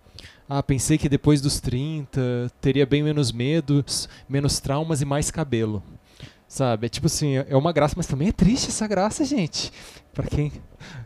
ah, 0.50 0.64
pensei 0.64 0.98
que 0.98 1.08
depois 1.08 1.42
dos 1.42 1.60
30 1.60 2.20
teria 2.60 2.86
bem 2.86 3.04
menos 3.04 3.32
medos, 3.32 4.10
menos 4.28 4.60
traumas 4.60 5.00
e 5.02 5.06
mais 5.06 5.30
cabelo. 5.30 5.84
Sabe? 6.48 6.88
É 6.88 6.90
tipo 6.90 7.06
assim, 7.06 7.36
é 7.36 7.56
uma 7.56 7.72
graça, 7.72 7.94
mas 7.96 8.08
também 8.08 8.30
é 8.30 8.32
triste 8.32 8.70
essa 8.70 8.88
graça, 8.88 9.24
gente. 9.24 9.72
Pra 10.12 10.24
quem 10.26 10.52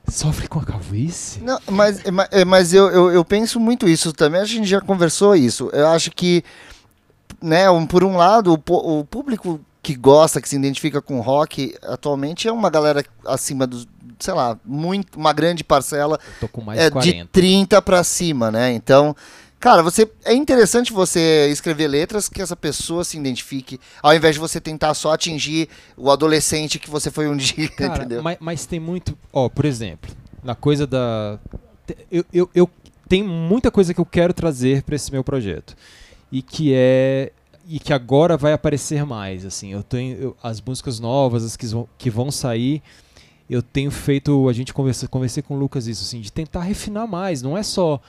sofre 0.08 0.48
com 0.48 0.60
a 0.60 0.64
calvície. 0.64 1.42
Não, 1.44 1.60
mas, 1.70 2.00
é, 2.00 2.42
é, 2.42 2.46
mas 2.46 2.74
eu, 2.74 2.90
eu, 2.90 3.12
eu 3.12 3.26
penso 3.26 3.60
muito 3.60 3.90
isso 3.90 4.14
também, 4.14 4.40
a 4.40 4.46
gente 4.46 4.66
já 4.66 4.80
conversou 4.80 5.36
isso. 5.36 5.70
Eu 5.74 5.88
acho 5.90 6.12
que, 6.12 6.42
né, 7.42 7.66
por 7.90 8.06
um 8.06 8.16
lado, 8.16 8.54
o 8.54 9.04
público 9.04 9.60
que 9.84 9.96
gosta, 9.96 10.42
que 10.42 10.48
se 10.48 10.56
identifica 10.56 11.02
com 11.02 11.20
rock, 11.20 11.76
atualmente 11.84 12.48
é 12.48 12.52
uma 12.52 12.70
galera 12.70 13.04
acima 13.26 13.68
dos, 13.68 13.86
sei 14.18 14.34
lá, 14.34 14.58
muito, 14.64 15.20
uma 15.20 15.34
grande 15.34 15.62
parcela 15.62 16.18
Tô 16.40 16.48
com 16.48 16.62
mais 16.62 16.80
é, 16.80 16.90
de 16.90 17.02
de 17.02 17.12
40. 17.12 17.30
30 17.34 17.82
pra 17.82 18.02
cima, 18.02 18.50
né? 18.50 18.72
Então, 18.72 19.14
cara, 19.60 19.84
você 19.84 20.10
é 20.24 20.34
interessante 20.34 20.94
você 20.94 21.50
escrever 21.52 21.90
letras 21.90 22.30
que 22.30 22.42
essa 22.42 22.56
pessoa 22.56 23.04
se 23.04 23.18
identifique, 23.18 23.78
ao 24.02 24.16
invés 24.16 24.36
de 24.36 24.40
você 24.40 24.62
tentar 24.62 24.94
só 24.94 25.12
atingir 25.12 25.68
o 25.98 26.10
adolescente 26.10 26.80
que 26.80 26.90
você 26.90 27.12
foi 27.12 27.28
um 27.28 27.36
dia, 27.38 27.68
Cara, 27.68 27.98
entendeu? 28.00 28.24
Mas, 28.24 28.38
mas 28.40 28.66
tem 28.66 28.80
muito. 28.80 29.18
Ó, 29.34 29.50
por 29.50 29.66
exemplo, 29.66 30.10
na 30.42 30.56
coisa 30.56 30.88
da. 30.88 31.38
Eu, 32.10 32.24
eu, 32.32 32.50
eu 32.56 32.70
tenho 33.10 33.28
muita 33.28 33.70
coisa 33.70 33.94
que 33.94 34.00
eu 34.00 34.06
quero 34.06 34.34
trazer 34.34 34.82
para 34.84 34.96
esse 34.96 35.12
meu 35.12 35.26
projeto. 35.26 35.76
E 36.32 36.42
que 36.42 36.72
é. 36.74 37.34
E 37.68 37.80
que 37.80 37.94
agora 37.94 38.36
vai 38.36 38.52
aparecer 38.54 39.06
mais. 39.06 39.46
Assim, 39.46 39.72
eu 39.72 39.84
tenho. 39.84 40.18
eu- 40.18 40.38
as 40.44 40.60
músicas 40.62 41.00
novas, 41.00 41.44
as 41.44 41.56
que 41.56 41.66
vão, 41.68 41.88
que 41.98 42.10
vão 42.10 42.30
sair. 42.32 42.82
Eu 43.50 43.62
tenho 43.62 43.90
feito. 43.92 44.48
A 44.50 44.54
gente 44.54 44.74
conversa, 44.74 45.08
conversei 45.08 45.42
com 45.44 45.56
o 45.56 45.60
Lucas 45.60 45.88
isso, 45.88 46.04
assim, 46.04 46.20
de 46.22 46.32
tentar 46.32 46.62
refinar 46.62 47.08
mais. 47.08 47.42
Não 47.42 47.58
é 47.58 47.64
só. 47.64 48.00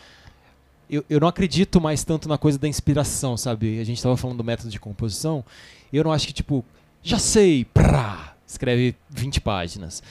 Eu, 0.88 1.04
eu 1.08 1.18
não 1.18 1.28
acredito 1.28 1.80
mais 1.80 2.04
tanto 2.04 2.28
na 2.28 2.36
coisa 2.36 2.58
da 2.58 2.68
inspiração, 2.68 3.36
sabe? 3.36 3.80
A 3.80 3.84
gente 3.84 4.02
tava 4.02 4.16
falando 4.16 4.38
do 4.38 4.44
método 4.44 4.68
de 4.70 4.78
composição. 4.78 5.44
Eu 5.92 6.04
não 6.04 6.12
acho 6.12 6.26
que, 6.26 6.32
tipo, 6.32 6.64
já 7.02 7.18
sei, 7.18 7.64
prá, 7.64 8.34
escreve 8.46 8.94
20 9.08 9.40
páginas. 9.40 10.02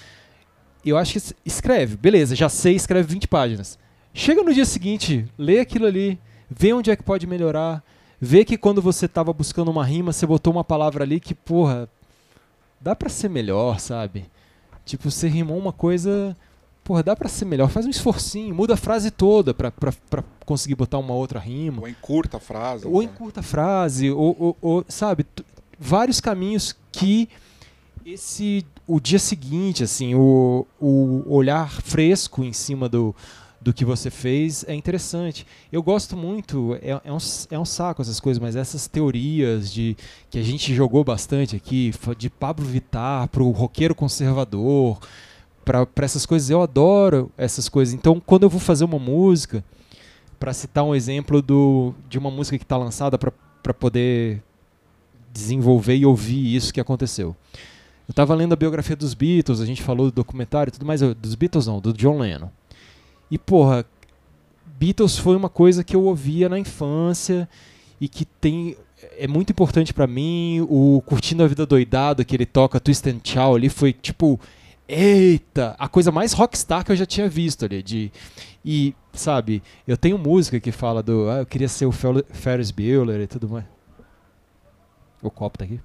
Eu 0.86 0.98
acho 0.98 1.12
que 1.14 1.18
es- 1.20 1.34
escreve, 1.46 1.96
beleza, 1.96 2.36
já 2.36 2.50
sei, 2.50 2.76
escreve 2.76 3.12
20 3.14 3.28
páginas. 3.28 3.78
Chega 4.14 4.44
no 4.44 4.54
dia 4.54 4.66
seguinte, 4.66 5.26
lê 5.38 5.60
aquilo 5.60 5.86
ali, 5.86 6.20
vê 6.50 6.74
onde 6.74 6.92
é 6.92 6.96
que 6.96 7.04
pode 7.04 7.26
melhorar, 7.28 7.82
vê 8.24 8.46
que 8.46 8.58
quando 8.58 8.82
você 8.82 9.06
tava 9.06 9.34
buscando 9.34 9.70
uma 9.70 9.84
rima, 9.86 10.14
você 10.14 10.26
botou 10.26 10.54
uma 10.54 10.64
palavra 10.64 11.04
ali 11.04 11.20
que, 11.20 11.36
porra, 11.36 11.90
dá 12.80 12.96
pra 12.96 13.10
ser 13.10 13.30
melhor, 13.30 13.80
sabe? 13.82 14.26
Tipo, 14.86 15.12
você 15.12 15.28
rimou 15.28 15.58
uma 15.58 15.74
coisa, 15.74 16.36
porra, 16.86 17.04
dá 17.04 17.16
pra 17.18 17.28
ser 17.28 17.44
melhor, 17.44 17.70
faz 17.70 17.86
um 17.86 17.90
esforcinho, 17.90 18.56
muda 18.56 18.76
a 18.76 18.78
frase 18.78 19.12
toda 19.12 19.54
pra, 19.54 19.72
pra, 19.72 19.92
pra 20.10 20.24
conseguir 20.46 20.76
botar 20.76 21.00
uma 21.00 21.14
outra 21.14 21.38
rima. 21.38 21.82
Ou 21.82 21.88
encurta 21.88 22.38
a 22.38 22.40
frase. 22.40 22.88
Ou 22.88 23.00
né? 23.02 23.06
encurta 23.06 23.42
a 23.42 23.44
frase, 23.44 24.10
ou, 24.10 24.36
ou- 24.40 24.58
ou, 24.62 24.86
sabe, 24.88 25.26
vários 25.78 26.22
caminhos 26.22 26.76
que 26.94 27.28
esse 28.06 28.66
o 28.88 29.00
dia 29.00 29.20
seguinte, 29.20 29.84
assim, 29.84 30.16
o, 30.16 30.66
o 30.80 31.24
olhar 31.28 31.70
fresco 31.82 32.44
em 32.44 32.52
cima 32.54 32.88
do, 32.90 33.16
do 33.64 33.74
que 33.74 33.86
você 33.86 34.10
fez 34.12 34.66
é 34.68 34.76
interessante. 34.76 35.48
Eu 35.72 35.82
gosto 35.82 36.18
muito, 36.18 36.78
é, 36.82 37.00
é, 37.04 37.12
um, 37.12 37.18
é 37.52 37.60
um 37.60 37.66
saco 37.66 38.02
essas 38.02 38.20
coisas, 38.20 38.42
mas 38.42 38.56
essas 38.56 38.88
teorias 38.88 39.72
de 39.72 39.96
que 40.30 40.38
a 40.38 40.44
gente 40.44 40.74
jogou 40.76 41.04
bastante 41.04 41.56
aqui, 41.56 41.92
de 42.18 42.30
Pablo 42.30 42.66
Vittar 42.66 43.28
pro 43.30 43.50
roqueiro 43.52 43.96
conservador, 43.96 45.00
para 45.64 45.88
essas 46.02 46.26
coisas, 46.26 46.50
eu 46.50 46.62
adoro 46.62 47.32
essas 47.38 47.70
coisas. 47.70 47.94
Então, 47.94 48.20
quando 48.20 48.44
eu 48.44 48.50
vou 48.50 48.60
fazer 48.60 48.84
uma 48.84 49.00
música, 49.00 49.64
para 50.44 50.52
citar 50.52 50.84
um 50.84 50.94
exemplo 50.94 51.42
do, 51.42 51.94
de 52.10 52.18
uma 52.18 52.30
música 52.30 52.58
que 52.58 52.66
está 52.66 52.76
lançada 52.76 53.18
para 53.18 53.74
poder 53.74 54.44
desenvolver 55.32 55.96
e 55.96 56.06
ouvir 56.06 56.54
isso 56.54 56.74
que 56.74 56.82
aconteceu. 56.82 57.34
Eu 58.08 58.12
estava 58.12 58.36
lendo 58.36 58.52
a 58.52 58.58
biografia 58.58 58.96
dos 58.96 59.14
Beatles, 59.14 59.62
a 59.62 59.66
gente 59.66 59.82
falou 59.82 60.08
do 60.08 60.16
documentário 60.16 60.70
e 60.70 60.74
tudo 60.74 60.86
mais, 60.86 61.00
dos 61.00 61.36
Beatles 61.36 61.68
não, 61.68 61.80
do 61.80 61.94
John 61.94 62.20
Lennon. 62.20 62.50
E 63.34 63.38
porra, 63.40 63.84
Beatles 64.80 65.18
foi 65.18 65.36
uma 65.36 65.50
coisa 65.50 65.84
que 65.84 65.96
eu 65.96 66.04
ouvia 66.04 66.48
na 66.48 66.60
infância 66.60 67.50
e 68.00 68.08
que 68.08 68.26
tem 68.26 68.78
é 69.18 69.28
muito 69.28 69.50
importante 69.50 69.92
para 69.92 70.06
mim. 70.06 70.62
O 70.70 71.02
Curtindo 71.04 71.42
a 71.44 71.48
Vida 71.48 71.66
Doidado 71.66 72.24
que 72.24 72.36
ele 72.36 72.46
toca 72.46 72.80
Twist 72.80 73.10
and 73.10 73.20
Shout 73.24 73.56
ali 73.56 73.70
foi 73.70 73.92
tipo 73.92 74.40
eita, 74.88 75.76
a 75.80 75.88
coisa 75.88 76.12
mais 76.12 76.32
rockstar 76.34 76.86
que 76.86 76.92
eu 76.92 76.96
já 76.96 77.08
tinha 77.08 77.28
visto 77.28 77.66
ali 77.66 77.82
de 77.82 78.12
e, 78.64 78.94
sabe, 79.14 79.64
eu 79.88 79.98
tenho 79.98 80.16
música 80.20 80.60
que 80.60 80.72
fala 80.72 81.02
do. 81.02 81.28
Ah, 81.28 81.40
eu 81.40 81.46
queria 81.48 81.68
ser 81.68 81.88
o 81.88 81.92
Fel- 81.92 82.24
Ferris 82.30 82.70
Bueller 82.70 83.20
e 83.20 83.26
tudo 83.28 83.50
mais. 83.50 83.66
O 85.24 85.32
copo 85.32 85.58
tá 85.58 85.66
aqui? 85.66 85.80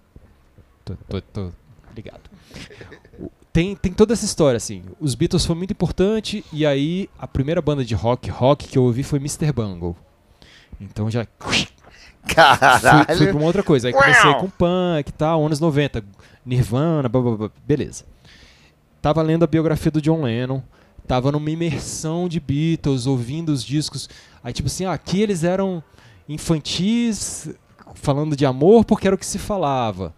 Tô, 0.85 0.95
tô, 1.09 1.20
tô 1.23 1.51
ligado. 1.97 2.29
Tem, 3.59 3.74
tem 3.74 3.93
toda 3.93 4.12
essa 4.12 4.24
história, 4.24 4.56
assim. 4.56 4.85
Os 5.01 5.16
Beatles 5.16 5.44
foi 5.44 5.56
muito 5.56 5.72
importante, 5.72 6.44
e 6.52 6.64
aí 6.64 7.10
a 7.18 7.26
primeira 7.26 7.60
banda 7.60 7.85
de 7.85 7.93
rock, 7.93 8.30
rock 8.30 8.68
que 8.68 8.78
eu 8.78 8.85
ouvi 8.85 9.02
foi 9.02 9.18
Mr. 9.18 9.52
Bungle. 9.52 9.97
Então 10.80 11.10
já 11.10 11.26
fui, 11.40 11.56
fui 11.56 11.68
pra 12.22 12.56
Caralho. 12.56 13.36
uma 13.36 13.47
outra 13.47 13.64
coisa. 13.64 13.89
Aí 13.89 13.93
comecei 13.93 14.32
com 14.35 14.48
punk 14.48 15.09
e 15.09 15.12
tal, 15.12 15.44
anos 15.44 15.59
90, 15.59 16.05
Nirvana, 16.47 17.09
blá, 17.09 17.20
blá, 17.20 17.36
blá, 17.36 17.51
beleza. 17.66 18.05
Tava 19.02 19.22
lendo 19.22 19.43
a 19.43 19.48
biografia 19.48 19.90
do 19.90 20.01
John 20.01 20.22
Lennon, 20.22 20.62
tava 21.05 21.32
numa 21.32 21.51
imersão 21.51 22.28
de 22.28 22.39
Beatles, 22.39 23.09
ouvindo 23.09 23.48
os 23.48 23.64
discos. 23.64 24.09
Aí, 24.40 24.52
tipo 24.52 24.68
assim, 24.68 24.85
ah, 24.85 24.93
aqui 24.93 25.20
eles 25.20 25.43
eram 25.43 25.82
infantis, 26.28 27.51
falando 27.97 28.36
de 28.36 28.47
amor 28.47 28.85
porque 28.85 29.09
era 29.09 29.16
o 29.16 29.18
que 29.18 29.26
se 29.26 29.36
falava. 29.36 30.14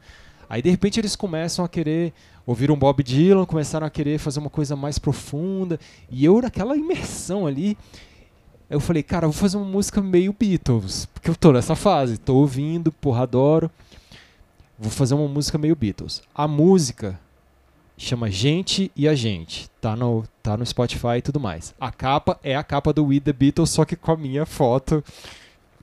Aí, 0.46 0.60
de 0.60 0.68
repente, 0.68 1.00
eles 1.00 1.16
começam 1.16 1.64
a 1.64 1.68
querer 1.70 2.12
ouvir 2.50 2.70
um 2.70 2.76
Bob 2.76 3.02
Dylan, 3.02 3.46
começaram 3.46 3.86
a 3.86 3.90
querer 3.90 4.18
fazer 4.18 4.40
uma 4.40 4.50
coisa 4.50 4.74
mais 4.74 4.98
profunda. 4.98 5.78
E 6.10 6.24
eu, 6.24 6.40
naquela 6.42 6.76
imersão 6.76 7.46
ali, 7.46 7.78
eu 8.68 8.80
falei, 8.80 9.02
cara, 9.02 9.26
eu 9.26 9.30
vou 9.30 9.40
fazer 9.40 9.56
uma 9.56 9.66
música 9.66 10.02
meio 10.02 10.34
Beatles, 10.38 11.06
porque 11.06 11.30
eu 11.30 11.36
tô 11.36 11.52
nessa 11.52 11.76
fase, 11.76 12.18
tô 12.18 12.34
ouvindo, 12.34 12.90
porra, 12.90 13.22
adoro. 13.22 13.70
Vou 14.76 14.90
fazer 14.90 15.14
uma 15.14 15.28
música 15.28 15.58
meio 15.58 15.76
Beatles. 15.76 16.22
A 16.34 16.48
música 16.48 17.20
chama 17.96 18.30
Gente 18.30 18.90
e 18.96 19.06
a 19.06 19.14
Gente, 19.14 19.70
tá 19.80 19.94
no, 19.94 20.24
tá 20.42 20.56
no 20.56 20.66
Spotify 20.66 21.18
e 21.18 21.22
tudo 21.22 21.38
mais. 21.38 21.72
A 21.78 21.92
capa 21.92 22.38
é 22.42 22.56
a 22.56 22.64
capa 22.64 22.92
do 22.92 23.06
We 23.06 23.20
The 23.20 23.32
Beatles, 23.32 23.70
só 23.70 23.84
que 23.84 23.94
com 23.94 24.10
a 24.10 24.16
minha 24.16 24.44
foto. 24.44 25.04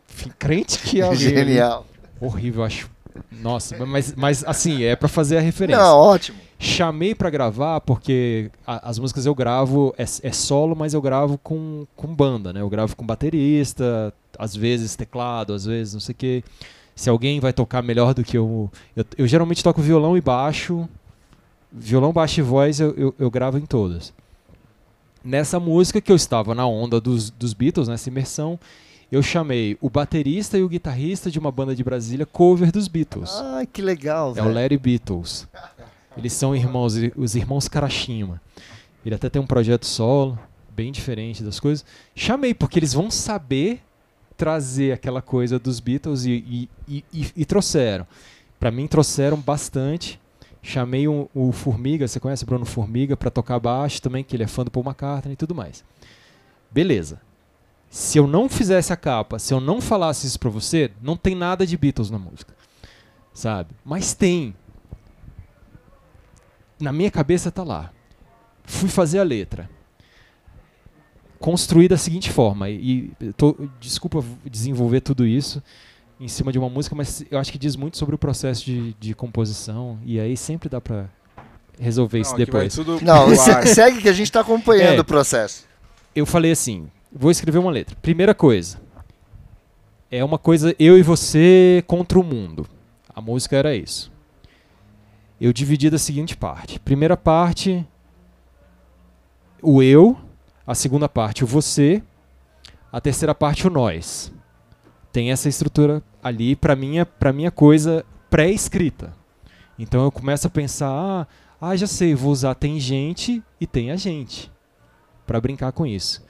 Enfim, 0.10 0.32
crente 0.38 0.80
que 0.80 1.02
é. 1.02 1.14
Genial. 1.16 1.86
Horrível, 2.20 2.64
acho. 2.64 2.90
Nossa, 3.32 3.86
mas, 3.86 4.14
mas 4.16 4.44
assim, 4.44 4.84
é 4.84 4.96
pra 4.96 5.08
fazer 5.08 5.38
a 5.38 5.42
referência. 5.42 5.82
Não, 5.82 5.98
ótimo. 5.98 6.47
Chamei 6.60 7.14
pra 7.14 7.30
gravar 7.30 7.82
porque 7.82 8.50
a- 8.66 8.90
as 8.90 8.98
músicas 8.98 9.26
eu 9.26 9.36
gravo, 9.36 9.94
é, 9.98 10.04
é 10.24 10.32
solo, 10.32 10.76
mas 10.76 10.94
eu 10.94 11.02
gravo 11.02 11.38
com, 11.38 11.86
com 11.96 12.08
banda, 12.08 12.52
né? 12.52 12.62
Eu 12.62 12.70
gravo 12.70 12.96
com 12.96 13.06
baterista, 13.06 14.12
às 14.40 14.56
vezes 14.56 14.96
teclado, 14.96 15.54
às 15.54 15.66
vezes 15.66 15.94
não 15.94 16.00
sei 16.00 16.14
o 16.14 16.18
quê. 16.18 16.44
Se 16.96 17.10
alguém 17.12 17.40
vai 17.40 17.54
tocar 17.54 17.84
melhor 17.84 18.14
do 18.16 18.24
que 18.24 18.36
eu. 18.38 18.72
Eu, 18.96 19.06
eu 19.20 19.28
geralmente 19.28 19.64
toco 19.64 19.82
violão 19.82 20.18
e 20.18 20.22
baixo. 20.22 20.90
Violão, 21.72 22.12
baixo 22.12 22.40
e 22.40 22.44
voz 22.44 22.80
eu, 22.80 22.92
eu, 22.98 23.16
eu 23.20 23.30
gravo 23.30 23.60
em 23.60 23.66
todas. 23.66 24.12
Nessa 25.24 25.60
música 25.60 26.00
que 26.02 26.12
eu 26.12 26.16
estava 26.16 26.56
na 26.56 26.66
onda 26.66 27.00
dos, 27.00 27.30
dos 27.30 27.54
Beatles, 27.54 27.88
nessa 27.88 28.10
imersão, 28.10 28.58
eu 29.12 29.22
chamei 29.22 29.78
o 29.82 29.90
baterista 29.90 30.58
e 30.58 30.64
o 30.64 30.70
guitarrista 30.70 31.30
de 31.30 31.38
uma 31.38 31.52
banda 31.52 31.76
de 31.76 31.84
Brasília 31.84 32.26
cover 32.26 32.72
dos 32.72 32.88
Beatles. 32.88 33.32
Ai, 33.54 33.68
que 33.68 33.82
legal, 33.82 34.34
É 34.36 34.42
o. 34.42 34.52
Larry 34.52 34.78
Beatles. 34.78 35.48
Eles 36.18 36.34
são 36.34 36.56
irmãos, 36.56 36.94
os 37.16 37.36
irmãos 37.36 37.68
Karashima. 37.68 38.42
Ele 39.06 39.16
até 39.16 39.30
tem 39.30 39.42
um 39.42 39.46
projeto 39.46 39.86
solo, 39.86 40.38
bem 40.76 40.92
diferente 40.92 41.44
das 41.44 41.60
coisas. 41.60 41.86
Chamei, 42.16 42.54
porque 42.54 42.80
eles 42.80 42.94
vão 42.94 43.10
saber 43.12 43.82
trazer 44.36 44.92
aquela 44.94 45.22
coisa 45.22 45.58
dos 45.58 45.80
Beatles 45.80 46.26
e, 46.26 46.70
e, 46.88 47.04
e, 47.14 47.32
e- 47.36 47.46
trouxeram. 47.46 48.06
Pra 48.60 48.70
mim, 48.72 48.88
trouxeram 48.88 49.38
bastante. 49.38 50.20
Chamei 50.62 51.08
o, 51.08 51.30
o 51.34 51.52
Formiga, 51.52 52.08
você 52.08 52.20
conhece 52.20 52.46
Bruno 52.46 52.66
Formiga, 52.66 53.16
pra 53.16 53.32
tocar 53.32 53.60
baixo 53.60 54.02
também, 54.02 54.24
que 54.24 54.36
ele 54.36 54.44
é 54.44 54.48
fã 54.48 54.64
do 54.64 54.72
Paul 54.72 54.86
McCartney 54.86 55.34
e 55.34 55.38
tudo 55.38 55.56
mais. 55.56 55.84
Beleza. 56.70 57.22
Se 57.90 58.18
eu 58.18 58.28
não 58.28 58.50
fizesse 58.50 58.92
a 58.92 58.98
capa, 58.98 59.40
se 59.40 59.54
eu 59.54 59.62
não 59.62 59.80
falasse 59.80 60.28
isso 60.28 60.40
pra 60.40 60.50
você, 60.50 60.92
não 61.02 61.16
tem 61.16 61.34
nada 61.36 61.66
de 61.66 61.78
Beatles 61.78 62.12
na 62.12 62.20
música. 62.20 62.54
Sabe? 63.34 63.70
Mas 63.86 64.14
tem. 64.14 64.54
Na 66.80 66.92
minha 66.92 67.10
cabeça 67.12 67.52
tá 67.52 67.64
lá. 67.64 67.92
Fui 68.64 68.90
fazer 68.90 69.20
a 69.20 69.24
letra. 69.24 69.70
Construí 71.40 71.88
da 71.88 71.98
seguinte 71.98 72.32
forma. 72.32 72.70
E 72.70 73.12
tô, 73.36 73.56
desculpa 73.80 74.24
desenvolver 74.46 75.02
tudo 75.02 75.26
isso 75.26 75.62
em 76.20 76.28
cima 76.28 76.52
de 76.52 76.58
uma 76.58 76.68
música, 76.70 76.96
mas 76.96 77.24
eu 77.30 77.38
acho 77.38 77.52
que 77.52 77.60
diz 77.60 77.76
muito 77.76 77.96
sobre 77.98 78.16
o 78.16 78.18
processo 78.18 78.66
de, 78.66 78.94
de 79.00 79.14
composição. 79.14 80.00
E 80.04 80.20
aí 80.20 80.36
sempre 80.36 80.68
dá 80.68 80.82
pra 80.82 81.06
resolver 81.80 82.20
isso 82.20 82.32
Não, 82.32 82.38
vai 82.38 82.46
depois. 82.46 82.74
tudo 82.74 83.00
Não, 83.04 83.28
segue 83.68 84.02
que 84.02 84.10
a 84.10 84.14
gente 84.14 84.32
tá 84.32 84.40
acompanhando 84.42 84.98
É. 84.98 85.02
o 85.02 85.06
processo. 85.06 85.66
eu 86.16 86.26
falei 86.26 86.52
assim: 86.52 86.88
vou 87.12 87.30
escrever 87.30 87.60
uma 87.60 87.70
letra. 87.72 87.96
Primeira 88.02 88.34
coisa. 88.34 88.82
É 90.10 90.24
uma 90.24 90.40
coisa 90.40 90.76
eu 90.80 90.98
e 90.98 91.04
você 91.04 91.84
contra 91.86 92.18
o 92.18 92.24
mundo. 92.24 92.66
A 93.14 93.22
música 93.22 93.56
era 93.58 93.76
isso. 93.76 94.12
Eu 95.40 95.54
dividi 95.54 95.90
da 95.90 95.98
seguinte 95.98 96.36
parte. 96.36 96.80
Primeira 96.80 97.16
parte, 97.16 97.86
o 99.62 99.82
eu. 99.84 100.18
A 100.66 100.76
segunda 100.76 101.08
parte, 101.08 101.44
o 101.44 101.48
você. 101.48 102.02
A 102.92 103.00
terceira 103.00 103.36
parte, 103.36 103.68
o 103.68 103.70
nós. 103.70 104.32
Tem 105.12 105.32
essa 105.32 105.48
estrutura 105.48 106.04
ali 106.22 106.56
para 106.56 106.76
minha, 106.76 107.06
pra 107.06 107.32
minha 107.32 107.52
coisa 107.52 108.06
pré-escrita. 108.30 109.14
Então 109.78 110.04
eu 110.04 110.12
começo 110.12 110.48
a 110.48 110.50
pensar, 110.50 110.90
ah, 110.90 111.28
ah 111.62 111.76
já 111.76 111.88
sei, 111.88 112.16
vou 112.16 112.32
usar 112.32 112.56
tem 112.56 112.80
gente 112.80 113.44
e 113.62 113.68
tem 113.68 113.92
a 113.92 113.96
gente 113.96 114.52
para 115.26 115.42
brincar 115.42 115.72
com 115.72 115.86
isso. 115.86 116.26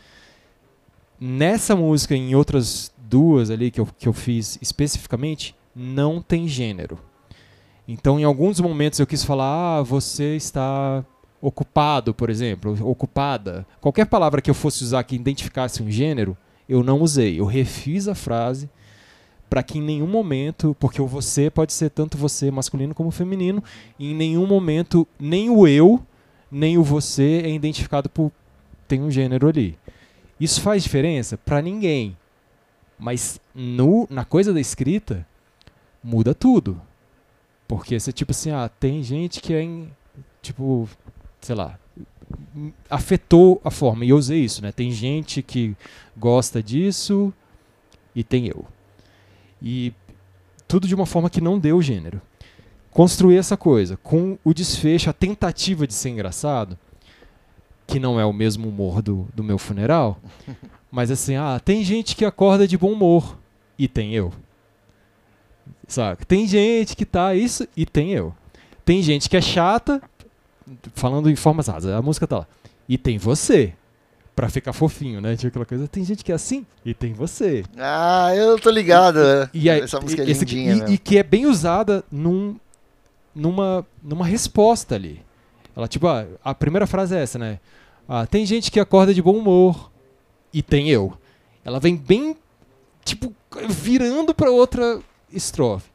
Nessa 1.19 1.75
música 1.75 2.15
e 2.15 2.17
em 2.17 2.35
outras 2.35 2.91
duas 2.97 3.49
ali 3.49 3.71
que 3.71 3.79
eu, 3.79 3.87
que 3.97 4.07
eu 4.07 4.13
fiz 4.13 4.57
especificamente, 4.61 5.55
não 5.75 6.21
tem 6.21 6.47
gênero. 6.47 6.99
Então, 7.87 8.19
em 8.19 8.23
alguns 8.23 8.59
momentos 8.59 8.99
eu 8.99 9.07
quis 9.07 9.23
falar, 9.23 9.79
ah, 9.79 9.83
você 9.83 10.35
está 10.35 11.05
ocupado, 11.41 12.13
por 12.13 12.29
exemplo, 12.29 12.77
ocupada. 12.89 13.65
Qualquer 13.79 14.05
palavra 14.05 14.41
que 14.41 14.49
eu 14.49 14.55
fosse 14.55 14.83
usar 14.83 15.03
que 15.03 15.15
identificasse 15.15 15.81
um 15.81 15.89
gênero, 15.89 16.35
eu 16.67 16.83
não 16.83 17.01
usei. 17.01 17.39
Eu 17.39 17.45
refiz 17.45 18.07
a 18.07 18.15
frase 18.15 18.69
para 19.49 19.63
que 19.63 19.77
em 19.77 19.81
nenhum 19.81 20.07
momento, 20.07 20.75
porque 20.79 21.01
o 21.01 21.07
você 21.07 21.49
pode 21.49 21.71
ser 21.71 21.89
tanto 21.89 22.17
você 22.17 22.51
masculino 22.51 22.93
como 22.93 23.11
feminino, 23.11 23.63
e 23.97 24.11
em 24.11 24.15
nenhum 24.15 24.45
momento 24.45 25.07
nem 25.17 25.49
o 25.49 25.65
eu, 25.65 26.03
nem 26.51 26.77
o 26.77 26.83
você 26.83 27.41
é 27.45 27.49
identificado 27.49 28.09
por 28.09 28.31
tem 28.87 29.01
um 29.01 29.11
gênero 29.11 29.47
ali. 29.47 29.77
Isso 30.39 30.61
faz 30.61 30.83
diferença 30.83 31.37
para 31.37 31.61
ninguém. 31.61 32.17
Mas 32.97 33.39
no, 33.53 34.07
na 34.09 34.25
coisa 34.25 34.53
da 34.53 34.59
escrita 34.59 35.25
muda 36.03 36.33
tudo. 36.33 36.81
Porque 37.67 37.99
você 37.99 38.11
tipo 38.11 38.31
assim, 38.31 38.51
ah, 38.51 38.69
tem 38.79 39.03
gente 39.03 39.41
que 39.41 39.53
é 39.53 39.61
em, 39.61 39.91
tipo, 40.41 40.87
sei 41.41 41.55
lá, 41.55 41.77
afetou 42.89 43.61
a 43.63 43.71
forma. 43.71 44.05
E 44.05 44.09
eu 44.09 44.17
usei 44.17 44.39
isso, 44.39 44.61
né? 44.61 44.71
Tem 44.71 44.91
gente 44.91 45.41
que 45.41 45.75
gosta 46.15 46.61
disso 46.63 47.33
e 48.15 48.23
tem 48.23 48.47
eu. 48.47 48.65
E 49.61 49.93
tudo 50.67 50.87
de 50.87 50.95
uma 50.95 51.05
forma 51.05 51.29
que 51.29 51.41
não 51.41 51.59
deu 51.59 51.81
gênero. 51.81 52.21
Construir 52.91 53.37
essa 53.37 53.55
coisa 53.55 53.97
com 53.97 54.37
o 54.43 54.53
desfecho, 54.53 55.09
a 55.09 55.13
tentativa 55.13 55.85
de 55.85 55.93
ser 55.93 56.09
engraçado, 56.09 56.77
que 57.85 57.99
não 57.99 58.19
é 58.19 58.25
o 58.25 58.33
mesmo 58.33 58.67
humor 58.67 59.01
do, 59.01 59.27
do 59.33 59.43
meu 59.43 59.57
funeral, 59.57 60.19
mas 60.91 61.11
assim, 61.11 61.35
ah, 61.35 61.59
tem 61.63 61.83
gente 61.83 62.15
que 62.15 62.25
acorda 62.25 62.67
de 62.67 62.77
bom 62.77 62.91
humor 62.91 63.37
e 63.77 63.87
tem 63.87 64.13
eu. 64.13 64.33
Saca? 65.87 66.25
Tem 66.25 66.45
gente 66.45 66.95
que 66.95 67.05
tá 67.05 67.33
isso 67.33 67.67
e 67.75 67.85
tem 67.85 68.11
eu. 68.11 68.35
Tem 68.83 69.01
gente 69.01 69.29
que 69.29 69.37
é 69.37 69.41
chata, 69.41 70.01
falando 70.93 71.29
em 71.29 71.35
formas 71.35 71.67
rasas, 71.67 71.93
a 71.93 72.01
música 72.01 72.27
tá 72.27 72.39
lá. 72.39 72.47
E 72.87 72.97
tem 72.97 73.17
você 73.17 73.73
pra 74.35 74.49
ficar 74.49 74.71
fofinho, 74.71 75.19
né? 75.19 75.35
Tipo 75.35 75.47
aquela 75.47 75.65
coisa. 75.65 75.87
Tem 75.87 76.03
gente 76.03 76.23
que 76.23 76.31
é 76.31 76.35
assim 76.35 76.65
e 76.85 76.93
tem 76.93 77.13
você. 77.13 77.63
Ah, 77.77 78.31
eu 78.35 78.59
tô 78.59 78.69
ligado. 78.69 79.19
E, 79.53 79.65
e 79.65 79.69
essa 79.69 79.99
música 79.99 80.21
é 80.21 80.29
esse, 80.29 80.45
lindinha. 80.45 80.85
E, 80.87 80.93
e, 80.93 80.97
que 80.97 81.17
é 81.17 81.23
bem 81.23 81.45
usada 81.45 82.03
num, 82.11 82.55
numa, 83.33 83.85
numa 84.03 84.25
resposta 84.25 84.95
ali. 84.95 85.21
Ela, 85.75 85.87
tipo, 85.87 86.07
ah, 86.07 86.25
a 86.43 86.53
primeira 86.53 86.85
frase 86.85 87.15
é 87.15 87.23
essa, 87.23 87.39
né? 87.39 87.59
Ah, 88.07 88.25
tem 88.25 88.45
gente 88.45 88.71
que 88.71 88.79
acorda 88.79 89.13
de 89.13 89.21
bom 89.21 89.37
humor 89.37 89.91
e 90.53 90.61
tem 90.61 90.89
eu. 90.89 91.13
Ela 91.65 91.79
vem 91.79 91.95
bem, 91.95 92.37
tipo, 93.03 93.33
virando 93.67 94.33
pra 94.33 94.49
outra 94.51 95.01
estrofe. 95.31 95.89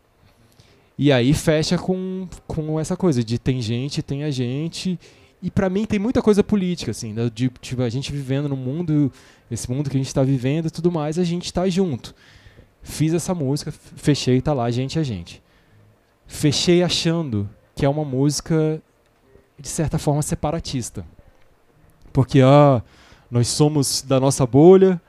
E 0.99 1.11
aí 1.11 1.33
fecha 1.35 1.79
com, 1.79 2.29
com 2.47 2.79
essa 2.79 2.97
coisa 2.97 3.25
de 3.25 3.39
tem 3.39 3.61
gente, 3.61 4.03
tem 4.03 4.25
a 4.25 4.31
gente 4.31 4.99
e 5.43 5.51
para 5.51 5.69
mim 5.69 5.85
tem 5.85 5.99
muita 5.99 6.23
coisa 6.23 6.45
política, 6.45 6.93
assim, 6.93 7.15
de 7.35 7.49
tipo, 7.61 7.83
a 7.83 7.89
gente 7.89 8.13
vivendo 8.13 8.49
no 8.49 8.57
mundo, 8.57 9.11
esse 9.51 9.69
mundo 9.69 9.91
que 9.91 9.97
a 9.97 9.99
gente 9.99 10.07
está 10.07 10.23
vivendo 10.23 10.67
e 10.67 10.71
tudo 10.71 10.93
mais, 10.93 11.19
a 11.19 11.25
gente 11.25 11.47
está 11.47 11.69
junto. 11.69 12.15
Fiz 12.81 13.13
essa 13.13 13.35
música, 13.35 13.73
fechei, 13.73 14.41
tá 14.41 14.53
lá, 14.53 14.71
gente 14.71 15.01
a 15.01 15.03
gente. 15.03 15.43
Fechei 16.29 16.83
achando 16.83 17.51
que 17.75 17.85
é 17.85 17.89
uma 17.89 18.05
música, 18.05 18.81
de 19.59 19.69
certa 19.69 19.99
forma, 19.99 20.23
separatista. 20.23 21.05
Porque, 22.13 22.41
ah, 22.41 22.81
nós 23.29 23.49
somos 23.49 24.03
da 24.03 24.21
nossa 24.21 24.47
bolha, 24.47 25.01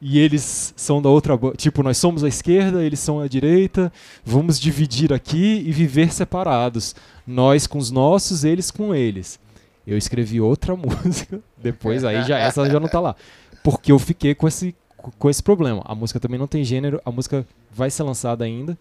e 0.00 0.18
eles 0.18 0.74
são 0.76 1.00
da 1.00 1.08
outra. 1.08 1.38
Tipo, 1.56 1.82
nós 1.82 1.96
somos 1.96 2.22
a 2.22 2.28
esquerda, 2.28 2.84
eles 2.84 3.00
são 3.00 3.20
a 3.20 3.28
direita, 3.28 3.92
vamos 4.24 4.60
dividir 4.60 5.12
aqui 5.12 5.62
e 5.66 5.72
viver 5.72 6.12
separados. 6.12 6.94
Nós 7.26 7.66
com 7.66 7.78
os 7.78 7.90
nossos, 7.90 8.44
eles 8.44 8.70
com 8.70 8.94
eles. 8.94 9.40
Eu 9.86 9.96
escrevi 9.96 10.40
outra 10.40 10.74
música, 10.76 11.40
depois 11.56 12.04
aí 12.04 12.22
já 12.24 12.38
essa 12.38 12.68
já 12.68 12.80
não 12.80 12.88
tá 12.88 13.00
lá. 13.00 13.16
Porque 13.62 13.90
eu 13.90 13.98
fiquei 13.98 14.34
com 14.34 14.46
esse, 14.46 14.74
com 15.18 15.30
esse 15.30 15.42
problema. 15.42 15.82
A 15.84 15.94
música 15.94 16.20
também 16.20 16.38
não 16.38 16.46
tem 16.46 16.62
gênero, 16.62 17.00
a 17.04 17.10
música 17.10 17.46
vai 17.72 17.90
ser 17.90 18.02
lançada 18.02 18.44
ainda. 18.44 18.78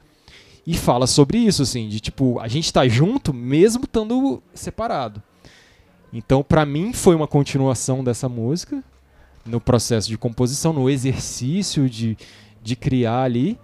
E 0.68 0.76
fala 0.76 1.06
sobre 1.06 1.38
isso, 1.38 1.62
assim, 1.62 1.88
de 1.88 2.00
tipo, 2.00 2.40
a 2.40 2.48
gente 2.48 2.74
tá 2.74 2.88
junto 2.88 3.32
mesmo 3.32 3.84
estando 3.84 4.42
separado. 4.54 5.22
Então, 6.12 6.42
para 6.42 6.66
mim, 6.66 6.92
foi 6.92 7.16
uma 7.16 7.28
continuação 7.28 8.04
dessa 8.04 8.28
música 8.28 8.84
no 9.46 9.62
processo 9.62 10.08
de 10.08 10.18
composição, 10.18 10.74
no 10.74 10.90
exercício 10.90 11.90
de, 11.90 12.18
de 12.62 12.76
criar 12.76 13.24
ali, 13.24 13.60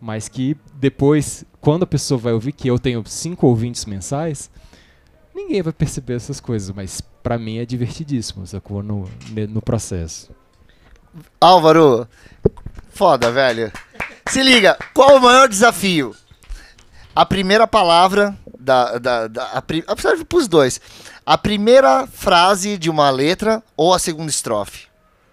mas 0.00 0.28
que 0.28 0.56
depois, 0.74 1.44
quando 1.60 1.82
a 1.82 1.86
pessoa 1.86 2.18
vai 2.18 2.32
ouvir, 2.32 2.52
que 2.52 2.68
eu 2.68 2.78
tenho 2.78 3.04
cinco 3.06 3.46
ouvintes 3.46 3.84
mensais, 3.84 4.50
ninguém 5.34 5.62
vai 5.62 5.72
perceber 5.72 6.14
essas 6.14 6.40
coisas, 6.40 6.74
mas 6.74 7.00
para 7.22 7.38
mim 7.38 7.58
é 7.58 7.66
divertidíssimo, 7.66 8.46
sacou? 8.46 8.82
No, 8.82 9.08
no 9.50 9.60
processo. 9.60 10.30
Álvaro, 11.40 12.08
foda, 12.90 13.30
velho. 13.30 13.72
Se 14.28 14.42
liga, 14.42 14.76
qual 14.94 15.16
o 15.16 15.20
maior 15.20 15.48
desafio? 15.48 16.14
A 17.14 17.26
primeira 17.26 17.66
palavra 17.66 18.36
da. 18.58 18.98
da, 18.98 19.26
da 19.26 19.44
a, 19.52 19.96
serve 19.96 20.24
pros 20.24 20.46
dois. 20.46 20.80
A 21.24 21.36
primeira 21.36 22.06
frase 22.06 22.78
de 22.78 22.88
uma 22.88 23.10
letra 23.10 23.62
ou 23.76 23.92
a 23.92 23.98
segunda 23.98 24.30
estrofe? 24.30 24.87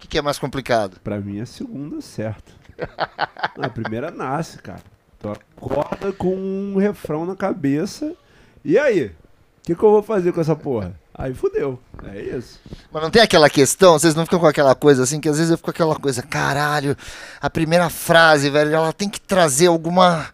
O 0.06 0.08
que, 0.08 0.12
que 0.12 0.18
é 0.20 0.22
mais 0.22 0.38
complicado? 0.38 1.00
Pra 1.04 1.20
mim 1.20 1.40
é 1.40 1.42
a 1.42 1.46
segunda, 1.48 2.00
certo. 2.00 2.54
a 3.58 3.70
primeira 3.70 4.12
nasce, 4.12 4.60
cara. 4.60 4.84
Tu 5.18 5.28
acorda 5.28 6.14
com 6.14 6.36
um 6.36 6.78
refrão 6.78 7.26
na 7.26 7.36
cabeça. 7.36 8.14
E 8.64 8.78
aí? 8.78 9.12
que, 9.66 9.74
que 9.74 9.84
eu 9.84 9.90
vou 9.90 10.04
fazer 10.04 10.32
com 10.32 10.40
essa 10.40 10.56
porra? 10.56 10.94
Aí 11.12 11.34
fudeu. 11.34 11.80
É 12.04 12.22
isso. 12.22 12.60
Mas 12.92 13.02
não 13.02 13.10
tem 13.10 13.22
aquela 13.22 13.50
questão, 13.50 13.98
vocês 13.98 14.14
não 14.14 14.26
ficam 14.26 14.40
com 14.40 14.46
aquela 14.46 14.76
coisa 14.76 15.04
assim, 15.04 15.20
que 15.20 15.28
às 15.28 15.38
vezes 15.38 15.50
eu 15.50 15.58
fico 15.58 15.66
com 15.66 15.72
aquela 15.72 15.96
coisa, 15.96 16.22
caralho, 16.22 16.96
a 17.42 17.50
primeira 17.50 17.90
frase, 17.90 18.50
velho, 18.50 18.74
ela 18.74 18.94
tem 18.94 19.10
que 19.10 19.20
trazer 19.20 19.68
alguma. 19.68 20.28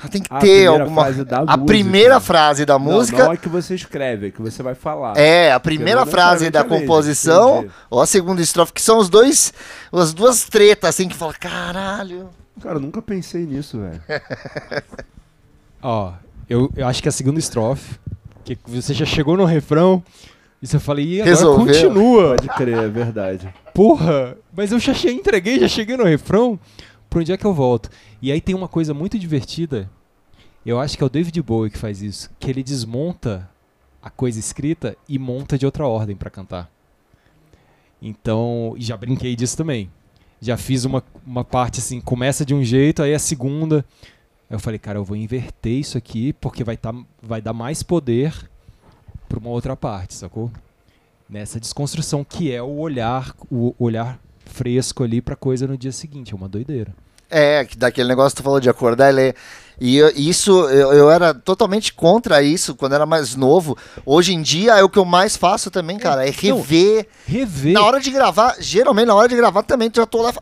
Ela 0.00 0.08
tem 0.08 0.22
que 0.22 0.32
a 0.32 0.38
ter 0.38 0.66
alguma. 0.66 1.02
a 1.02 1.06
música. 1.06 1.58
primeira 1.66 2.20
frase 2.20 2.64
da 2.64 2.78
música. 2.78 3.18
Não, 3.18 3.26
não 3.26 3.32
é 3.32 3.36
que 3.36 3.48
você 3.48 3.74
escreve, 3.74 4.28
é 4.28 4.30
que 4.30 4.40
você 4.40 4.62
vai 4.62 4.74
falar. 4.74 5.16
É, 5.16 5.52
a 5.52 5.58
primeira 5.58 6.06
frase 6.06 6.50
da 6.50 6.62
composição, 6.62 7.66
ou 7.90 8.00
a 8.00 8.06
segunda 8.06 8.40
estrofe, 8.40 8.72
que 8.72 8.82
são 8.82 8.98
os 8.98 9.08
dois. 9.08 9.52
As 9.92 10.14
duas 10.14 10.44
tretas, 10.44 10.90
assim, 10.90 11.08
que 11.08 11.16
fala, 11.16 11.34
caralho. 11.34 12.30
Cara, 12.62 12.76
eu 12.76 12.80
nunca 12.80 13.02
pensei 13.02 13.44
nisso, 13.44 13.78
velho. 13.80 14.02
Ó, 15.82 16.12
eu, 16.48 16.70
eu 16.76 16.86
acho 16.86 17.02
que 17.02 17.08
a 17.08 17.12
segunda 17.12 17.38
estrofe 17.38 17.98
que 18.44 18.58
você 18.66 18.94
já 18.94 19.04
chegou 19.04 19.36
no 19.36 19.44
refrão 19.44 20.02
e 20.60 20.66
você 20.66 20.78
fala, 20.78 21.00
e 21.00 21.20
agora 21.20 21.36
Resolveu. 21.36 21.66
continua. 21.66 22.28
Pode 22.36 22.48
crer, 22.48 22.78
é 22.78 22.88
verdade. 22.88 23.54
Porra, 23.74 24.36
mas 24.56 24.72
eu 24.72 24.78
já 24.78 24.92
entreguei, 25.10 25.60
já 25.60 25.68
cheguei 25.68 25.96
no 25.96 26.04
refrão. 26.04 26.58
Pra 27.08 27.20
onde 27.20 27.32
é 27.32 27.36
que 27.36 27.44
eu 27.44 27.54
volto? 27.54 27.88
E 28.20 28.32
aí 28.32 28.40
tem 28.40 28.54
uma 28.54 28.68
coisa 28.68 28.92
muito 28.92 29.18
divertida. 29.18 29.90
Eu 30.64 30.80
acho 30.80 30.96
que 30.96 31.02
é 31.02 31.06
o 31.06 31.10
David 31.10 31.40
Bowie 31.42 31.70
que 31.70 31.78
faz 31.78 32.02
isso. 32.02 32.30
Que 32.38 32.50
ele 32.50 32.62
desmonta 32.62 33.48
a 34.02 34.10
coisa 34.10 34.38
escrita 34.38 34.96
e 35.08 35.18
monta 35.18 35.56
de 35.56 35.66
outra 35.66 35.86
ordem 35.86 36.16
para 36.16 36.30
cantar. 36.30 36.70
Então, 38.00 38.74
já 38.78 38.96
brinquei 38.96 39.34
disso 39.34 39.56
também. 39.56 39.90
Já 40.40 40.56
fiz 40.56 40.84
uma, 40.84 41.02
uma 41.26 41.44
parte 41.44 41.80
assim, 41.80 42.00
começa 42.00 42.44
de 42.44 42.54
um 42.54 42.62
jeito, 42.62 43.02
aí 43.02 43.12
a 43.12 43.18
segunda 43.18 43.84
Aí 44.48 44.56
eu 44.56 44.60
falei, 44.60 44.78
cara, 44.78 44.98
eu 44.98 45.04
vou 45.04 45.16
inverter 45.16 45.74
isso 45.74 45.98
aqui 45.98 46.32
porque 46.32 46.64
vai, 46.64 46.76
tá, 46.76 46.94
vai 47.22 47.42
dar 47.42 47.52
mais 47.52 47.82
poder 47.82 48.32
para 49.28 49.38
uma 49.38 49.50
outra 49.50 49.76
parte, 49.76 50.14
sacou? 50.14 50.50
Nessa 51.28 51.60
desconstrução 51.60 52.24
que 52.24 52.50
é 52.50 52.62
o 52.62 52.78
olhar, 52.78 53.34
o 53.50 53.74
olhar 53.78 54.18
fresco 54.46 55.04
ali 55.04 55.20
para 55.20 55.36
coisa 55.36 55.66
no 55.66 55.76
dia 55.76 55.92
seguinte, 55.92 56.32
é 56.32 56.36
uma 56.36 56.48
doideira. 56.48 56.94
É, 57.30 57.66
daquele 57.76 58.08
negócio 58.08 58.34
que 58.34 58.42
tu 58.42 58.44
falou 58.44 58.60
de 58.60 58.70
acordar 58.70 59.10
ele 59.10 59.34
e 59.80 60.00
isso 60.16 60.50
eu, 60.70 60.92
eu, 60.92 61.10
era 61.10 61.32
totalmente 61.32 61.92
contra 61.92 62.42
isso 62.42 62.74
quando 62.74 62.94
era 62.94 63.06
mais 63.06 63.36
novo. 63.36 63.78
Hoje 64.04 64.34
em 64.34 64.42
dia 64.42 64.76
é 64.76 64.82
o 64.82 64.88
que 64.88 64.98
eu 64.98 65.04
mais 65.04 65.36
faço 65.36 65.70
também, 65.70 65.98
cara, 65.98 66.26
é 66.26 66.30
rever. 66.30 67.06
Não, 67.28 67.34
rever. 67.34 67.72
Na 67.74 67.82
hora 67.84 68.00
de 68.00 68.10
gravar, 68.10 68.56
geralmente 68.58 69.06
na 69.06 69.14
hora 69.14 69.28
de 69.28 69.36
gravar 69.36 69.62
também 69.62 69.88
tu 69.88 70.00
já 70.00 70.06
tô 70.06 70.22
lá 70.22 70.32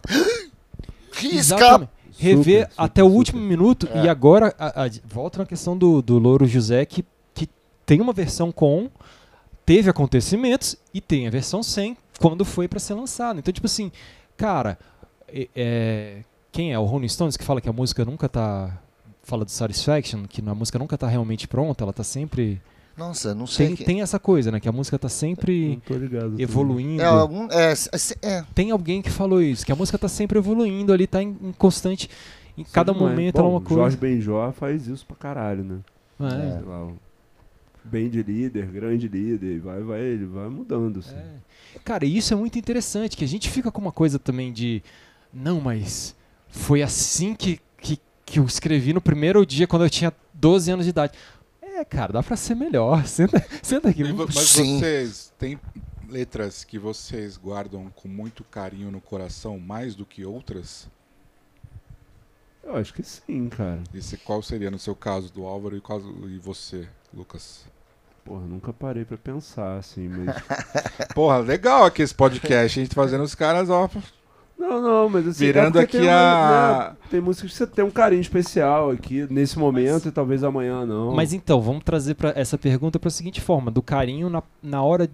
risca 1.12 1.86
rever 2.18 2.62
super, 2.62 2.74
até 2.78 3.02
super, 3.02 3.12
o 3.12 3.14
último 3.14 3.38
super. 3.38 3.48
minuto. 3.48 3.88
É. 3.92 4.04
E 4.04 4.08
agora, 4.08 4.54
a, 4.58 4.84
a, 4.84 4.90
volta 5.04 5.38
na 5.38 5.46
questão 5.46 5.76
do, 5.76 6.00
do 6.00 6.18
Louro 6.18 6.46
José, 6.46 6.84
que, 6.86 7.04
que 7.34 7.48
tem 7.84 8.00
uma 8.00 8.14
versão 8.14 8.50
com, 8.50 8.88
teve 9.64 9.90
acontecimentos, 9.90 10.76
e 10.94 11.00
tem 11.00 11.26
a 11.26 11.30
versão 11.30 11.62
sem, 11.62 11.96
quando 12.18 12.44
foi 12.44 12.66
para 12.66 12.78
ser 12.78 12.94
lançado. 12.94 13.38
Então, 13.38 13.52
tipo 13.52 13.66
assim, 13.66 13.92
cara, 14.36 14.78
é, 15.28 15.48
é, 15.54 16.18
quem 16.56 16.72
é? 16.72 16.78
O 16.78 16.84
Rolling 16.84 17.08
Stones 17.08 17.36
que 17.36 17.44
fala 17.44 17.60
que 17.60 17.68
a 17.68 17.72
música 17.72 18.04
nunca 18.04 18.28
tá 18.28 18.80
fala 19.22 19.44
do 19.44 19.50
Satisfaction, 19.50 20.24
que 20.24 20.40
a 20.40 20.54
música 20.54 20.78
nunca 20.78 20.96
tá 20.96 21.06
realmente 21.08 21.46
pronta, 21.46 21.84
ela 21.84 21.92
tá 21.92 22.02
sempre. 22.04 22.60
Nossa, 22.96 23.34
não 23.34 23.46
sei. 23.46 23.66
Tem, 23.68 23.76
que- 23.76 23.84
tem 23.84 24.00
essa 24.00 24.18
coisa, 24.18 24.50
né? 24.50 24.58
Que 24.58 24.68
a 24.68 24.72
música 24.72 24.98
tá 24.98 25.06
Não 25.06 25.10
sempre 25.10 25.82
tô 25.86 25.94
ligado. 25.94 26.40
evoluindo. 26.40 27.02
É, 27.02 27.04
algum, 27.04 27.46
é, 27.50 27.72
é, 27.72 28.28
é, 28.28 28.44
Tem 28.54 28.70
alguém 28.70 29.02
que 29.02 29.10
falou 29.10 29.42
isso, 29.42 29.66
que 29.66 29.72
a 29.72 29.76
música 29.76 29.98
tá 29.98 30.08
sempre 30.08 30.38
evoluindo 30.38 30.92
ali, 30.92 31.06
tá 31.06 31.22
em, 31.22 31.36
em 31.42 31.52
constante. 31.52 32.08
Em 32.56 32.64
cada 32.64 32.92
Sempre 32.92 33.04
mais. 33.04 33.16
momento 33.18 33.38
é 33.38 33.42
Bom, 33.42 33.50
uma 33.50 33.60
coisa. 33.60 33.82
Jorge 33.82 33.96
Benjó 33.98 34.50
faz 34.52 34.86
isso 34.86 35.04
pra 35.04 35.14
caralho, 35.16 35.62
né? 35.62 35.78
É. 36.20 36.52
Sei 36.58 36.62
lá, 36.66 36.88
bem 37.84 38.08
de 38.08 38.22
líder, 38.22 38.64
grande 38.68 39.06
líder, 39.08 39.60
vai, 39.60 39.82
vai, 39.82 40.00
ele 40.00 40.24
vai 40.24 40.48
mudando, 40.48 41.00
assim. 41.00 41.14
É. 41.14 41.78
Cara, 41.84 42.06
e 42.06 42.16
isso 42.16 42.32
é 42.32 42.36
muito 42.36 42.58
interessante, 42.58 43.14
que 43.14 43.24
a 43.24 43.28
gente 43.28 43.50
fica 43.50 43.70
com 43.70 43.80
uma 43.82 43.92
coisa 43.92 44.18
também 44.18 44.50
de. 44.54 44.82
Não, 45.34 45.60
mas 45.60 46.15
foi 46.56 46.82
assim 46.82 47.34
que, 47.34 47.60
que, 47.78 48.00
que 48.24 48.38
eu 48.38 48.44
escrevi 48.44 48.92
no 48.92 49.00
primeiro 49.00 49.44
dia, 49.44 49.66
quando 49.66 49.84
eu 49.84 49.90
tinha 49.90 50.12
12 50.34 50.70
anos 50.72 50.84
de 50.86 50.90
idade. 50.90 51.12
É, 51.62 51.84
cara, 51.84 52.12
dá 52.14 52.22
pra 52.22 52.36
ser 52.36 52.54
melhor. 52.54 53.04
Senta, 53.06 53.44
senta 53.62 53.88
aqui. 53.90 54.02
Mas 54.12 54.34
Sim. 54.48 54.78
vocês 54.80 55.32
têm 55.38 55.60
letras 56.08 56.64
que 56.64 56.78
vocês 56.78 57.36
guardam 57.36 57.90
com 57.94 58.08
muito 58.08 58.42
carinho 58.44 58.90
no 58.90 59.00
coração, 59.00 59.58
mais 59.58 59.94
do 59.94 60.06
que 60.06 60.24
outras? 60.24 60.88
Eu 62.64 62.76
acho 62.76 62.92
que 62.94 63.02
sim, 63.02 63.48
cara. 63.48 63.80
E 63.94 64.02
se- 64.02 64.16
qual 64.16 64.42
seria 64.42 64.70
no 64.70 64.78
seu 64.78 64.96
caso 64.96 65.32
do 65.32 65.44
Álvaro 65.44 65.76
e, 65.76 65.80
caso, 65.80 66.08
e 66.28 66.38
você, 66.38 66.88
Lucas? 67.14 67.64
Porra, 68.24 68.44
nunca 68.44 68.72
parei 68.72 69.04
pra 69.04 69.16
pensar, 69.16 69.76
assim, 69.76 70.08
mas... 70.08 70.34
Porra, 71.14 71.38
legal 71.38 71.84
aqui 71.84 72.02
esse 72.02 72.14
podcast, 72.14 72.80
a 72.80 72.82
gente 72.82 72.94
fazendo 72.94 73.22
os 73.22 73.36
caras, 73.36 73.70
ó. 73.70 73.88
Não, 74.58 74.80
não, 74.80 75.08
mas 75.08 75.28
assim... 75.28 75.44
Virando 75.46 75.78
é 75.78 75.82
aqui 75.82 75.98
tem 75.98 76.08
a- 76.08 76.88
né, 76.90 76.96
tem 77.10 77.20
músicas 77.20 77.50
que 77.52 77.56
você 77.58 77.66
tem 77.66 77.84
um 77.84 77.90
carinho 77.90 78.20
especial 78.22 78.90
aqui, 78.90 79.26
nesse 79.30 79.58
momento, 79.58 80.08
e 80.08 80.10
talvez 80.10 80.42
amanhã 80.42 80.86
não. 80.86 81.14
Mas 81.14 81.32
então, 81.32 81.60
vamos 81.60 81.84
trazer 81.84 82.14
pra 82.14 82.32
essa 82.34 82.56
pergunta 82.56 82.98
para 82.98 83.08
a 83.08 83.10
seguinte 83.10 83.40
forma: 83.40 83.70
do 83.70 83.82
carinho 83.82 84.30
na, 84.30 84.42
na 84.62 84.82
hora 84.82 85.10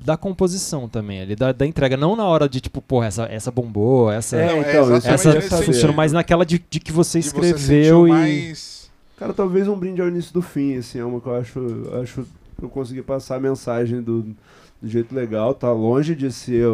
da 0.00 0.16
composição 0.16 0.88
também, 0.88 1.20
ali, 1.22 1.36
da, 1.36 1.52
da 1.52 1.66
entrega. 1.66 1.96
Não 1.96 2.16
na 2.16 2.24
hora 2.24 2.48
de 2.48 2.60
tipo, 2.60 2.80
porra, 2.80 3.06
essa, 3.06 3.24
essa 3.24 3.50
bombou, 3.50 4.10
essa. 4.10 4.36
É, 4.36 4.46
Não, 4.46 4.56
é 4.62 4.70
então, 4.70 4.96
exatamente 4.96 5.46
essa 5.46 5.62
funcionou, 5.62 5.94
mas 5.96 6.12
naquela 6.12 6.44
de, 6.44 6.62
de 6.68 6.80
que 6.80 6.92
você 6.92 7.20
você 7.20 7.28
escreveu 7.28 7.58
sentiu 7.58 8.08
e. 8.08 8.10
mais. 8.10 8.90
Cara, 9.18 9.32
talvez 9.32 9.66
um 9.68 9.76
brinde 9.78 10.00
ao 10.00 10.08
início 10.08 10.32
do 10.32 10.42
fim, 10.42 10.76
assim, 10.76 10.98
é 10.98 11.04
uma 11.04 11.20
que 11.20 11.26
eu 11.26 11.34
acho, 11.36 11.60
acho 12.02 12.26
que 12.58 12.64
eu 12.64 12.68
consegui 12.68 13.00
passar 13.00 13.36
a 13.36 13.40
mensagem 13.40 14.02
do, 14.02 14.22
do 14.22 14.88
jeito 14.88 15.14
legal, 15.14 15.54
tá 15.54 15.72
longe 15.72 16.14
de 16.14 16.30
ser 16.30 16.66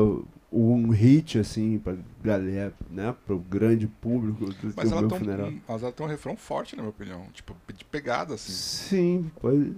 um 0.53 0.91
hit, 0.91 1.39
assim, 1.39 1.79
pra 1.79 1.95
galera, 2.23 2.73
né, 2.91 3.15
pro 3.27 3.39
grande 3.39 3.87
público 3.87 4.45
do 4.47 4.53
Mas 4.77 4.91
ela, 4.93 5.01
meu 5.01 5.09
tem 5.11 5.19
funeral. 5.19 5.49
um, 5.49 5.61
mas 5.67 5.83
ela 5.83 5.93
tem 5.93 6.07
um 6.07 6.09
refrão 6.09 6.37
forte, 6.37 6.77
na 6.77 6.83
minha 6.83 6.91
opinião. 6.91 7.27
Tipo, 7.33 7.57
de 7.75 7.85
pegada, 7.85 8.35
assim. 8.35 8.53
Sim, 8.53 9.31
pode, 9.41 9.73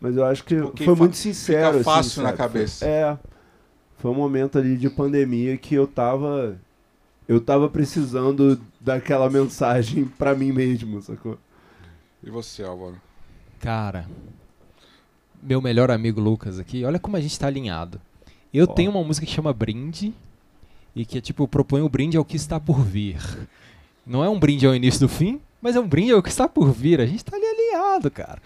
mas 0.00 0.16
eu 0.16 0.24
acho 0.24 0.44
que 0.44 0.54
Tipo, 0.56 0.72
que 0.72 0.84
foi 0.84 0.94
muito 0.94 1.16
sincero, 1.16 1.78
fica 1.78 1.84
fácil 1.84 2.08
assim, 2.10 2.20
na 2.22 2.32
sabe? 2.32 2.38
cabeça. 2.38 2.84
Foi- 2.84 2.88
é, 2.88 3.18
foi 3.98 4.10
um 4.10 4.14
momento 4.14 4.58
ali 4.58 4.76
de 4.76 4.90
pandemia 4.90 5.56
que 5.56 5.74
eu 5.74 5.86
tava, 5.86 6.58
eu 7.28 7.40
tava 7.40 7.68
precisando 7.68 8.60
daquela 8.80 9.30
mensagem 9.30 10.04
pra 10.18 10.34
mim 10.34 10.52
mesmo, 10.52 11.00
sacou? 11.02 11.38
E 12.22 12.30
você, 12.30 12.62
Álvaro? 12.62 13.00
Cara, 13.60 14.06
meu 15.42 15.60
melhor 15.60 15.90
amigo 15.90 16.20
Lucas 16.20 16.58
aqui, 16.58 16.84
olha 16.84 16.98
como 16.98 17.16
a 17.16 17.20
gente 17.20 17.38
tá 17.38 17.46
alinhado. 17.46 18.00
Eu 18.52 18.64
Ó. 18.68 18.72
tenho 18.72 18.90
uma 18.90 19.02
música 19.02 19.26
que 19.26 19.32
chama 19.32 19.52
Brinde, 19.52 20.12
e 20.94 21.04
que 21.04 21.18
é 21.18 21.20
tipo, 21.20 21.46
propõe 21.46 21.82
o 21.82 21.88
brinde 21.88 22.16
ao 22.16 22.24
que 22.24 22.36
está 22.36 22.58
por 22.58 22.80
vir. 22.82 23.18
Não 24.06 24.24
é 24.24 24.28
um 24.30 24.38
brinde 24.38 24.66
ao 24.66 24.74
início 24.74 25.00
do 25.00 25.08
fim, 25.08 25.40
mas 25.60 25.76
é 25.76 25.80
um 25.80 25.86
brinde 25.86 26.12
ao 26.12 26.22
que 26.22 26.28
está 26.30 26.48
por 26.48 26.70
vir. 26.72 27.00
A 27.00 27.06
gente 27.06 27.24
tá 27.24 27.36
ali 27.36 27.44
alinhado, 27.44 28.10
cara. 28.10 28.40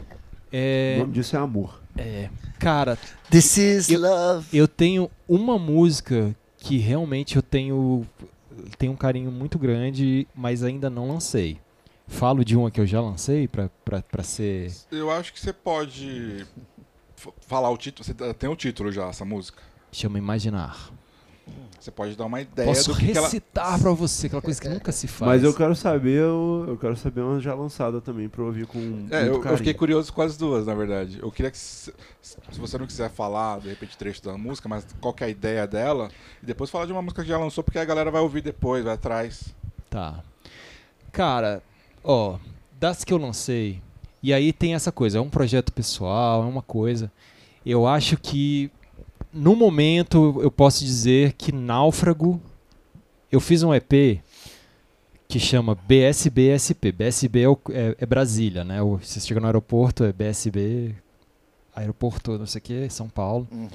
O 0.00 0.06
É, 0.50 0.96
nome 0.98 1.12
disso 1.12 1.36
é 1.36 1.38
amor. 1.38 1.80
é, 1.96 2.28
cara, 2.58 2.98
This 3.30 3.56
is 3.58 3.88
Eu- 3.90 4.00
love. 4.00 4.46
eu 4.56 4.66
tenho 4.66 5.08
uma 5.28 5.58
música 5.58 6.34
que 6.58 6.78
realmente 6.78 7.36
eu 7.36 7.42
tenho, 7.42 8.04
tenho 8.78 8.92
um 8.92 8.96
carinho 8.96 9.30
muito 9.30 9.58
grande, 9.58 10.26
mas 10.34 10.62
ainda 10.64 10.88
não 10.90 11.08
lancei. 11.08 11.58
Falo 12.08 12.44
de 12.44 12.56
uma 12.56 12.70
que 12.70 12.80
eu 12.80 12.86
já 12.86 13.00
lancei 13.00 13.46
pra, 13.48 13.70
pra, 13.84 14.02
pra 14.02 14.22
ser. 14.22 14.72
Eu 14.90 15.10
acho 15.10 15.32
que 15.32 15.40
você 15.40 15.52
pode 15.52 16.44
falar 17.46 17.70
o 17.70 17.76
título. 17.76 18.04
Você 18.04 18.14
tem 18.34 18.48
o 18.48 18.56
título 18.56 18.90
já, 18.92 19.08
essa 19.08 19.24
música. 19.24 19.62
Chama 19.92 20.18
Imaginar. 20.18 20.90
Você 21.78 21.90
pode 21.90 22.16
dar 22.16 22.24
uma 22.24 22.40
ideia 22.40 22.66
Posso 22.66 22.94
do 22.94 22.98
que, 22.98 23.12
que 23.12 23.18
ela. 23.18 23.26
recitar 23.26 23.78
pra 23.78 23.90
você, 23.90 24.26
aquela 24.26 24.40
coisa 24.40 24.58
que 24.58 24.68
nunca 24.70 24.90
se 24.90 25.06
faz. 25.06 25.32
Mas 25.32 25.42
eu 25.42 25.52
quero 25.52 25.76
saber, 25.76 26.18
eu, 26.18 26.64
eu 26.66 26.78
quero 26.78 26.96
saber 26.96 27.20
uma 27.20 27.38
já 27.38 27.54
lançada 27.54 28.00
também 28.00 28.26
pra 28.26 28.40
eu 28.40 28.46
ouvir 28.46 28.66
com 28.66 29.06
É, 29.10 29.28
eu, 29.28 29.44
eu 29.44 29.56
fiquei 29.58 29.74
curioso 29.74 30.10
com 30.10 30.22
as 30.22 30.34
duas, 30.38 30.64
na 30.66 30.74
verdade. 30.74 31.18
Eu 31.20 31.30
queria 31.30 31.50
que, 31.50 31.58
se, 31.58 31.92
se 32.22 32.58
você 32.58 32.78
não 32.78 32.86
quiser 32.86 33.10
falar, 33.10 33.60
de 33.60 33.68
repente, 33.68 33.98
trecho 33.98 34.22
da 34.24 34.38
música, 34.38 34.66
mas 34.66 34.86
qual 34.98 35.12
que 35.12 35.22
é 35.24 35.26
a 35.26 35.30
ideia 35.30 35.66
dela, 35.66 36.08
e 36.42 36.46
depois 36.46 36.70
falar 36.70 36.86
de 36.86 36.92
uma 36.92 37.02
música 37.02 37.22
que 37.22 37.28
já 37.28 37.36
lançou, 37.38 37.62
porque 37.62 37.78
a 37.78 37.84
galera 37.84 38.10
vai 38.10 38.22
ouvir 38.22 38.40
depois, 38.40 38.82
vai 38.82 38.94
atrás. 38.94 39.54
Tá. 39.90 40.24
Cara, 41.12 41.62
ó, 42.02 42.38
das 42.80 43.04
que 43.04 43.12
eu 43.12 43.18
lancei, 43.18 43.82
e 44.24 44.32
aí 44.32 44.52
tem 44.52 44.74
essa 44.74 44.90
coisa, 44.90 45.18
é 45.18 45.20
um 45.20 45.28
projeto 45.28 45.72
pessoal, 45.72 46.42
é 46.42 46.46
uma 46.46 46.62
coisa. 46.62 47.12
Eu 47.64 47.86
acho 47.86 48.16
que 48.16 48.70
no 49.32 49.54
momento 49.54 50.40
eu 50.42 50.50
posso 50.50 50.84
dizer 50.84 51.32
que 51.34 51.52
Náufrago, 51.52 52.40
eu 53.30 53.40
fiz 53.40 53.62
um 53.62 53.74
EP 53.74 54.20
que 55.28 55.38
chama 55.40 55.74
BSBSP. 55.74 56.92
BSB 56.92 57.42
é, 57.42 57.48
o- 57.48 57.58
é- 57.70 57.96
é 57.98 58.06
Brasília, 58.06 58.62
né? 58.64 58.80
O- 58.82 58.98
Você 58.98 59.20
chega 59.20 59.40
no 59.40 59.46
aeroporto, 59.46 60.04
é 60.04 60.12
BSB, 60.12 60.94
aeroporto, 61.74 62.38
não 62.38 62.46
sei 62.46 62.58
o 62.60 62.62
que, 62.62 62.90
São 62.90 63.08
Paulo. 63.08 63.46
Uhum. 63.50 63.68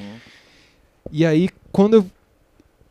E 1.11 1.25
aí, 1.25 1.49
quando 1.71 1.95
eu, 1.95 2.05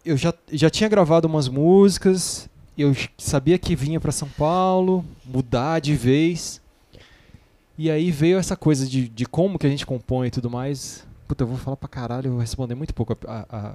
eu 0.04 0.16
já, 0.16 0.34
já 0.52 0.68
tinha 0.68 0.88
gravado 0.88 1.26
umas 1.28 1.48
músicas, 1.48 2.48
eu 2.76 2.94
sabia 3.16 3.58
que 3.58 3.74
vinha 3.74 3.98
pra 4.00 4.12
São 4.12 4.28
Paulo, 4.28 5.04
mudar 5.24 5.80
de 5.80 5.94
vez. 5.94 6.60
E 7.78 7.90
aí 7.90 8.10
veio 8.10 8.38
essa 8.38 8.56
coisa 8.56 8.86
de, 8.86 9.08
de 9.08 9.24
como 9.24 9.58
que 9.58 9.66
a 9.66 9.70
gente 9.70 9.86
compõe 9.86 10.26
e 10.26 10.30
tudo 10.30 10.50
mais. 10.50 11.06
Puta, 11.28 11.44
eu 11.44 11.48
vou 11.48 11.56
falar 11.56 11.76
pra 11.76 11.88
caralho, 11.88 12.26
eu 12.26 12.32
vou 12.32 12.40
responder 12.40 12.74
muito 12.74 12.92
pouco 12.92 13.16
a, 13.26 13.32
a, 13.50 13.56
a- 13.70 13.74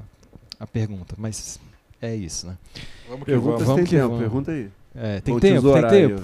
a 0.60 0.68
pergunta, 0.68 1.16
mas 1.18 1.60
é 2.02 2.16
isso, 2.16 2.48
né? 2.48 2.58
Vamos 3.10 3.26
que 3.26 3.36
vamos. 3.36 3.62
Vamos 3.64 3.76
tem 3.76 3.84
que 3.86 3.92
tempo, 3.96 4.08
vamos. 4.08 4.20
pergunta 4.20 4.52
aí. 4.52 4.70
É, 4.96 5.22
tem 5.22 5.40
tempo, 5.40 5.74
tem 5.74 5.88
tempo. 5.88 6.22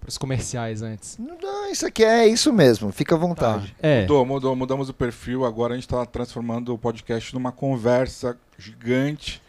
Pros 0.00 0.18
comerciais 0.18 0.82
antes. 0.82 1.16
Não, 1.18 1.70
isso 1.70 1.86
aqui 1.86 2.02
é 2.04 2.26
isso 2.26 2.52
mesmo. 2.52 2.90
Fica 2.90 3.14
à 3.14 3.18
Tá. 3.18 3.24
vontade. 3.26 3.76
É. 3.80 4.00
Mudou, 4.02 4.26
mudou, 4.26 4.56
mudamos 4.56 4.88
o 4.88 4.92
perfil, 4.94 5.44
agora 5.44 5.74
a 5.74 5.76
gente 5.76 5.84
está 5.84 6.04
transformando 6.04 6.74
o 6.74 6.78
podcast 6.78 7.32
numa 7.34 7.52
conversa 7.52 8.36
gigante, 8.58 9.40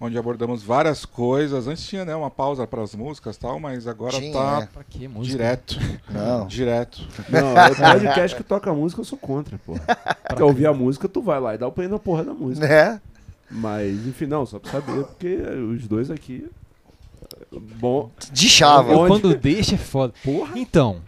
onde 0.00 0.16
abordamos 0.18 0.62
várias 0.62 1.04
coisas. 1.04 1.66
Antes 1.66 1.86
tinha 1.86 2.04
né, 2.04 2.14
uma 2.14 2.30
pausa 2.30 2.66
para 2.66 2.82
as 2.82 2.94
músicas 2.94 3.36
e 3.36 3.38
tal, 3.38 3.58
mas 3.60 3.86
agora 3.86 4.18
Tinha, 4.18 4.32
tá 4.32 4.60
é. 4.62 4.66
Pra 4.66 4.84
que 4.84 5.08
música? 5.08 5.36
direto. 5.36 5.78
Não. 6.10 6.46
Direto. 6.48 7.06
Não, 7.28 7.56
é 7.58 7.74
podcast 7.94 8.36
que 8.36 8.42
toca 8.44 8.72
música, 8.72 9.00
eu 9.00 9.04
sou 9.04 9.18
contra, 9.18 9.58
porra. 9.58 9.80
Quer 10.36 10.42
ouvir 10.44 10.66
a 10.66 10.72
música, 10.72 11.08
tu 11.08 11.22
vai 11.22 11.40
lá 11.40 11.54
e 11.54 11.58
dá 11.58 11.66
o 11.66 11.72
play 11.72 11.88
na 11.88 11.98
porra 11.98 12.24
da 12.24 12.34
música. 12.34 12.66
Né? 12.66 13.00
Mas, 13.50 14.06
enfim, 14.06 14.26
não, 14.26 14.44
só 14.44 14.58
pra 14.58 14.72
saber, 14.72 15.04
porque 15.04 15.36
os 15.36 15.86
dois 15.86 16.10
aqui. 16.10 16.46
Bom, 17.78 18.10
De 18.32 18.48
chava. 18.48 18.92
Eu, 18.92 18.98
Onde? 18.98 19.08
quando 19.08 19.34
deixa 19.36 19.74
é 19.76 19.78
foda. 19.78 20.12
porra. 20.24 20.52
Então, 20.58 21.00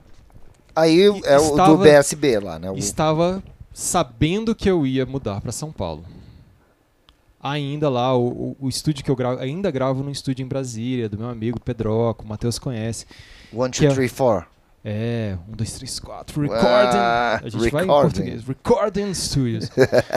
Aí 0.74 1.02
é 1.24 1.38
o 1.38 1.56
do 1.56 1.78
BSB 1.78 2.38
lá, 2.38 2.56
né? 2.58 2.70
O- 2.70 2.76
estava 2.76 3.42
sabendo 3.72 4.54
que 4.54 4.70
eu 4.70 4.86
ia 4.86 5.04
mudar 5.04 5.40
pra 5.40 5.50
São 5.50 5.72
Paulo. 5.72 6.04
Ainda 7.50 7.88
lá, 7.88 8.16
o, 8.16 8.56
o, 8.58 8.68
estúdio 8.68 9.04
que 9.04 9.10
eu 9.10 9.16
gravo, 9.16 9.40
ainda 9.40 9.70
gravo 9.70 10.02
num 10.02 10.10
estúdio 10.10 10.44
em 10.44 10.48
Brasília, 10.48 11.08
do 11.08 11.18
meu 11.18 11.28
amigo 11.28 11.60
Pedroco, 11.60 12.24
o 12.24 12.28
Matheus 12.28 12.58
conhece. 12.58 13.06
One, 13.52 13.70
é- 13.70 13.86
two, 13.86 13.94
three, 13.94 14.08
four. 14.08 14.46
É, 14.84 15.36
um, 15.48 15.56
dois, 15.56 15.72
três, 15.72 15.98
quatro, 15.98 16.40
recording. 16.40 16.64
Ah, 16.64 17.40
a 17.42 17.48
gente 17.48 17.70
vai 17.70 17.84
em 17.84 17.86
recording. 17.86 18.10
português. 18.10 18.44
Recording 18.44 19.14
Studios. 19.14 19.70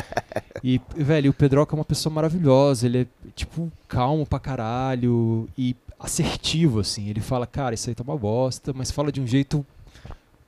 e, 0.64 0.80
velho, 0.95 1.32
o 1.32 1.34
Pedroca 1.34 1.76
é 1.76 1.78
uma 1.78 1.86
pessoa 1.86 2.14
maravilhosa. 2.14 2.86
Ele 2.86 3.02
é, 3.02 3.08
tipo, 3.36 3.72
calmo 3.88 4.26
pra 4.26 4.40
caralho 4.40 5.49
e 5.58 5.76
assertivo, 5.99 6.80
assim. 6.80 7.10
Ele 7.10 7.20
fala, 7.20 7.48
cara, 7.48 7.74
isso 7.74 7.90
aí 7.90 7.95
tá 7.95 8.03
uma 8.03 8.18
bosta, 8.18 8.72
mas 8.72 8.91
fala 8.91 9.12
de 9.12 9.20
um 9.20 9.28
jeito 9.28 9.66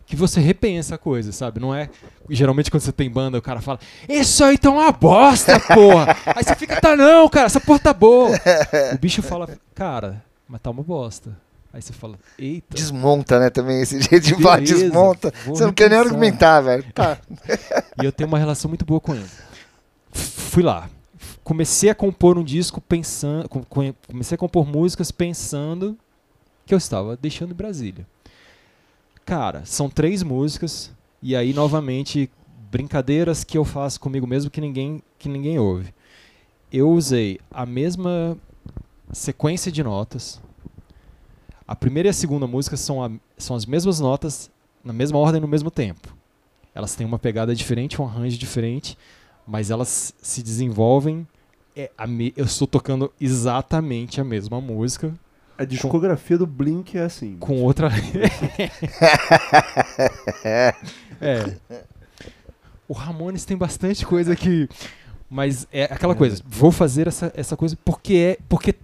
que 0.05 0.15
você 0.15 0.39
repensa 0.39 0.95
a 0.95 0.97
coisa, 0.97 1.31
sabe? 1.31 1.59
Não 1.59 1.73
é. 1.73 1.89
Geralmente 2.29 2.69
quando 2.69 2.81
você 2.83 2.91
tem 2.91 3.09
banda, 3.09 3.37
o 3.37 3.41
cara 3.41 3.61
fala, 3.61 3.79
isso 4.07 4.43
aí 4.43 4.57
tá 4.57 4.69
uma 4.69 4.91
bosta, 4.91 5.59
porra! 5.59 6.15
aí 6.35 6.43
você 6.43 6.55
fica, 6.55 6.79
tá 6.79 6.95
não, 6.95 7.27
cara, 7.29 7.45
essa 7.47 7.59
porra 7.59 7.79
tá 7.79 7.93
boa. 7.93 8.31
o 8.93 8.97
bicho 8.97 9.21
fala, 9.21 9.49
cara, 9.73 10.23
mas 10.47 10.61
tá 10.61 10.69
uma 10.69 10.83
bosta. 10.83 11.35
Aí 11.73 11.81
você 11.81 11.91
fala, 11.91 12.19
eita. 12.37 12.75
Desmonta, 12.75 13.39
né? 13.39 13.49
Também 13.49 13.81
esse 13.81 13.99
jeito 13.99 14.19
de 14.27 14.35
falar, 14.35 14.61
desmonta. 14.61 15.33
Você 15.47 15.65
não 15.65 15.73
quer 15.73 15.89
nem 15.89 15.97
repensar." 15.97 16.13
argumentar, 16.15 16.61
velho. 16.61 16.85
Tá. 16.93 17.17
E 18.01 18.05
eu 18.05 18.11
tenho 18.11 18.27
uma 18.27 18.37
relação 18.39 18.69
muito 18.69 18.85
boa 18.85 18.99
com 18.99 19.15
ele. 19.15 19.25
Fui 20.11 20.61
lá. 20.63 20.89
Comecei 21.43 21.89
a 21.89 21.95
compor 21.95 22.37
um 22.37 22.43
disco 22.43 22.79
pensando. 22.81 23.49
com- 23.49 23.63
com- 23.63 23.93
Comecei 24.07 24.35
a 24.35 24.37
compor 24.37 24.65
músicas 24.67 25.11
pensando 25.11 25.97
que 26.65 26.73
eu 26.73 26.77
estava 26.77 27.17
deixando 27.17 27.53
Brasília. 27.55 28.05
Cara, 29.25 29.65
são 29.65 29.89
três 29.89 30.23
músicas 30.23 30.91
e 31.21 31.35
aí 31.35 31.53
novamente 31.53 32.29
brincadeiras 32.71 33.43
que 33.43 33.57
eu 33.57 33.63
faço 33.63 33.99
comigo 33.99 34.25
mesmo 34.25 34.49
que 34.49 34.59
ninguém 34.59 35.01
que 35.17 35.29
ninguém 35.29 35.59
ouve. 35.59 35.93
Eu 36.71 36.89
usei 36.89 37.39
a 37.51 37.65
mesma 37.65 38.37
sequência 39.11 39.71
de 39.71 39.83
notas. 39.83 40.41
A 41.67 41.75
primeira 41.75 42.09
e 42.09 42.11
a 42.11 42.13
segunda 42.13 42.45
música 42.45 42.75
são, 42.75 43.03
a, 43.03 43.11
são 43.37 43.55
as 43.55 43.65
mesmas 43.65 43.99
notas 43.99 44.51
na 44.83 44.91
mesma 44.91 45.17
ordem 45.17 45.39
no 45.39 45.47
mesmo 45.47 45.71
tempo. 45.71 46.15
Elas 46.75 46.95
têm 46.95 47.05
uma 47.05 47.19
pegada 47.19 47.55
diferente, 47.55 48.01
um 48.01 48.05
arranjo 48.05 48.37
diferente, 48.37 48.97
mas 49.47 49.69
elas 49.69 50.13
se 50.21 50.41
desenvolvem. 50.41 51.27
É, 51.75 51.89
me, 52.07 52.33
eu 52.35 52.45
estou 52.45 52.67
tocando 52.67 53.13
exatamente 53.21 54.19
a 54.19 54.23
mesma 54.23 54.59
música. 54.59 55.13
A 55.57 55.65
discografia 55.65 56.37
com, 56.37 56.45
do 56.45 56.47
Blink 56.47 56.97
é 56.97 57.03
assim. 57.03 57.37
Com 57.37 57.61
outra. 57.61 57.89
é. 61.21 61.55
O 62.87 62.93
Ramones 62.93 63.45
tem 63.45 63.55
bastante 63.55 64.05
coisa 64.05 64.35
que. 64.35 64.67
Mas 65.29 65.67
é 65.71 65.85
aquela 65.85 66.15
coisa. 66.15 66.41
Vou 66.45 66.71
fazer 66.71 67.07
essa, 67.07 67.31
essa 67.35 67.55
coisa 67.55 67.77
porque 67.83 68.15
é. 68.15 68.37
Porque 68.49 68.75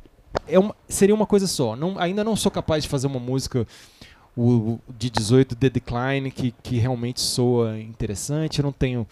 é 0.47 0.59
uma, 0.59 0.75
seria 0.87 1.15
uma 1.15 1.25
coisa 1.25 1.47
só. 1.47 1.75
Não, 1.75 1.97
ainda 1.99 2.23
não 2.23 2.35
sou 2.35 2.51
capaz 2.51 2.83
de 2.83 2.89
fazer 2.89 3.07
uma 3.07 3.19
música 3.19 3.67
o, 4.35 4.79
de 4.97 5.09
18 5.09 5.55
The 5.55 5.69
Decline 5.69 6.31
que, 6.31 6.53
que 6.63 6.77
realmente 6.77 7.19
soa 7.19 7.79
interessante. 7.79 8.59
Eu 8.59 8.63
não 8.63 8.71
tenho 8.71 9.07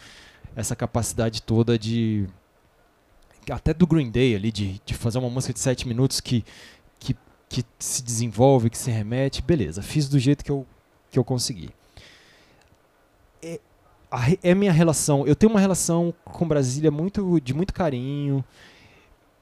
essa 0.56 0.76
capacidade 0.76 1.42
toda 1.42 1.78
de. 1.78 2.28
Até 3.50 3.74
do 3.74 3.88
Green 3.88 4.10
Day 4.10 4.36
ali, 4.36 4.52
de, 4.52 4.82
de 4.86 4.94
fazer 4.94 5.20
uma 5.20 5.30
música 5.30 5.54
de 5.54 5.60
7 5.60 5.88
minutos 5.88 6.20
que, 6.20 6.44
que, 7.50 7.64
se 7.80 8.04
desenvolve, 8.04 8.70
que 8.70 8.78
se 8.78 8.92
remete. 8.92 9.42
Beleza, 9.42 9.82
fiz 9.82 10.08
do 10.08 10.20
jeito 10.20 10.44
que 10.44 10.52
eu, 10.52 10.66
que 11.10 11.18
eu 11.18 11.24
consegui. 11.24 11.70
É, 13.42 13.60
a, 14.12 14.22
é 14.44 14.54
minha 14.54 14.72
relação. 14.72 15.26
Eu 15.26 15.36
tenho 15.36 15.52
uma 15.52 15.60
relação 15.60 16.14
com 16.26 16.48
Brasília 16.48 16.92
muito, 16.92 17.40
de 17.42 17.54
muito 17.54 17.74
carinho. 17.74 18.44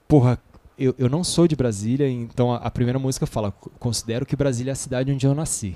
Porra, 0.07 0.40
eu, 0.77 0.94
eu 0.98 1.10
não 1.10 1.23
sou 1.23 1.48
de 1.48 1.56
Brasília, 1.56 2.10
então 2.10 2.53
a, 2.53 2.57
a, 2.57 2.72
primeira 2.72 2.99
música 2.99 3.26
fala: 3.26 3.52
considero 3.80 4.26
que 4.26 4.36
Brasília 4.36 4.72
é 4.72 4.73
a 4.73 4.76
cidade 4.76 5.11
onde 5.11 5.26
eu 5.26 5.34
nasci. 5.34 5.76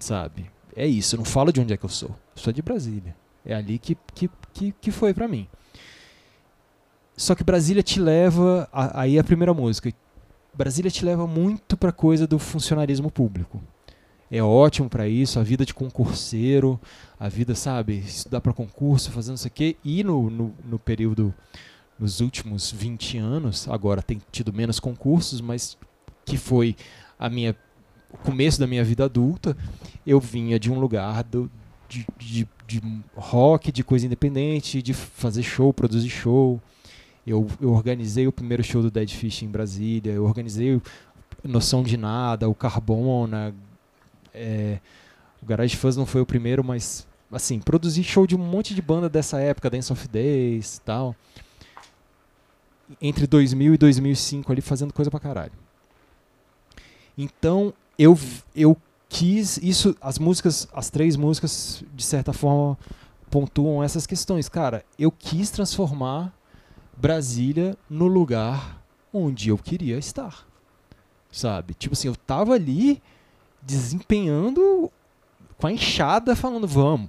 Sabe? 0.00 0.50
É 0.76 0.86
isso, 0.86 1.14
eu 1.14 1.18
não 1.18 1.24
falo 1.24 1.52
de 1.52 1.60
onde 1.60 1.72
é 1.72 1.76
que 1.76 1.84
eu 1.84 1.90
sou. 1.90 2.10
Eu 2.10 2.42
sou 2.42 2.52
de 2.52 2.62
Brasília. 2.62 3.14
É 3.44 3.54
ali 3.54 3.78
que, 3.78 3.96
que, 4.14 4.30
que, 4.52 4.72
que 4.80 4.90
foi 4.90 5.12
para 5.12 5.28
mim. 5.28 5.46
Só 7.16 7.34
que 7.34 7.44
Brasília 7.44 7.82
te 7.82 8.00
leva. 8.00 8.68
A, 8.72 9.02
aí 9.02 9.16
é 9.16 9.20
a 9.20 9.24
primeira 9.24 9.54
música. 9.54 9.92
Brasília 10.56 10.90
te 10.90 11.04
leva 11.04 11.26
muito 11.26 11.76
pra 11.76 11.92
coisa 11.92 12.26
do 12.26 12.38
funcionarismo 12.38 13.10
público. 13.10 13.62
É 14.30 14.42
ótimo 14.42 14.88
para 14.88 15.08
isso, 15.08 15.38
a 15.38 15.42
vida 15.42 15.64
de 15.64 15.74
concurseiro, 15.74 16.80
a 17.18 17.28
vida, 17.28 17.54
sabe, 17.54 17.98
estudar 17.98 18.40
para 18.40 18.52
concurso, 18.52 19.10
fazendo 19.10 19.36
isso 19.36 19.46
aqui. 19.46 19.76
E 19.84 20.02
no, 20.02 20.30
no, 20.30 20.54
no 20.64 20.78
período 20.78 21.34
nos 21.98 22.20
últimos 22.20 22.72
20 22.72 23.18
anos, 23.18 23.68
agora 23.68 24.02
tem 24.02 24.20
tido 24.32 24.52
menos 24.52 24.80
concursos, 24.80 25.40
mas 25.40 25.76
que 26.24 26.36
foi 26.36 26.74
a 27.18 27.28
minha 27.28 27.54
o 28.14 28.16
começo 28.18 28.60
da 28.60 28.66
minha 28.66 28.84
vida 28.84 29.04
adulta, 29.04 29.56
eu 30.06 30.20
vinha 30.20 30.58
de 30.58 30.70
um 30.70 30.78
lugar 30.78 31.24
do, 31.24 31.50
de, 31.88 32.06
de, 32.16 32.48
de 32.66 32.82
rock, 33.16 33.72
de 33.72 33.82
coisa 33.82 34.06
independente, 34.06 34.80
de 34.80 34.94
fazer 34.94 35.42
show, 35.42 35.72
produzir 35.72 36.08
show. 36.08 36.60
Eu, 37.26 37.46
eu 37.60 37.72
organizei 37.72 38.26
o 38.26 38.32
primeiro 38.32 38.62
show 38.62 38.82
do 38.82 38.90
Dead 38.90 39.10
Fish 39.10 39.42
em 39.42 39.48
Brasília, 39.48 40.12
eu 40.12 40.24
organizei 40.24 40.80
Noção 41.42 41.82
de 41.82 41.96
Nada, 41.96 42.48
o 42.48 42.54
Carbona, 42.54 43.54
é, 44.32 44.78
o 45.42 45.46
Garage 45.46 45.76
Fuzz 45.76 45.96
não 45.96 46.06
foi 46.06 46.20
o 46.20 46.26
primeiro, 46.26 46.62
mas 46.62 47.06
assim, 47.32 47.58
produzi 47.58 48.04
show 48.04 48.26
de 48.26 48.36
um 48.36 48.38
monte 48.38 48.74
de 48.74 48.82
banda 48.82 49.08
dessa 49.08 49.40
época, 49.40 49.70
Dance 49.70 49.92
of 49.92 50.06
Days 50.08 50.80
tal 50.84 51.16
entre 53.00 53.26
2000 53.26 53.74
e 53.74 53.78
2005 53.78 54.52
ali 54.52 54.60
fazendo 54.60 54.92
coisa 54.92 55.10
pra 55.10 55.20
caralho. 55.20 55.52
Então, 57.16 57.72
eu, 57.98 58.18
eu 58.54 58.76
quis 59.08 59.56
isso, 59.58 59.96
as 60.00 60.18
músicas, 60.18 60.68
as 60.72 60.90
três 60.90 61.16
músicas, 61.16 61.84
de 61.94 62.02
certa 62.02 62.32
forma, 62.32 62.76
pontuam 63.30 63.82
essas 63.82 64.06
questões. 64.06 64.48
Cara, 64.48 64.84
eu 64.98 65.10
quis 65.10 65.50
transformar 65.50 66.32
Brasília 66.96 67.76
no 67.88 68.06
lugar 68.06 68.82
onde 69.12 69.48
eu 69.48 69.58
queria 69.58 69.98
estar. 69.98 70.46
Sabe? 71.30 71.74
Tipo 71.74 71.94
assim, 71.94 72.08
eu 72.08 72.16
tava 72.16 72.54
ali 72.54 73.02
desempenhando 73.62 74.90
com 75.56 75.66
a 75.66 75.72
enxada 75.72 76.36
falando, 76.36 76.66
vamos. 76.66 77.08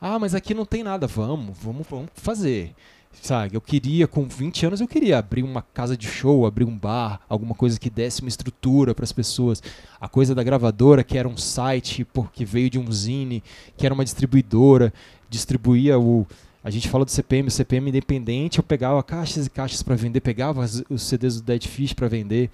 Ah, 0.00 0.18
mas 0.18 0.34
aqui 0.34 0.52
não 0.52 0.66
tem 0.66 0.82
nada, 0.82 1.06
vamos, 1.06 1.56
vamos, 1.58 1.86
vamos 1.88 2.10
fazer. 2.14 2.74
Sabe, 3.20 3.54
eu 3.54 3.60
queria, 3.60 4.08
com 4.08 4.26
20 4.26 4.66
anos, 4.66 4.80
eu 4.80 4.88
queria 4.88 5.18
abrir 5.18 5.42
uma 5.42 5.62
casa 5.62 5.96
de 5.96 6.08
show, 6.08 6.46
abrir 6.46 6.64
um 6.64 6.76
bar, 6.76 7.20
alguma 7.28 7.54
coisa 7.54 7.78
que 7.78 7.90
desse 7.90 8.22
uma 8.22 8.28
estrutura 8.28 8.94
para 8.94 9.04
as 9.04 9.12
pessoas. 9.12 9.62
A 10.00 10.08
coisa 10.08 10.34
da 10.34 10.42
gravadora, 10.42 11.04
que 11.04 11.18
era 11.18 11.28
um 11.28 11.36
site 11.36 12.04
porque 12.04 12.44
veio 12.44 12.70
de 12.70 12.78
um 12.78 12.90
zine, 12.90 13.42
que 13.76 13.84
era 13.84 13.94
uma 13.94 14.04
distribuidora, 14.04 14.92
distribuía 15.28 15.98
o. 15.98 16.26
A 16.64 16.70
gente 16.70 16.88
fala 16.88 17.04
do 17.04 17.10
CPM, 17.10 17.48
o 17.48 17.50
CPM 17.50 17.88
independente, 17.88 18.58
eu 18.58 18.64
pegava 18.64 19.02
caixas 19.02 19.46
e 19.46 19.50
caixas 19.50 19.82
para 19.82 19.96
vender, 19.96 20.20
pegava 20.20 20.64
os 20.88 21.02
CDs 21.02 21.36
do 21.36 21.42
Dead 21.42 21.66
Fish 21.66 21.92
para 21.92 22.06
vender. 22.06 22.50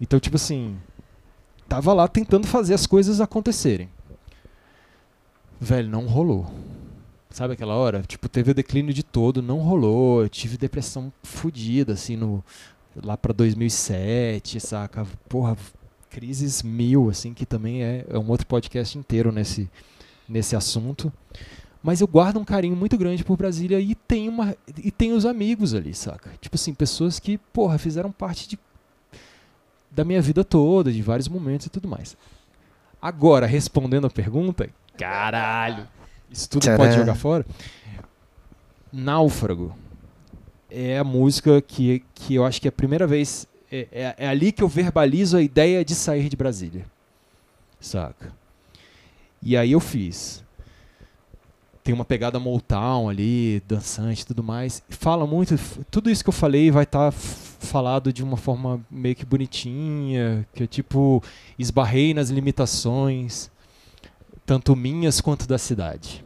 Então, 0.00 0.20
tipo 0.20 0.36
assim, 0.36 0.76
tava 1.68 1.92
lá 1.94 2.06
tentando 2.06 2.46
fazer 2.46 2.74
as 2.74 2.86
coisas 2.86 3.20
acontecerem. 3.20 3.88
Velho, 5.60 5.88
não 5.88 6.06
rolou. 6.06 6.46
Sabe 7.30 7.54
aquela 7.54 7.74
hora? 7.74 8.02
Tipo, 8.02 8.28
teve 8.28 8.50
o 8.50 8.54
declínio 8.54 8.92
de 8.92 9.02
todo, 9.02 9.42
não 9.42 9.58
rolou. 9.58 10.22
Eu 10.22 10.28
tive 10.28 10.56
depressão 10.56 11.12
fodida, 11.22 11.94
assim, 11.94 12.16
no, 12.16 12.44
lá 13.02 13.16
pra 13.16 13.32
2007, 13.32 14.60
saca? 14.60 15.06
Porra, 15.28 15.56
crises 16.10 16.62
mil, 16.62 17.10
assim, 17.10 17.34
que 17.34 17.44
também 17.44 17.82
é, 17.82 18.04
é 18.08 18.18
um 18.18 18.28
outro 18.28 18.46
podcast 18.46 18.96
inteiro 18.96 19.32
nesse, 19.32 19.68
nesse 20.28 20.54
assunto. 20.54 21.12
Mas 21.82 22.00
eu 22.00 22.08
guardo 22.08 22.38
um 22.38 22.44
carinho 22.44 22.74
muito 22.74 22.98
grande 22.98 23.24
por 23.24 23.36
Brasília 23.36 23.78
e 23.80 23.94
tem, 23.94 24.28
uma, 24.28 24.56
e 24.76 24.90
tem 24.90 25.12
os 25.12 25.24
amigos 25.24 25.74
ali, 25.74 25.94
saca? 25.94 26.30
Tipo 26.40 26.56
assim, 26.56 26.74
pessoas 26.74 27.18
que, 27.18 27.38
porra, 27.52 27.78
fizeram 27.78 28.10
parte 28.10 28.48
de, 28.48 28.58
da 29.90 30.04
minha 30.04 30.20
vida 30.20 30.42
toda, 30.42 30.92
de 30.92 31.00
vários 31.02 31.28
momentos 31.28 31.66
e 31.66 31.70
tudo 31.70 31.86
mais. 31.86 32.16
Agora, 33.00 33.46
respondendo 33.46 34.08
a 34.08 34.10
pergunta, 34.10 34.68
caralho, 34.96 35.86
isso 36.30 36.48
tudo 36.48 36.62
Tcharam. 36.62 36.78
pode 36.78 36.96
jogar 36.96 37.14
fora. 37.14 37.46
Náufrago 38.92 39.74
é 40.70 40.98
a 40.98 41.04
música 41.04 41.62
que, 41.62 42.02
que 42.14 42.34
eu 42.34 42.44
acho 42.44 42.60
que 42.60 42.68
é 42.68 42.70
a 42.70 42.72
primeira 42.72 43.06
vez. 43.06 43.46
É, 43.70 43.86
é, 43.92 44.14
é, 44.18 44.28
ali 44.28 44.50
que 44.50 44.62
eu 44.62 44.68
verbalizo 44.68 45.36
a 45.36 45.42
ideia 45.42 45.84
de 45.84 45.94
sair 45.94 46.28
de 46.28 46.36
Brasília. 46.36 46.86
Saca? 47.80 48.32
E 49.42 49.56
aí 49.56 49.72
eu 49.72 49.80
fiz. 49.80 50.42
Tem 51.88 51.94
uma 51.94 52.04
pegada 52.04 52.38
Motown 52.38 53.08
ali, 53.08 53.62
dançante 53.66 54.20
e 54.20 54.26
tudo 54.26 54.42
mais. 54.42 54.82
Fala 54.90 55.26
muito. 55.26 55.58
Tudo 55.90 56.10
isso 56.10 56.22
que 56.22 56.28
eu 56.28 56.34
falei 56.34 56.70
vai 56.70 56.82
estar 56.82 57.10
tá 57.10 57.18
falado 57.18 58.12
de 58.12 58.22
uma 58.22 58.36
forma 58.36 58.78
meio 58.90 59.16
que 59.16 59.24
bonitinha. 59.24 60.46
Que 60.52 60.64
é 60.64 60.66
tipo, 60.66 61.22
esbarrei 61.58 62.12
nas 62.12 62.28
limitações 62.28 63.50
tanto 64.44 64.76
minhas 64.76 65.22
quanto 65.22 65.48
da 65.48 65.56
cidade. 65.56 66.22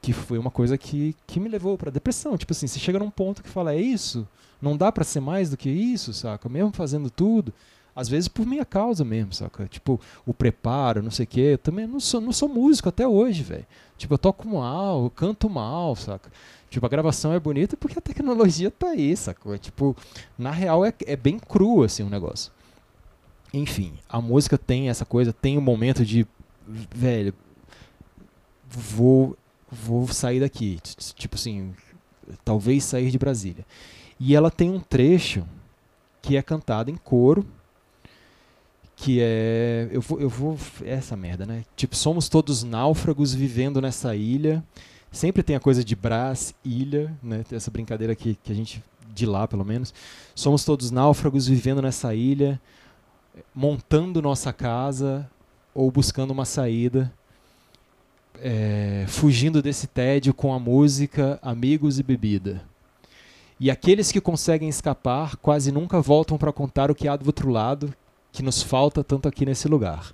Que 0.00 0.12
foi 0.12 0.38
uma 0.38 0.52
coisa 0.52 0.78
que, 0.78 1.16
que 1.26 1.40
me 1.40 1.48
levou 1.48 1.76
para 1.76 1.90
depressão. 1.90 2.38
Tipo 2.38 2.52
assim, 2.52 2.68
você 2.68 2.78
chega 2.78 3.00
num 3.00 3.10
ponto 3.10 3.42
que 3.42 3.48
fala, 3.48 3.74
é 3.74 3.80
isso? 3.80 4.24
Não 4.62 4.76
dá 4.76 4.92
para 4.92 5.02
ser 5.02 5.18
mais 5.18 5.50
do 5.50 5.56
que 5.56 5.68
isso, 5.68 6.12
saca? 6.12 6.48
Mesmo 6.48 6.70
fazendo 6.70 7.10
tudo. 7.10 7.52
Às 7.94 8.08
vezes 8.08 8.28
por 8.28 8.44
minha 8.44 8.64
causa 8.64 9.04
mesmo, 9.04 9.32
saca? 9.32 9.66
Tipo, 9.66 10.00
o 10.26 10.34
preparo, 10.34 11.02
não 11.02 11.10
sei 11.10 11.24
o 11.24 11.28
quê. 11.28 11.40
Eu 11.40 11.58
também 11.58 11.86
não 11.86 12.00
sou, 12.00 12.20
não 12.20 12.32
sou 12.32 12.48
músico 12.48 12.88
até 12.88 13.06
hoje, 13.06 13.42
velho. 13.42 13.66
Tipo, 13.96 14.14
eu 14.14 14.18
toco 14.18 14.48
mal, 14.48 15.04
eu 15.04 15.10
canto 15.10 15.48
mal, 15.48 15.94
saca? 15.94 16.30
Tipo, 16.68 16.86
a 16.86 16.88
gravação 16.88 17.32
é 17.32 17.38
bonita 17.38 17.76
porque 17.76 17.98
a 17.98 18.02
tecnologia 18.02 18.70
tá 18.70 18.88
aí, 18.88 19.16
saca? 19.16 19.56
Tipo, 19.58 19.96
na 20.36 20.50
real 20.50 20.84
é, 20.84 20.92
é 21.06 21.16
bem 21.16 21.38
cru, 21.38 21.84
assim, 21.84 22.02
o 22.02 22.06
um 22.06 22.10
negócio. 22.10 22.52
Enfim, 23.52 23.94
a 24.08 24.20
música 24.20 24.58
tem 24.58 24.88
essa 24.88 25.04
coisa, 25.04 25.32
tem 25.32 25.56
um 25.56 25.60
momento 25.60 26.04
de, 26.04 26.26
velho, 26.92 27.32
vou 28.68 29.36
vou 29.74 30.06
sair 30.08 30.40
daqui, 30.40 30.78
tipo 31.16 31.34
assim, 31.34 31.74
talvez 32.44 32.84
sair 32.84 33.10
de 33.10 33.18
Brasília. 33.18 33.66
E 34.18 34.34
ela 34.34 34.50
tem 34.50 34.70
um 34.70 34.80
trecho 34.80 35.44
que 36.22 36.36
é 36.36 36.42
cantado 36.42 36.90
em 36.90 36.96
coro, 36.96 37.44
que 38.96 39.20
é 39.20 39.88
eu 39.90 40.00
vou 40.00 40.20
eu 40.20 40.28
vou 40.28 40.58
é 40.82 40.92
essa 40.92 41.16
merda, 41.16 41.44
né? 41.44 41.64
Tipo, 41.76 41.96
somos 41.96 42.28
todos 42.28 42.62
náufragos 42.62 43.34
vivendo 43.34 43.80
nessa 43.80 44.14
ilha. 44.14 44.62
Sempre 45.10 45.42
tem 45.42 45.54
a 45.54 45.60
coisa 45.60 45.84
de 45.84 45.94
Brás, 45.94 46.54
ilha, 46.64 47.12
né? 47.22 47.44
Essa 47.52 47.70
brincadeira 47.70 48.14
que, 48.16 48.36
que 48.42 48.50
a 48.50 48.54
gente 48.54 48.82
de 49.14 49.26
lá, 49.26 49.46
pelo 49.46 49.64
menos. 49.64 49.94
Somos 50.34 50.64
todos 50.64 50.90
náufragos 50.90 51.46
vivendo 51.46 51.80
nessa 51.80 52.14
ilha, 52.14 52.60
montando 53.54 54.20
nossa 54.20 54.52
casa, 54.52 55.30
ou 55.74 55.90
buscando 55.90 56.32
uma 56.32 56.44
saída, 56.44 57.12
é, 58.40 59.04
fugindo 59.08 59.62
desse 59.62 59.86
tédio 59.86 60.34
com 60.34 60.52
a 60.52 60.58
música, 60.58 61.38
amigos 61.42 61.98
e 61.98 62.02
bebida. 62.02 62.62
E 63.58 63.70
aqueles 63.70 64.10
que 64.10 64.20
conseguem 64.20 64.68
escapar 64.68 65.36
quase 65.36 65.70
nunca 65.70 66.00
voltam 66.00 66.36
para 66.36 66.52
contar 66.52 66.90
o 66.90 66.94
que 66.94 67.06
há 67.06 67.16
do 67.16 67.26
outro 67.26 67.50
lado, 67.50 67.94
que 68.34 68.42
nos 68.42 68.60
falta 68.62 69.04
tanto 69.04 69.28
aqui 69.28 69.46
nesse 69.46 69.68
lugar. 69.68 70.12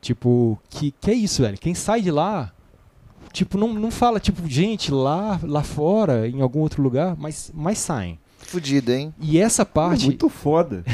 Tipo, 0.00 0.58
que, 0.70 0.90
que 0.98 1.10
é 1.10 1.14
isso, 1.14 1.42
velho? 1.42 1.58
Quem 1.58 1.74
sai 1.74 2.00
de 2.00 2.10
lá, 2.10 2.50
tipo, 3.30 3.58
não, 3.58 3.74
não 3.74 3.90
fala, 3.90 4.18
tipo, 4.18 4.48
gente, 4.48 4.90
lá, 4.90 5.38
lá 5.42 5.62
fora, 5.62 6.26
em 6.26 6.40
algum 6.40 6.60
outro 6.60 6.82
lugar, 6.82 7.14
mas, 7.18 7.52
mas 7.54 7.78
saem. 7.78 8.18
Fudido, 8.38 8.90
hein? 8.92 9.12
E 9.20 9.38
essa 9.38 9.62
É 9.62 9.64
parte. 9.64 10.06
muito 10.06 10.28
foda. 10.28 10.82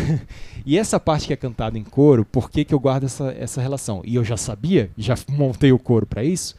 E 0.65 0.79
essa 0.79 1.01
parte 1.01 1.27
que 1.27 1.33
é 1.33 1.37
cantada 1.37 1.77
em 1.77 1.83
coro, 1.83 2.25
por 2.25 2.49
que, 2.49 2.65
que 2.65 2.73
eu 2.73 2.79
guardo 2.79 3.03
essa, 3.03 3.33
essa 3.33 3.61
relação? 3.61 4.01
E 4.05 4.15
eu 4.15 4.23
já 4.25 4.37
sabia, 4.37 4.93
já 4.97 5.17
montei 5.29 5.73
o 5.73 5.79
coro 5.79 6.07
para 6.07 6.23
isso. 6.23 6.55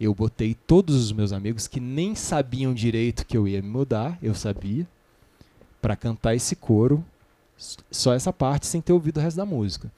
Eu 0.00 0.12
botei 0.12 0.52
todos 0.66 0.96
os 0.96 1.12
meus 1.12 1.32
amigos 1.32 1.68
que 1.68 1.78
nem 1.78 2.16
sabiam 2.16 2.74
direito 2.74 3.24
que 3.24 3.36
eu 3.36 3.46
ia 3.46 3.62
me 3.62 3.68
mudar, 3.68 4.18
eu 4.20 4.34
sabia, 4.34 4.84
para 5.80 5.94
cantar 5.94 6.34
esse 6.34 6.56
coro, 6.56 7.04
só 7.90 8.12
essa 8.12 8.32
parte 8.32 8.66
sem 8.66 8.80
ter 8.80 8.92
ouvido 8.92 9.18
o 9.18 9.20
resto 9.20 9.36
da 9.36 9.46
música. 9.46 9.90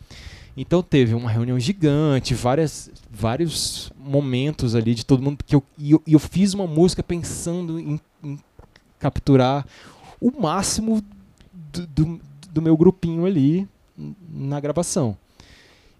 Então 0.57 0.83
teve 0.83 1.15
uma 1.15 1.31
reunião 1.31 1.59
gigante, 1.59 2.35
várias, 2.35 2.91
vários 3.11 3.93
momentos 3.97 4.75
ali 4.75 4.95
de 4.95 5.07
todo 5.07 5.23
mundo 5.23 5.45
que 5.45 5.55
eu, 5.55 5.63
e 5.79 5.93
eu, 5.93 6.03
eu 6.07 6.19
fiz 6.19 6.53
uma 6.53 6.67
música 6.67 7.03
pensando 7.03 7.79
em, 7.79 8.01
em 8.25 8.39
capturar 8.99 9.65
o 10.21 10.33
máximo 10.33 11.03
do, 11.53 11.87
do, 11.87 12.21
do 12.51 12.63
meu 12.63 12.77
grupinho 12.77 13.25
ali 13.25 13.69
na 14.29 14.59
gravação. 14.59 15.17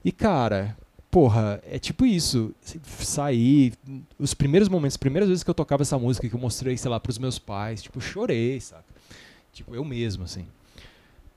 E 0.05 0.11
cara, 0.11 0.77
porra, 1.11 1.61
é 1.65 1.79
tipo 1.79 2.05
isso. 2.05 2.53
Sair, 3.01 3.75
os 4.19 4.35
primeiros 4.35 4.69
momentos, 4.69 4.95
as 4.95 4.99
primeiras 4.99 5.29
vezes 5.29 5.45
que 5.45 5.51
eu 5.51 5.55
tocava 5.55 5.83
essa 5.83 5.99
música 5.99 6.29
que 6.29 6.35
eu 6.35 6.41
mostrei, 6.41 6.77
sei 6.77 6.91
lá, 6.91 6.99
pros 6.99 7.19
meus 7.19 7.39
pais, 7.39 7.83
tipo, 7.83 8.01
chorei, 8.01 8.61
saca? 8.61 8.85
Tipo, 9.53 9.75
eu 9.75 9.85
mesmo, 9.85 10.25
assim. 10.25 10.47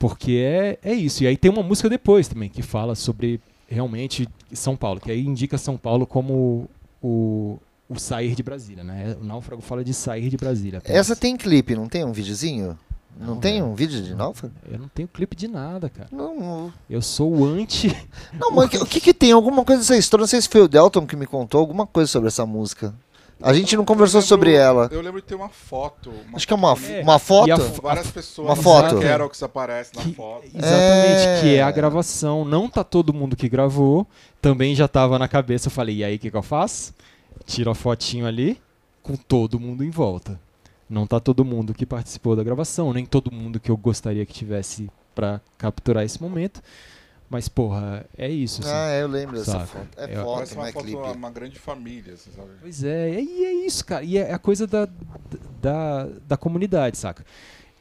Porque 0.01 0.31
é, 0.43 0.79
é 0.81 0.93
isso. 0.95 1.23
E 1.23 1.27
aí 1.27 1.37
tem 1.37 1.51
uma 1.51 1.61
música 1.61 1.87
depois 1.87 2.27
também 2.27 2.49
que 2.49 2.63
fala 2.63 2.95
sobre 2.95 3.39
realmente 3.67 4.27
São 4.51 4.75
Paulo, 4.75 4.99
que 4.99 5.11
aí 5.11 5.23
indica 5.23 5.59
São 5.59 5.77
Paulo 5.77 6.07
como 6.07 6.67
o, 7.01 7.59
o 7.87 7.99
sair 7.99 8.33
de 8.33 8.41
Brasília, 8.41 8.83
né? 8.83 9.15
O 9.21 9.23
Náufrago 9.23 9.61
fala 9.61 9.83
de 9.83 9.93
sair 9.93 10.27
de 10.27 10.37
Brasília. 10.37 10.79
apenas. 10.79 10.97
Essa 10.97 11.15
tem 11.15 11.37
clipe, 11.37 11.75
não 11.75 11.87
tem 11.87 12.03
um 12.03 12.11
videozinho? 12.11 12.75
Não, 13.19 13.35
Não, 13.35 13.37
tem 13.37 13.53
velho. 13.59 13.65
um 13.65 13.75
vídeo 13.75 14.01
de 14.01 14.15
Náufrago? 14.15 14.55
Eu 14.71 14.79
não 14.79 14.87
tenho 14.87 15.07
clipe 15.07 15.35
de 15.35 15.47
nada, 15.47 15.87
cara. 15.87 16.09
Não, 16.11 16.35
não. 16.39 16.73
Eu 16.89 17.01
sou 17.01 17.31
o 17.31 17.45
anti. 17.45 17.95
Não, 18.39 18.49
mas 18.51 18.73
o 18.73 18.85
que 18.87 18.99
que 18.99 19.13
tem? 19.13 19.31
Alguma 19.31 19.63
coisa 19.63 19.81
dessa 19.81 19.97
história? 19.97 20.21
Não 20.23 20.27
sei 20.27 20.41
se 20.41 20.49
foi 20.49 20.61
o 20.61 20.67
Delton 20.67 21.05
que 21.05 21.15
me 21.15 21.27
contou 21.27 21.59
alguma 21.59 21.85
coisa 21.85 22.09
sobre 22.09 22.29
essa 22.29 22.45
música. 22.45 22.91
A 23.43 23.53
gente 23.53 23.75
não 23.77 23.83
conversou 23.85 24.19
lembro- 24.19 24.27
sobre 24.27 24.53
ela. 24.53 24.89
Eu 24.91 25.01
lembro 25.01 25.21
de 25.21 25.27
ter 25.27 25.35
uma 25.35 25.49
foto. 25.49 26.09
Uma 26.27 26.35
Acho 26.37 26.47
que 26.47 26.53
é 26.53 26.55
uma, 26.55 26.75
É, 26.89 27.01
uma 27.01 27.19
foto. 27.19 27.61
fo- 27.61 27.81
várias 27.81 28.11
pessoas. 28.11 28.47
uma 28.47 28.55
foto. 28.55 28.99
Que 28.99 29.05
era 29.05 29.25
o 29.25 29.29
que 29.29 29.37
se 29.37 29.43
aparece 29.45 29.91
na 29.95 30.03
que- 30.03 30.13
foto. 30.13 30.45
Exatamente, 30.45 31.27
É. 31.27 31.39
que 31.41 31.55
é 31.55 31.61
a 31.63 31.71
gravação. 31.71 32.43
Não 32.45 32.69
tá 32.69 32.83
todo 32.83 33.13
mundo 33.13 33.35
que 33.35 33.49
gravou. 33.49 34.05
Também 34.41 34.73
já 34.75 34.87
tava 34.87 35.17
na 35.19 35.27
cabeça. 35.27 35.67
Eu 35.67 35.71
falei, 35.71 35.97
e 35.97 36.03
aí 36.03 36.15
o 36.15 36.19
que, 36.19 36.29
que 36.31 36.37
eu 36.37 36.41
faço? 36.43 36.93
Tiro 37.45 37.71
a 37.71 37.75
fotinho 37.75 38.25
ali 38.27 38.59
com 39.03 39.15
todo 39.15 39.59
mundo 39.59 39.83
em 39.83 39.89
volta. 39.89 40.39
Não 40.89 41.07
tá 41.07 41.19
todo 41.19 41.45
mundo 41.45 41.73
que 41.73 41.85
participou 41.85 42.35
da 42.35 42.43
gravação, 42.43 42.91
nem 42.93 43.05
todo 43.05 43.31
mundo 43.31 43.59
que 43.59 43.71
eu 43.71 43.77
gostaria 43.77 44.25
que 44.25 44.33
tivesse 44.33 44.89
pra 45.15 45.39
capturar 45.57 46.03
esse 46.03 46.21
momento. 46.21 46.61
Mas, 47.31 47.47
porra, 47.47 48.05
é 48.17 48.29
isso. 48.29 48.61
assim. 48.61 48.69
Ah, 48.69 48.89
é, 48.89 49.03
eu 49.03 49.07
lembro 49.07 49.37
dessa 49.37 49.61
foto. 49.65 49.87
É, 49.95 50.03
É, 50.03 50.15
foto, 50.17 50.33
Parece 50.33 50.53
não 50.53 50.61
uma 50.61 50.67
é 50.67 50.71
foto 50.73 50.85
de 50.85 50.91
clipe. 50.91 51.17
uma, 51.17 51.31
grande 51.31 51.57
família, 51.57 52.13
assim, 52.13 52.29
sabe? 52.35 52.49
Pois 52.59 52.83
é, 52.83 53.21
e 53.21 53.45
é 53.45 53.53
isso, 53.65 53.85
cara. 53.85 54.03
E 54.03 54.17
é 54.17 54.33
a 54.33 54.37
coisa 54.37 54.67
da, 54.67 54.85
da, 55.61 56.09
da 56.27 56.35
comunidade, 56.35 56.97
saca? 56.97 57.25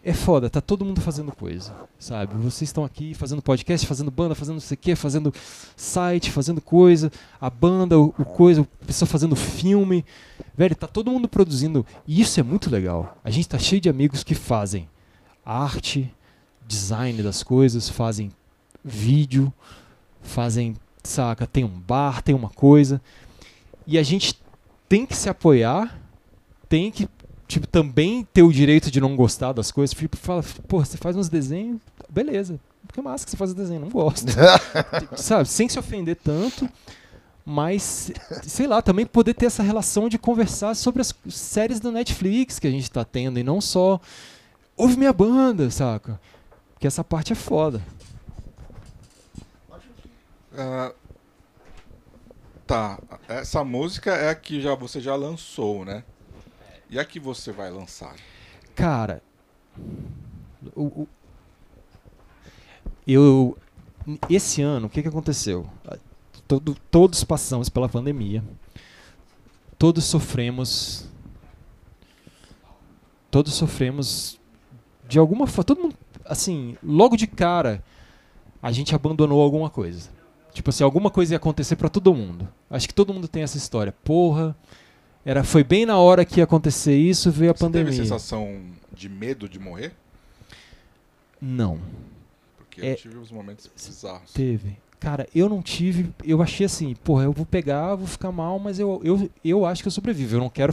É 0.04 0.14
foda, 0.14 0.48
tá 0.48 0.60
todo 0.60 0.84
mundo 0.84 1.00
fazendo 1.00 1.32
coisa, 1.32 1.74
sabe? 1.98 2.32
Vocês 2.36 2.68
estão 2.68 2.84
aqui 2.84 3.12
fazendo 3.12 3.42
podcast, 3.42 3.84
fazendo 3.84 4.10
banda, 4.10 4.36
fazendo 4.36 4.54
não 4.54 4.60
sei 4.60 4.76
o 4.76 4.78
quê, 4.78 4.94
fazendo 4.94 5.34
site, 5.76 6.30
fazendo 6.30 6.60
coisa, 6.60 7.10
a 7.40 7.50
banda, 7.50 7.98
o, 7.98 8.14
o 8.16 8.24
coisa, 8.24 8.60
o 8.60 8.66
pessoal 8.86 9.08
fazendo 9.08 9.34
filme. 9.34 10.04
Velho, 10.56 10.76
tá 10.76 10.86
todo 10.86 11.10
mundo 11.10 11.28
produzindo. 11.28 11.84
E 12.06 12.20
isso 12.20 12.38
é 12.38 12.42
muito 12.44 12.70
legal. 12.70 13.18
A 13.24 13.30
gente 13.30 13.48
tá 13.48 13.58
cheio 13.58 13.80
de 13.80 13.88
amigos 13.88 14.22
que 14.22 14.34
fazem 14.36 14.88
arte, 15.44 16.14
design 16.68 17.20
das 17.20 17.42
coisas, 17.42 17.88
fazem 17.88 18.30
vídeo, 18.84 19.52
fazem, 20.22 20.76
saca? 21.02 21.46
Tem 21.46 21.64
um 21.64 21.80
bar, 21.80 22.22
tem 22.22 22.34
uma 22.34 22.50
coisa. 22.50 23.00
E 23.86 23.98
a 23.98 24.02
gente 24.02 24.40
tem 24.88 25.06
que 25.06 25.16
se 25.16 25.28
apoiar, 25.28 25.98
tem 26.68 26.90
que 26.90 27.08
tipo, 27.50 27.66
também 27.66 28.26
ter 28.32 28.42
o 28.42 28.52
direito 28.52 28.90
de 28.90 29.00
não 29.00 29.16
gostar 29.16 29.52
das 29.52 29.70
coisas. 29.72 29.94
Tipo, 29.94 30.16
fala, 30.16 30.44
pô, 30.68 30.84
você 30.84 30.96
faz 30.96 31.16
uns 31.16 31.28
desenhos, 31.28 31.80
beleza. 32.08 32.58
Que 32.92 33.00
massa 33.00 33.24
que 33.24 33.30
você 33.30 33.36
faz 33.36 33.54
desenho, 33.54 33.80
não 33.80 33.88
gosto. 33.88 34.32
Sabe, 35.16 35.48
sem 35.48 35.68
se 35.68 35.78
ofender 35.78 36.16
tanto, 36.16 36.68
mas, 37.44 38.10
sei 38.42 38.66
lá, 38.66 38.82
também 38.82 39.06
poder 39.06 39.34
ter 39.34 39.46
essa 39.46 39.62
relação 39.62 40.08
de 40.08 40.18
conversar 40.18 40.74
sobre 40.74 41.00
as 41.00 41.14
séries 41.28 41.80
da 41.80 41.90
Netflix 41.90 42.58
que 42.58 42.66
a 42.66 42.70
gente 42.70 42.90
tá 42.90 43.04
tendo 43.04 43.38
e 43.38 43.42
não 43.42 43.60
só 43.60 44.00
ouve 44.76 44.96
minha 44.96 45.12
banda, 45.12 45.70
saca? 45.70 46.20
Porque 46.72 46.86
essa 46.86 47.04
parte 47.04 47.32
é 47.32 47.36
foda. 47.36 47.82
Ah, 50.62 50.92
tá, 52.66 52.98
essa 53.28 53.64
música 53.64 54.10
é 54.12 54.28
a 54.28 54.34
que 54.34 54.60
já, 54.60 54.74
você 54.74 55.00
já 55.00 55.14
lançou, 55.16 55.86
né? 55.86 56.04
E 56.90 56.98
a 56.98 57.04
que 57.04 57.18
você 57.18 57.50
vai 57.50 57.70
lançar? 57.70 58.14
Cara, 58.74 59.22
o- 60.76 61.02
o- 61.02 61.08
eu 63.06 63.56
esse 64.28 64.60
ano 64.60 64.86
o 64.86 64.90
que, 64.90 65.00
que 65.00 65.08
aconteceu? 65.08 65.66
Todo- 66.46 66.74
todos 66.90 67.24
passamos 67.24 67.68
pela 67.70 67.88
pandemia, 67.88 68.44
todos 69.78 70.04
sofremos, 70.04 71.08
todos 73.30 73.54
sofremos 73.54 74.38
de 75.08 75.18
alguma 75.18 75.46
forma, 75.46 75.64
todo 75.64 75.80
mundo, 75.80 75.96
assim, 76.24 76.76
logo 76.82 77.16
de 77.16 77.26
cara 77.26 77.82
a 78.62 78.70
gente 78.72 78.94
abandonou 78.94 79.40
alguma 79.40 79.70
coisa. 79.70 80.10
Tipo 80.52 80.70
assim, 80.70 80.82
alguma 80.84 81.10
coisa 81.10 81.34
ia 81.34 81.36
acontecer 81.36 81.76
pra 81.76 81.88
todo 81.88 82.14
mundo. 82.14 82.48
Acho 82.68 82.88
que 82.88 82.94
todo 82.94 83.12
mundo 83.14 83.28
tem 83.28 83.42
essa 83.42 83.56
história. 83.56 83.92
Porra, 84.04 84.54
era 85.24 85.44
foi 85.44 85.62
bem 85.64 85.84
na 85.86 85.96
hora 85.98 86.24
que 86.24 86.40
ia 86.40 86.44
acontecer 86.44 86.96
isso, 86.96 87.30
veio 87.30 87.50
a 87.50 87.54
Você 87.54 87.60
pandemia. 87.64 87.90
teve 87.92 88.02
sensação 88.02 88.60
de 88.92 89.08
medo 89.08 89.48
de 89.48 89.58
morrer? 89.58 89.92
Não, 91.40 91.78
Porque 92.58 92.82
É- 92.82 92.92
eu 92.92 92.96
tive 92.96 93.18
uns 93.18 93.30
momentos 93.32 93.68
bizarros. 93.74 94.32
teve. 94.32 94.76
Cara, 95.00 95.26
eu 95.34 95.48
não 95.48 95.62
tive. 95.62 96.12
Eu 96.22 96.42
achei 96.42 96.66
assim, 96.66 96.94
porra, 97.02 97.24
eu 97.24 97.32
vou 97.32 97.46
pegar, 97.46 97.94
vou 97.94 98.06
ficar 98.06 98.30
mal, 98.30 98.58
mas 98.58 98.78
eu, 98.78 99.00
eu, 99.02 99.30
eu 99.42 99.64
acho 99.64 99.82
que 99.82 99.88
eu 99.88 99.92
sobrevivo. 99.92 100.36
Eu 100.36 100.40
não 100.40 100.50
quero 100.50 100.72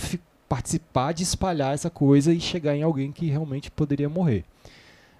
participar 0.49 1.14
de 1.14 1.24
espalhar 1.24 1.74
essa 1.74 1.90
coisa 1.90 2.34
e 2.34 2.40
chegar 2.40 2.76
em 2.76 2.84
alguém 2.84 3.12
que 3.12 3.26
realmente 3.28 3.72
poderia 3.72 4.10
morrer. 4.10 4.44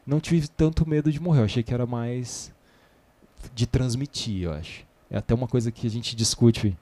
Não 0.06 0.20
tive 0.20 0.48
tanto 0.50 0.88
medo 0.88 1.12
de 1.12 1.22
morrer. 1.22 1.40
Eu 1.42 1.46
achei 1.46 1.64
que 1.64 1.74
era 1.74 1.86
mais 1.86 2.52
de 3.54 3.66
transmitir, 3.66 4.44
eu 4.44 4.52
acho. 4.54 4.86
É 5.10 5.18
até 5.18 5.34
uma 5.34 5.48
coisa 5.48 5.72
que 5.72 5.88
a 5.88 5.90
gente 5.90 6.16
discute 6.16 6.78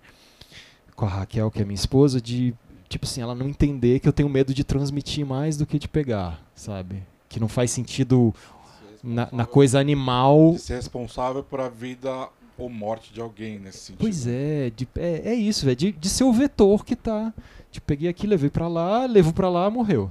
com 0.95 1.05
a 1.05 1.09
Raquel, 1.09 1.51
que 1.51 1.61
é 1.61 1.65
minha 1.65 1.75
esposa, 1.75 2.19
de 2.21 2.53
tipo 2.87 3.05
assim, 3.05 3.21
ela 3.21 3.35
não 3.35 3.47
entender 3.47 3.99
que 3.99 4.07
eu 4.07 4.13
tenho 4.13 4.29
medo 4.29 4.53
de 4.53 4.63
transmitir 4.63 5.25
mais 5.25 5.57
do 5.57 5.65
que 5.65 5.77
de 5.77 5.87
pegar, 5.87 6.41
sabe? 6.55 7.03
Que 7.27 7.39
não 7.39 7.47
faz 7.47 7.71
sentido 7.71 8.33
na, 9.03 9.27
na 9.31 9.45
coisa 9.45 9.79
animal 9.79 10.53
De 10.53 10.59
ser 10.59 10.75
responsável 10.75 11.43
por 11.43 11.59
a 11.59 11.69
vida 11.69 12.29
ou 12.57 12.69
morte 12.69 13.13
de 13.13 13.19
alguém 13.19 13.59
nesse 13.59 13.79
sentido. 13.79 13.99
Pois 13.99 14.25
é, 14.25 14.71
de- 14.75 14.87
é, 14.95 15.21
é 15.31 15.33
isso, 15.35 15.65
velho. 15.65 15.75
De, 15.75 15.91
de 15.91 16.09
ser 16.09 16.23
o 16.23 16.31
vetor 16.31 16.85
que 16.85 16.95
tá. 16.95 17.33
Tipo, 17.69 17.85
peguei 17.85 18.07
aqui, 18.07 18.25
levei 18.25 18.49
pra 18.49 18.67
lá, 18.69 19.05
levo 19.05 19.33
pra 19.33 19.49
lá, 19.49 19.69
morreu. 19.69 20.09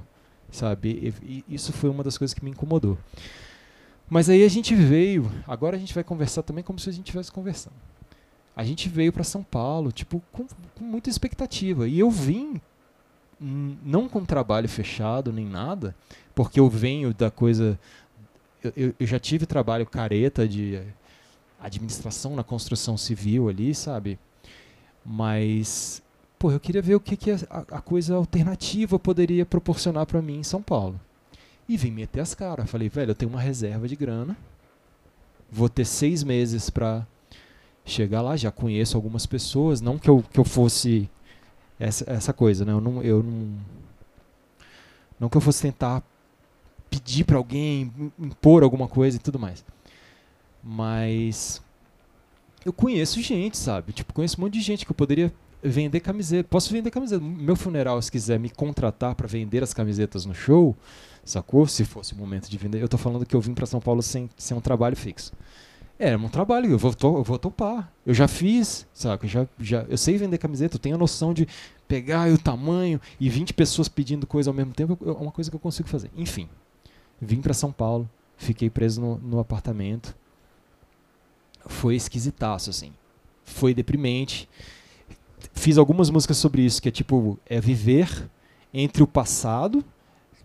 Sabe? 0.51 1.13
E, 1.23 1.43
e 1.49 1.55
isso 1.55 1.73
foi 1.73 1.89
uma 1.89 2.03
das 2.03 2.17
coisas 2.17 2.33
que 2.35 2.45
me 2.45 2.51
incomodou. 2.51 2.97
Mas 4.09 4.29
aí 4.29 4.43
a 4.43 4.47
gente 4.49 4.75
veio. 4.75 5.31
Agora 5.47 5.75
a 5.75 5.79
gente 5.79 5.93
vai 5.93 6.03
conversar 6.03 6.43
também 6.43 6.63
como 6.63 6.79
se 6.79 6.89
a 6.89 6.93
gente 6.93 7.05
estivesse 7.07 7.31
conversando. 7.31 7.73
A 8.55 8.63
gente 8.63 8.87
veio 8.87 9.11
pra 9.11 9.23
São 9.23 9.43
Paulo, 9.43 9.91
tipo, 9.91 10.21
com, 10.31 10.45
com 10.75 10.83
muita 10.83 11.09
expectativa. 11.09 11.87
E 11.87 11.99
eu 11.99 12.09
vim, 12.09 12.61
hum, 13.41 13.75
não 13.83 14.07
com 14.07 14.23
trabalho 14.23 14.69
fechado 14.69 15.33
nem 15.33 15.45
nada, 15.45 15.95
porque 16.33 16.59
eu 16.59 16.69
venho 16.69 17.13
da 17.13 17.29
coisa. 17.31 17.77
Eu, 18.63 18.93
eu- 18.99 19.07
já 19.07 19.19
tive 19.19 19.45
trabalho 19.45 19.85
careta 19.85 20.47
de 20.47 20.79
administração 21.59 22.35
na 22.35 22.43
construção 22.43 22.95
civil 22.97 23.49
ali, 23.49 23.73
sabe? 23.75 24.17
Mas, 25.05 26.01
pô, 26.39 26.51
eu 26.51 26.59
queria 26.59 26.81
ver 26.81 26.95
o 26.95 26.99
que, 26.99 27.17
que 27.17 27.31
a, 27.31 27.37
a 27.49 27.81
coisa 27.81 28.15
alternativa 28.15 28.97
poderia 28.97 29.45
proporcionar 29.45 30.05
pra 30.05 30.21
mim 30.21 30.39
em 30.39 30.43
São 30.43 30.61
Paulo. 30.61 30.99
E 31.67 31.77
vim 31.77 31.91
meter 31.91 32.19
as 32.19 32.33
caras. 32.35 32.69
Falei, 32.69 32.89
velho, 32.89 33.11
eu 33.11 33.15
tenho 33.15 33.31
uma 33.31 33.41
reserva 33.41 33.87
de 33.87 33.95
grana. 33.95 34.37
Vou 35.51 35.69
ter 35.69 35.85
seis 35.85 36.23
meses 36.23 36.69
pra 36.69 37.05
chegar 37.85 38.21
lá, 38.21 38.35
já 38.35 38.51
conheço 38.51 38.97
algumas 38.97 39.25
pessoas, 39.25 39.79
não 39.79 39.97
que 39.99 40.09
eu, 40.09 40.23
que 40.31 40.39
eu 40.39 40.43
fosse 40.43 41.09
essa, 41.79 42.03
essa 42.11 42.33
coisa, 42.33 42.65
né? 42.65 42.71
Eu 42.71 42.81
não, 42.81 43.03
eu 43.03 43.21
não, 43.23 43.47
não 45.19 45.29
que 45.29 45.37
eu 45.37 45.41
fosse 45.41 45.61
tentar 45.61 46.03
pedir 46.89 47.23
para 47.25 47.37
alguém 47.37 47.93
im- 47.97 48.11
impor 48.25 48.63
alguma 48.63 48.87
coisa 48.87 49.17
e 49.17 49.19
tudo 49.19 49.37
mais. 49.37 49.63
Mas 50.63 51.61
eu 52.65 52.73
conheço 52.73 53.21
gente, 53.21 53.55
sabe? 53.57 53.93
Tipo, 53.93 54.13
conheço 54.13 54.39
um 54.39 54.45
monte 54.45 54.53
de 54.53 54.61
gente 54.61 54.83
que 54.83 54.91
eu 54.91 54.95
poderia 54.95 55.31
vender 55.61 55.99
camiseta. 55.99 56.49
Posso 56.49 56.71
vender 56.71 56.89
camiseta. 56.89 57.23
Meu 57.23 57.55
funeral, 57.55 58.01
se 58.01 58.11
quiser 58.11 58.39
me 58.39 58.49
contratar 58.49 59.13
para 59.13 59.27
vender 59.27 59.61
as 59.61 59.73
camisetas 59.73 60.25
no 60.25 60.33
show, 60.33 60.75
sacou? 61.25 61.67
Se 61.67 61.83
fosse 61.83 62.13
o 62.13 62.17
momento 62.17 62.49
de 62.49 62.57
vender. 62.57 62.81
Eu 62.81 62.87
tô 62.87 62.97
falando 62.97 63.25
que 63.25 63.35
eu 63.35 63.41
vim 63.41 63.53
para 63.53 63.65
São 63.65 63.81
Paulo 63.81 64.01
sem, 64.01 64.29
sem 64.37 64.55
um 64.55 64.61
trabalho 64.61 64.95
fixo. 64.95 65.33
É, 65.97 66.11
é 66.11 66.17
um 66.17 66.27
trabalho, 66.29 66.69
eu 66.69 66.77
vou, 66.77 66.93
to- 66.93 67.17
eu 67.17 67.23
vou 67.23 67.39
topar. 67.39 67.91
Eu 68.05 68.13
já 68.13 68.27
fiz, 68.27 68.85
saca? 68.93 69.25
Eu, 69.25 69.29
já, 69.29 69.47
já, 69.59 69.81
eu 69.89 69.97
sei 69.97 70.17
vender 70.17 70.37
camiseta, 70.37 70.75
eu 70.75 70.79
tenho 70.79 70.95
a 70.95 70.97
noção 70.97 71.33
de 71.33 71.47
pegar 71.87 72.29
o 72.31 72.37
tamanho 72.37 72.99
e 73.19 73.29
20 73.29 73.53
pessoas 73.53 73.87
pedindo 73.87 74.27
coisa 74.27 74.49
ao 74.49 74.53
mesmo 74.53 74.73
tempo, 74.73 74.97
é 75.05 75.11
uma 75.11 75.31
coisa 75.31 75.49
que 75.49 75.55
eu 75.55 75.59
consigo 75.59 75.87
fazer. 75.87 76.11
Enfim, 76.17 76.49
vim 77.21 77.39
para 77.41 77.53
São 77.53 77.71
Paulo, 77.71 78.09
fiquei 78.37 78.69
preso 78.69 78.99
no, 78.99 79.17
no 79.19 79.39
apartamento. 79.39 80.13
Foi 81.67 81.95
esquisitaço, 81.95 82.69
assim. 82.69 82.91
Foi 83.43 83.73
deprimente. 83.73 84.49
Fiz 85.53 85.77
algumas 85.77 86.09
músicas 86.09 86.37
sobre 86.37 86.61
isso, 86.61 86.81
que 86.81 86.89
é 86.89 86.91
tipo, 86.91 87.39
é 87.45 87.59
viver 87.61 88.29
entre 88.73 89.01
o 89.01 89.07
passado, 89.07 89.83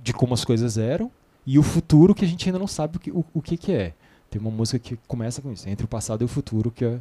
de 0.02 0.12
como 0.12 0.34
as 0.34 0.44
coisas 0.44 0.78
eram, 0.78 1.10
e 1.46 1.58
o 1.58 1.62
futuro 1.62 2.14
que 2.14 2.24
a 2.24 2.28
gente 2.28 2.48
ainda 2.48 2.58
não 2.58 2.66
sabe 2.66 2.96
o 2.96 3.00
que, 3.00 3.10
o, 3.10 3.24
o 3.34 3.42
que, 3.42 3.56
que 3.56 3.72
é. 3.72 3.94
Tem 4.30 4.40
uma 4.40 4.50
música 4.50 4.78
que 4.78 4.96
começa 5.08 5.42
com 5.42 5.52
isso, 5.52 5.68
entre 5.68 5.84
o 5.84 5.88
passado 5.88 6.22
e 6.22 6.24
o 6.24 6.28
futuro, 6.28 6.70
que 6.70 6.84
é, 6.84 7.00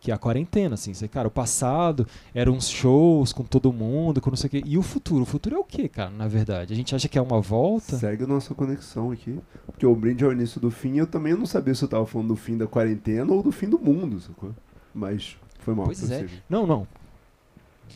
que 0.00 0.10
é 0.10 0.14
a 0.14 0.18
quarentena, 0.18 0.74
assim. 0.74 0.94
Você, 0.94 1.06
cara, 1.06 1.28
o 1.28 1.30
passado 1.30 2.06
eram 2.34 2.54
uns 2.54 2.68
shows 2.68 3.32
com 3.32 3.44
todo 3.44 3.72
mundo, 3.72 4.20
com 4.20 4.30
não 4.30 4.36
sei 4.36 4.48
o 4.48 4.50
quê. 4.50 4.62
E 4.66 4.78
o 4.78 4.82
futuro? 4.82 5.22
O 5.22 5.26
futuro 5.26 5.56
é 5.56 5.58
o 5.58 5.64
quê, 5.64 5.88
cara, 5.88 6.10
na 6.10 6.26
verdade? 6.26 6.72
A 6.72 6.76
gente 6.76 6.94
acha 6.94 7.08
que 7.08 7.18
é 7.18 7.22
uma 7.22 7.40
volta. 7.40 7.98
Segue 7.98 8.24
a 8.24 8.26
nossa 8.26 8.54
conexão 8.54 9.12
aqui. 9.12 9.38
Porque 9.66 9.84
o 9.84 9.94
brinde 9.94 10.24
ao 10.24 10.32
início 10.32 10.60
do 10.60 10.70
fim, 10.70 10.96
eu 10.96 11.06
também 11.06 11.34
não 11.34 11.46
sabia 11.46 11.74
se 11.74 11.84
eu 11.84 11.88
tava 11.88 12.06
falando 12.06 12.28
do 12.28 12.36
fim 12.36 12.56
da 12.56 12.66
quarentena 12.66 13.30
ou 13.32 13.42
do 13.42 13.52
fim 13.52 13.68
do 13.68 13.78
mundo, 13.78 14.18
sacou? 14.20 14.54
Mas 14.94 15.36
foi 15.60 15.74
mal. 15.74 15.86
Pois 15.86 16.10
é. 16.10 16.26
Não, 16.48 16.66
não. 16.66 16.86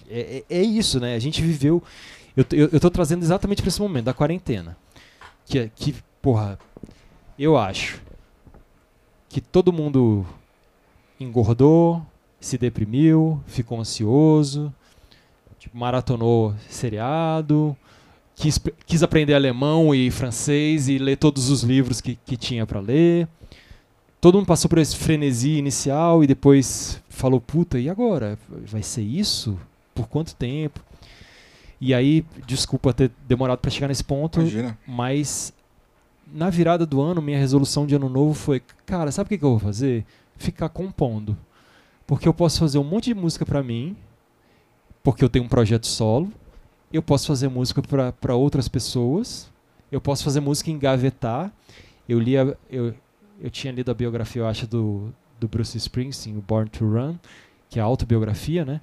É, 0.09 0.44
é, 0.48 0.59
é 0.59 0.62
isso, 0.62 1.01
né? 1.01 1.14
A 1.14 1.18
gente 1.18 1.43
viveu. 1.43 1.82
Eu, 2.36 2.44
eu, 2.52 2.68
eu 2.72 2.80
tô 2.80 2.90
trazendo 2.90 3.22
exatamente 3.22 3.62
para 3.62 3.68
esse 3.68 3.80
momento, 3.80 4.04
da 4.06 4.14
quarentena. 4.14 4.76
Que, 5.46 5.58
é- 5.60 5.70
que, 5.74 5.94
porra, 6.20 6.58
eu 7.38 7.56
acho 7.56 8.00
que 9.28 9.40
todo 9.40 9.72
mundo 9.72 10.24
engordou, 11.18 12.04
se 12.40 12.58
deprimiu, 12.58 13.40
ficou 13.46 13.80
ansioso, 13.80 14.72
tipo, 15.58 15.76
maratonou 15.76 16.54
seriado, 16.68 17.76
quis, 18.34 18.60
quis 18.86 19.02
aprender 19.02 19.34
alemão 19.34 19.94
e 19.94 20.10
francês 20.10 20.88
e 20.88 20.98
ler 20.98 21.16
todos 21.16 21.48
os 21.50 21.62
livros 21.62 22.00
que, 22.00 22.16
que 22.24 22.36
tinha 22.36 22.66
para 22.66 22.80
ler. 22.80 23.26
Todo 24.20 24.36
mundo 24.36 24.46
passou 24.46 24.68
por 24.68 24.78
esse 24.78 24.96
frenesi 24.96 25.56
inicial 25.56 26.22
e 26.22 26.26
depois 26.26 27.00
falou, 27.08 27.40
puta, 27.40 27.78
e 27.78 27.88
agora? 27.88 28.38
Vai 28.66 28.82
ser 28.82 29.02
isso? 29.02 29.58
Por 29.94 30.08
quanto 30.08 30.34
tempo? 30.34 30.80
E 31.80 31.92
aí, 31.92 32.24
desculpa 32.46 32.92
ter 32.92 33.10
demorado 33.28 33.58
para 33.58 33.70
chegar 33.70 33.88
nesse 33.88 34.02
ponto, 34.04 34.40
Imagina. 34.40 34.78
mas 34.86 35.52
na 36.32 36.48
virada 36.50 36.86
do 36.86 37.00
ano, 37.02 37.20
minha 37.20 37.38
resolução 37.38 37.86
de 37.86 37.94
ano 37.94 38.08
novo 38.08 38.32
foi, 38.34 38.62
cara, 38.86 39.12
sabe 39.12 39.26
o 39.26 39.28
que, 39.28 39.38
que 39.38 39.44
eu 39.44 39.50
vou 39.50 39.58
fazer? 39.58 40.04
Ficar 40.36 40.68
compondo. 40.70 41.36
Porque 42.06 42.26
eu 42.26 42.32
posso 42.34 42.58
fazer 42.60 42.78
um 42.78 42.84
monte 42.84 43.06
de 43.06 43.14
música 43.14 43.44
pra 43.44 43.62
mim, 43.62 43.96
porque 45.02 45.22
eu 45.22 45.28
tenho 45.28 45.44
um 45.44 45.48
projeto 45.48 45.86
solo. 45.86 46.32
Eu 46.92 47.02
posso 47.02 47.26
fazer 47.26 47.48
música 47.48 47.82
pra 48.20 48.34
outras 48.34 48.68
pessoas. 48.68 49.50
Eu 49.92 50.00
posso 50.00 50.24
fazer 50.24 50.40
música 50.40 50.70
e 50.70 50.72
engavetar. 50.72 51.52
Eu 52.08 52.18
li 52.18 52.38
a- 52.38 52.56
eu, 52.70 52.94
eu 53.40 53.50
tinha 53.50 53.72
lido 53.72 53.90
a 53.90 53.94
biografia, 53.94 54.40
eu 54.42 54.46
acho, 54.46 54.66
do, 54.66 55.12
do 55.38 55.46
Bruce 55.48 55.76
Springsteen, 55.76 56.36
o 56.38 56.40
Born 56.40 56.70
to 56.70 56.84
Run, 56.88 57.16
que 57.68 57.78
é 57.78 57.82
a 57.82 57.84
autobiografia, 57.84 58.64
né? 58.64 58.80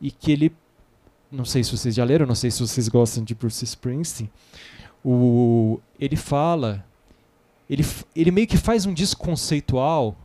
E 0.00 0.10
que 0.10 0.32
ele 0.32 0.52
não 1.32 1.46
sei 1.46 1.64
se 1.64 1.76
vocês 1.76 1.94
já 1.94 2.04
leram, 2.04 2.26
não 2.26 2.34
sei 2.34 2.50
se 2.50 2.60
vocês 2.60 2.88
gostam 2.88 3.24
de 3.24 3.34
Bruce 3.34 3.64
Springsteen. 3.64 4.30
O, 5.04 5.80
ele 5.98 6.14
fala, 6.14 6.84
ele, 7.68 7.84
ele 8.14 8.30
meio 8.30 8.46
que 8.46 8.58
faz 8.58 8.84
um 8.84 8.92
disco 8.92 9.24
conceitual 9.24 10.16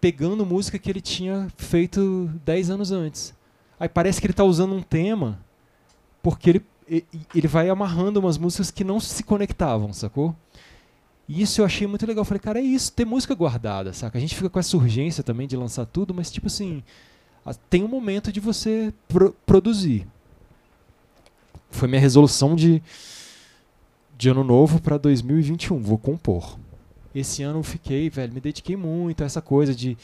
pegando 0.00 0.44
música 0.44 0.78
que 0.78 0.90
ele 0.90 1.00
tinha 1.00 1.48
feito 1.56 2.28
10 2.44 2.70
anos 2.70 2.90
antes. 2.90 3.32
Aí 3.78 3.88
parece 3.88 4.20
que 4.20 4.26
ele 4.26 4.32
está 4.32 4.44
usando 4.44 4.74
um 4.74 4.82
tema 4.82 5.38
porque 6.22 6.50
ele, 6.50 6.66
ele 7.34 7.48
vai 7.48 7.70
amarrando 7.70 8.18
umas 8.18 8.36
músicas 8.36 8.70
que 8.70 8.82
não 8.82 8.98
se 8.98 9.22
conectavam, 9.22 9.92
sacou? 9.92 10.34
E 11.28 11.40
isso 11.40 11.60
eu 11.60 11.64
achei 11.64 11.86
muito 11.86 12.04
legal. 12.04 12.22
Eu 12.22 12.26
falei, 12.26 12.40
cara, 12.40 12.58
é 12.58 12.62
isso, 12.62 12.92
ter 12.92 13.04
música 13.04 13.34
guardada, 13.34 13.92
saca? 13.92 14.18
A 14.18 14.20
gente 14.20 14.34
fica 14.34 14.50
com 14.50 14.58
essa 14.58 14.76
urgência 14.76 15.22
também 15.22 15.46
de 15.46 15.56
lançar 15.56 15.86
tudo, 15.86 16.12
mas 16.12 16.30
tipo 16.30 16.48
assim, 16.48 16.82
tem 17.68 17.84
um 17.84 17.88
momento 17.88 18.32
de 18.32 18.40
você 18.40 18.92
pro- 19.08 19.34
produzir. 19.46 20.06
Foi 21.70 21.88
minha 21.88 22.00
resolução 22.00 22.54
de, 22.56 22.82
de 24.18 24.28
ano 24.28 24.42
novo 24.44 24.80
para 24.80 24.98
2021. 24.98 25.80
Vou 25.80 25.98
compor. 25.98 26.58
Esse 27.14 27.42
ano 27.42 27.60
eu 27.60 27.62
fiquei, 27.62 28.08
velho, 28.10 28.32
me 28.32 28.40
dediquei 28.40 28.76
muito 28.76 29.22
a 29.22 29.26
essa 29.26 29.40
coisa 29.40 29.74
de 29.74 29.96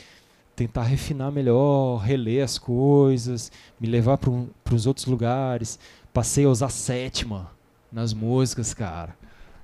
tentar 0.56 0.84
refinar 0.84 1.30
melhor, 1.30 1.98
reler 1.98 2.42
as 2.42 2.58
coisas, 2.58 3.52
me 3.78 3.86
levar 3.86 4.16
para 4.18 4.74
os 4.74 4.86
outros 4.86 5.06
lugares. 5.06 5.78
Passei 6.12 6.44
a 6.46 6.48
usar 6.48 6.70
sétima 6.70 7.50
nas 7.92 8.12
músicas, 8.14 8.72
cara. 8.72 9.14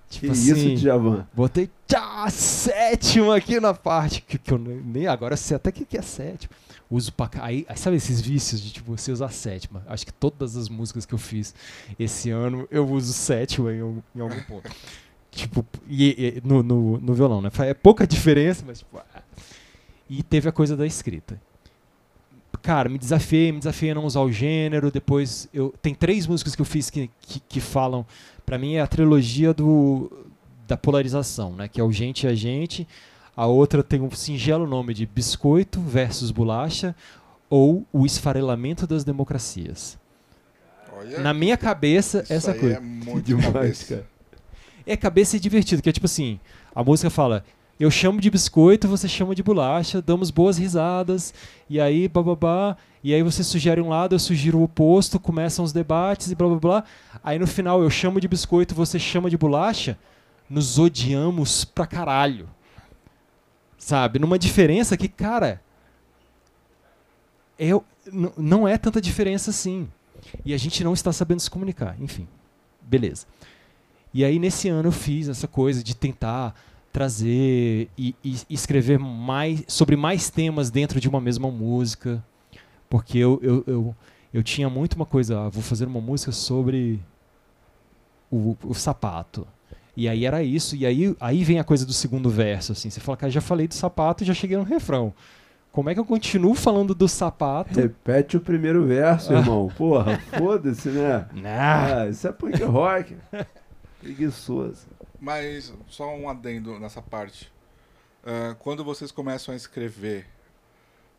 Que 0.08 0.20
Tipo 0.20 0.32
isso, 0.34 0.52
assim, 0.52 0.74
Djavan? 0.74 1.26
Botei 1.34 1.70
tchá, 1.92 2.30
sétima 2.30 3.36
aqui 3.36 3.60
na 3.60 3.74
parte. 3.74 4.22
Que, 4.22 4.38
que 4.38 4.52
eu 4.52 4.58
nem 4.58 5.06
agora 5.06 5.36
sei 5.36 5.56
até 5.56 5.70
o 5.70 5.72
que, 5.72 5.84
que 5.84 5.98
é 5.98 6.02
sétima. 6.02 6.54
Uso 6.90 7.12
pra. 7.12 7.30
Aí, 7.40 7.64
aí 7.68 7.76
sabe 7.76 7.96
esses 7.96 8.20
vícios 8.20 8.60
de 8.60 8.72
tipo, 8.72 8.96
você 8.96 9.12
usar 9.12 9.30
sétima? 9.30 9.82
Acho 9.86 10.06
que 10.06 10.12
todas 10.12 10.56
as 10.56 10.68
músicas 10.68 11.06
que 11.06 11.14
eu 11.14 11.18
fiz 11.18 11.54
esse 11.98 12.30
ano 12.30 12.66
eu 12.70 12.86
uso 12.88 13.12
sétima 13.12 13.72
em, 13.72 14.02
em 14.14 14.20
algum 14.20 14.40
ponto. 14.42 14.70
tipo, 15.30 15.64
e, 15.88 16.10
e- 16.36 16.42
no, 16.44 16.62
no, 16.62 16.98
no 16.98 17.14
violão, 17.14 17.40
né? 17.40 17.50
É 17.60 17.74
pouca 17.74 18.06
diferença, 18.06 18.64
mas 18.66 18.78
tipo. 18.80 18.98
ah. 18.98 19.22
E 20.08 20.22
teve 20.22 20.48
a 20.48 20.52
coisa 20.52 20.76
da 20.76 20.86
escrita. 20.86 21.40
Cara, 22.60 22.88
me 22.88 22.98
desafiei, 22.98 23.50
me 23.50 23.58
desafiei 23.58 23.92
a 23.92 23.94
não 23.94 24.04
usar 24.04 24.20
o 24.20 24.30
gênero. 24.30 24.90
Depois, 24.90 25.48
eu 25.52 25.74
tem 25.80 25.94
três 25.94 26.26
músicas 26.26 26.54
que 26.54 26.60
eu 26.60 26.66
fiz 26.66 26.90
que, 26.90 27.10
que, 27.20 27.40
que 27.40 27.60
falam. 27.60 28.06
Pra 28.44 28.58
mim 28.58 28.74
é 28.74 28.82
a 28.82 28.86
trilogia 28.86 29.54
do, 29.54 30.12
da 30.66 30.76
polarização, 30.76 31.52
né? 31.54 31.68
Que 31.68 31.80
é 31.80 31.84
o 31.84 31.92
gente 31.92 32.24
e 32.24 32.28
a 32.28 32.34
gente. 32.34 32.86
A 33.36 33.46
outra 33.46 33.82
tem 33.82 34.00
um 34.00 34.10
singelo 34.10 34.66
nome 34.66 34.92
de 34.94 35.06
Biscoito 35.06 35.80
versus 35.80 36.30
Bolacha 36.30 36.94
ou 37.48 37.84
O 37.92 38.04
Esfarelamento 38.04 38.86
das 38.86 39.04
Democracias. 39.04 39.98
Olha, 40.96 41.20
Na 41.20 41.32
minha 41.34 41.56
cabeça, 41.56 42.22
isso 42.22 42.32
essa 42.32 42.52
aí 42.52 42.58
coisa. 42.58 42.76
é 42.76 42.80
muito 42.80 43.22
Demais, 43.24 43.52
cabeça. 43.52 43.86
cara. 43.96 44.06
É 44.86 44.96
cabeça 44.96 45.36
e 45.36 45.40
divertido, 45.40 45.80
que 45.80 45.88
é 45.88 45.92
tipo 45.92 46.06
assim, 46.06 46.38
a 46.74 46.82
música 46.82 47.08
fala, 47.08 47.44
eu 47.78 47.90
chamo 47.90 48.20
de 48.20 48.28
biscoito, 48.30 48.88
você 48.88 49.08
chama 49.08 49.34
de 49.34 49.42
bolacha, 49.42 50.02
damos 50.02 50.30
boas 50.30 50.58
risadas, 50.58 51.32
e 51.70 51.80
aí 51.80 52.08
bababá, 52.08 52.76
e 53.02 53.14
aí 53.14 53.22
você 53.22 53.42
sugere 53.44 53.80
um 53.80 53.88
lado, 53.88 54.14
eu 54.14 54.18
sugiro 54.18 54.58
o 54.58 54.64
oposto, 54.64 55.18
começam 55.20 55.64
os 55.64 55.72
debates 55.72 56.30
e 56.30 56.34
blá 56.34 56.48
blá 56.48 56.58
blá. 56.58 56.84
Aí 57.22 57.38
no 57.38 57.46
final 57.46 57.82
eu 57.82 57.88
chamo 57.90 58.20
de 58.20 58.26
biscoito, 58.28 58.74
você 58.74 58.98
chama 58.98 59.30
de 59.30 59.38
bolacha, 59.38 59.96
nos 60.52 60.78
odiamos 60.78 61.64
pra 61.64 61.86
caralho. 61.86 62.48
Sabe? 63.78 64.18
Numa 64.18 64.38
diferença 64.38 64.96
que, 64.96 65.08
cara, 65.08 65.62
é, 67.58 67.70
não 68.36 68.68
é 68.68 68.76
tanta 68.76 69.00
diferença 69.00 69.50
assim. 69.50 69.88
E 70.44 70.52
a 70.52 70.58
gente 70.58 70.84
não 70.84 70.92
está 70.92 71.10
sabendo 71.12 71.40
se 71.40 71.50
comunicar. 71.50 71.96
Enfim, 72.00 72.28
beleza. 72.82 73.26
E 74.12 74.24
aí 74.24 74.38
nesse 74.38 74.68
ano 74.68 74.88
eu 74.88 74.92
fiz 74.92 75.28
essa 75.28 75.48
coisa 75.48 75.82
de 75.82 75.96
tentar 75.96 76.54
trazer 76.92 77.88
e, 77.96 78.14
e 78.22 78.36
escrever 78.50 78.98
mais 78.98 79.64
sobre 79.66 79.96
mais 79.96 80.28
temas 80.28 80.70
dentro 80.70 81.00
de 81.00 81.08
uma 81.08 81.18
mesma 81.20 81.50
música, 81.50 82.22
porque 82.90 83.16
eu, 83.16 83.40
eu, 83.42 83.64
eu, 83.66 83.96
eu 84.34 84.42
tinha 84.42 84.68
muito 84.68 84.92
uma 84.92 85.06
coisa, 85.06 85.40
ah, 85.40 85.48
vou 85.48 85.62
fazer 85.62 85.86
uma 85.86 86.02
música 86.02 86.30
sobre 86.30 87.00
o, 88.30 88.54
o 88.62 88.74
sapato. 88.74 89.46
E 89.96 90.08
aí 90.08 90.24
era 90.24 90.42
isso, 90.42 90.74
e 90.74 90.86
aí, 90.86 91.14
aí 91.20 91.44
vem 91.44 91.58
a 91.58 91.64
coisa 91.64 91.84
do 91.84 91.92
segundo 91.92 92.30
verso, 92.30 92.72
assim, 92.72 92.88
você 92.88 92.98
fala, 92.98 93.16
cara, 93.16 93.30
já 93.30 93.42
falei 93.42 93.68
do 93.68 93.74
sapato 93.74 94.22
e 94.22 94.26
já 94.26 94.32
cheguei 94.32 94.56
no 94.56 94.62
refrão. 94.62 95.12
Como 95.70 95.88
é 95.88 95.94
que 95.94 96.00
eu 96.00 96.04
continuo 96.04 96.54
falando 96.54 96.94
do 96.94 97.08
sapato? 97.08 97.80
Repete 97.80 98.36
o 98.36 98.40
primeiro 98.40 98.84
verso, 98.86 99.32
irmão. 99.32 99.72
Porra, 99.74 100.18
foda-se, 100.36 100.90
né? 100.90 101.26
Nah. 101.32 102.02
Ah, 102.02 102.08
isso 102.08 102.28
é 102.28 102.32
punk 102.32 102.62
rock. 102.62 103.16
Preguiçoso. 103.98 104.86
Mas 105.18 105.72
só 105.88 106.14
um 106.14 106.28
adendo 106.28 106.78
nessa 106.78 107.00
parte. 107.00 107.50
Ah, 108.22 108.54
quando 108.58 108.84
vocês 108.84 109.10
começam 109.10 109.54
a 109.54 109.56
escrever, 109.56 110.26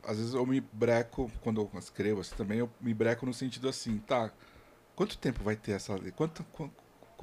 às 0.03 0.17
vezes 0.17 0.35
eu 0.35 0.45
me 0.45 0.61
breco, 0.61 1.31
quando 1.41 1.59
eu 1.59 1.79
escrevo 1.79 2.21
assim 2.21 2.35
também, 2.35 2.59
eu 2.59 2.69
me 2.79 2.93
breco 2.93 3.25
no 3.25 3.33
sentido 3.33 3.67
assim, 3.67 3.97
tá, 4.05 4.31
quanto 4.95 5.17
tempo 5.17 5.43
vai 5.43 5.55
ter 5.55 5.71
essa 5.71 5.95
lei? 5.95 6.11
Quanto, 6.11 6.45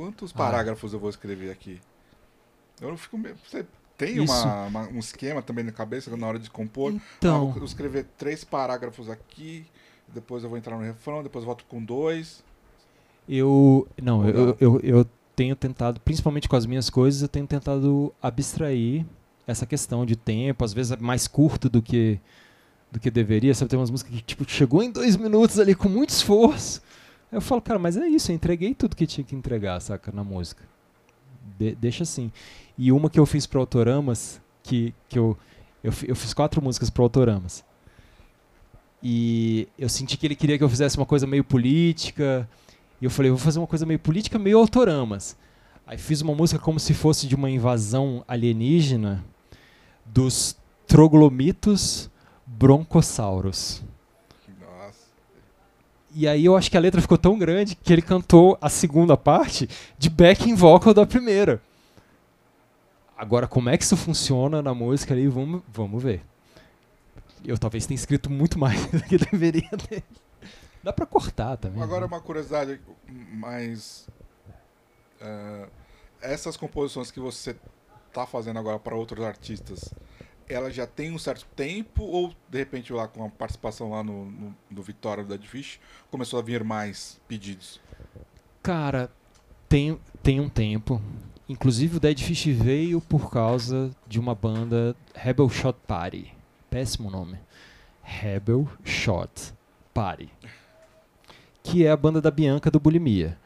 qu- 0.01 0.05
quantos 0.07 0.33
Ah. 0.35 0.39
parágrafos 0.39 0.93
eu 0.93 0.99
vou 0.99 1.11
escrever 1.11 1.51
aqui? 1.51 1.81
Eu 2.81 2.89
não 2.91 2.97
fico 2.97 3.19
meio... 3.19 3.37
Você 3.49 3.67
tem 3.99 4.19
uma, 4.21 4.65
uma- 4.67 4.89
um 4.89 4.99
esquema 4.99 5.43
também 5.43 5.65
na 5.65 5.73
cabeça 5.73 6.15
na 6.17 6.27
hora 6.27 6.39
de 6.39 6.49
compor? 6.51 6.93
Ah, 6.97 7.01
Então, 7.19 7.53
vou 7.53 7.65
escrever 7.65 8.07
três 8.17 8.43
parágrafos 8.45 9.11
aqui, 9.11 9.67
depois 10.09 10.43
eu 10.43 10.49
vou 10.49 10.57
entrar 10.59 10.77
no 10.77 10.83
refrão, 10.83 11.23
depois 11.23 11.45
volto 11.45 11.65
com 11.67 11.83
dois. 11.85 12.43
eu. 13.29 13.87
Não, 14.03 14.27
eu, 14.29 14.57
eu, 14.61 14.81
eu 14.83 15.07
tenho 15.37 15.55
tentado, 15.55 16.01
principalmente 16.01 16.49
com 16.49 16.57
as 16.57 16.67
minhas 16.67 16.89
coisas, 16.91 17.23
eu 17.23 17.29
tenho 17.29 17.47
tentado 17.47 18.13
abstrair 18.21 19.05
essa 19.47 19.67
questão 19.67 20.05
de 20.07 20.17
tempo, 20.17 20.65
às 20.65 20.73
vezes 20.73 20.93
é 20.93 20.97
mais 20.97 21.27
curto 21.29 21.69
do 21.69 21.81
que 21.83 22.19
do 22.93 22.99
que 22.99 23.09
deveria. 23.11 23.55
Sabe, 23.55 23.69
tem 23.71 23.79
umas 23.79 23.91
músicas 23.91 24.13
que 24.15 24.21
tipo, 24.23 24.45
chegou 24.49 24.83
em 24.83 24.91
dois 24.91 25.17
minutos 25.17 25.59
ali 25.61 25.75
com 25.77 25.89
muito 25.89 26.11
esforço. 26.11 26.83
Eu 27.33 27.41
falo, 27.41 27.61
cara, 27.63 27.79
mas 27.79 27.97
é 27.97 28.09
isso, 28.09 28.31
eu 28.33 28.37
entreguei 28.37 28.75
tudo 28.75 28.97
que 28.97 29.07
tinha 29.07 29.25
que 29.25 29.35
entregar, 29.37 29.81
saca, 29.81 30.11
na 30.11 30.25
música. 30.25 30.65
De- 31.59 31.75
deixa 31.75 32.03
assim. 32.03 32.33
E 32.77 32.91
uma 32.91 33.09
que 33.09 33.21
eu 33.21 33.27
fiz 33.27 33.47
para 33.47 33.61
Autoramas, 33.61 34.41
que, 34.63 34.93
que 35.09 35.19
eu, 35.19 35.37
eu, 35.83 35.93
eu 36.09 36.17
fiz 36.17 36.35
quatro 36.35 36.63
músicas 36.63 36.91
para 36.91 37.03
Autoramas. 37.03 37.65
E 39.03 39.69
eu 39.79 39.89
senti 39.89 40.17
que 40.17 40.27
ele 40.27 40.37
queria 40.37 40.59
que 40.59 40.65
eu 40.65 40.69
fizesse 40.69 40.97
uma 40.97 41.07
coisa 41.07 41.27
meio 41.27 41.45
política. 41.45 42.49
E 43.01 43.05
eu 43.05 43.11
falei, 43.11 43.31
vou 43.31 43.39
fazer 43.39 43.59
uma 43.59 43.67
coisa 43.67 43.87
meio 43.87 43.99
política, 43.99 44.39
meio 44.39 44.59
Autoramas. 44.59 45.37
Aí 45.87 45.97
fiz 45.99 46.21
uma 46.21 46.35
música 46.35 46.59
como 46.61 46.79
se 46.79 46.95
fosse 46.95 47.27
de 47.27 47.35
uma 47.35 47.51
invasão 47.51 48.25
alienígena 48.29 49.25
dos 50.05 50.57
troglomitos 50.87 52.11
broncossauros. 52.47 53.83
E 56.13 56.27
aí 56.27 56.45
eu 56.45 56.57
acho 56.57 56.71
que 56.71 56.77
a 56.77 56.81
letra 56.81 57.01
ficou 57.01 57.17
tão 57.17 57.39
grande 57.39 57.77
que 57.77 57.93
ele 57.93 58.03
cantou 58.03 58.59
a 58.61 58.69
segunda 58.69 59.17
parte 59.17 59.69
de 59.99 60.11
backing 60.11 60.55
vocal 60.55 60.93
da 60.93 61.07
primeira. 61.07 61.63
Agora, 63.17 63.47
como 63.47 63.69
é 63.69 63.77
que 63.77 63.85
isso 63.85 63.97
funciona 63.97 64.63
na 64.63 64.75
música 64.75 65.15
ali, 65.15 65.29
vamos, 65.29 65.63
vamos 65.69 66.03
ver. 66.03 66.23
Eu 67.45 67.59
talvez 67.59 67.87
tenha 67.87 67.97
escrito 67.97 68.31
muito 68.31 68.59
mais 68.59 68.87
do 68.91 69.03
que 69.03 69.19
deveria 69.19 69.71
ter. 69.89 70.03
Dá 70.83 70.93
pra 70.93 71.07
cortar 71.07 71.57
também. 71.57 71.83
Agora 71.83 72.01
né? 72.01 72.07
uma 72.07 72.21
curiosidade, 72.21 72.81
mas 73.35 74.09
eh, 75.21 75.69
essas 76.23 76.57
composições 76.57 77.11
que 77.11 77.21
você 77.21 77.55
tá 78.13 78.27
fazendo 78.27 78.59
agora 78.59 78.79
para 78.79 78.97
outros 78.97 79.25
artistas, 79.25 79.93
ela 80.53 80.71
já 80.71 80.87
tem 80.87 81.13
um 81.13 81.19
certo 81.19 81.47
tempo 81.57 82.03
ou 82.03 82.35
de 82.49 82.59
repente 82.59 82.93
lá 82.93 83.07
com 83.09 83.25
a 83.25 83.29
participação 83.29 83.91
lá 83.91 84.03
no, 84.03 84.25
no, 84.27 84.57
no 84.71 84.83
Vitória 84.83 85.23
do 85.25 85.29
Dead 85.37 85.47
Fish 85.49 85.79
começou 86.11 86.39
a 86.39 86.43
vir 86.43 86.65
mais 86.65 87.21
pedidos? 87.29 87.81
Cara, 88.63 89.11
tem, 89.69 89.99
tem 90.23 90.41
um 90.41 90.49
tempo. 90.49 91.01
Inclusive 91.49 91.97
o 91.97 92.01
Dead 92.01 92.19
Fish 92.21 92.47
veio 92.47 93.01
por 93.01 93.31
causa 93.31 93.91
de 94.07 94.21
uma 94.21 94.35
banda 94.35 94.95
Rebel 95.15 95.49
Shot 95.49 95.79
Party. 95.87 96.33
Péssimo 96.69 97.11
nome. 97.11 97.39
Rebel 98.03 98.69
Shot 98.85 99.53
Party. 99.95 100.29
Que 101.63 101.85
é 101.85 101.91
a 101.91 101.97
banda 101.97 102.21
da 102.21 102.31
Bianca 102.31 102.71
do 102.71 102.81
Bulimia. 102.81 103.39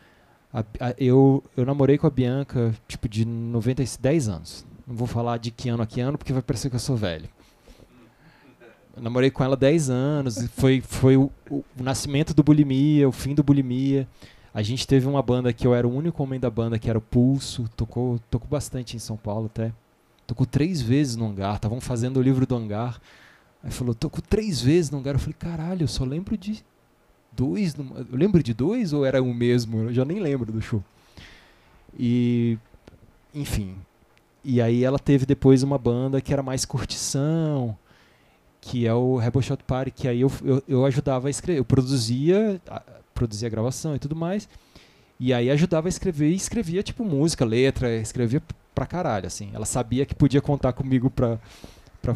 A- 0.52 0.60
a- 0.80 0.94
eu, 0.98 1.42
eu 1.56 1.64
namorei 1.66 1.98
com 1.98 2.06
a 2.06 2.10
Bianca, 2.10 2.74
tipo, 2.86 3.08
de 3.08 3.24
90, 3.24 3.82
e 3.82 3.86
10 4.00 4.28
anos. 4.28 4.66
Não 4.86 4.94
vou 4.94 5.06
falar 5.06 5.38
de 5.38 5.50
que 5.50 5.68
ano 5.68 5.82
a 5.82 5.86
que 5.86 6.00
ano, 6.00 6.18
porque 6.18 6.32
vai 6.32 6.42
parecer 6.42 6.68
que 6.70 6.76
eu 6.76 6.80
sou 6.80 6.96
velho. 6.96 7.28
Eu 8.96 9.02
namorei 9.02 9.30
com 9.30 9.42
ela 9.42 9.56
10 9.56 9.90
anos. 9.90 10.46
Foi, 10.56 10.80
foi 10.80 11.16
o, 11.16 11.30
o- 11.50 11.64
o 11.78 11.82
nascimento 11.82 12.32
do 12.32 12.42
Bulimia, 12.44 13.08
o 13.08 13.12
fim 13.12 13.34
do 13.34 13.42
Bulimia. 13.42 14.06
A 14.52 14.62
gente 14.62 14.86
teve 14.86 15.08
uma 15.08 15.20
banda 15.22 15.52
que 15.52 15.66
eu 15.66 15.74
era 15.74 15.86
o 15.88 15.92
único 15.92 16.22
homem 16.22 16.38
da 16.38 16.48
banda, 16.48 16.78
que 16.78 16.88
era 16.88 16.98
o 16.98 17.02
Pulso. 17.02 17.68
Tocou, 17.76 18.20
tocou 18.30 18.48
bastante 18.48 18.94
em 18.94 19.00
São 19.00 19.16
Paulo 19.16 19.46
até. 19.46 19.72
Tocou 20.26 20.46
três 20.46 20.80
vezes 20.80 21.16
no 21.16 21.26
hangar. 21.26 21.56
Estavam 21.56 21.80
fazendo 21.80 22.18
o 22.18 22.22
livro 22.22 22.46
do 22.46 22.54
hangar. 22.54 23.00
Aí 23.64 23.70
falou, 23.72 23.94
tocou 23.94 24.22
três 24.22 24.60
vezes 24.60 24.90
no 24.90 24.98
hangar. 24.98 25.14
Eu 25.14 25.18
falei, 25.18 25.34
caralho, 25.38 25.82
eu 25.82 25.88
só 25.88 26.04
lembro 26.04 26.36
de 26.36 26.62
dois. 27.32 27.74
Eu 27.74 28.06
lembro 28.12 28.42
de 28.44 28.54
dois 28.54 28.92
ou 28.92 29.04
era 29.04 29.20
o 29.20 29.34
mesmo? 29.34 29.78
Eu 29.88 29.92
já 29.92 30.04
nem 30.04 30.20
lembro 30.20 30.52
do 30.52 30.62
show. 30.62 30.82
E, 31.98 32.56
enfim. 33.34 33.74
E 34.44 34.60
aí 34.60 34.84
ela 34.84 34.98
teve 34.98 35.24
depois 35.24 35.62
uma 35.62 35.78
banda 35.78 36.20
que 36.20 36.32
era 36.32 36.42
mais 36.42 36.64
curtição, 36.64 37.76
que 38.60 38.86
é 38.86 38.92
o 38.94 39.16
Rebel 39.16 39.40
Shot 39.42 39.62
Party, 39.64 39.90
que 39.90 40.06
aí 40.08 40.20
eu, 40.20 40.30
eu, 40.44 40.62
eu 40.68 40.84
ajudava 40.86 41.28
a 41.28 41.30
escrever. 41.30 41.58
Eu 41.60 41.64
produzia, 41.64 42.60
a- 42.68 42.82
produzia 43.14 43.48
a 43.48 43.50
gravação 43.50 43.94
e 43.96 43.98
tudo 43.98 44.14
mais. 44.14 44.48
E 45.18 45.32
aí 45.32 45.50
ajudava 45.50 45.88
a 45.88 45.90
escrever 45.90 46.30
e 46.30 46.34
escrevia 46.34 46.82
tipo 46.82 47.04
música, 47.04 47.44
letra, 47.44 47.94
escrevia 47.96 48.42
pra 48.74 48.84
caralho, 48.84 49.26
assim. 49.26 49.50
Ela 49.54 49.64
sabia 49.64 50.04
que 50.04 50.14
podia 50.14 50.40
contar 50.42 50.72
comigo 50.72 51.08
pra, 51.08 51.38
pra, 52.02 52.14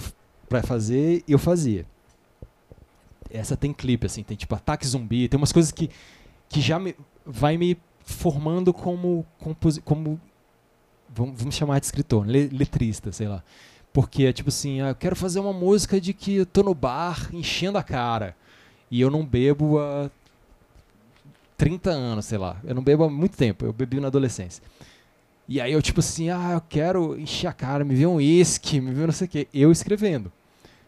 pra 0.48 0.62
fazer 0.62 1.22
e 1.26 1.32
eu 1.32 1.38
fazia. 1.38 1.86
Essa 3.30 3.56
tem 3.56 3.72
clipe, 3.72 4.06
assim, 4.06 4.22
tem 4.22 4.36
tipo 4.36 4.54
ataque 4.54 4.86
zumbi, 4.86 5.28
tem 5.28 5.36
umas 5.38 5.52
coisas 5.52 5.70
que, 5.70 5.90
que 6.48 6.60
já 6.60 6.78
me, 6.78 6.94
vai 7.26 7.56
me 7.58 7.76
formando 8.02 8.72
como, 8.72 9.24
composi 9.38 9.80
como 9.82 10.18
vamos, 11.14 11.38
vamos 11.38 11.54
chamar 11.54 11.78
de 11.80 11.86
escritor, 11.86 12.26
le- 12.26 12.48
letrista, 12.48 13.12
sei 13.12 13.28
lá. 13.28 13.42
Porque 13.92 14.24
é 14.24 14.32
tipo 14.32 14.48
assim, 14.50 14.80
ah, 14.80 14.88
eu 14.90 14.94
quero 14.94 15.16
fazer 15.16 15.40
uma 15.40 15.52
música 15.52 16.00
de 16.00 16.12
que 16.12 16.36
eu 16.36 16.46
tô 16.46 16.62
no 16.62 16.74
bar 16.74 17.28
enchendo 17.32 17.78
a 17.78 17.82
cara. 17.82 18.36
E 18.90 19.00
eu 19.00 19.10
não 19.10 19.24
bebo 19.24 19.78
há 19.78 20.10
30 21.56 21.90
anos, 21.90 22.24
sei 22.26 22.38
lá. 22.38 22.56
Eu 22.64 22.74
não 22.74 22.82
bebo 22.82 23.04
há 23.04 23.10
muito 23.10 23.36
tempo, 23.36 23.64
eu 23.64 23.72
bebi 23.72 24.00
na 24.00 24.08
adolescência. 24.08 24.62
E 25.48 25.60
aí 25.60 25.72
eu 25.72 25.80
tipo 25.80 26.00
assim, 26.00 26.28
ah, 26.30 26.52
eu 26.54 26.60
quero 26.68 27.18
encher 27.18 27.46
a 27.46 27.52
cara, 27.52 27.84
me 27.84 27.94
vê 27.94 28.06
um 28.06 28.16
uísque, 28.16 28.80
me 28.80 28.92
vê 28.92 29.06
não 29.06 29.12
sei 29.12 29.26
o 29.26 29.30
quê. 29.30 29.48
Eu 29.52 29.72
escrevendo, 29.72 30.30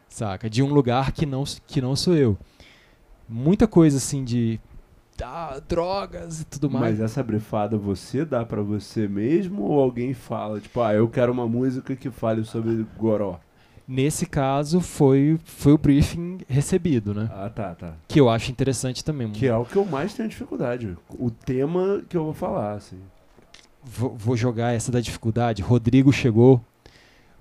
saca? 0.08 0.48
De 0.50 0.62
um 0.62 0.72
lugar 0.72 1.12
que 1.12 1.24
não, 1.24 1.44
que 1.66 1.80
não 1.80 1.96
sou 1.96 2.14
eu. 2.14 2.36
Muita 3.28 3.66
coisa 3.66 3.96
assim 3.96 4.22
de 4.22 4.60
ah, 5.24 5.60
drogas 5.66 6.40
e 6.40 6.44
tudo 6.44 6.70
mais. 6.70 6.98
Mas 6.98 7.00
essa 7.00 7.22
brifada 7.22 7.76
você 7.76 8.24
dá 8.24 8.44
pra 8.44 8.62
você 8.62 9.06
mesmo 9.08 9.62
ou 9.62 9.80
alguém 9.80 10.14
fala, 10.14 10.60
tipo, 10.60 10.80
ah, 10.80 10.94
eu 10.94 11.08
quero 11.08 11.32
uma 11.32 11.46
música 11.46 11.94
que 11.96 12.10
fale 12.10 12.44
sobre 12.44 12.86
goró? 12.98 13.38
Nesse 13.86 14.24
caso 14.24 14.80
foi, 14.80 15.38
foi 15.44 15.72
o 15.72 15.78
briefing 15.78 16.38
recebido, 16.48 17.12
né? 17.12 17.28
Ah, 17.32 17.50
tá, 17.50 17.74
tá. 17.74 17.94
Que 18.06 18.20
eu 18.20 18.30
acho 18.30 18.52
interessante 18.52 19.04
também. 19.04 19.32
Que 19.32 19.48
é 19.48 19.56
o 19.56 19.64
que 19.64 19.74
eu 19.74 19.84
mais 19.84 20.14
tenho 20.14 20.28
dificuldade. 20.28 20.96
O 21.18 21.28
tema 21.28 22.00
que 22.08 22.16
eu 22.16 22.22
vou 22.22 22.32
falar, 22.32 22.74
assim. 22.74 23.00
vou, 23.82 24.14
vou 24.16 24.36
jogar 24.36 24.72
essa 24.72 24.92
da 24.92 25.00
dificuldade. 25.00 25.60
Rodrigo 25.60 26.12
chegou. 26.12 26.64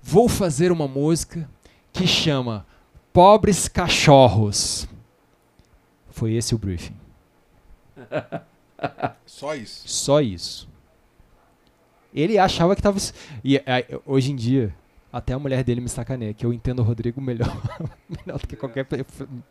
Vou 0.02 0.28
fazer 0.28 0.72
uma 0.72 0.88
música 0.88 1.48
que 1.92 2.04
chama 2.04 2.66
Pobres 3.12 3.68
Cachorros. 3.68 4.88
Foi 6.10 6.32
esse 6.32 6.52
o 6.52 6.58
briefing. 6.58 6.99
Só 9.26 9.54
isso. 9.54 9.88
Só 9.88 10.20
isso. 10.20 10.68
Ele 12.12 12.38
achava 12.38 12.74
que 12.74 12.82
tava. 12.82 12.98
E 13.44 13.56
é, 13.58 13.86
hoje 14.04 14.32
em 14.32 14.36
dia, 14.36 14.74
até 15.12 15.32
a 15.32 15.38
mulher 15.38 15.62
dele 15.62 15.80
me 15.80 15.88
sacaneia, 15.88 16.34
que 16.34 16.44
eu 16.44 16.52
entendo 16.52 16.80
o 16.80 16.82
Rodrigo 16.82 17.20
melhor, 17.20 17.48
melhor 18.08 18.38
do 18.38 18.46
que 18.46 18.56
qualquer 18.56 18.86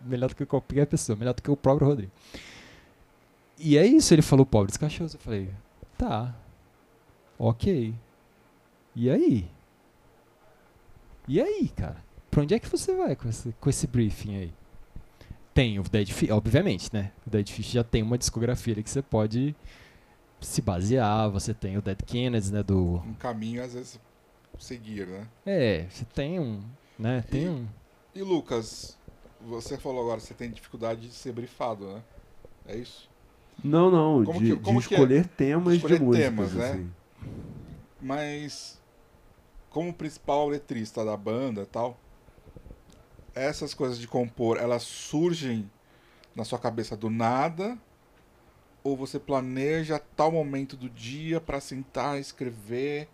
melhor 0.01 0.29
do 0.29 0.35
que 0.35 0.45
qualquer 0.45 0.85
pessoa, 0.85 1.15
melhor 1.15 1.33
do 1.33 1.41
que 1.41 1.51
o 1.51 1.57
próprio 1.57 1.87
Rodrigo. 1.87 2.11
E 3.57 3.77
é 3.77 3.85
isso, 3.85 4.13
ele 4.13 4.21
falou 4.21 4.45
pobres 4.45 4.77
cachorros. 4.77 5.13
Eu 5.13 5.19
falei, 5.19 5.49
tá. 5.97 6.33
Ok. 7.37 7.93
E 8.95 9.09
aí? 9.09 9.49
E 11.27 11.41
aí, 11.41 11.69
cara? 11.69 11.97
Pra 12.31 12.41
onde 12.41 12.53
é 12.53 12.59
que 12.59 12.69
você 12.69 12.95
vai 12.95 13.15
com 13.15 13.27
esse, 13.27 13.53
com 13.59 13.69
esse 13.69 13.85
briefing 13.87 14.35
aí? 14.35 14.53
Tem 15.53 15.79
o 15.79 15.83
Dead 15.83 16.09
Fish, 16.11 16.29
obviamente, 16.29 16.89
né? 16.93 17.11
O 17.25 17.29
Dead 17.29 17.47
Fish 17.49 17.71
já 17.71 17.83
tem 17.83 18.01
uma 18.03 18.17
discografia 18.17 18.73
ali 18.73 18.83
que 18.83 18.89
você 18.89 19.01
pode 19.01 19.55
se 20.39 20.61
basear. 20.61 21.29
Você 21.31 21.53
tem 21.53 21.77
o 21.77 21.81
Dead 21.81 22.01
Kennedys, 22.03 22.51
né? 22.51 22.63
Do. 22.63 22.95
Um 23.05 23.13
caminho, 23.15 23.63
às 23.63 23.73
vezes, 23.73 23.99
seguir, 24.57 25.07
né? 25.07 25.27
É, 25.45 25.85
você 25.89 26.05
tem 26.05 26.39
um. 26.39 26.61
Né? 26.97 27.23
Tem 27.29 27.43
E- 27.43 27.49
um. 27.49 27.67
E 28.15 28.21
Lucas, 28.21 28.97
você 29.41 29.77
falou 29.77 30.01
agora 30.03 30.19
que 30.19 30.27
você 30.27 30.33
tem 30.33 30.49
dificuldade 30.51 31.01
de 31.07 31.13
ser 31.13 31.31
brifado, 31.33 31.85
né? 31.93 32.01
É 32.65 32.75
isso? 32.77 33.09
Não, 33.63 33.89
não, 33.91 34.23
Como 34.23 34.39
de, 34.39 34.55
que- 34.55 34.61
como 34.61 34.79
de 34.81 34.87
que 34.87 34.93
é? 34.95 34.97
escolher 34.97 35.27
temas 35.27 35.73
Escolher 35.75 35.99
de 35.99 36.05
músicas, 36.05 36.29
temas, 36.29 36.53
né? 36.53 36.69
assim. 36.71 36.91
Mas, 38.01 38.79
como 39.69 39.93
principal 39.93 40.47
letrista 40.47 41.03
da 41.03 41.17
banda 41.17 41.61
e 41.63 41.65
tal, 41.65 41.99
essas 43.39 43.73
coisas 43.73 43.97
de 43.97 44.07
compor, 44.07 44.57
elas 44.57 44.83
surgem 44.83 45.69
na 46.35 46.43
sua 46.43 46.59
cabeça 46.59 46.95
do 46.95 47.09
nada? 47.09 47.77
Ou 48.83 48.95
você 48.95 49.19
planeja 49.19 50.01
tal 50.15 50.31
momento 50.31 50.77
do 50.77 50.89
dia 50.89 51.39
pra 51.41 51.59
sentar, 51.59 52.19
escrever 52.19 53.07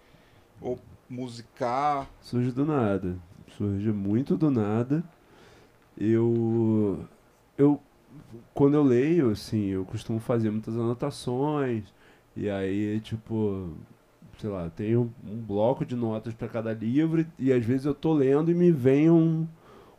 ou 0.62 0.80
musicar? 1.10 2.10
Surge 2.22 2.52
do 2.52 2.66
nada. 2.66 3.18
Surge 3.58 3.92
muito 3.92 4.38
do 4.38 4.52
nada. 4.52 5.04
eu 5.98 7.08
eu 7.58 7.82
quando 8.54 8.76
eu 8.76 8.84
leio, 8.84 9.32
assim, 9.32 9.68
eu 9.68 9.86
costumo 9.86 10.20
fazer 10.20 10.50
muitas 10.50 10.76
anotações 10.76 11.84
e 12.36 12.50
aí, 12.50 13.00
tipo, 13.02 13.70
sei 14.38 14.50
lá, 14.50 14.70
tenho 14.70 15.14
um 15.26 15.38
bloco 15.38 15.86
de 15.86 15.96
notas 15.96 16.34
para 16.34 16.48
cada 16.48 16.74
livro 16.74 17.26
e 17.40 17.52
às 17.52 17.66
vezes 17.66 17.86
eu 17.86 17.94
tô 17.94 18.14
lendo 18.14 18.52
e 18.52 18.54
me 18.54 18.72
vem 18.72 19.10
um 19.10 19.48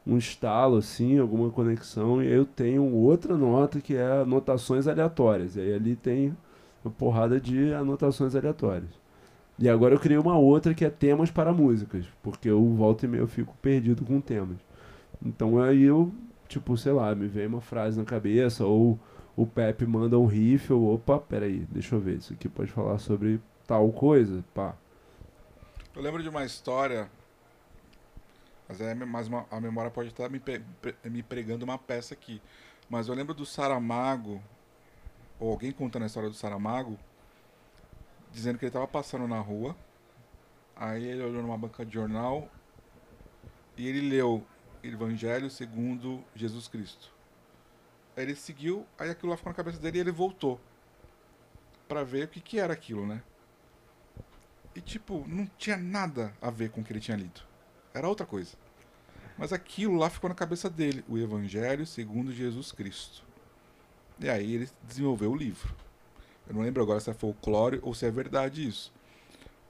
um 0.06 0.16
estalo 0.16 0.76
assim, 0.76 1.18
alguma 1.18 1.50
conexão 1.50 2.22
e 2.22 2.30
eu 2.30 2.44
tenho 2.44 2.84
outra 2.94 3.36
nota 3.36 3.80
que 3.80 3.96
é 3.96 4.22
anotações 4.22 4.86
aleatórias. 4.86 5.56
E 5.56 5.60
aí 5.60 5.74
ali 5.74 5.96
tem 5.96 6.36
uma 6.84 6.92
porrada 6.92 7.40
de 7.40 7.72
anotações 7.72 8.36
aleatórias. 8.36 8.90
E 9.58 9.68
agora 9.68 9.94
eu 9.94 9.98
criei 9.98 10.18
uma 10.18 10.38
outra 10.38 10.74
que 10.74 10.84
é 10.84 10.90
temas 10.90 11.30
para 11.30 11.52
músicas, 11.52 12.06
porque 12.22 12.48
eu 12.48 12.62
volto 12.74 13.04
e 13.04 13.08
meio 13.08 13.22
eu 13.22 13.28
fico 13.28 13.56
perdido 13.60 14.04
com 14.04 14.20
temas. 14.20 14.58
Então 15.24 15.60
aí 15.60 15.82
eu, 15.82 16.12
tipo, 16.46 16.76
sei 16.76 16.92
lá, 16.92 17.14
me 17.14 17.26
vem 17.26 17.46
uma 17.46 17.60
frase 17.60 17.98
na 17.98 18.04
cabeça, 18.04 18.64
ou 18.64 18.98
o 19.34 19.46
Pepe 19.46 19.86
manda 19.86 20.18
um 20.18 20.26
riff, 20.26 20.72
ou 20.72 20.94
opa, 20.94 21.18
peraí, 21.18 21.66
deixa 21.70 21.94
eu 21.96 22.00
ver, 22.00 22.18
isso 22.18 22.34
aqui 22.34 22.48
pode 22.48 22.70
falar 22.70 22.98
sobre 22.98 23.40
tal 23.66 23.90
coisa, 23.90 24.44
pá. 24.54 24.74
Eu 25.94 26.02
lembro 26.02 26.22
de 26.22 26.28
uma 26.28 26.44
história, 26.44 27.08
mas, 28.68 28.80
é, 28.80 28.92
uma- 28.94 29.46
a 29.50 29.60
memória 29.60 29.90
pode 29.90 30.08
estar 30.10 30.28
me, 30.28 30.40
pre- 30.40 30.62
me 31.04 31.22
pregando 31.22 31.64
uma 31.64 31.78
peça 31.78 32.14
aqui. 32.14 32.40
Mas 32.88 33.08
eu 33.08 33.14
lembro 33.14 33.34
do 33.34 33.46
Saramago, 33.46 34.42
ou 35.38 35.50
alguém 35.50 35.72
contando 35.72 36.04
a 36.04 36.06
história 36.06 36.28
do 36.28 36.34
Saramago, 36.34 36.98
dizendo 38.32 38.58
que 38.58 38.64
ele 38.64 38.70
estava 38.70 38.86
passando 38.86 39.26
na 39.26 39.40
rua, 39.40 39.76
aí 40.74 41.04
ele 41.04 41.22
olhou 41.22 41.42
numa 41.42 41.56
banca 41.58 41.84
de 41.84 41.94
jornal 41.94 42.48
e 43.76 43.86
ele 43.86 44.00
leu 44.08 44.44
Evangelho 44.82 45.50
segundo 45.50 46.22
Jesus 46.34 46.68
Cristo. 46.68 47.12
Aí 48.16 48.22
ele 48.24 48.34
seguiu, 48.34 48.86
aí 48.98 49.10
aquilo 49.10 49.30
lá 49.30 49.36
ficou 49.36 49.50
na 49.50 49.56
cabeça 49.56 49.78
dele 49.78 49.98
e 49.98 50.00
ele 50.00 50.12
voltou 50.12 50.60
pra 51.88 52.02
ver 52.02 52.24
o 52.24 52.28
que, 52.28 52.40
que 52.40 52.58
era 52.58 52.72
aquilo, 52.72 53.06
né? 53.06 53.22
E 54.74 54.80
tipo, 54.80 55.24
não 55.26 55.46
tinha 55.58 55.76
nada 55.76 56.34
a 56.40 56.50
ver 56.50 56.70
com 56.70 56.80
o 56.80 56.84
que 56.84 56.92
ele 56.92 57.00
tinha 57.00 57.16
lido. 57.16 57.45
Era 57.96 58.08
outra 58.10 58.26
coisa. 58.26 58.54
Mas 59.38 59.54
aquilo 59.54 59.96
lá 59.96 60.10
ficou 60.10 60.28
na 60.28 60.34
cabeça 60.34 60.68
dele, 60.68 61.02
o 61.08 61.16
Evangelho 61.16 61.86
segundo 61.86 62.30
Jesus 62.30 62.70
Cristo. 62.70 63.24
E 64.20 64.28
aí 64.28 64.54
ele 64.54 64.68
desenvolveu 64.82 65.32
o 65.32 65.36
livro. 65.36 65.74
Eu 66.46 66.54
não 66.54 66.60
lembro 66.60 66.82
agora 66.82 67.00
se 67.00 67.08
é 67.08 67.14
folclore 67.14 67.80
ou 67.82 67.94
se 67.94 68.04
é 68.04 68.10
verdade 68.10 68.68
isso. 68.68 68.92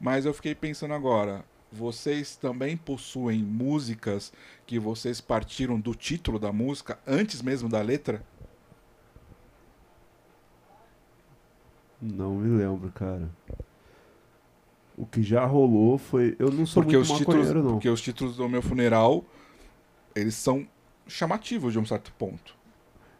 Mas 0.01 0.27
eu 0.27 0.35
fiquei 0.35 0.57
pensando 0.57 0.93
agora, 0.93 1.45
vocês 1.71 2.35
também 2.35 2.77
possuem 2.77 3.45
músicas 3.45 4.33
que 4.67 4.77
vocês 4.77 5.21
partiram 5.21 5.79
do 5.79 5.95
título 5.95 6.41
da 6.41 6.53
música 6.53 6.99
antes 7.07 7.41
mesmo 7.41 7.69
da 7.69 7.81
letra? 7.81 8.25
Não 12.03 12.35
me 12.35 12.59
lembro, 12.59 12.91
cara. 12.91 13.31
O 14.97 15.05
que 15.05 15.23
já 15.23 15.45
rolou 15.45 15.99
foi. 15.99 16.35
Eu 16.39 16.51
não 16.51 16.65
sou 16.65 16.83
Porque 16.83 16.97
muito 16.97 17.13
os, 17.13 17.19
títulos, 17.19 17.53
não. 17.53 17.73
porque 17.73 17.89
os 17.89 18.01
títulos 18.01 18.37
do 18.37 18.49
meu 18.49 18.63
funeral, 18.63 19.25
eles 20.15 20.35
são 20.35 20.67
chamativos 21.07 21.73
de 21.73 21.79
um 21.79 21.85
certo 21.85 22.13
ponto. 22.19 22.57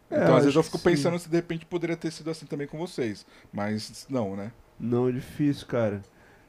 É, 0.09 0.23
então, 0.23 0.35
às 0.35 0.43
vezes 0.43 0.55
eu 0.55 0.63
fico 0.63 0.77
sim. 0.77 0.83
pensando 0.83 1.19
se 1.19 1.29
de 1.29 1.35
repente 1.35 1.65
poderia 1.65 1.95
ter 1.95 2.11
sido 2.11 2.29
assim 2.29 2.45
também 2.45 2.65
com 2.67 2.77
vocês. 2.77 3.25
Mas 3.53 4.07
não, 4.09 4.35
né? 4.35 4.51
Não, 4.79 5.07
é 5.07 5.11
difícil, 5.11 5.67
cara. 5.67 6.01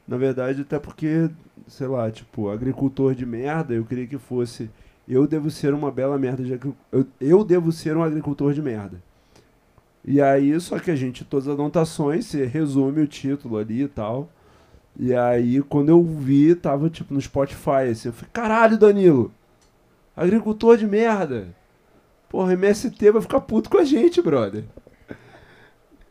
Na 0.07 0.17
verdade, 0.17 0.61
até 0.61 0.79
porque, 0.79 1.29
sei 1.67 1.87
lá, 1.87 2.09
tipo, 2.09 2.49
agricultor 2.49 3.13
de 3.13 3.25
merda, 3.25 3.73
eu 3.73 3.85
queria 3.85 4.07
que 4.07 4.17
fosse. 4.17 4.69
Eu 5.07 5.27
devo 5.27 5.51
ser 5.51 5.73
uma 5.73 5.91
bela 5.91 6.17
merda 6.17 6.43
de 6.43 6.59
eu, 6.91 7.07
eu 7.19 7.43
devo 7.43 7.71
ser 7.71 7.95
um 7.95 8.03
agricultor 8.03 8.53
de 8.53 8.61
merda. 8.61 9.01
E 10.03 10.21
aí, 10.21 10.59
só 10.59 10.79
que 10.79 10.89
a 10.89 10.95
gente, 10.95 11.25
todas 11.25 11.47
as 11.47 11.53
anotações, 11.53 12.25
você 12.25 12.45
resume 12.45 13.01
o 13.01 13.07
título 13.07 13.57
ali 13.57 13.83
e 13.83 13.87
tal. 13.87 14.29
E 14.97 15.13
aí, 15.13 15.61
quando 15.61 15.89
eu 15.89 16.03
vi, 16.03 16.55
tava 16.55 16.89
tipo 16.89 17.13
no 17.13 17.21
Spotify, 17.21 17.89
assim, 17.91 18.09
eu 18.09 18.13
falei, 18.13 18.29
caralho, 18.33 18.77
Danilo! 18.77 19.31
Agricultor 20.15 20.77
de 20.77 20.85
merda! 20.85 21.47
Porra, 22.27 22.53
MST 22.53 23.11
vai 23.11 23.21
ficar 23.21 23.41
puto 23.41 23.69
com 23.69 23.77
a 23.77 23.83
gente, 23.83 24.21
brother. 24.21 24.65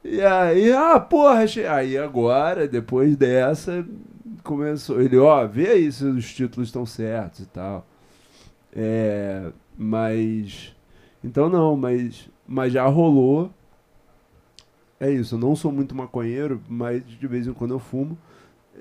E 0.02 0.20
aí, 0.22 0.72
ah, 0.72 0.98
porra, 0.98 1.44
aí 1.70 1.98
agora, 1.98 2.66
depois 2.66 3.16
dessa, 3.16 3.86
começou. 4.42 5.00
Ele, 5.00 5.18
ó, 5.18 5.46
vê 5.46 5.68
aí 5.68 5.92
se 5.92 6.04
os 6.04 6.32
títulos 6.32 6.68
estão 6.68 6.86
certos 6.86 7.40
e 7.40 7.46
tal. 7.46 7.86
É, 8.74 9.52
mas. 9.76 10.74
Então 11.22 11.48
não, 11.48 11.76
mas, 11.76 12.28
mas 12.46 12.72
já 12.72 12.86
rolou. 12.86 13.52
É 15.00 15.10
isso, 15.10 15.36
eu 15.36 15.38
não 15.38 15.54
sou 15.54 15.70
muito 15.70 15.94
maconheiro, 15.94 16.60
mas 16.68 17.06
de 17.06 17.26
vez 17.26 17.46
em 17.46 17.52
quando 17.52 17.74
eu 17.74 17.78
fumo. 17.78 18.18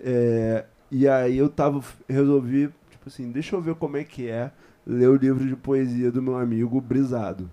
É, 0.04 0.66
e 0.92 1.08
aí 1.08 1.38
eu 1.38 1.50
tava, 1.50 1.84
resolvi, 2.08 2.70
tipo 2.90 3.08
assim, 3.08 3.32
deixa 3.32 3.56
eu 3.56 3.62
ver 3.62 3.76
como 3.76 3.98
é 3.98 4.04
que 4.04 4.28
é 4.28 4.52
ler 4.86 5.10
o 5.10 5.16
livro 5.16 5.46
de 5.46 5.56
poesia 5.56 6.12
do 6.12 6.22
meu 6.22 6.38
amigo 6.38 6.80
Brisado. 6.80 7.52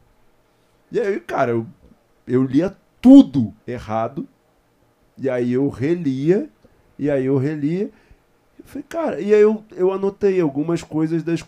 E 0.91 1.01
aí, 1.01 1.19
cara, 1.19 1.51
eu, 1.51 1.67
eu 2.27 2.45
lia 2.45 2.75
tudo 3.01 3.53
errado. 3.67 4.29
E 5.19 5.29
aí 5.29 5.53
eu 5.53 5.69
relia. 5.69 6.49
E 6.97 7.11
aí 7.11 7.27
eu 7.27 7.37
relia. 7.37 7.91
Eu 8.59 8.65
falei, 8.65 8.85
cara, 8.89 9.21
e 9.21 9.35
aí 9.35 9.41
eu, 9.41 9.65
eu 9.73 9.93
anotei 9.93 10.41
algumas 10.41 10.83
coisas 10.83 11.25
das, 11.25 11.45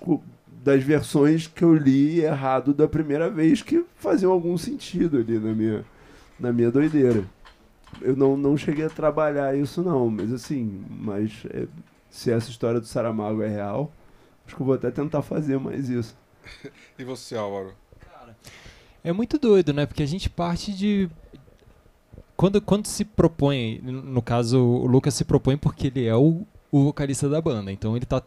das 0.64 0.82
versões 0.82 1.46
que 1.46 1.62
eu 1.62 1.72
li 1.74 2.20
errado 2.20 2.74
da 2.74 2.88
primeira 2.88 3.30
vez 3.30 3.62
que 3.62 3.84
faziam 3.94 4.32
algum 4.32 4.58
sentido 4.58 5.18
ali 5.18 5.38
na 5.38 5.52
minha, 5.52 5.84
na 6.40 6.52
minha 6.52 6.70
doideira. 6.70 7.24
Eu 8.00 8.16
não, 8.16 8.36
não 8.36 8.56
cheguei 8.56 8.84
a 8.84 8.90
trabalhar 8.90 9.56
isso 9.56 9.82
não, 9.82 10.10
mas 10.10 10.32
assim, 10.32 10.84
mas 10.90 11.44
é, 11.50 11.66
se 12.10 12.30
essa 12.30 12.50
história 12.50 12.80
do 12.80 12.86
Saramago 12.86 13.42
é 13.42 13.48
real, 13.48 13.90
acho 14.46 14.54
que 14.54 14.62
eu 14.62 14.66
vou 14.66 14.74
até 14.74 14.90
tentar 14.90 15.22
fazer 15.22 15.58
mais 15.58 15.88
isso. 15.88 16.16
E 16.98 17.04
você, 17.04 17.36
Álvaro? 17.36 17.74
É 19.06 19.12
muito 19.12 19.38
doido, 19.38 19.72
né? 19.72 19.86
Porque 19.86 20.02
a 20.02 20.06
gente 20.06 20.28
parte 20.28 20.72
de. 20.72 21.08
Quando, 22.36 22.60
quando 22.60 22.86
se 22.86 23.04
propõe, 23.04 23.78
no 23.80 24.20
caso, 24.20 24.58
o 24.58 24.84
Lucas 24.86 25.14
se 25.14 25.24
propõe 25.24 25.56
porque 25.56 25.86
ele 25.86 26.06
é 26.06 26.14
o, 26.16 26.44
o 26.72 26.84
vocalista 26.84 27.28
da 27.28 27.40
banda. 27.40 27.70
Então 27.70 27.96
ele 27.96 28.04
tá 28.04 28.20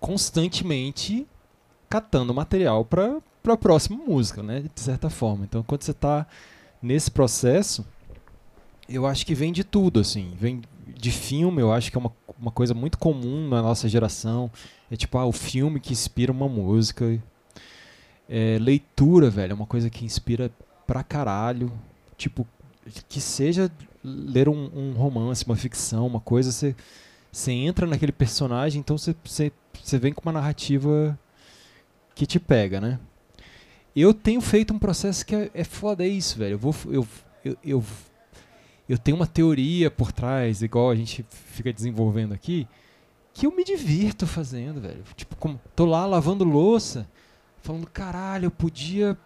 constantemente 0.00 1.26
catando 1.90 2.32
material 2.32 2.86
pra, 2.86 3.20
pra 3.42 3.54
próxima 3.56 4.02
música, 4.02 4.42
né? 4.42 4.64
De 4.74 4.80
certa 4.80 5.10
forma. 5.10 5.44
Então 5.44 5.62
quando 5.62 5.82
você 5.82 5.92
tá 5.92 6.26
nesse 6.80 7.10
processo, 7.10 7.84
eu 8.88 9.06
acho 9.06 9.24
que 9.26 9.34
vem 9.34 9.52
de 9.52 9.64
tudo, 9.64 10.00
assim. 10.00 10.32
Vem 10.38 10.62
de 10.86 11.10
filme, 11.10 11.60
eu 11.60 11.72
acho 11.72 11.90
que 11.90 11.96
é 11.96 12.00
uma, 12.00 12.12
uma 12.38 12.50
coisa 12.50 12.74
muito 12.74 12.98
comum 12.98 13.48
na 13.48 13.62
nossa 13.62 13.88
geração. 13.88 14.50
É 14.90 14.96
tipo, 14.96 15.16
ah, 15.18 15.26
o 15.26 15.32
filme 15.32 15.80
que 15.80 15.92
inspira 15.92 16.30
uma 16.32 16.48
música. 16.48 17.20
É, 18.28 18.58
leitura, 18.60 19.28
velho, 19.28 19.52
é 19.52 19.54
uma 19.54 19.66
coisa 19.66 19.90
que 19.90 20.04
inspira 20.04 20.50
pra 20.86 21.02
caralho. 21.02 21.70
Tipo, 22.16 22.46
que 23.08 23.20
seja 23.20 23.70
ler 24.02 24.48
um, 24.48 24.70
um 24.74 24.92
romance, 24.92 25.44
uma 25.44 25.56
ficção, 25.56 26.06
uma 26.06 26.20
coisa, 26.20 26.52
você 27.32 27.52
entra 27.52 27.86
naquele 27.86 28.12
personagem, 28.12 28.80
então 28.80 28.96
você- 28.98 29.14
você 29.24 29.50
você 29.82 29.98
vem 29.98 30.12
com 30.12 30.22
uma 30.22 30.32
narrativa 30.32 31.18
que 32.14 32.24
te 32.26 32.38
pega, 32.38 32.80
né? 32.80 32.98
Eu 33.94 34.14
tenho 34.14 34.40
feito 34.40 34.72
um 34.72 34.78
processo 34.78 35.26
que 35.26 35.34
é, 35.34 35.50
é 35.52 35.64
foda, 35.64 36.04
é 36.04 36.08
isso, 36.08 36.38
velho. 36.38 36.54
Eu 36.54 36.58
vou. 36.58 36.74
Eu, 36.86 37.06
eu, 37.44 37.56
eu, 37.64 37.84
eu 38.88 38.98
tenho 38.98 39.16
uma 39.16 39.26
teoria 39.26 39.90
por 39.90 40.12
trás, 40.12 40.62
igual 40.62 40.90
a 40.90 40.94
gente 40.94 41.24
fica 41.30 41.72
desenvolvendo 41.72 42.34
aqui, 42.34 42.68
que 43.32 43.46
eu 43.46 43.54
me 43.54 43.64
divirto 43.64 44.26
fazendo, 44.26 44.80
velho. 44.80 45.02
Tipo, 45.16 45.36
como, 45.36 45.60
tô 45.74 45.86
lá 45.86 46.06
lavando 46.06 46.44
louça, 46.44 47.08
falando, 47.62 47.86
caralho, 47.86 48.46
eu 48.46 48.50
podia 48.50 49.18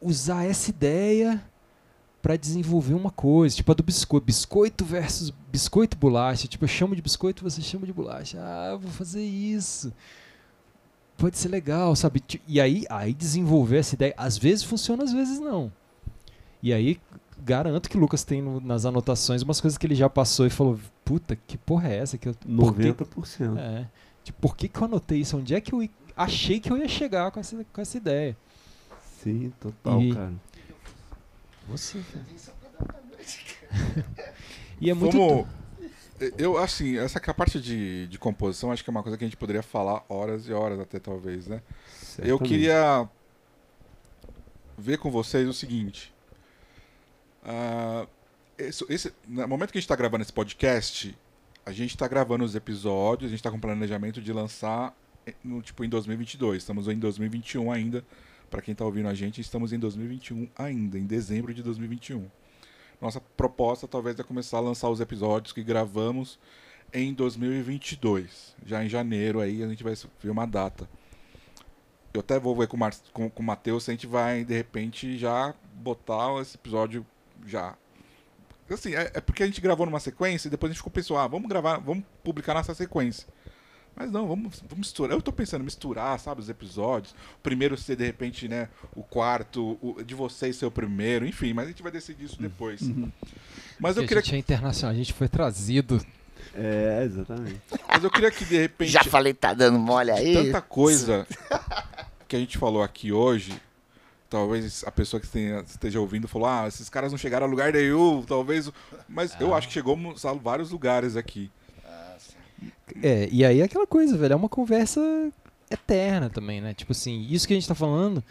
usar 0.00 0.44
essa 0.44 0.70
ideia 0.70 1.42
pra 2.20 2.36
desenvolver 2.36 2.94
uma 2.94 3.10
coisa, 3.10 3.56
tipo 3.56 3.72
a 3.72 3.74
do 3.74 3.82
biscoito, 3.82 4.24
biscoito 4.24 4.84
versus 4.84 5.30
biscoito 5.50 5.96
bolacha, 5.96 6.46
tipo 6.46 6.64
eu 6.64 6.68
chamo 6.68 6.94
de 6.94 7.02
biscoito, 7.02 7.42
você 7.42 7.60
chama 7.60 7.84
de 7.86 7.92
bolacha. 7.92 8.38
Ah, 8.40 8.76
vou 8.76 8.90
fazer 8.92 9.24
isso. 9.24 9.92
Pode 11.16 11.36
ser 11.36 11.48
legal, 11.48 11.96
sabe? 11.96 12.22
E 12.46 12.60
aí, 12.60 12.84
aí 12.88 13.12
desenvolver 13.12 13.78
essa 13.78 13.94
ideia, 13.94 14.14
às 14.16 14.38
vezes 14.38 14.62
funciona, 14.62 15.02
às 15.02 15.12
vezes 15.12 15.40
não. 15.40 15.72
E 16.62 16.72
aí 16.72 17.00
garanto 17.44 17.88
que 17.90 17.96
o 17.96 18.00
Lucas 18.00 18.24
tem 18.24 18.40
no- 18.40 18.60
nas 18.60 18.84
anotações 18.86 19.42
umas 19.42 19.60
coisas 19.60 19.76
que 19.78 19.86
ele 19.86 19.94
já 19.94 20.08
passou 20.08 20.46
e 20.46 20.50
falou, 20.50 20.78
puta, 21.04 21.36
que 21.36 21.58
porra 21.58 21.88
é 21.88 21.96
essa 21.98 22.16
que 22.18 22.28
eu 22.28 22.34
por 22.34 22.74
que 22.74 22.82
90%. 22.82 23.58
é. 23.58 23.86
Tipo, 24.24 24.40
por 24.40 24.56
que, 24.56 24.68
que 24.68 24.78
eu 24.78 24.84
anotei 24.84 25.20
isso? 25.20 25.36
Onde 25.36 25.54
é 25.54 25.60
que 25.60 25.72
eu 25.74 25.88
achei 26.16 26.60
que 26.60 26.70
eu 26.70 26.78
ia 26.78 26.86
chegar 26.88 27.30
com 27.32 27.40
essa, 27.40 27.64
com 27.72 27.80
essa 27.80 27.96
ideia? 27.96 28.36
Sim, 29.22 29.52
total, 29.60 30.00
E- 30.00 30.14
cara. 30.14 30.32
Você, 31.68 32.00
cara. 32.12 32.24
e 34.80 34.90
é 34.90 34.94
muito. 34.94 35.46
Eu, 36.38 36.56
assim, 36.56 36.96
essa 36.98 37.18
que 37.18 37.28
a 37.30 37.34
parte 37.34 37.60
de, 37.60 38.06
de 38.06 38.18
composição, 38.18 38.70
acho 38.70 38.84
que 38.84 38.90
é 38.90 38.92
uma 38.92 39.02
coisa 39.02 39.18
que 39.18 39.24
a 39.24 39.26
gente 39.26 39.36
poderia 39.36 39.62
falar 39.62 40.04
horas 40.08 40.46
e 40.46 40.52
horas 40.52 40.78
até, 40.78 41.00
talvez, 41.00 41.48
né? 41.48 41.60
Eu 42.18 42.36
Certamente. 42.38 42.48
queria 42.48 43.08
ver 44.78 44.98
com 44.98 45.10
vocês 45.10 45.48
o 45.48 45.52
seguinte. 45.52 46.12
Ah, 47.42 48.06
esse, 48.58 48.84
esse- 48.88 49.12
no 49.26 49.46
momento 49.48 49.72
que 49.72 49.78
a 49.78 49.80
gente 49.80 49.84
está 49.86 49.96
gravando 49.96 50.22
esse 50.22 50.32
podcast, 50.32 51.16
a 51.64 51.72
gente 51.72 51.90
está 51.90 52.06
gravando 52.08 52.44
os 52.44 52.54
episódios, 52.54 53.28
a 53.28 53.30
gente 53.30 53.38
está 53.40 53.50
com 53.50 53.58
planejamento 53.58 54.20
de 54.20 54.32
lançar 54.32 54.94
eh, 55.26 55.34
no, 55.42 55.60
tipo, 55.62 55.84
em 55.84 55.88
2022. 55.88 56.62
Estamos 56.62 56.88
em 56.88 56.98
2021 56.98 57.70
ainda. 57.72 58.04
Para 58.50 58.60
quem 58.60 58.72
está 58.72 58.84
ouvindo 58.84 59.08
a 59.08 59.14
gente, 59.14 59.40
estamos 59.40 59.72
em 59.72 59.78
2021 59.78 60.46
ainda, 60.58 60.98
em 60.98 61.06
dezembro 61.06 61.54
de 61.54 61.62
2021. 61.62 62.28
Nossa 63.00 63.18
proposta 63.20 63.88
talvez 63.88 64.18
é 64.18 64.22
começar 64.22 64.58
a 64.58 64.60
lançar 64.60 64.90
os 64.90 65.00
episódios 65.00 65.52
que 65.54 65.62
gravamos 65.62 66.38
em 66.92 67.14
2022. 67.14 68.54
Já 68.66 68.84
em 68.84 68.88
janeiro 68.88 69.40
aí 69.40 69.62
a 69.62 69.68
gente 69.68 69.82
vai 69.82 69.94
ver 70.20 70.30
uma 70.30 70.46
data. 70.46 70.88
Eu 72.12 72.20
até 72.20 72.38
vou 72.38 72.54
ver 72.54 72.68
com 72.68 72.76
o, 72.76 72.80
Mar... 72.80 72.94
com, 73.12 73.30
com 73.30 73.42
o 73.42 73.46
Matheus 73.46 73.84
se 73.84 73.90
a 73.90 73.94
gente 73.94 74.06
vai, 74.06 74.44
de 74.44 74.54
repente, 74.54 75.16
já 75.16 75.54
botar 75.74 76.38
esse 76.42 76.56
episódio 76.56 77.06
já. 77.46 77.76
Assim, 78.70 78.94
é, 78.94 79.10
é 79.14 79.20
porque 79.20 79.42
a 79.42 79.46
gente 79.46 79.60
gravou 79.60 79.84
numa 79.84 80.00
sequência 80.00 80.48
e 80.48 80.50
depois 80.50 80.70
a 80.70 80.72
gente 80.72 80.78
ficou 80.78 80.92
pensando, 80.92 81.18
ah, 81.18 81.26
vamos 81.26 81.48
gravar, 81.48 81.78
vamos 81.78 82.04
publicar 82.22 82.54
nessa 82.54 82.74
sequência. 82.74 83.26
Mas 83.94 84.10
não, 84.10 84.26
vamos, 84.26 84.60
vamos 84.60 84.78
misturar. 84.78 85.14
Eu 85.14 85.20
tô 85.20 85.30
pensando 85.30 85.60
em 85.60 85.64
misturar, 85.66 86.18
sabe, 86.18 86.40
os 86.40 86.48
episódios. 86.48 87.12
O 87.12 87.42
primeiro 87.42 87.76
ser, 87.76 87.96
de 87.96 88.06
repente, 88.06 88.48
né, 88.48 88.68
o 88.96 89.02
quarto, 89.02 89.78
o 89.82 90.02
de 90.02 90.14
vocês 90.14 90.56
ser 90.56 90.64
o 90.64 90.70
primeiro, 90.70 91.26
enfim, 91.26 91.52
mas 91.52 91.66
a 91.66 91.68
gente 91.68 91.82
vai 91.82 91.92
decidir 91.92 92.24
isso 92.24 92.40
depois. 92.40 92.80
Mas 93.78 93.96
eu 93.96 94.02
Porque 94.02 94.14
queria 94.14 94.20
a 94.20 94.24
gente 94.24 94.34
é 94.34 94.38
internacional, 94.38 94.94
a 94.94 94.96
gente 94.96 95.12
foi 95.12 95.28
trazido. 95.28 96.00
É, 96.54 97.02
exatamente. 97.04 97.60
Mas 97.88 98.04
eu 98.04 98.10
queria 98.10 98.30
que 98.30 98.44
de 98.44 98.58
repente. 98.58 98.90
Já 98.90 99.02
falei, 99.04 99.34
tá 99.34 99.52
dando 99.52 99.78
mole 99.78 100.10
aí. 100.10 100.34
Tanta 100.34 100.60
coisa 100.60 101.26
que 102.28 102.36
a 102.36 102.38
gente 102.38 102.56
falou 102.58 102.82
aqui 102.82 103.12
hoje. 103.12 103.52
Talvez 104.32 104.82
a 104.86 104.90
pessoa 104.90 105.20
que 105.20 105.28
tenha- 105.28 105.60
esteja 105.60 106.00
ouvindo 106.00 106.26
falou: 106.26 106.48
Ah, 106.48 106.66
esses 106.66 106.88
caras 106.88 107.12
não 107.12 107.18
chegaram 107.18 107.46
a 107.46 107.48
lugar 107.50 107.70
nenhum. 107.72 108.22
Talvez. 108.22 108.66
o-" 108.66 108.72
Mas 109.08 109.38
eu 109.38 109.54
acho 109.54 109.68
que 109.68 109.74
chegamos 109.74 110.24
a 110.24 110.32
vários 110.32 110.70
lugares 110.70 111.16
aqui. 111.16 111.50
É, 113.02 113.28
e 113.30 113.44
aí 113.44 113.60
é 113.60 113.64
aquela 113.64 113.86
coisa, 113.86 114.16
velho, 114.16 114.32
é 114.32 114.36
uma 114.36 114.48
conversa 114.48 115.00
eterna 115.70 116.30
também, 116.30 116.60
né? 116.60 116.72
Tipo 116.74 116.92
assim, 116.92 117.26
isso 117.30 117.46
que 117.46 117.52
a 117.52 117.56
gente 117.56 117.68
tá 117.68 117.74
falando, 117.74 118.22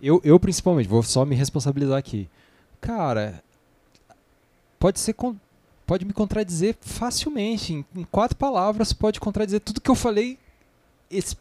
eu, 0.00 0.20
eu 0.24 0.38
principalmente, 0.40 0.88
vou 0.88 1.02
só 1.02 1.24
me 1.24 1.34
responsabilizar 1.34 1.98
aqui. 1.98 2.28
Cara, 2.80 3.42
pode 4.78 4.98
ser. 5.00 5.12
con- 5.12 5.36
Pode 5.84 6.04
me 6.06 6.12
contradizer 6.14 6.76
facilmente. 6.80 7.74
Em, 7.74 7.84
em 7.94 8.04
quatro 8.04 8.36
palavras, 8.36 8.92
pode 8.94 9.20
contradizer 9.20 9.60
tudo 9.60 9.80
que 9.80 9.90
eu 9.90 9.94
falei 9.94 10.38
esse 11.10 11.36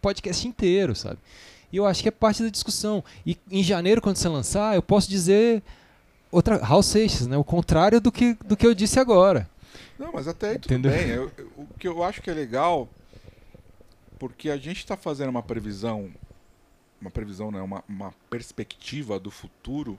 podcast 0.00 0.46
inteiro, 0.46 0.94
sabe? 0.94 1.18
E 1.72 1.76
eu 1.76 1.86
acho 1.86 2.02
que 2.02 2.08
é 2.08 2.12
parte 2.12 2.42
da 2.42 2.48
discussão. 2.48 3.02
E 3.24 3.36
em 3.50 3.62
janeiro, 3.62 4.00
quando 4.00 4.16
você 4.16 4.28
lançar, 4.28 4.74
eu 4.74 4.82
posso 4.82 5.08
dizer 5.08 5.62
outra. 6.30 6.56
Raul 6.58 6.82
Seixas, 6.82 7.26
né? 7.26 7.36
O 7.36 7.44
contrário 7.44 8.00
do 8.00 8.10
que, 8.10 8.34
do 8.44 8.56
que 8.56 8.66
eu 8.66 8.74
disse 8.74 8.98
agora. 8.98 9.48
Não, 9.98 10.12
mas 10.12 10.26
até 10.26 10.50
aí 10.50 10.58
tudo 10.58 10.72
Entendeu? 10.74 10.92
bem. 10.92 11.08
Eu- 11.10 11.30
eu- 11.36 11.50
o 11.58 11.66
que 11.78 11.86
eu 11.86 12.02
acho 12.02 12.20
que 12.22 12.30
é 12.30 12.34
legal, 12.34 12.88
porque 14.18 14.50
a 14.50 14.56
gente 14.56 14.78
está 14.78 14.96
fazendo 14.96 15.28
uma 15.28 15.42
previsão, 15.42 16.10
uma 17.00 17.10
previsão, 17.10 17.50
né, 17.50 17.60
uma, 17.60 17.84
uma 17.88 18.12
perspectiva 18.28 19.18
do 19.20 19.30
futuro, 19.30 19.98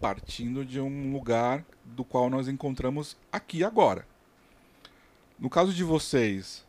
partindo 0.00 0.64
de 0.64 0.80
um 0.80 1.12
lugar 1.12 1.64
do 1.84 2.04
qual 2.04 2.28
nós 2.30 2.48
encontramos 2.48 3.16
aqui 3.32 3.62
agora. 3.62 4.06
No 5.38 5.50
caso 5.50 5.72
de 5.74 5.82
vocês, 5.84 6.63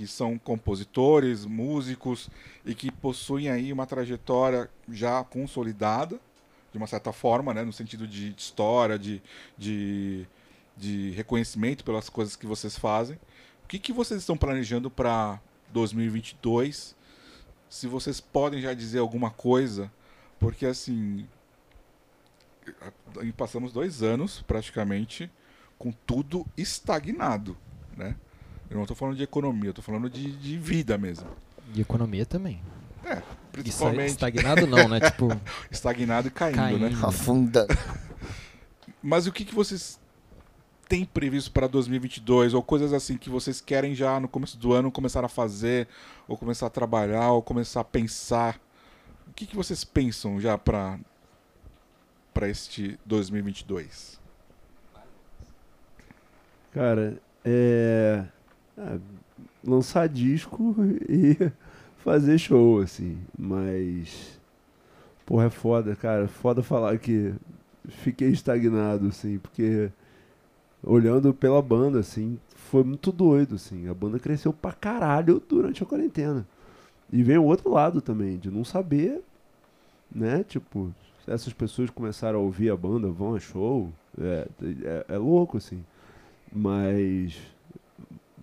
que 0.00 0.06
são 0.06 0.38
compositores, 0.38 1.44
músicos 1.44 2.30
e 2.64 2.74
que 2.74 2.90
possuem 2.90 3.50
aí 3.50 3.70
uma 3.70 3.84
trajetória 3.84 4.70
já 4.88 5.22
consolidada, 5.22 6.18
de 6.72 6.78
uma 6.78 6.86
certa 6.86 7.12
forma, 7.12 7.52
né, 7.52 7.62
no 7.62 7.72
sentido 7.72 8.08
de 8.08 8.34
história, 8.34 8.98
de, 8.98 9.20
de 9.58 10.26
de 10.80 11.10
reconhecimento 11.10 11.84
pelas 11.84 12.08
coisas 12.08 12.34
que 12.34 12.46
vocês 12.46 12.78
fazem. 12.78 13.16
O 13.62 13.68
que, 13.68 13.78
que 13.78 13.92
vocês 13.92 14.20
estão 14.20 14.38
planejando 14.38 14.90
para 14.90 15.38
2022? 15.68 16.96
Se 17.68 17.86
vocês 17.86 18.18
podem 18.18 18.62
já 18.62 18.72
dizer 18.72 19.00
alguma 19.00 19.30
coisa, 19.30 19.92
porque 20.38 20.64
assim 20.64 21.28
passamos 23.36 23.70
dois 23.70 24.02
anos 24.02 24.40
praticamente 24.40 25.30
com 25.78 25.92
tudo 25.92 26.46
estagnado, 26.56 27.54
né? 27.94 28.16
Eu 28.70 28.76
não 28.76 28.82
estou 28.82 28.96
falando 28.96 29.16
de 29.16 29.24
economia, 29.24 29.66
eu 29.66 29.70
estou 29.70 29.82
falando 29.82 30.08
de, 30.08 30.30
de 30.30 30.56
vida 30.56 30.96
mesmo. 30.96 31.26
E 31.74 31.80
economia 31.80 32.24
também. 32.24 32.62
É, 33.04 33.20
principalmente 33.50 34.10
estagnado 34.10 34.66
não, 34.66 34.88
né? 34.88 35.00
Tipo, 35.10 35.28
estagnado 35.70 36.28
e 36.28 36.30
caindo, 36.30 36.78
né? 36.78 36.90
Caindo. 36.90 37.06
Afundando. 37.06 37.76
Mas 39.02 39.26
o 39.26 39.32
que, 39.32 39.44
que 39.44 39.54
vocês 39.54 39.98
têm 40.88 41.04
previsto 41.04 41.50
para 41.50 41.66
2022? 41.66 42.54
Ou 42.54 42.62
coisas 42.62 42.92
assim 42.92 43.16
que 43.16 43.28
vocês 43.28 43.60
querem 43.60 43.94
já 43.94 44.20
no 44.20 44.28
começo 44.28 44.56
do 44.56 44.72
ano 44.72 44.92
começar 44.92 45.24
a 45.24 45.28
fazer, 45.28 45.88
ou 46.28 46.36
começar 46.36 46.66
a 46.66 46.70
trabalhar, 46.70 47.32
ou 47.32 47.42
começar 47.42 47.80
a 47.80 47.84
pensar? 47.84 48.60
O 49.26 49.32
que, 49.32 49.46
que 49.46 49.56
vocês 49.56 49.82
pensam 49.82 50.40
já 50.40 50.56
para 50.56 50.98
para 52.32 52.48
este 52.48 52.98
2022? 53.04 54.20
Cara, 56.72 57.20
é. 57.44 58.24
Lançar 59.64 60.08
disco 60.08 60.74
e 61.08 61.36
fazer 61.98 62.38
show, 62.38 62.80
assim. 62.80 63.18
Mas. 63.38 64.38
Porra, 65.26 65.46
é 65.46 65.50
foda, 65.50 65.94
cara. 65.94 66.28
Foda 66.28 66.62
falar 66.62 66.98
que 66.98 67.32
fiquei 67.88 68.28
estagnado, 68.30 69.08
assim, 69.08 69.38
porque. 69.38 69.90
Olhando 70.82 71.34
pela 71.34 71.60
banda, 71.60 71.98
assim, 71.98 72.38
foi 72.54 72.82
muito 72.82 73.12
doido, 73.12 73.56
assim. 73.56 73.86
A 73.88 73.92
banda 73.92 74.18
cresceu 74.18 74.50
pra 74.50 74.72
caralho 74.72 75.42
durante 75.46 75.82
a 75.82 75.86
quarentena. 75.86 76.46
E 77.12 77.22
vem 77.22 77.36
o 77.36 77.44
outro 77.44 77.70
lado 77.70 78.00
também, 78.00 78.38
de 78.38 78.50
não 78.50 78.64
saber, 78.64 79.20
né? 80.10 80.42
Tipo, 80.42 80.90
essas 81.26 81.52
pessoas 81.52 81.90
começaram 81.90 82.38
a 82.38 82.42
ouvir 82.42 82.70
a 82.70 82.76
banda, 82.76 83.08
vão 83.08 83.34
a 83.34 83.40
show. 83.40 83.92
É, 84.18 84.48
é, 84.82 85.04
é 85.08 85.18
louco, 85.18 85.58
assim. 85.58 85.84
Mas. 86.50 87.38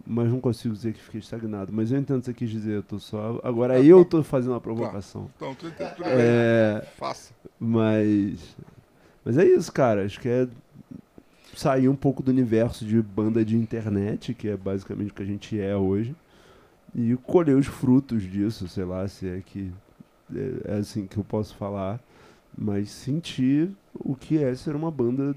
Mas 0.10 0.30
não 0.30 0.40
consigo 0.40 0.74
dizer 0.74 0.94
que 0.94 1.02
fiquei 1.02 1.20
estagnado. 1.20 1.74
Mas 1.74 1.92
eu 1.92 2.00
entendo 2.00 2.18
o 2.18 2.20
que 2.22 2.28
você 2.28 2.34
quis 2.34 2.50
dizer. 2.50 2.76
Eu 2.76 2.84
tô 2.84 2.98
só. 2.98 3.42
Agora 3.44 3.80
eu 3.80 4.06
tô 4.06 4.24
fazendo 4.24 4.52
uma 4.52 4.62
provocação. 4.62 5.30
Então, 5.36 5.54
tudo, 5.54 5.74
tudo 5.74 6.04
bem. 6.04 6.14
É. 6.14 6.88
Faça. 6.96 7.34
Mas. 7.60 8.56
Mas 9.26 9.38
é 9.38 9.46
isso, 9.46 9.72
cara. 9.72 10.06
Acho 10.06 10.20
que 10.22 10.30
é 10.30 10.48
sair 11.54 11.90
um 11.90 11.96
pouco 11.96 12.24
do 12.24 12.30
universo 12.30 12.86
de 12.86 13.02
banda 13.02 13.44
de 13.44 13.58
internet, 13.58 14.34
que 14.34 14.48
é 14.48 14.56
basicamente 14.56 15.12
o 15.12 15.14
que 15.14 15.24
a 15.24 15.26
gente 15.26 15.60
é 15.60 15.76
hoje, 15.76 16.16
e 16.96 17.16
colher 17.24 17.58
os 17.58 17.66
frutos 17.66 18.24
disso, 18.24 18.68
sei 18.68 18.86
lá, 18.86 19.08
se 19.08 19.28
é 19.28 19.42
que 19.44 19.72
é, 20.34 20.76
é 20.76 20.78
assim 20.78 21.08
que 21.08 21.18
eu 21.18 21.24
posso 21.24 21.56
falar, 21.56 22.00
mas 22.58 22.90
sentir 22.90 23.72
o 23.94 24.16
que 24.16 24.42
é 24.42 24.54
ser 24.56 24.76
uma 24.76 24.92
banda 24.92 25.36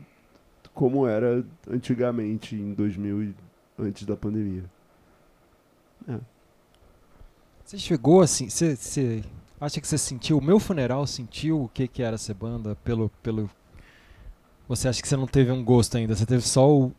como 0.74 1.06
era 1.06 1.44
antigamente 1.68 2.55
em 2.55 2.72
2000 2.74 3.22
e 3.22 3.34
antes 3.81 4.05
da 4.07 4.16
pandemia. 4.16 4.65
você 7.65 7.78
chegou 7.78 8.20
assim, 8.20 8.48
você, 8.48 8.77
você 8.77 9.23
acha 9.61 9.81
que 9.81 9.86
você 9.86 9.98
sentiu, 9.98 10.39
o 10.39 10.43
meu 10.43 10.59
funeral 10.59 11.07
sentiu 11.07 11.65
o 11.65 11.69
que, 11.69 11.86
que 11.89 12.02
era 12.02 12.19
ser 12.19 12.35
banda 12.35 12.77
pelo, 12.85 13.11
pelo... 13.23 13.48
Você 14.69 14.89
acha 14.89 15.02
que 15.02 15.09
você 15.09 15.16
não 15.16 15.27
teve 15.27 15.51
um 15.51 15.65
gosto 15.65 15.97
ainda, 15.97 16.15
você 16.15 16.27
teve 16.27 16.43
só 16.43 16.70
o, 16.70 16.93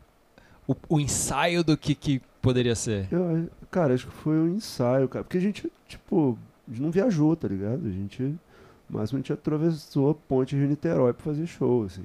o, 0.66 0.74
o 0.88 1.00
ensaio 1.00 1.64
do 1.64 1.76
que, 1.76 1.94
que 1.94 2.20
poderia 2.40 2.74
ser? 2.74 3.08
Eu, 3.10 3.48
cara, 3.70 3.94
acho 3.94 4.06
que 4.06 4.12
foi 4.12 4.34
um 4.34 4.54
ensaio, 4.54 5.08
cara. 5.08 5.24
Porque 5.24 5.38
a 5.38 5.40
gente, 5.40 5.72
tipo, 5.88 6.38
a 6.66 6.70
gente 6.70 6.82
não 6.82 6.90
viajou, 6.90 7.34
tá 7.34 7.48
ligado? 7.48 7.86
A 7.86 7.90
gente, 7.90 8.34
máximo, 8.88 9.18
a 9.18 9.20
gente 9.20 9.32
atravessou 9.32 10.10
a 10.10 10.14
ponte 10.14 10.54
de 10.54 10.66
Niterói 10.66 11.12
pra 11.12 11.24
fazer 11.24 11.46
show, 11.46 11.84
assim. 11.84 12.04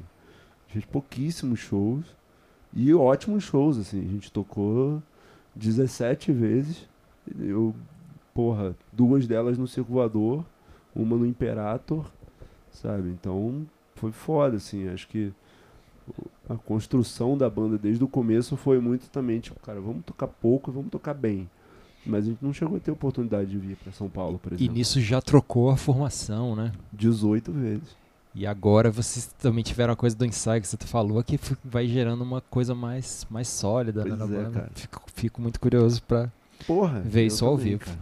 A 0.70 0.74
gente 0.74 0.88
pouquíssimos 0.88 1.60
shows 1.60 2.17
e 2.78 2.94
ótimos 2.94 3.44
shows, 3.44 3.78
assim. 3.78 4.00
A 4.00 4.08
gente 4.12 4.32
tocou 4.32 5.02
17 5.56 6.32
vezes. 6.32 6.88
Eu, 7.40 7.74
porra, 8.34 8.76
duas 8.94 9.26
delas 9.28 9.58
no 9.58 9.68
Circo 9.68 9.92
Voador, 9.94 10.46
uma 10.96 11.18
no 11.18 11.26
Imperator, 11.26 12.06
sabe? 12.72 13.10
Então, 13.10 13.66
foi 13.96 14.12
foda, 14.12 14.58
assim. 14.58 14.88
Acho 14.88 15.08
que 15.08 15.34
a 16.48 16.56
construção 16.56 17.38
da 17.38 17.50
banda 17.50 17.78
desde 17.78 18.04
o 18.04 18.08
começo 18.08 18.56
foi 18.56 18.80
muito 18.80 19.10
também, 19.10 19.40
tipo, 19.40 19.60
cara, 19.60 19.82
vamos 19.82 20.06
tocar 20.06 20.28
pouco 20.28 20.70
e 20.72 20.74
vamos 20.74 20.90
tocar 20.92 21.14
bem. 21.14 21.50
Mas 22.06 22.24
a 22.24 22.28
gente 22.30 22.42
não 22.42 22.54
chegou 22.54 22.78
a 22.78 22.80
ter 22.80 22.92
oportunidade 22.92 23.50
de 23.50 23.58
vir 23.58 23.76
pra 23.76 23.92
São 23.92 24.08
Paulo, 24.08 24.40
por 24.40 24.54
E 24.54 24.56
exemplo. 24.56 24.74
nisso 24.76 25.02
já 25.02 25.20
trocou 25.22 25.70
a 25.70 25.76
formação, 25.76 26.56
né? 26.56 26.72
18 26.94 27.52
vezes. 27.52 27.98
E 28.40 28.46
agora 28.46 28.92
vocês 28.92 29.26
também 29.40 29.64
tiveram 29.64 29.94
a 29.94 29.96
coisa 29.96 30.16
do 30.16 30.24
ensaio 30.24 30.62
que 30.62 30.68
você 30.68 30.78
falou, 30.86 31.24
que 31.24 31.40
vai 31.66 31.88
gerando 31.88 32.24
uma 32.24 32.40
coisa 32.40 32.76
mais, 32.76 33.26
mais 33.32 33.48
sólida 33.48 34.04
né, 34.06 34.16
Pois 34.16 34.30
na 34.30 34.36
é, 34.38 34.44
banda. 34.44 34.60
cara. 34.60 34.72
Fico, 34.76 35.02
fico 35.16 35.42
muito 35.42 35.60
curioso 35.60 36.04
pra. 36.04 36.32
Porra. 36.68 37.00
Ver 37.02 37.26
isso 37.26 37.44
ao 37.44 37.58
também, 37.58 37.72
vivo. 37.72 37.86
cara. 37.86 37.98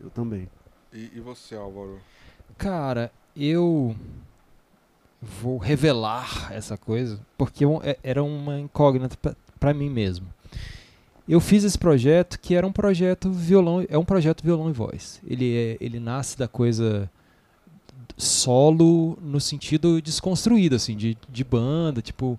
Eu 0.00 0.10
também. 0.10 0.48
E, 0.92 1.10
e 1.16 1.20
você, 1.20 1.56
Álvaro? 1.56 1.98
Cara, 2.56 3.10
eu 3.36 3.96
vou 5.20 5.58
revelar 5.58 6.52
essa 6.52 6.76
coisa 6.76 7.18
porque 7.36 7.64
eu- 7.64 7.80
é- 7.84 7.98
era 8.02 8.22
uma 8.22 8.60
incógnita 8.60 9.16
pra- 9.16 9.34
pra 9.58 9.74
mim 9.74 9.90
mesmo. 9.90 10.26
Eu 11.28 11.40
fiz 11.40 11.64
esse 11.64 11.78
projeto 11.78 12.38
que 12.40 12.54
era 12.54 12.66
um 12.66 12.72
projeto 12.72 13.30
violão, 13.30 13.84
é 13.88 13.98
um 13.98 14.04
projeto 14.04 14.42
violão 14.44 14.70
e 14.70 14.72
voz. 14.72 15.20
Ele 15.26 15.52
é, 15.56 15.76
ele 15.80 15.98
nasce 16.00 16.36
da 16.38 16.46
coisa 16.48 17.10
solo 18.20 19.18
no 19.20 19.40
sentido 19.40 20.00
desconstruído 20.00 20.76
assim, 20.76 20.96
de, 20.96 21.16
de 21.28 21.44
banda, 21.44 22.00
tipo, 22.02 22.38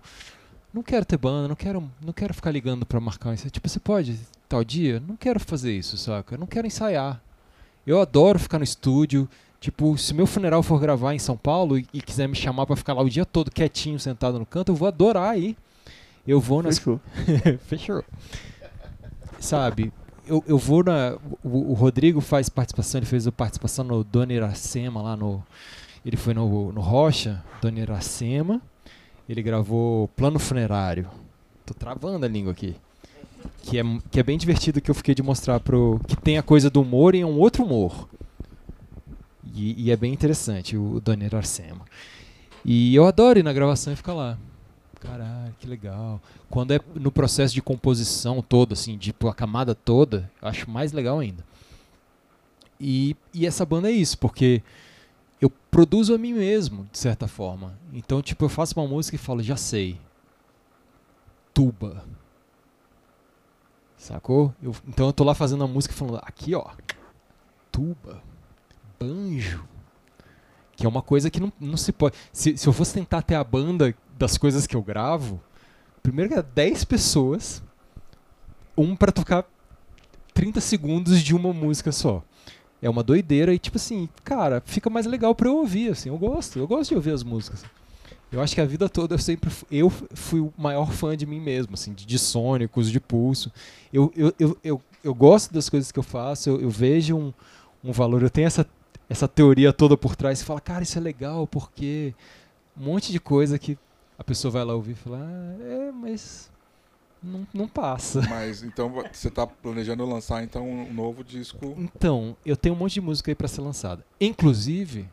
não 0.74 0.82
quero 0.82 1.06
ter 1.06 1.18
banda, 1.18 1.48
não 1.48 1.56
quero, 1.56 1.92
não 2.04 2.14
quero 2.14 2.34
ficar 2.34 2.52
ligando 2.52 2.86
pra 2.86 3.00
marcar 3.00 3.34
isso. 3.34 3.50
Tipo, 3.50 3.68
você 3.68 3.80
pode 3.80 4.18
tal 4.48 4.64
dia? 4.64 5.02
Não 5.06 5.16
quero 5.18 5.40
fazer 5.40 5.74
isso, 5.74 5.98
saca? 5.98 6.36
Eu 6.36 6.40
não 6.40 6.48
quero 6.48 6.68
ensaiar. 6.68 7.22
Eu 7.86 8.00
adoro 8.00 8.40
ficar 8.40 8.58
no 8.58 8.64
estúdio. 8.64 9.28
Tipo, 9.60 9.98
se 9.98 10.14
meu 10.14 10.26
funeral 10.26 10.64
for 10.64 10.80
gravar 10.80 11.14
em 11.14 11.20
São 11.20 11.38
Paulo 11.38 11.78
e, 11.78 11.86
e 11.94 12.02
quiser 12.02 12.28
me 12.28 12.36
chamar 12.36 12.66
pra 12.66 12.76
ficar 12.76 12.94
lá 12.94 13.02
o 13.02 13.10
dia 13.10 13.26
todo 13.26 13.52
quietinho, 13.52 14.00
sentado 14.00 14.40
no 14.40 14.46
canto, 14.46 14.72
eu 14.72 14.76
vou 14.76 14.88
adorar 14.88 15.32
aí. 15.32 15.56
Eu 16.26 16.40
vou 16.40 16.64
nas. 16.64 16.78
Fechou. 16.78 17.02
Fechou. 17.68 18.04
Sabe? 19.40 19.92
Eu, 20.32 20.42
eu 20.48 20.58
vou 20.58 20.82
na. 20.82 21.18
O, 21.44 21.72
o 21.72 21.74
Rodrigo 21.74 22.22
faz 22.22 22.48
participação, 22.48 23.00
ele 23.00 23.06
fez 23.06 23.28
a 23.28 23.34
participação 23.34 23.84
no 23.84 24.02
Dona 24.02 24.32
Iracema 24.32 25.02
lá 25.02 25.18
no. 25.18 25.44
Ele 26.06 26.16
foi 26.16 26.34
no, 26.34 26.72
no 26.72 26.80
Rocha, 26.80 27.44
Dona 27.62 27.82
Iracema. 27.82 28.62
Ele 29.28 29.44
gravou 29.44 30.08
Plano 30.16 30.40
Funerário. 30.40 31.10
Tô 31.66 31.74
travando 31.74 32.26
a 32.26 32.30
língua 32.30 32.54
aqui. 32.54 32.78
Que 33.64 33.78
é, 33.78 33.84
que 34.10 34.22
é 34.22 34.24
bem 34.24 34.38
divertido 34.38 34.80
que 34.80 34.90
eu 34.90 34.96
fiquei 34.96 35.14
de 35.14 35.22
mostrar 35.22 35.60
pro. 35.60 36.00
Que 36.08 36.16
tem 36.16 36.38
a 36.38 36.44
coisa 36.44 36.70
do 36.70 36.82
humor 36.82 37.14
e 37.14 37.20
é 37.20 37.26
um 37.26 37.38
outro 37.38 37.66
humor. 37.66 38.08
E, 39.54 39.88
e 39.88 39.92
é 39.92 39.98
bem 39.98 40.14
interessante 40.14 40.78
o 40.78 41.02
Dona 41.02 41.26
Iracema. 41.26 41.84
E 42.64 42.96
eu 42.96 43.06
adoro 43.06 43.38
ir 43.38 43.44
na 43.44 43.52
gravação 43.52 43.92
e 43.92 43.98
ficar 43.98 44.14
lá. 44.14 44.38
Caralho, 45.02 45.54
que 45.60 45.68
legal. 45.68 46.22
Quando 46.50 46.72
é 46.74 46.80
no 46.96 47.12
processo 47.12 47.54
de 47.54 47.62
composição 47.62 48.42
todo, 48.42 48.74
assim, 48.74 48.98
tipo 48.98 49.28
a 49.28 49.34
camada 49.34 49.74
toda, 49.76 50.32
eu 50.42 50.48
acho 50.48 50.70
mais 50.70 50.92
legal 50.92 51.20
ainda. 51.20 51.44
E, 52.80 53.16
e 53.34 53.46
essa 53.46 53.66
banda 53.66 53.90
é 53.90 53.92
isso, 53.94 54.18
porque 54.18 54.62
eu 55.40 55.50
produzo 55.72 56.14
a 56.14 56.18
mim 56.18 56.34
mesmo, 56.34 56.88
de 56.92 56.98
certa 57.00 57.28
forma. 57.28 57.78
Então, 57.92 58.22
tipo, 58.22 58.46
eu 58.46 58.50
faço 58.50 58.80
uma 58.80 58.88
música 58.88 59.16
e 59.16 59.20
falo, 59.20 59.42
já 59.42 59.56
sei. 59.58 60.00
Tuba. 61.54 62.04
Sacou? 63.98 64.54
Eu- 64.62 64.76
então 64.88 65.08
eu 65.08 65.14
tô 65.14 65.24
lá 65.24 65.34
fazendo 65.34 65.64
a 65.64 65.68
música 65.68 65.94
e 65.94 65.98
falando, 65.98 66.20
aqui 66.24 66.56
ó, 66.56 66.66
tuba, 67.72 68.22
banjo. 69.00 69.64
Que 70.76 70.86
é 70.86 70.90
uma 70.90 71.02
coisa 71.02 71.30
que 71.30 71.40
não, 71.40 71.52
não 71.60 71.78
se 71.78 71.92
pode. 71.92 72.16
Se, 72.32 72.58
se 72.58 72.68
eu 72.68 72.74
fosse 72.74 72.94
tentar 72.94 73.22
ter 73.22 73.36
a 73.36 73.44
banda 73.44 73.94
das 74.22 74.38
coisas 74.38 74.68
que 74.68 74.76
eu 74.76 74.82
gravo, 74.84 75.42
primeiro 76.04 76.32
que 76.32 76.38
é 76.40 76.44
10 76.44 76.86
pessoas, 76.86 77.62
um 78.78 78.96
pra 78.96 79.12
tocar 79.12 79.44
30 80.34 80.62
segundos 80.62 81.22
de 81.22 81.36
uma 81.36 81.52
música 81.52 81.92
só. 81.92 82.24
É 82.82 82.90
uma 82.90 83.04
doideira 83.04 83.54
e 83.54 83.60
tipo 83.60 83.78
assim, 83.78 84.08
cara, 84.24 84.62
fica 84.66 84.90
mais 84.90 85.06
legal 85.06 85.36
pra 85.36 85.48
eu 85.50 85.58
ouvir, 85.58 85.92
assim. 85.92 86.10
Eu 86.10 86.18
gosto, 86.18 86.58
eu 86.58 86.68
gosto 86.68 86.90
de 86.90 86.96
ouvir 86.96 87.12
as 87.12 87.24
músicas. 87.24 87.64
Eu 88.32 88.40
acho 88.42 88.56
que 88.56 88.62
a 88.62 88.66
vida 88.66 88.88
toda 88.88 89.16
eu 89.16 89.20
sempre 89.20 89.50
fu- 89.50 89.66
eu 89.70 89.90
fui 89.90 90.40
o 90.40 90.54
maior 90.58 90.92
fã 90.92 91.18
de 91.18 91.26
mim 91.26 91.40
mesmo, 91.40 91.74
assim, 91.74 91.94
de, 91.94 92.06
de 92.06 92.18
sônicos, 92.18 92.90
de 92.90 93.00
pulso. 93.00 93.52
Eu, 93.92 94.12
eu, 94.16 94.34
eu, 94.40 94.58
eu, 94.64 94.82
eu 95.04 95.14
gosto 95.14 95.54
das 95.54 95.68
coisas 95.70 95.92
que 95.92 96.00
eu 96.00 96.04
faço, 96.04 96.50
eu, 96.50 96.62
eu 96.62 96.70
vejo 96.70 97.16
um, 97.18 97.34
um 97.84 97.92
valor, 97.92 98.24
eu 98.24 98.30
tenho 98.30 98.48
essa, 98.48 98.66
essa 99.10 99.28
teoria 99.28 99.74
toda 99.74 99.98
por 99.98 100.16
trás 100.16 100.42
e 100.42 100.46
fala, 100.46 100.62
cara, 100.62 100.82
isso 100.84 100.98
é 100.98 101.02
legal 101.02 101.46
porque 101.46 102.14
um 102.76 102.86
monte 102.86 103.12
de 103.12 103.20
coisa 103.20 103.60
que 103.60 103.78
a 104.22 104.24
pessoa 104.24 104.52
vai 104.52 104.64
lá 104.64 104.76
ouvir 104.76 104.92
e 104.92 104.96
fala, 104.96 105.18
ah, 105.20 105.64
é, 105.64 105.92
mas 105.92 106.52
não, 107.24 107.48
não 107.52 107.68
passa. 107.68 108.22
Mas 108.30 108.62
então 108.62 108.88
você 109.12 109.32
tá 109.32 109.48
planejando 109.48 110.06
lançar 110.06 110.44
então 110.44 110.68
um 110.68 110.94
novo 110.94 111.24
disco. 111.24 111.76
Então, 111.76 112.38
eu 112.46 112.56
tenho 112.56 112.76
um 112.76 112.78
monte 112.78 112.94
de 112.94 113.02
música 113.02 113.32
aí 113.32 113.36
pra 113.36 113.48
ser 113.48 113.62
lançada. 113.62 114.06
Inclusive, 114.20 115.10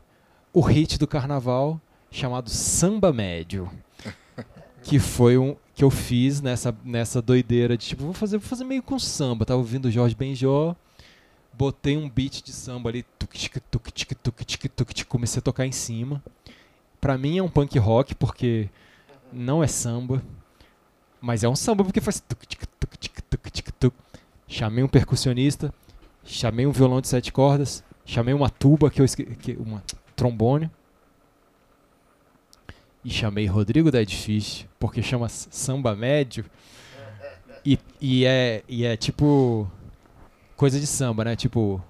o 0.53 0.61
hit 0.61 0.99
do 0.99 1.07
carnaval 1.07 1.81
chamado 2.11 2.51
Samba 2.51 3.13
Médio. 3.13 3.71
Que 4.81 5.01
foi 5.01 5.37
um 5.37 5.57
que 5.75 5.83
eu 5.83 5.91
fiz 5.91 6.41
nessa, 6.41 6.75
nessa 6.85 7.21
doideira 7.21 7.77
de 7.77 7.85
tipo, 7.89 8.05
vou 8.05 8.15
fazer, 8.15 8.39
vou 8.39 8.49
fazer 8.49 8.65
meio 8.65 8.83
com 8.83 8.99
samba. 8.99 9.45
Tava 9.45 9.59
ouvindo 9.59 9.87
o 9.87 9.91
Jorge 9.91 10.15
Benjó, 10.15 10.75
botei 11.53 11.97
um 11.97 12.09
beat 12.09 12.43
de 12.43 12.53
samba 12.53 12.89
ali, 12.89 13.03
tuc 13.19 13.37
tic 13.37 13.59
tuc 13.71 13.91
tic 13.91 14.15
tuc 14.15 14.45
tic 14.45 14.69
tuc 14.69 14.95
tic, 14.95 15.09
comecei 15.09 15.41
a 15.41 15.43
tocar 15.43 15.67
em 15.67 15.73
cima. 15.73 16.23
Pra 17.01 17.19
mim 17.19 17.39
é 17.39 17.43
um 17.43 17.51
punk 17.51 17.77
rock 17.79 18.15
porque 18.15 18.71
não 19.33 19.63
é 19.63 19.67
samba, 19.67 20.23
mas 21.21 21.45
é 21.45 21.49
um 21.49 21.57
samba 21.57 21.85
porque 21.85 22.01
faz 22.01 22.21
tuc 22.21 22.47
tic 22.47 22.67
tuc 22.79 22.97
tic 22.97 23.21
tuc 23.23 23.51
tic 23.51 23.71
tuc. 23.73 23.95
Chamei 24.47 24.83
um 24.83 24.89
percussionista, 24.89 25.73
chamei 26.25 26.67
um 26.67 26.73
violão 26.73 27.01
de 27.01 27.09
sete 27.09 27.33
cordas, 27.33 27.85
chamei 28.05 28.33
uma 28.33 28.49
tuba 28.49 28.91
que 28.91 29.01
eu 29.01 29.05
esque... 29.05 29.25
que 29.25 29.53
uma 29.53 29.83
trombone 30.17 30.71
e 33.05 33.11
chamei 33.11 33.47
Rodrigo 33.47 33.91
da 33.91 34.03
Edifício 34.03 34.69
porque 34.79 35.03
chama 35.03 35.29
samba 35.29 35.95
médio 35.95 36.45
e, 37.65 37.79
e 38.01 38.25
é 38.25 38.63
e 38.69 38.85
é 38.85 38.97
tipo 38.97 39.71
coisa 40.57 40.81
de 40.81 40.87
samba, 40.87 41.25
né? 41.25 41.37
Tipo 41.37 41.83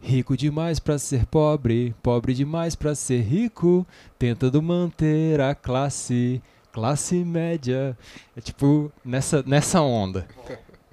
rico 0.00 0.36
demais 0.36 0.78
pra 0.78 0.98
ser 0.98 1.26
pobre, 1.26 1.94
pobre 2.02 2.32
demais 2.32 2.74
pra 2.74 2.94
ser 2.94 3.20
rico, 3.20 3.86
tentando 4.18 4.62
manter 4.62 5.40
a 5.40 5.54
classe 5.54 6.40
classe 6.72 7.24
média. 7.24 7.96
É 8.36 8.40
tipo 8.40 8.90
nessa 9.04 9.42
nessa 9.46 9.80
onda. 9.80 10.26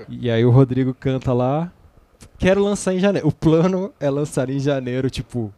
E 0.10 0.30
aí 0.30 0.43
o 0.45 0.52
Rodrigo 0.52 0.93
canta 0.93 1.31
lá. 1.34 1.72
Quero 2.38 2.64
lançar 2.64 2.93
em 2.93 2.99
janeiro. 2.99 3.27
O 3.27 3.31
plano 3.31 3.93
é 3.99 4.10
lançar 4.10 4.49
em 4.49 4.60
janeiro, 4.60 5.10
tipo, 5.10 5.53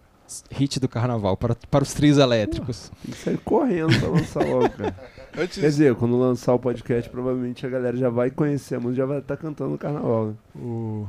hit 0.52 0.80
do 0.80 0.88
carnaval 0.88 1.36
para, 1.36 1.56
para 1.56 1.84
os 1.84 1.94
trios 1.94 2.18
elétricos. 2.20 2.92
Tem 3.04 3.12
que 3.14 3.18
sair 3.18 3.38
correndo 3.40 4.00
pra 4.00 4.10
lançar 4.10 4.46
logo, 4.46 4.70
cara. 4.70 4.96
Antes, 5.38 5.60
Quer 5.60 5.68
dizer, 5.68 5.96
quando 5.96 6.18
lançar 6.20 6.54
o 6.54 6.60
podcast, 6.60 7.10
provavelmente 7.10 7.66
a 7.66 7.70
galera 7.70 7.96
já 7.98 8.10
vai 8.10 8.30
conhecer 8.32 8.76
a 8.76 8.80
música, 8.80 8.98
já 8.98 9.06
vai 9.06 9.20
estar 9.20 9.38
cantando 9.38 9.72
no 9.72 9.78
carnaval, 9.78 10.28
né? 10.28 10.34
O- 10.56 11.08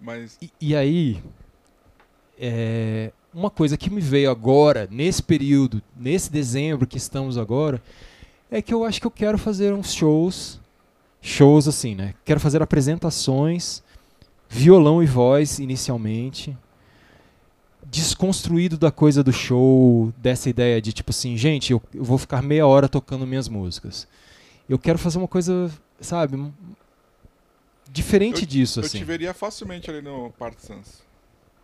mas 0.00 0.38
E, 0.40 0.50
e 0.60 0.74
aí, 0.76 1.22
é, 2.38 3.12
uma 3.34 3.50
coisa 3.50 3.76
que 3.76 3.90
me 3.90 4.00
veio 4.00 4.30
agora, 4.30 4.88
nesse 4.90 5.22
período, 5.22 5.82
nesse 5.96 6.30
dezembro 6.32 6.86
que 6.86 6.96
estamos 6.96 7.36
agora, 7.36 7.80
é 8.50 8.60
que 8.60 8.74
eu 8.74 8.84
acho 8.84 9.00
que 9.00 9.06
eu 9.06 9.10
quero 9.10 9.38
fazer 9.38 9.72
uns 9.72 9.92
shows, 9.92 10.60
shows 11.20 11.68
assim, 11.68 11.94
né? 11.94 12.14
Quero 12.24 12.40
fazer 12.40 12.62
apresentações, 12.62 13.82
violão 14.48 15.02
e 15.02 15.06
voz 15.06 15.58
inicialmente, 15.58 16.56
desconstruído 17.84 18.76
da 18.76 18.90
coisa 18.90 19.22
do 19.22 19.32
show, 19.32 20.12
dessa 20.16 20.48
ideia 20.48 20.80
de 20.80 20.92
tipo 20.92 21.10
assim, 21.10 21.36
gente, 21.36 21.72
eu, 21.72 21.82
eu 21.94 22.04
vou 22.04 22.18
ficar 22.18 22.42
meia 22.42 22.66
hora 22.66 22.88
tocando 22.88 23.26
minhas 23.26 23.48
músicas. 23.48 24.06
Eu 24.68 24.78
quero 24.78 24.98
fazer 24.98 25.18
uma 25.18 25.28
coisa, 25.28 25.70
sabe, 26.00 26.52
diferente 27.90 28.46
disso, 28.46 28.80
eu 28.80 28.84
assim. 28.84 28.98
te 28.98 29.04
veria 29.04 29.34
facilmente 29.34 29.90
ali 29.90 30.00
no 30.00 30.30
Partisans. 30.32 31.02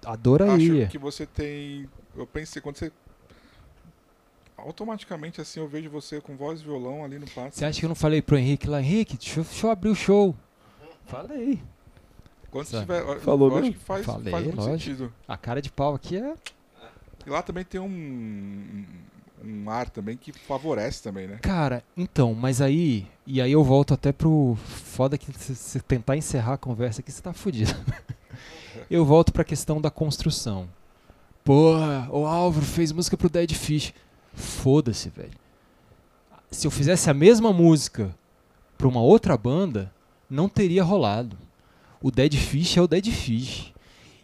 Adoraria. 0.04 0.84
Acho 0.84 0.92
que 0.92 0.98
você 0.98 1.26
tem. 1.26 1.88
Eu 2.16 2.26
pensei, 2.26 2.62
quando 2.62 2.76
você. 2.76 2.92
Automaticamente 4.56 5.40
assim 5.40 5.60
eu 5.60 5.68
vejo 5.68 5.90
você 5.90 6.20
com 6.20 6.36
voz 6.36 6.60
e 6.60 6.64
violão 6.64 7.04
ali 7.04 7.18
no 7.18 7.26
Partisans. 7.26 7.54
Você 7.54 7.64
acha 7.64 7.78
que 7.80 7.84
eu 7.84 7.88
não 7.88 7.94
falei 7.94 8.22
pro 8.22 8.38
Henrique 8.38 8.66
lá, 8.66 8.80
Henrique, 8.80 9.16
deixa 9.16 9.40
eu, 9.40 9.44
deixa 9.44 9.66
eu 9.66 9.70
abrir 9.70 9.90
o 9.90 9.94
show? 9.94 10.34
Falei. 11.06 11.60
Quando 12.50 12.66
Sabe? 12.66 12.86
tiver. 12.86 13.02
eu- 13.02 13.20
Falou 13.20 13.48
eu 13.50 13.54
acho 13.56 13.62
mesmo? 13.66 13.78
que 13.78 13.84
faz, 13.84 14.06
Falei, 14.06 14.30
faz 14.32 14.44
muito 14.44 14.56
lógico. 14.56 14.78
sentido. 14.78 15.12
A 15.28 15.36
cara 15.36 15.60
de 15.60 15.70
pau 15.70 15.94
aqui 15.94 16.16
é. 16.16 16.34
E 17.26 17.30
lá 17.30 17.42
também 17.42 17.64
tem 17.64 17.80
um. 17.80 18.84
Um 19.44 19.68
ar 19.68 19.90
também 19.90 20.16
que 20.16 20.32
favorece 20.32 21.02
também, 21.02 21.26
né? 21.28 21.38
Cara, 21.42 21.84
então, 21.96 22.32
mas 22.34 22.60
aí. 22.62 23.06
E 23.26 23.40
aí 23.40 23.52
eu 23.52 23.62
volto 23.62 23.92
até 23.92 24.10
pro. 24.10 24.56
Foda 24.64 25.18
que 25.18 25.30
se 25.38 25.54
você 25.54 25.78
tentar 25.80 26.16
encerrar 26.16 26.54
a 26.54 26.58
conversa 26.58 27.00
aqui, 27.02 27.12
você 27.12 27.20
tá 27.20 27.32
fudido. 27.34 27.74
eu 28.90 29.04
volto 29.04 29.32
pra 29.32 29.44
questão 29.44 29.80
da 29.80 29.90
construção. 29.90 30.66
Porra, 31.44 32.08
o 32.10 32.26
Álvaro 32.26 32.64
fez 32.64 32.90
música 32.90 33.16
pro 33.16 33.28
Dead 33.28 33.52
Fish. 33.52 33.92
Foda-se, 34.36 35.08
velho. 35.08 35.32
Se 36.50 36.66
eu 36.66 36.70
fizesse 36.70 37.10
a 37.10 37.14
mesma 37.14 37.52
música 37.52 38.14
pra 38.78 38.86
uma 38.86 39.00
outra 39.00 39.36
banda, 39.36 39.92
não 40.28 40.48
teria 40.48 40.84
rolado. 40.84 41.36
O 42.00 42.10
Dead 42.10 42.34
Fish 42.34 42.76
é 42.76 42.82
o 42.82 42.86
Dead 42.86 43.06
Fish. 43.10 43.72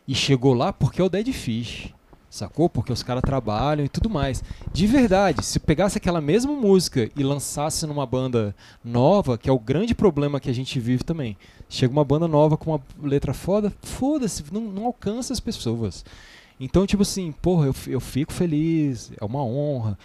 E 0.07 0.15
chegou 0.15 0.53
lá 0.53 0.73
porque 0.73 1.01
é 1.01 1.05
o 1.05 1.09
Dead 1.09 1.33
Fish. 1.33 1.93
Sacou? 2.29 2.69
Porque 2.69 2.93
os 2.93 3.03
caras 3.03 3.23
trabalham 3.23 3.85
e 3.85 3.89
tudo 3.89 4.09
mais. 4.09 4.43
De 4.73 4.87
verdade, 4.87 5.45
se 5.45 5.59
pegasse 5.59 5.99
aquela 5.99 6.21
mesma 6.21 6.53
música 6.53 7.11
e 7.17 7.23
lançasse 7.23 7.87
numa 7.87 8.07
banda 8.07 8.55
nova, 8.85 9.37
que 9.37 9.51
é 9.51 9.53
o 9.53 9.59
grande 9.59 9.95
problema 9.95 10.41
que 10.41 10.49
a 10.49 10.55
gente 10.55 10.79
vive 10.79 11.05
também. 11.05 11.37
Chega 11.69 11.93
uma 11.93 12.05
banda 12.05 12.29
nova 12.29 12.57
com 12.57 12.71
uma 12.71 12.81
letra 13.03 13.35
foda, 13.35 13.73
foda-se, 13.83 14.45
não, 14.53 14.63
não 14.63 14.87
alcança 14.87 15.33
as 15.33 15.41
pessoas. 15.41 16.05
Então, 16.65 16.87
tipo 16.87 17.03
assim, 17.03 17.33
porra, 17.33 17.67
eu, 17.67 17.75
eu 17.89 17.99
fico 18.01 18.33
feliz, 18.33 19.11
é 19.21 19.25
uma 19.25 19.45
honra 19.45 19.99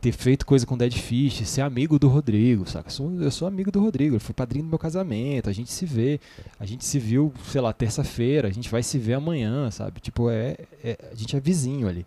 ter 0.00 0.12
feito 0.12 0.46
coisa 0.46 0.64
com 0.64 0.76
Dead 0.76 0.94
Fish, 0.94 1.46
ser 1.46 1.60
amigo 1.60 1.98
do 1.98 2.08
Rodrigo, 2.08 2.66
saca? 2.68 2.86
Eu 2.88 2.92
sou, 2.92 3.22
eu 3.22 3.30
sou 3.30 3.46
amigo 3.46 3.70
do 3.70 3.80
Rodrigo, 3.80 4.14
ele 4.14 4.20
foi 4.20 4.32
padrinho 4.34 4.64
do 4.64 4.68
meu 4.70 4.78
casamento, 4.78 5.50
a 5.50 5.52
gente 5.52 5.70
se 5.70 5.84
vê, 5.84 6.18
a 6.58 6.64
gente 6.64 6.82
se 6.84 6.98
viu, 6.98 7.30
sei 7.50 7.60
lá, 7.60 7.72
terça-feira, 7.74 8.48
a 8.48 8.50
gente 8.52 8.70
vai 8.70 8.82
se 8.82 8.96
ver 8.98 9.14
amanhã, 9.14 9.70
sabe? 9.70 10.00
Tipo, 10.00 10.30
é, 10.30 10.56
é- 10.82 10.98
a 11.12 11.14
gente 11.14 11.36
é 11.36 11.40
vizinho 11.40 11.88
ali. 11.88 12.06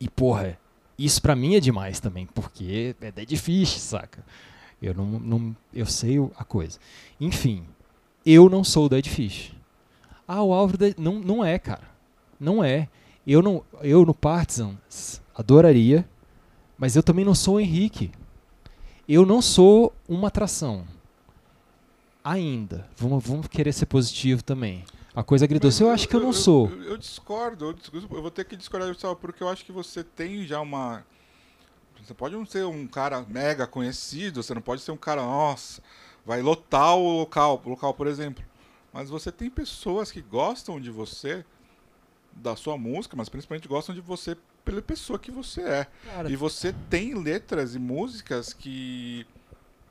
E, 0.00 0.08
porra, 0.08 0.58
isso 0.98 1.20
pra 1.20 1.34
mim 1.36 1.56
é 1.56 1.60
demais 1.60 2.00
também, 2.00 2.26
porque 2.26 2.94
é 3.00 3.10
Dead 3.12 3.36
Fish, 3.36 3.78
saca? 3.80 4.24
Eu 4.80 4.94
não, 4.94 5.06
não 5.06 5.56
eu 5.74 5.86
sei 5.86 6.18
o- 6.18 6.30
a 6.36 6.44
coisa. 6.44 6.78
Enfim, 7.20 7.64
eu 8.24 8.48
não 8.48 8.64
sou 8.64 8.86
o 8.86 8.88
Dead 8.88 9.06
Fish. 9.08 9.52
Ah, 10.26 10.42
o 10.42 10.52
Álvaro 10.54 10.78
não, 10.96 11.18
não 11.18 11.44
é, 11.44 11.58
cara. 11.58 11.93
Não 12.38 12.62
é. 12.62 12.88
Eu 13.26 13.40
não, 13.40 13.64
eu 13.80 14.04
no 14.04 14.14
Partisans 14.14 15.22
adoraria, 15.34 16.08
mas 16.76 16.96
eu 16.96 17.02
também 17.02 17.24
não 17.24 17.34
sou 17.34 17.56
o 17.56 17.60
Henrique. 17.60 18.10
Eu 19.08 19.24
não 19.24 19.40
sou 19.40 19.92
uma 20.08 20.28
atração. 20.28 20.86
Ainda. 22.22 22.88
Vamos, 22.96 23.24
vamos 23.26 23.46
querer 23.48 23.72
ser 23.72 23.86
positivo 23.86 24.42
também. 24.42 24.84
A 25.14 25.22
coisa 25.22 25.44
agridoce, 25.44 25.82
eu 25.82 25.90
acho 25.90 26.08
que 26.08 26.16
eu 26.16 26.20
não 26.20 26.32
sou. 26.32 26.68
Eu, 26.70 26.82
eu 26.82 26.96
discordo, 26.96 27.66
eu, 27.66 27.72
discordo, 27.72 28.08
eu 28.16 28.22
vou 28.22 28.30
ter 28.30 28.44
que 28.44 28.56
discordar 28.56 28.92
só 28.96 29.14
porque 29.14 29.42
eu 29.42 29.48
acho 29.48 29.64
que 29.64 29.70
você 29.70 30.02
tem 30.02 30.44
já 30.44 30.60
uma. 30.60 31.04
Você 32.02 32.12
pode 32.12 32.34
não 32.34 32.44
ser 32.44 32.66
um 32.66 32.86
cara 32.86 33.24
mega 33.28 33.66
conhecido, 33.66 34.42
você 34.42 34.52
não 34.52 34.60
pode 34.60 34.82
ser 34.82 34.90
um 34.90 34.96
cara, 34.96 35.22
nossa, 35.22 35.80
vai 36.26 36.42
lotar 36.42 36.96
o 36.96 37.18
local, 37.18 37.62
o 37.64 37.68
local, 37.68 37.94
por 37.94 38.06
exemplo. 38.06 38.44
Mas 38.92 39.08
você 39.08 39.30
tem 39.30 39.48
pessoas 39.48 40.10
que 40.10 40.20
gostam 40.20 40.80
de 40.80 40.90
você, 40.90 41.44
da 42.36 42.56
sua 42.56 42.76
música, 42.76 43.16
mas 43.16 43.28
principalmente 43.28 43.68
gostam 43.68 43.94
de 43.94 44.00
você 44.00 44.36
pela 44.64 44.82
pessoa 44.82 45.18
que 45.18 45.30
você 45.30 45.60
é. 45.62 45.86
Cara, 46.04 46.30
E 46.30 46.36
você 46.36 46.74
tem 46.90 47.14
letras 47.14 47.74
e 47.74 47.78
músicas 47.78 48.52
que 48.52 49.26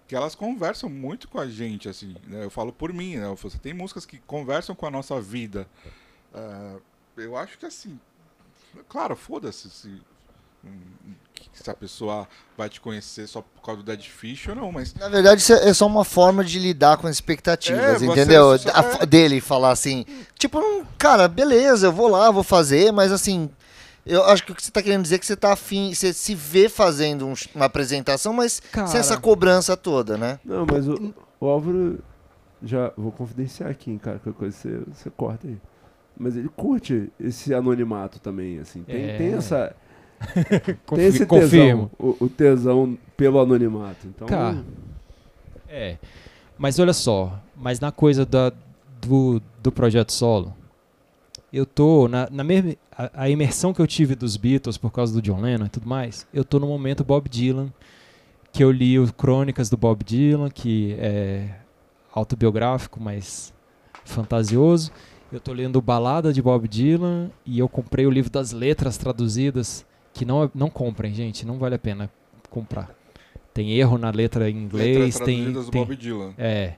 que 0.06 0.16
elas 0.16 0.36
conversam 0.36 0.90
muito 0.90 1.28
com 1.30 1.40
a 1.40 1.48
gente, 1.48 1.88
assim. 1.88 2.16
né? 2.28 2.44
Eu 2.44 2.50
falo 2.50 2.74
por 2.74 2.92
mim, 2.94 3.16
né? 3.16 3.34
Você 3.42 3.58
tem 3.58 3.74
músicas 3.74 4.06
que 4.06 4.20
conversam 4.20 4.76
com 4.76 4.86
a 4.86 4.92
nossa 4.92 5.20
vida. 5.22 5.68
Ah, 6.34 6.78
eu 7.16 7.38
acho 7.38 7.58
que 7.58 7.66
assim, 7.66 8.00
claro, 8.90 9.16
foda-se 9.16 9.70
se, 9.70 10.02
se 11.54 11.70
a 11.70 11.74
pessoa 11.74 12.28
vai 12.58 12.68
te 12.68 12.82
conhecer 12.82 13.28
só 13.28 13.42
por 13.42 13.62
causa 13.62 13.82
do 13.82 13.86
Dead 13.86 14.02
Fish 14.02 14.48
ou 14.50 14.56
não, 14.56 14.72
mas 14.72 14.94
Na 14.96 15.08
verdade, 15.08 15.40
isso 15.42 15.54
é 15.54 15.70
é 15.70 15.74
só 15.74 15.86
uma 15.88 16.04
forma 16.04 16.44
de 16.44 16.60
lidar 16.60 16.98
com 16.98 17.08
as 17.08 17.16
expectativas, 17.16 18.02
É, 18.02 18.06
entendeu? 18.06 18.54
é. 18.54 19.06
Dele 19.06 19.40
falar 19.40 19.72
assim, 19.72 20.06
tipo, 20.38 20.60
não, 20.60 20.84
cara, 20.98 21.28
beleza, 21.28 21.88
eu 21.88 21.92
vou 21.94 22.08
lá, 22.08 22.30
vou 22.32 22.44
fazer, 22.44 22.92
mas 22.92 23.12
assim, 23.12 23.50
eu 24.06 24.24
acho 24.26 24.44
que 24.46 24.52
o 24.52 24.56
que 24.56 24.64
você 24.64 24.72
tá 24.72 24.82
querendo 24.82 25.04
dizer 25.04 25.16
é 25.16 25.20
que 25.20 25.26
você 25.26 25.36
tá 25.36 25.54
afim, 25.54 25.94
você 25.94 26.12
se 26.12 26.36
vê 26.36 26.68
fazendo 26.68 27.26
um 27.28 27.34
uma 27.56 27.66
apresentação, 27.66 28.34
mas 28.34 28.60
Cara. 28.72 28.88
sem 28.88 29.00
essa 29.00 29.16
cobrança 29.18 29.78
toda, 29.78 30.18
né? 30.18 30.40
Não, 30.44 30.66
mas 30.70 30.88
o, 30.88 31.14
o 31.40 31.48
Álvaro. 31.48 32.00
Já 32.66 32.94
vou 32.98 33.12
confidenciar 33.12 33.70
aqui, 33.70 33.92
hein, 33.92 33.98
cara. 33.98 34.20
Qualquer 34.20 34.40
coisa 34.40 34.58
você, 34.58 34.82
você 34.94 35.10
corta 35.10 35.48
aí. 35.48 35.58
Mas 36.18 36.38
ele 36.38 36.48
curte 36.48 37.12
esse 37.20 37.54
anonimato 37.54 38.20
também, 38.20 38.58
assim. 38.60 38.84
Tem, 38.84 39.04
É. 39.10 39.18
tem 39.18 39.34
essa. 39.34 39.76
confi- 40.86 41.02
esse 41.02 41.26
confirmo. 41.26 41.90
tesão. 41.98 42.16
O, 42.20 42.26
o 42.26 42.30
tesão 42.30 42.98
pelo 43.18 43.40
anonimato. 43.40 44.08
Então. 44.08 44.28
Cara, 44.28 44.64
É. 45.68 45.98
Mas 46.58 46.78
olha 46.80 46.94
só, 46.94 47.40
mas 47.58 47.80
na 47.80 47.92
coisa 47.92 48.26
da, 48.26 48.52
do, 49.02 49.42
do 49.62 49.72
projeto 49.72 50.12
solo, 50.12 50.54
eu 51.52 51.66
tô 51.66 52.08
na, 52.08 52.30
na 52.32 52.44
mesma 52.44 52.76
a, 52.96 53.24
a 53.24 53.30
imersão 53.30 53.74
que 53.74 53.82
eu 53.82 53.88
tive 53.88 54.16
dos 54.16 54.38
Beatles 54.38 54.78
por 54.78 54.92
causa 54.92 55.12
do 55.14 55.22
John 55.22 55.42
Lennon 55.42 55.66
e 55.66 55.70
tudo 55.70 55.88
mais, 55.90 56.28
eu 56.34 56.46
tô 56.46 56.60
no 56.60 56.68
momento 56.68 57.04
Bob 57.04 57.28
Dylan, 57.28 57.74
que 58.52 58.64
eu 58.64 58.72
li 58.72 59.00
o 59.00 59.12
Crônicas 59.12 59.68
do 59.70 59.76
Bob 59.76 60.04
Dylan, 60.04 60.50
que 60.52 60.96
é 61.00 61.50
autobiográfico, 62.14 63.02
mas 63.02 63.52
fantasioso. 64.06 64.92
Eu 65.32 65.40
tô 65.40 65.52
lendo 65.52 65.82
Balada 65.82 66.32
de 66.32 66.40
Bob 66.42 66.68
Dylan 66.68 67.32
e 67.44 67.58
eu 67.58 67.68
comprei 67.68 68.06
o 68.06 68.12
livro 68.12 68.30
das 68.30 68.52
letras 68.52 68.96
traduzidas, 68.98 69.84
que 70.14 70.26
não 70.26 70.50
não 70.54 70.70
comprem, 70.70 71.14
gente, 71.14 71.46
não 71.46 71.58
vale 71.58 71.76
a 71.76 71.80
pena 71.80 72.10
comprar. 72.50 72.90
Tem 73.54 73.74
erro 73.74 73.98
na 73.98 74.10
letra 74.10 74.50
em 74.50 74.58
inglês, 74.58 74.98
letras 74.98 75.20
tem, 75.26 75.54
tem 75.54 75.82
Bob 75.82 75.96
Dylan. 75.96 76.34
é. 76.38 76.76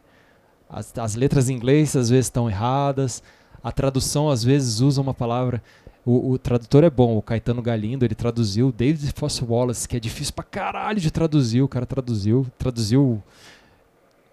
As, 0.67 0.97
as 0.97 1.15
letras 1.15 1.47
em 1.47 1.53
inglês 1.53 1.95
às 1.95 2.09
vezes 2.09 2.25
estão 2.25 2.49
erradas. 2.49 3.21
A 3.63 3.71
tradução 3.71 4.29
às 4.29 4.43
vezes 4.43 4.79
usa 4.81 4.99
uma 4.99 5.13
palavra. 5.13 5.61
O, 6.03 6.31
o 6.31 6.37
tradutor 6.39 6.83
é 6.83 6.89
bom, 6.89 7.17
o 7.17 7.21
Caetano 7.21 7.61
Galindo, 7.61 8.03
ele 8.03 8.15
traduziu 8.15 8.71
David 8.71 9.11
Foster 9.15 9.49
Wallace, 9.49 9.87
que 9.87 9.95
é 9.95 9.99
difícil 9.99 10.33
pra 10.33 10.43
caralho 10.43 10.99
de 10.99 11.09
traduzir. 11.11 11.61
O 11.61 11.67
cara 11.67 11.85
traduziu. 11.85 12.45
Traduziu. 12.57 13.21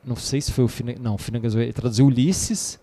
Não 0.05 0.16
sei 0.16 0.41
se 0.41 0.53
foi 0.53 0.65
o 0.65 0.69
Finnegan. 0.69 1.01
Não, 1.03 1.15
o 1.15 1.19
Finnegan 1.19 1.49
ele 1.61 1.73
traduziu 1.73 2.07
Ulisses. 2.07 2.79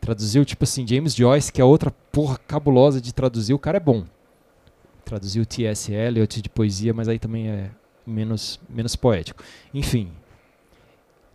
Traduziu, 0.00 0.44
tipo 0.44 0.64
assim, 0.64 0.86
James 0.86 1.14
Joyce, 1.14 1.52
que 1.52 1.60
é 1.60 1.64
outra 1.64 1.92
porra 2.12 2.38
cabulosa 2.46 3.00
de 3.00 3.12
traduzir. 3.12 3.52
O 3.54 3.58
cara 3.58 3.76
é 3.78 3.80
bom. 3.80 4.04
Traduziu 5.06 5.46
T.S. 5.46 5.92
Eliot 5.92 6.42
de 6.42 6.48
poesia, 6.50 6.92
mas 6.92 7.08
aí 7.08 7.18
também 7.18 7.48
é 7.48 7.70
menos, 8.06 8.60
menos 8.68 8.94
poético. 8.96 9.42
Enfim, 9.72 10.10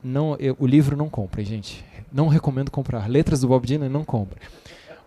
não, 0.04 0.36
eu- 0.36 0.56
o 0.60 0.68
livro 0.68 0.98
não 0.98 1.10
comprem, 1.10 1.46
gente. 1.46 1.84
Não 2.12 2.28
recomendo 2.28 2.70
comprar. 2.70 3.10
Letras 3.10 3.42
do 3.42 3.48
Bob 3.48 3.66
Dylan 3.66 3.88
não 3.90 4.04
comprem. 4.04 4.42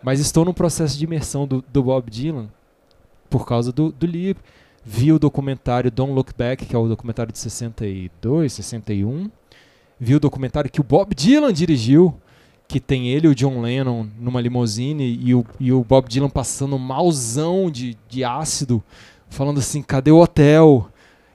Mas 0.03 0.19
estou 0.19 0.45
no 0.45 0.55
processo 0.55 0.97
de 0.97 1.05
imersão 1.05 1.47
do, 1.47 1.62
do 1.70 1.82
Bob 1.82 2.11
Dylan 2.11 2.49
por 3.28 3.47
causa 3.47 3.70
do, 3.70 3.93
do 3.93 4.07
livro. 4.07 4.43
Vi 4.82 5.12
o 5.12 5.19
documentário 5.19 5.91
Don't 5.91 6.12
Look 6.12 6.32
Back, 6.36 6.65
que 6.65 6.74
é 6.74 6.78
o 6.78 6.89
documentário 6.89 7.32
de 7.32 7.39
62, 7.39 8.53
61. 8.53 9.31
Vi 10.01 10.15
o 10.15 10.20
documentário 10.20 10.70
que 10.70 10.81
o 10.81 10.85
Bob 10.85 11.15
Dylan 11.15 11.53
dirigiu, 11.53 12.19
que 12.74 12.80
tem 12.80 13.06
ele 13.06 13.28
o 13.28 13.34
John 13.36 13.60
Lennon 13.60 14.05
numa 14.18 14.40
limusine 14.40 15.16
e 15.22 15.32
o, 15.32 15.46
e 15.60 15.72
o 15.72 15.84
Bob 15.84 16.09
Dylan 16.09 16.28
passando 16.28 16.76
malzão 16.76 17.70
de, 17.70 17.96
de 18.09 18.24
ácido, 18.24 18.82
falando 19.30 19.59
assim: 19.59 19.80
cadê 19.80 20.10
o 20.10 20.18
hotel? 20.18 20.90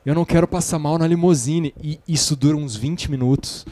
Eu 0.05 0.13
não 0.13 0.25
quero 0.25 0.45
passar 0.45 0.77
mal 0.77 0.97
na 0.97 1.07
limusine. 1.07 1.73
E 1.81 1.97
isso 2.05 2.35
dura 2.35 2.57
uns 2.57 2.75
20 2.75 3.09
minutos. 3.09 3.65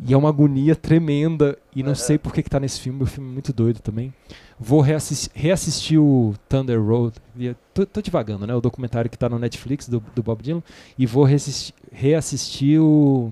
E 0.00 0.14
é 0.14 0.16
uma 0.16 0.30
agonia 0.30 0.74
tremenda. 0.74 1.58
E 1.76 1.82
não 1.82 1.94
sei 1.94 2.16
por 2.16 2.32
que, 2.32 2.42
que 2.42 2.48
tá 2.48 2.58
nesse 2.58 2.80
filme. 2.80 3.02
O 3.02 3.06
filme 3.06 3.28
é 3.28 3.32
muito 3.34 3.52
doido 3.52 3.80
também. 3.80 4.10
Vou 4.58 4.80
reassistir, 4.80 5.30
reassistir 5.34 6.00
o 6.00 6.34
Thunder 6.48 6.82
Road. 6.82 7.16
Eu 7.38 7.54
Tô, 7.74 7.84
tô 7.84 8.00
divagando, 8.00 8.46
né? 8.46 8.54
O 8.54 8.62
documentário 8.62 9.10
que 9.10 9.18
tá 9.18 9.28
no 9.28 9.38
Netflix 9.38 9.88
do, 9.90 10.02
do 10.14 10.22
Bob 10.22 10.42
Dylan. 10.42 10.62
E 10.98 11.04
vou 11.04 11.24
reassistir, 11.24 11.74
reassistir 11.92 12.80
o. 12.80 13.30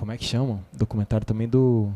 Como 0.00 0.12
é 0.12 0.16
que 0.16 0.24
chama? 0.24 0.64
Documentário 0.72 1.26
também 1.26 1.46
do. 1.46 1.92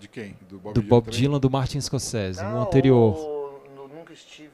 De 0.00 0.08
quem? 0.08 0.36
Do 0.50 0.58
Bob 0.58 0.74
Do 0.74 0.80
Dylan 0.82 0.88
Bob? 0.88 1.10
Dylan 1.12 1.38
do 1.38 1.48
Martin 1.48 1.80
Scorsese. 1.80 2.40
o 2.40 2.60
anterior. 2.60 3.60
nunca 3.96 4.12
estive. 4.12 4.50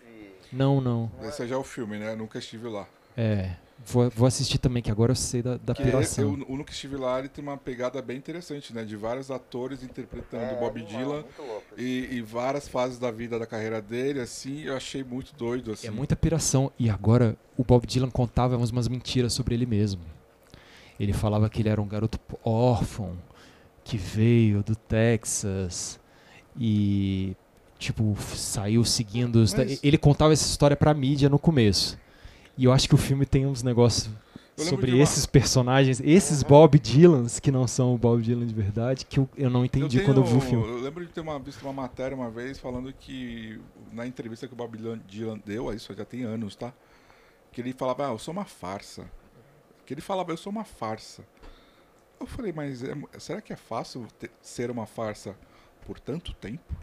Não, 0.53 0.79
não. 0.79 1.11
Esse 1.23 1.47
já 1.47 1.55
é 1.55 1.59
o 1.59 1.65
filme, 1.65 1.99
né? 1.99 2.15
Nunca 2.15 2.39
estive 2.39 2.69
lá. 2.69 2.87
É. 3.17 3.57
Vou, 3.87 4.11
vou 4.11 4.27
assistir 4.29 4.59
também, 4.59 4.83
que 4.83 4.91
agora 4.91 5.13
eu 5.13 5.17
sei 5.17 5.41
da, 5.41 5.57
da 5.57 5.75
Que 5.75 5.85
piração. 5.85 6.37
eu, 6.39 6.47
o 6.47 6.57
Nunca 6.59 6.71
Estive 6.73 6.97
Lá 6.97 7.19
ele 7.19 7.31
tem 7.31 7.43
uma 7.43 7.57
pegada 7.57 8.03
bem 8.03 8.19
interessante, 8.19 8.75
né? 8.75 8.85
De 8.85 8.95
vários 8.95 9.31
atores 9.31 9.83
interpretando 9.83 10.43
É, 10.43 10.53
o 10.55 10.61
Bob 10.61 10.83
Dylan 10.83 11.25
e, 11.79 12.09
e 12.11 12.21
várias 12.21 12.69
fases 12.69 12.99
da 12.99 13.11
vida 13.11 13.39
da 13.39 13.47
carreira 13.47 13.81
dele, 13.81 14.21
assim, 14.21 14.65
eu 14.65 14.77
achei 14.77 15.03
muito 15.03 15.35
doido, 15.35 15.73
assim. 15.73 15.87
É 15.87 15.91
muita 15.91 16.15
piração. 16.15 16.71
E 16.79 16.91
agora 16.91 17.39
o 17.57 17.65
Bob 17.65 17.87
Dylan 17.87 18.11
contava 18.11 18.55
umas, 18.55 18.71
umas 18.71 18.87
mentiras 18.87 19.33
sobre 19.33 19.55
ele 19.55 19.65
mesmo. 19.65 20.18
Ele 20.99 21.13
falava 21.13 21.49
que 21.49 21.63
ele 21.63 21.69
era 21.69 21.81
um 21.81 21.87
garoto 21.87 22.19
órfão 22.45 23.17
que 23.85 23.97
veio 23.97 24.63
do 24.63 24.75
Texas 24.75 25.99
e 26.59 27.37
tipo 27.79 28.17
saiu 28.35 28.85
seguindo. 28.85 29.37
Os 29.37 29.55
Mas- 29.55 29.81
Ele 29.83 29.97
contava 29.97 30.33
essa 30.33 30.47
história 30.47 30.77
pra 30.77 30.93
mídia 30.93 31.29
no 31.29 31.39
começo. 31.39 31.99
E 32.57 32.65
eu 32.65 32.73
acho 32.73 32.89
que 32.89 32.95
o 32.95 32.99
filme 32.99 33.25
tem 33.25 33.47
uns 33.47 33.63
negócios 33.63 34.11
sobre 34.57 34.87
de 34.91 34.95
uma- 34.97 35.03
esses 35.05 35.25
personagens, 35.25 36.01
esses 36.05 36.41
Aham. 36.43 36.49
Bob 36.49 36.79
Dylans 36.81 37.39
que 37.39 37.53
não 37.53 37.69
são 37.69 37.95
o 37.95 37.99
Bob 37.99 38.21
Dylan 38.21 38.45
de 38.45 38.53
verdade, 38.55 39.07
que 39.07 39.21
eu, 39.21 39.29
eu 39.37 39.49
não 39.49 39.65
entendi 39.65 39.99
eu 39.99 40.05
quando 40.05 40.17
eu 40.19 40.25
vi 40.25 40.35
o 40.37 40.41
tenho- 40.41 40.51
filme. 40.51 40.67
Eu 40.67 40.81
lembro 40.83 41.07
de 41.07 41.13
ter 41.13 41.21
uma, 41.21 41.39
visto 41.39 41.63
uma 41.63 41.73
matéria 41.73 42.17
uma 42.17 42.29
vez 42.29 42.59
falando 42.59 42.93
que 42.93 43.61
na 43.93 44.05
entrevista 44.05 44.49
que 44.49 44.53
o 44.53 44.57
Bob 44.57 44.77
Dylan- 44.77 45.01
Dylan 45.07 45.41
deu, 45.47 45.73
isso 45.73 45.95
já 45.95 46.05
tem 46.05 46.25
anos, 46.25 46.57
tá? 46.57 46.73
Que 47.53 47.61
ele 47.61 47.73
falava, 47.73 48.09
ah, 48.09 48.11
eu 48.11 48.19
sou 48.19 48.33
uma 48.33 48.45
farsa. 48.45 49.05
Que 49.89 49.95
ele 49.95 50.03
falava, 50.03 50.31
eu 50.33 50.37
sou 50.37 50.51
uma 50.53 50.65
farsa. 50.65 51.25
Eu 52.21 52.27
falei, 52.27 52.53
mas 52.53 52.85
é- 52.85 52.95
será 53.19 53.41
que 53.41 53.55
é 53.55 53.57
fácil 53.57 54.07
ter- 54.19 54.31
ser 54.43 54.71
uma 54.71 54.85
farsa? 54.85 55.35
por 55.87 55.99
tanto 55.99 56.35
tempo? 56.35 56.75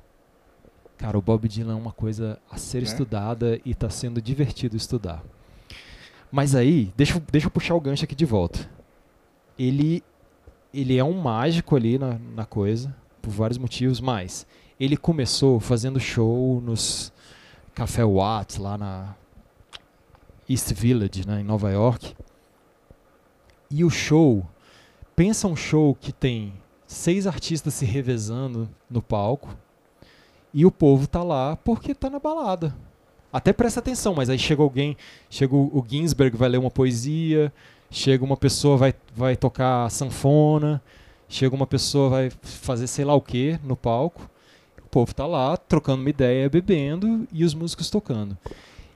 Cara, 0.98 1.16
o 1.16 1.22
Bob 1.22 1.48
Dylan 1.48 1.74
é 1.74 1.76
uma 1.76 1.92
coisa 1.92 2.40
a 2.50 2.58
ser 2.58 2.80
Né? 2.80 2.86
estudada 2.86 3.62
e 3.64 3.76
tá 3.76 3.88
sendo 3.88 4.20
divertido 4.20 4.76
estudar. 4.76 5.24
Mas 6.32 6.56
aí, 6.56 6.92
deixa, 6.98 7.18
eu- 7.18 7.22
deixa 7.32 7.46
eu 7.46 7.52
puxar 7.52 7.76
o 7.76 7.80
gancho 7.80 8.04
aqui 8.04 8.16
de 8.16 8.26
volta. 8.26 8.68
Ele, 9.60 10.04
ele 10.74 10.98
é 10.98 11.04
um 11.04 11.22
mágico 11.22 11.76
ali 11.76 12.00
na, 12.00 12.18
na 12.18 12.46
coisa, 12.48 12.96
por 13.22 13.30
vários 13.30 13.60
motivos, 13.60 14.00
mas 14.02 14.48
ele 14.80 14.98
começou 14.98 15.60
fazendo 15.60 16.00
show 16.00 16.60
nos 16.60 17.14
Café 17.76 18.04
Watts, 18.04 18.58
lá 18.58 18.76
na 18.76 19.16
East 20.50 20.74
Village, 20.74 21.28
né, 21.28 21.42
em 21.42 21.44
Nova 21.44 21.70
York. 21.70 22.16
E 23.78 23.84
o 23.84 23.90
show, 23.90 24.48
pensa 25.18 25.50
um 25.50 25.56
show 25.56 25.94
que 26.00 26.14
tem 26.14 26.54
seis 26.88 27.28
artistas 27.28 27.74
se 27.74 27.84
revezando 27.84 28.70
no 28.90 29.02
palco 29.02 29.50
e 30.54 30.66
o 30.66 30.72
povo 30.72 31.06
tá 31.06 31.22
lá 31.22 31.58
porque 31.58 31.94
tá 31.94 32.10
na 32.10 32.18
balada. 32.18 32.74
Até 33.34 33.52
presta 33.52 33.82
atenção, 33.82 34.16
mas 34.16 34.30
aí 34.30 34.40
chega 34.40 34.64
alguém, 34.64 34.96
chega 35.30 35.54
o 35.54 35.86
Ginsberg 35.86 36.38
vai 36.38 36.48
ler 36.48 36.58
uma 36.58 36.72
poesia, 36.72 37.52
chega 37.92 38.24
uma 38.24 38.38
pessoa 38.38 38.78
vai 38.78 38.94
vai 39.14 39.36
tocar 39.36 39.92
sanfona, 39.92 40.82
chega 41.28 41.54
uma 41.54 41.68
pessoa 41.68 42.10
vai 42.10 42.30
fazer 42.30 42.88
sei 42.88 43.04
lá 43.04 43.14
o 43.14 43.20
que 43.20 43.60
no 43.62 43.76
palco. 43.76 44.30
O 44.86 44.88
povo 44.88 45.14
tá 45.14 45.28
lá 45.28 45.58
trocando 45.58 46.00
uma 46.00 46.10
ideia, 46.10 46.50
bebendo 46.50 47.28
e 47.30 47.44
os 47.44 47.54
músicos 47.54 47.90
tocando. 47.90 48.38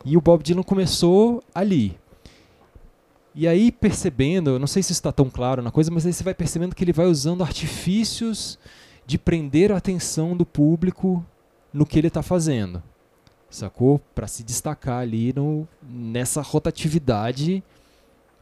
E 0.05 0.15
o 0.15 0.21
Bob 0.21 0.41
Dylan 0.41 0.63
começou 0.63 1.43
ali. 1.53 1.97
E 3.33 3.47
aí 3.47 3.71
percebendo, 3.71 4.57
não 4.59 4.67
sei 4.67 4.81
se 4.81 4.91
está 4.91 5.11
tão 5.11 5.29
claro 5.29 5.61
na 5.61 5.71
coisa, 5.71 5.91
mas 5.91 6.05
aí 6.05 6.13
você 6.13 6.23
vai 6.23 6.33
percebendo 6.33 6.75
que 6.75 6.83
ele 6.83 6.93
vai 6.93 7.05
usando 7.05 7.43
artifícios 7.43 8.57
de 9.05 9.17
prender 9.17 9.71
a 9.71 9.77
atenção 9.77 10.35
do 10.35 10.45
público 10.45 11.25
no 11.73 11.85
que 11.85 11.97
ele 11.97 12.07
está 12.07 12.21
fazendo. 12.21 12.81
Sacou? 13.49 13.99
Para 14.13 14.27
se 14.27 14.43
destacar 14.43 14.99
ali 14.99 15.33
no, 15.33 15.67
nessa 15.81 16.41
rotatividade 16.41 17.63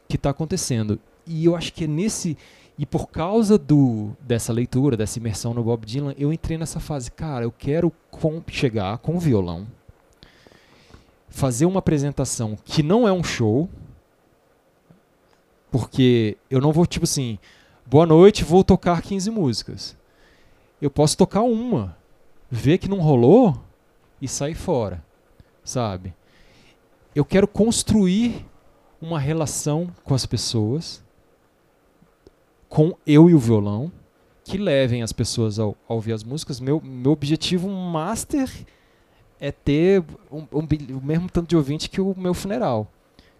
que 0.07 0.15
está 0.15 0.29
acontecendo. 0.29 0.99
E 1.25 1.45
eu 1.45 1.55
acho 1.55 1.73
que 1.73 1.85
é 1.85 1.87
nesse. 1.87 2.37
E 2.77 2.85
por 2.85 3.07
causa 3.07 3.57
do, 3.57 4.11
dessa 4.21 4.53
leitura, 4.53 4.95
dessa 4.95 5.17
imersão 5.19 5.53
no 5.53 5.63
Bob 5.63 5.85
Dylan, 5.85 6.13
eu 6.17 6.31
entrei 6.31 6.57
nessa 6.57 6.79
fase. 6.79 7.11
Cara, 7.11 7.45
eu 7.45 7.51
quero 7.51 7.91
com- 8.11 8.41
chegar 8.47 8.97
com 8.99 9.15
o 9.15 9.19
violão, 9.19 9.65
fazer 11.29 11.65
uma 11.65 11.79
apresentação 11.79 12.57
que 12.63 12.83
não 12.83 13.07
é 13.07 13.11
um 13.11 13.23
show, 13.23 13.69
porque 15.71 16.37
eu 16.49 16.59
não 16.61 16.71
vou, 16.71 16.85
tipo 16.85 17.03
assim, 17.05 17.37
boa 17.85 18.05
noite, 18.05 18.43
vou 18.43 18.63
tocar 18.63 19.01
15 19.01 19.29
músicas. 19.29 19.95
Eu 20.81 20.89
posso 20.91 21.17
tocar 21.17 21.41
uma, 21.41 21.97
ver 22.49 22.77
que 22.77 22.87
não 22.89 22.99
rolou 22.99 23.59
e 24.21 24.27
sair 24.27 24.55
fora, 24.55 25.03
sabe? 25.63 26.13
Eu 27.15 27.25
quero 27.25 27.47
construir 27.47 28.45
uma 29.01 29.19
relação 29.19 29.91
com 30.03 30.13
as 30.13 30.25
pessoas, 30.25 31.03
com 32.69 32.95
eu 33.05 33.29
e 33.29 33.33
o 33.33 33.39
violão, 33.39 33.91
que 34.43 34.57
levem 34.57 35.01
as 35.01 35.11
pessoas 35.11 35.59
ao, 35.59 35.75
a 35.89 35.93
ouvir 35.93 36.13
as 36.13 36.23
músicas. 36.23 36.59
Meu, 36.59 36.81
meu 36.81 37.11
objetivo 37.11 37.69
master 37.69 38.49
é 39.39 39.51
ter 39.51 40.03
um- 40.31 40.47
um 40.53 40.67
o 40.97 41.01
mesmo 41.05 41.29
tanto 41.29 41.49
de 41.49 41.55
ouvinte 41.55 41.89
que 41.89 41.99
o 41.99 42.15
meu 42.17 42.33
funeral. 42.33 42.87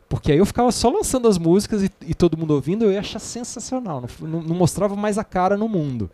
Porque 0.09 0.31
aí 0.31 0.38
eu 0.38 0.45
ficava 0.45 0.71
só 0.71 0.89
lançando 0.89 1.27
as 1.27 1.38
músicas 1.38 1.84
e, 1.84 1.91
e 2.05 2.13
todo 2.13 2.38
mundo 2.38 2.51
ouvindo, 2.53 2.85
eu 2.85 2.91
ia 2.91 2.99
achar 3.01 3.19
sensacional. 3.19 4.01
Não, 4.21 4.27
não- 4.27 4.41
não 4.41 4.55
mostrava 4.55 4.95
mais 4.95 5.17
a 5.17 5.23
cara 5.23 5.57
no 5.57 5.67
mundo. 5.67 6.09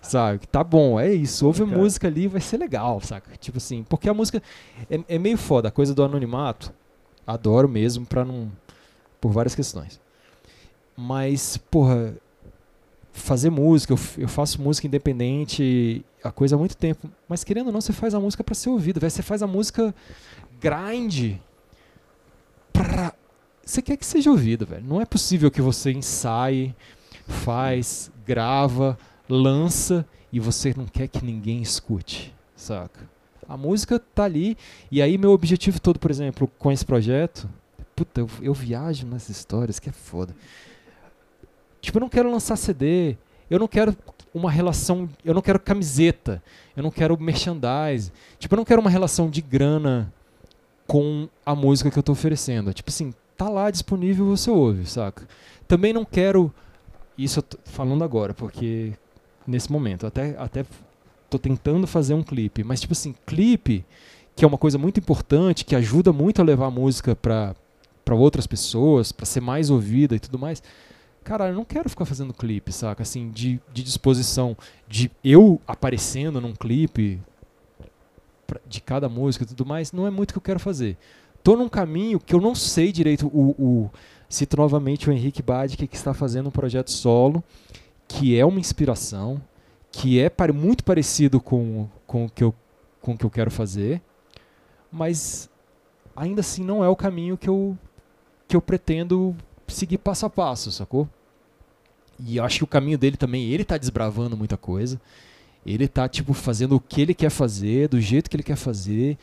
Sabe? 0.00 0.40
Que 0.40 0.46
Tá 0.46 0.62
bom, 0.62 1.00
é 1.00 1.12
isso. 1.12 1.46
Ouve 1.46 1.62
a 1.62 1.66
música 1.78 2.06
ali, 2.06 2.28
vai 2.28 2.40
ser 2.40 2.58
legal, 2.58 3.00
saca? 3.00 3.30
Tipo 3.38 3.56
assim, 3.58 3.82
porque 3.88 4.08
a 4.08 4.14
música 4.14 4.42
é, 4.90 5.00
é 5.08 5.18
meio 5.18 5.36
foda, 5.38 5.68
a 5.68 5.70
coisa 5.72 5.94
do 5.94 6.02
anonimato. 6.04 6.72
Adoro 7.26 7.68
mesmo, 7.68 8.04
pra 8.06 8.24
não. 8.24 8.52
Por 9.20 9.32
várias 9.32 9.54
questões. 9.54 9.98
Mas, 10.96 11.56
porra, 11.56 12.14
fazer 13.12 13.48
música, 13.50 13.94
eu, 13.94 13.98
eu 14.18 14.28
faço 14.28 14.60
música 14.60 14.86
independente, 14.86 16.04
a 16.22 16.30
coisa 16.30 16.54
há 16.54 16.58
muito 16.58 16.76
tempo. 16.76 17.08
Mas 17.26 17.42
querendo 17.42 17.68
ou 17.68 17.72
não, 17.72 17.80
você 17.80 17.92
faz 17.92 18.14
a 18.14 18.20
música 18.20 18.44
pra 18.44 18.54
ser 18.54 18.68
ouvida. 18.68 19.00
Você 19.08 19.22
faz 19.22 19.42
a 19.42 19.46
música 19.46 19.92
grind 20.60 21.36
pra. 22.72 23.13
Você 23.64 23.80
quer 23.80 23.96
que 23.96 24.04
seja 24.04 24.30
ouvido, 24.30 24.66
velho. 24.66 24.84
Não 24.84 25.00
é 25.00 25.04
possível 25.04 25.50
que 25.50 25.62
você 25.62 25.90
ensaie, 25.92 26.74
faz, 27.26 28.10
grava, 28.26 28.98
lança 29.28 30.06
e 30.32 30.38
você 30.38 30.74
não 30.76 30.86
quer 30.86 31.08
que 31.08 31.24
ninguém 31.24 31.62
escute, 31.62 32.34
saca? 32.54 33.08
A 33.48 33.56
música 33.56 33.98
tá 33.98 34.24
ali 34.24 34.56
e 34.90 35.00
aí 35.00 35.16
meu 35.16 35.32
objetivo 35.32 35.80
todo, 35.80 35.98
por 35.98 36.10
exemplo, 36.10 36.50
com 36.58 36.72
esse 36.72 36.84
projeto, 36.84 37.48
puta, 37.94 38.20
eu, 38.20 38.30
eu 38.42 38.54
viajo 38.54 39.06
nessas 39.06 39.36
histórias 39.36 39.78
que 39.78 39.88
é 39.88 39.92
foda. 39.92 40.34
Tipo, 41.80 41.98
eu 41.98 42.00
não 42.00 42.08
quero 42.08 42.30
lançar 42.30 42.56
CD, 42.56 43.16
eu 43.50 43.58
não 43.58 43.68
quero 43.68 43.96
uma 44.32 44.50
relação, 44.50 45.08
eu 45.24 45.34
não 45.34 45.42
quero 45.42 45.60
camiseta, 45.60 46.42
eu 46.76 46.82
não 46.82 46.90
quero 46.90 47.20
merchandise. 47.20 48.10
Tipo, 48.38 48.54
eu 48.54 48.56
não 48.56 48.64
quero 48.64 48.80
uma 48.80 48.90
relação 48.90 49.30
de 49.30 49.40
grana 49.40 50.12
com 50.86 51.28
a 51.44 51.54
música 51.54 51.90
que 51.90 51.98
eu 51.98 52.02
tô 52.02 52.12
oferecendo. 52.12 52.72
Tipo 52.72 52.90
assim, 52.90 53.12
tá 53.36 53.48
lá 53.48 53.70
disponível, 53.70 54.26
você 54.26 54.50
ouve, 54.50 54.86
saca? 54.86 55.26
Também 55.66 55.92
não 55.92 56.04
quero 56.04 56.52
isso 57.16 57.38
eu 57.38 57.42
tô 57.42 57.58
falando 57.64 58.02
agora, 58.02 58.34
porque 58.34 58.92
nesse 59.46 59.70
momento, 59.70 60.06
até 60.06 60.36
até 60.38 60.64
tô 61.30 61.38
tentando 61.38 61.86
fazer 61.86 62.14
um 62.14 62.22
clipe, 62.22 62.62
mas 62.64 62.80
tipo 62.80 62.92
assim, 62.92 63.14
clipe, 63.26 63.84
que 64.36 64.44
é 64.44 64.48
uma 64.48 64.58
coisa 64.58 64.78
muito 64.78 64.98
importante, 64.98 65.64
que 65.64 65.76
ajuda 65.76 66.12
muito 66.12 66.40
a 66.40 66.44
levar 66.44 66.66
a 66.66 66.70
música 66.70 67.14
pra 67.16 67.54
para 68.04 68.14
outras 68.14 68.46
pessoas, 68.46 69.12
pra 69.12 69.24
ser 69.24 69.40
mais 69.40 69.70
ouvida 69.70 70.14
e 70.14 70.20
tudo 70.20 70.38
mais. 70.38 70.62
Cara, 71.22 71.48
eu 71.48 71.54
não 71.54 71.64
quero 71.64 71.88
ficar 71.88 72.04
fazendo 72.04 72.34
clipe, 72.34 72.70
saca? 72.70 73.02
Assim, 73.02 73.30
de, 73.30 73.58
de 73.72 73.82
disposição, 73.82 74.54
de 74.86 75.10
eu 75.24 75.58
aparecendo 75.66 76.38
num 76.38 76.52
clipe 76.52 77.18
pra- 78.46 78.60
de 78.66 78.82
cada 78.82 79.08
música 79.08 79.44
e 79.44 79.46
tudo 79.46 79.64
mais, 79.64 79.90
não 79.90 80.06
é 80.06 80.10
muito 80.10 80.30
o 80.30 80.32
que 80.34 80.38
eu 80.38 80.42
quero 80.42 80.60
fazer. 80.60 80.98
Tô 81.44 81.54
num 81.56 81.68
caminho 81.68 82.18
que 82.18 82.34
eu 82.34 82.40
não 82.40 82.54
sei 82.54 82.90
direito. 82.90 83.28
O, 83.28 83.50
o- 83.56 83.90
cito 84.28 84.56
novamente 84.56 85.08
o 85.08 85.12
Henrique 85.12 85.42
Badi, 85.42 85.76
que 85.76 85.94
está 85.94 86.12
fazendo 86.12 86.48
um 86.48 86.50
projeto 86.50 86.90
solo, 86.90 87.44
que 88.08 88.36
é 88.36 88.44
uma 88.44 88.58
inspiração, 88.58 89.40
que 89.92 90.18
é 90.18 90.28
pare- 90.28 90.52
muito 90.52 90.82
parecido 90.82 91.40
com, 91.40 91.86
com, 92.06 92.24
o 92.24 92.30
que 92.30 92.42
eu, 92.42 92.52
com 93.00 93.12
o 93.12 93.18
que 93.18 93.24
eu 93.24 93.30
quero 93.30 93.50
fazer, 93.50 94.00
mas 94.90 95.48
ainda 96.16 96.40
assim 96.40 96.64
não 96.64 96.82
é 96.82 96.88
o 96.88 96.96
caminho 96.96 97.36
que 97.36 97.48
eu, 97.48 97.76
que 98.48 98.56
eu 98.56 98.60
pretendo 98.62 99.36
seguir 99.68 99.98
passo 99.98 100.26
a 100.26 100.30
passo, 100.30 100.72
sacou? 100.72 101.08
E 102.18 102.38
eu 102.38 102.44
acho 102.44 102.58
que 102.58 102.64
o 102.64 102.68
caminho 102.68 102.96
dele 102.98 103.16
também, 103.16 103.50
ele 103.50 103.64
tá 103.64 103.76
desbravando 103.76 104.36
muita 104.36 104.56
coisa. 104.56 105.00
Ele 105.66 105.88
tá, 105.88 106.08
tipo, 106.08 106.32
fazendo 106.32 106.76
o 106.76 106.80
que 106.80 107.00
ele 107.02 107.14
quer 107.14 107.30
fazer, 107.30 107.88
do 107.88 108.00
jeito 108.00 108.30
que 108.30 108.36
ele 108.36 108.42
quer 108.42 108.56
fazer. 108.56 109.18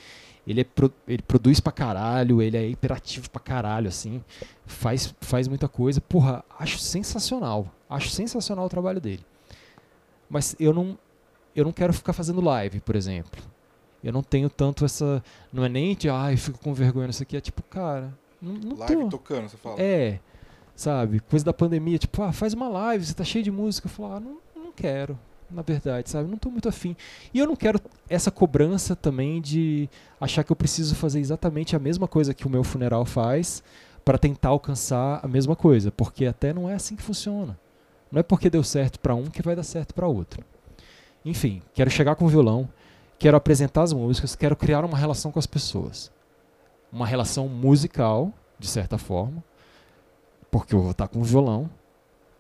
Ele, 0.48 0.62
é 0.62 0.64
pro- 0.64 0.92
ele 1.08 1.22
produz 1.22 1.60
pra 1.60 1.72
caralho, 1.72 2.42
ele 2.42 2.58
é 2.58 2.68
hiperativo 2.68 3.30
pra 3.30 3.40
caralho, 3.40 3.88
assim. 3.88 4.24
Faz, 4.66 5.14
faz 5.22 5.48
muita 5.48 5.68
coisa. 5.68 6.02
Porra, 6.02 6.44
acho 6.60 6.80
sensacional. 6.80 7.68
Acho 7.90 8.10
sensacional 8.10 8.66
o 8.66 8.70
trabalho 8.70 9.00
dele. 9.00 9.24
Mas 10.30 10.56
eu 10.60 10.74
não, 10.74 10.98
eu 11.56 11.64
não 11.66 11.72
quero 11.72 11.94
ficar 11.94 12.14
fazendo 12.14 12.42
live, 12.42 12.80
por 12.80 12.96
exemplo. 12.96 13.42
Eu 14.04 14.12
não 14.12 14.24
tenho 14.24 14.50
tanto 14.50 14.84
essa. 14.84 15.24
Não 15.54 15.64
é 15.64 15.70
nem 15.70 15.96
de, 15.96 16.10
ai, 16.10 16.36
fico 16.38 16.58
com 16.60 16.74
vergonha 16.74 17.08
nisso 17.08 17.22
aqui. 17.22 17.38
É 17.38 17.42
tipo, 17.42 17.62
cara, 17.64 18.12
não, 18.42 18.54
não 18.54 18.78
Live 18.78 18.96
tô. 19.04 19.10
tocando, 19.10 19.48
você 19.48 19.58
fala. 19.58 19.76
É, 19.80 20.20
sabe? 20.76 21.20
Coisa 21.20 21.46
da 21.46 21.54
pandemia, 21.54 22.00
tipo, 22.00 22.24
ah, 22.24 22.32
faz 22.34 22.54
uma 22.56 22.68
live, 22.68 23.06
você 23.06 23.14
tá 23.14 23.24
cheio 23.24 23.44
de 23.44 23.52
música. 23.52 23.88
Eu 23.88 23.92
falo, 23.92 24.14
ah, 24.16 24.20
não, 24.20 24.38
não 24.56 24.72
quero, 24.72 25.20
na 25.54 25.62
verdade, 25.62 26.10
sabe? 26.10 26.30
Não 26.30 26.38
tô 26.38 26.50
muito 26.50 26.70
afim. 26.70 26.96
E 27.34 27.40
eu 27.40 27.48
não 27.48 27.56
quero 27.56 27.80
essa 28.10 28.32
cobrança 28.32 28.96
também 28.96 29.42
de 29.42 29.90
achar 30.20 30.44
que 30.44 30.52
eu 30.52 30.56
preciso 30.56 30.96
fazer 30.96 31.20
exatamente 31.20 31.76
a 31.76 31.80
mesma 31.80 32.08
coisa 32.08 32.34
que 32.34 32.48
o 32.48 32.50
meu 32.50 32.64
funeral 32.64 33.06
faz 33.06 33.64
para 34.04 34.18
tentar 34.18 34.50
alcançar 34.50 35.20
a 35.24 35.28
mesma 35.28 35.56
coisa, 35.56 35.92
porque 35.92 36.26
até 36.26 36.54
não 36.54 36.70
é 36.70 36.74
assim 36.74 36.96
que 36.96 37.04
funciona. 37.04 37.58
Não 38.12 38.20
é 38.20 38.24
porque 38.24 38.50
deu 38.50 38.64
certo 38.64 39.00
para 39.00 39.16
um 39.16 39.26
que 39.26 39.42
vai 39.42 39.56
dar 39.56 39.64
certo 39.64 39.94
para 39.94 40.08
outro. 40.08 40.44
Enfim, 41.24 41.62
quero 41.74 41.90
chegar 41.90 42.16
com 42.16 42.26
o 42.26 42.30
violão, 42.30 42.68
quero 43.20 43.38
apresentar 43.38 43.84
as 43.84 43.94
músicas, 43.94 44.36
quero 44.36 44.56
criar 44.56 44.84
uma 44.84 44.98
relação 44.98 45.32
com 45.32 45.40
as 45.40 45.46
pessoas. 45.46 46.12
Uma 46.92 47.06
relação 47.06 47.48
musical, 47.48 48.34
de 48.60 48.68
certa 48.68 48.98
forma, 48.98 49.44
porque 50.50 50.76
eu 50.76 50.82
vou 50.82 50.92
estar 50.92 51.08
com 51.08 51.20
o 51.20 51.24
violão, 51.24 51.70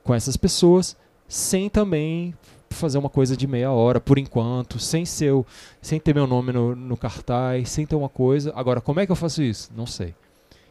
com 0.04 0.14
essas 0.14 0.36
pessoas, 0.36 0.98
sem 1.28 1.70
também 1.70 2.36
fazer 2.74 2.98
uma 2.98 3.10
coisa 3.10 3.36
de 3.38 3.46
meia 3.48 3.72
hora, 3.72 4.00
por 4.00 4.18
enquanto, 4.18 4.80
sem 4.80 5.06
ser, 5.06 5.32
o- 5.34 5.46
sem 5.82 6.00
ter 6.00 6.14
meu 6.16 6.26
nome 6.28 6.52
no, 6.52 6.76
no 6.76 6.98
cartaz, 6.98 7.70
sem 7.70 7.86
ter 7.86 7.96
uma 7.96 8.10
coisa. 8.10 8.52
Agora, 8.56 8.82
como 8.82 9.00
é 9.00 9.06
que 9.06 9.12
eu 9.12 9.16
faço 9.16 9.42
isso? 9.42 9.72
Não 9.76 9.86
sei. 9.86 10.14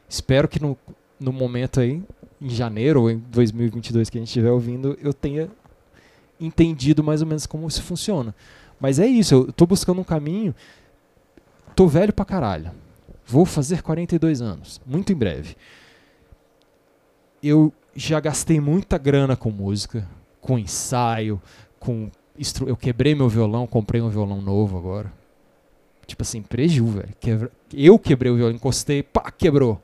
Espero 0.08 0.48
que 0.48 0.60
no, 0.60 0.76
no 1.18 1.32
momento 1.32 1.80
aí, 1.80 2.02
em 2.40 2.48
janeiro 2.48 3.02
ou 3.02 3.10
em 3.10 3.18
2022 3.18 4.08
que 4.10 4.18
a 4.18 4.20
gente 4.20 4.28
estiver 4.28 4.50
ouvindo, 4.50 4.98
eu 5.02 5.12
tenha 5.14 5.48
entendido 6.40 7.02
mais 7.04 7.20
ou 7.20 7.26
menos 7.28 7.46
como 7.46 7.68
isso 7.68 7.82
funciona. 7.82 8.34
Mas 8.80 8.98
é 8.98 9.06
isso, 9.06 9.34
eu 9.34 9.52
tô 9.52 9.66
buscando 9.66 10.00
um 10.00 10.04
caminho. 10.04 10.54
Tô 11.76 11.86
velho 11.86 12.12
pra 12.12 12.24
caralho. 12.24 12.70
Vou 13.26 13.44
fazer 13.44 13.82
42 13.82 14.40
anos, 14.40 14.80
muito 14.86 15.12
em 15.12 15.16
breve. 15.16 15.54
Eu 17.42 17.72
já 17.94 18.18
gastei 18.20 18.60
muita 18.60 18.98
grana 18.98 19.36
com 19.36 19.50
música, 19.50 20.06
com 20.40 20.58
ensaio, 20.58 21.40
com 21.80 22.10
eu 22.66 22.76
quebrei 22.76 23.14
meu 23.14 23.28
violão, 23.28 23.66
comprei 23.66 24.00
um 24.00 24.08
violão 24.08 24.40
novo 24.40 24.78
agora. 24.78 25.12
Tipo 26.06 26.22
assim, 26.22 26.40
preju, 26.42 26.86
velho. 26.86 27.50
Eu 27.72 27.98
quebrei 27.98 28.30
o 28.30 28.36
violão, 28.36 28.54
encostei, 28.54 29.02
pá, 29.02 29.30
quebrou. 29.30 29.80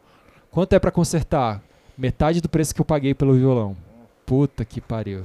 Quanto 0.51 0.73
é 0.73 0.79
pra 0.79 0.91
consertar? 0.91 1.63
Metade 1.99 2.41
do 2.41 2.49
preço 2.49 2.75
que 2.75 2.81
eu 2.81 2.85
paguei 2.85 3.15
pelo 3.15 3.35
violão. 3.35 3.77
Puta 4.25 4.65
que 4.65 4.81
pariu. 4.81 5.25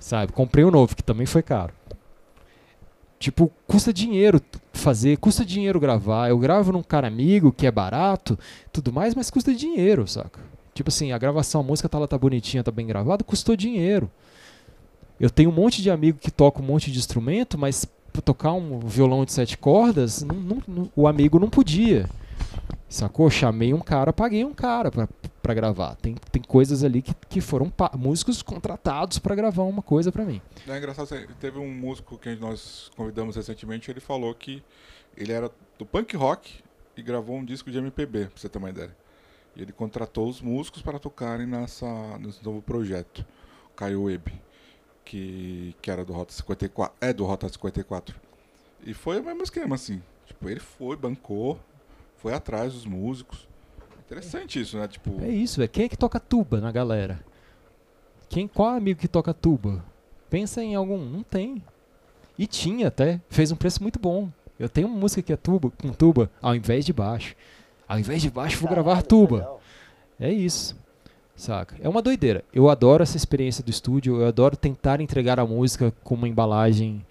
Sabe? 0.00 0.32
Comprei 0.32 0.64
um 0.64 0.70
novo, 0.70 0.94
que 0.94 1.02
também 1.02 1.26
foi 1.26 1.42
caro. 1.42 1.72
Tipo, 3.18 3.50
custa 3.66 3.92
dinheiro 3.92 4.40
fazer, 4.72 5.16
custa 5.18 5.44
dinheiro 5.44 5.80
gravar. 5.80 6.28
Eu 6.28 6.38
gravo 6.38 6.72
num 6.72 6.82
cara 6.82 7.08
amigo 7.08 7.52
que 7.52 7.66
é 7.66 7.70
barato, 7.70 8.38
tudo 8.72 8.92
mais, 8.92 9.14
mas 9.14 9.30
custa 9.30 9.52
dinheiro, 9.52 10.06
saca? 10.06 10.40
Tipo 10.72 10.88
assim, 10.88 11.10
a 11.10 11.18
gravação, 11.18 11.60
a 11.60 11.64
música 11.64 11.88
tá 11.88 11.98
lá, 11.98 12.06
tá 12.06 12.16
bonitinha, 12.16 12.62
tá 12.62 12.70
bem 12.70 12.86
gravada, 12.86 13.24
custou 13.24 13.56
dinheiro. 13.56 14.10
Eu 15.20 15.30
tenho 15.30 15.50
um 15.50 15.52
monte 15.52 15.82
de 15.82 15.90
amigo 15.90 16.18
que 16.18 16.30
toca 16.30 16.60
um 16.60 16.64
monte 16.64 16.90
de 16.92 16.98
instrumento, 16.98 17.58
mas 17.58 17.86
tocar 18.24 18.52
um 18.52 18.80
violão 18.80 19.24
de 19.24 19.32
sete 19.32 19.56
cordas, 19.56 20.22
não- 20.22 20.36
não- 20.36 20.62
não- 20.66 20.92
o 20.96 21.06
amigo 21.06 21.38
não 21.38 21.48
podia. 21.48 22.08
Sacou? 22.88 23.28
Chamei 23.30 23.72
um 23.74 23.80
cara, 23.80 24.12
paguei 24.12 24.44
um 24.44 24.54
cara 24.54 24.90
pra 25.42 25.54
gravar. 25.54 25.94
Tem, 25.96 26.14
tem 26.32 26.42
coisas 26.42 26.82
ali 26.82 27.02
que, 27.02 27.14
que 27.28 27.40
foram 27.40 27.70
músicos 27.96 28.42
contratados 28.42 29.18
pra 29.18 29.34
gravar 29.34 29.62
uma 29.64 29.82
coisa 29.82 30.10
pra 30.10 30.24
mim. 30.24 30.40
É 30.66 30.76
engraçado, 30.78 31.08
teve 31.40 31.58
um 31.58 31.70
músico 31.72 32.16
que 32.18 32.34
nós 32.36 32.90
convidamos 32.96 33.36
recentemente, 33.36 33.90
ele 33.90 34.00
falou 34.00 34.34
que 34.34 34.62
ele 35.16 35.32
era 35.32 35.50
do 35.78 35.84
punk 35.84 36.16
rock 36.16 36.60
e 36.96 37.02
gravou 37.02 37.36
um 37.36 37.44
disco 37.44 37.70
de 37.70 37.78
MPB, 37.78 38.26
pra 38.26 38.30
você 38.36 38.48
ter 38.48 38.58
uma 38.58 38.70
ideia. 38.70 38.96
E 39.54 39.62
ele 39.62 39.72
contratou 39.72 40.28
os 40.28 40.40
músicos 40.40 40.80
para 40.82 40.98
tocarem 40.98 41.46
nessa, 41.46 41.86
nesse 42.18 42.42
novo 42.44 42.62
projeto, 42.62 43.24
Caio 43.76 44.02
Web, 44.04 44.32
que, 45.08 45.74
que 45.80 45.90
era 45.90 46.04
do 46.04 46.12
Rota 46.12 46.34
54, 46.34 46.94
é 47.00 47.12
do 47.14 47.24
Rota 47.24 47.48
54. 47.48 48.14
E 48.84 48.92
foi 48.92 49.18
o 49.18 49.24
mesmo 49.24 49.42
esquema, 49.42 49.74
assim. 49.74 50.02
Tipo, 50.26 50.50
ele 50.50 50.60
foi, 50.60 50.96
bancou, 50.96 51.58
foi 52.18 52.34
atrás 52.34 52.74
dos 52.74 52.84
músicos. 52.84 53.48
Interessante 54.04 54.60
isso, 54.60 54.76
né? 54.76 54.86
Tipo, 54.86 55.18
É 55.22 55.28
isso, 55.28 55.56
velho. 55.58 55.70
Quem 55.70 55.86
é 55.86 55.88
que 55.88 55.96
toca 55.96 56.20
tuba 56.20 56.60
na 56.60 56.70
galera? 56.70 57.24
Quem, 58.28 58.46
qual 58.46 58.68
amigo 58.68 59.00
que 59.00 59.08
toca 59.08 59.32
tuba? 59.32 59.82
Pensa 60.28 60.62
em 60.62 60.74
algum. 60.74 60.98
Não 60.98 61.22
tem. 61.22 61.62
E 62.38 62.46
tinha 62.46 62.88
até. 62.88 63.18
Fez 63.30 63.50
um 63.50 63.56
preço 63.56 63.82
muito 63.82 63.98
bom. 63.98 64.30
Eu 64.58 64.68
tenho 64.68 64.88
uma 64.88 64.98
música 64.98 65.22
que 65.22 65.32
é 65.32 65.36
tuba, 65.36 65.70
com 65.70 65.90
tuba, 65.92 66.30
ao 66.42 66.54
invés 66.54 66.84
de 66.84 66.92
baixo. 66.92 67.34
Ao 67.86 67.98
invés 67.98 68.20
de 68.20 68.30
baixo, 68.30 68.58
vou 68.58 68.68
gravar 68.68 69.02
tuba. 69.02 69.58
É 70.20 70.30
isso. 70.30 70.76
Saca? 71.38 71.76
É 71.80 71.88
uma 71.88 72.02
doideira. 72.02 72.44
Eu 72.52 72.68
adoro 72.68 73.00
essa 73.00 73.16
experiência 73.16 73.62
do 73.62 73.70
estúdio. 73.70 74.20
Eu 74.20 74.26
adoro 74.26 74.56
tentar 74.56 75.00
entregar 75.00 75.38
a 75.38 75.46
música 75.46 75.92
com 76.02 76.16
uma 76.16 76.28
embalagem 76.28 77.06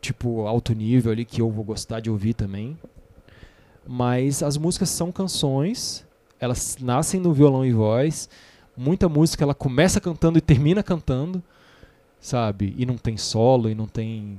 tipo 0.00 0.44
alto 0.48 0.74
nível 0.74 1.12
ali 1.12 1.24
que 1.24 1.40
eu 1.40 1.48
vou 1.48 1.64
gostar 1.64 2.00
de 2.00 2.10
ouvir 2.10 2.34
também. 2.34 2.76
Mas 3.86 4.42
as 4.42 4.56
músicas 4.56 4.88
são 4.90 5.12
canções, 5.12 6.04
elas 6.40 6.76
nascem 6.80 7.20
no 7.20 7.32
violão 7.32 7.64
e 7.64 7.72
voz. 7.72 8.28
Muita 8.76 9.08
música 9.08 9.44
ela 9.44 9.54
começa 9.54 10.00
cantando 10.00 10.36
e 10.36 10.40
termina 10.40 10.82
cantando, 10.82 11.40
sabe? 12.18 12.74
E 12.76 12.84
não 12.84 12.96
tem 12.98 13.16
solo 13.16 13.70
e 13.70 13.74
não 13.74 13.86
tem 13.86 14.36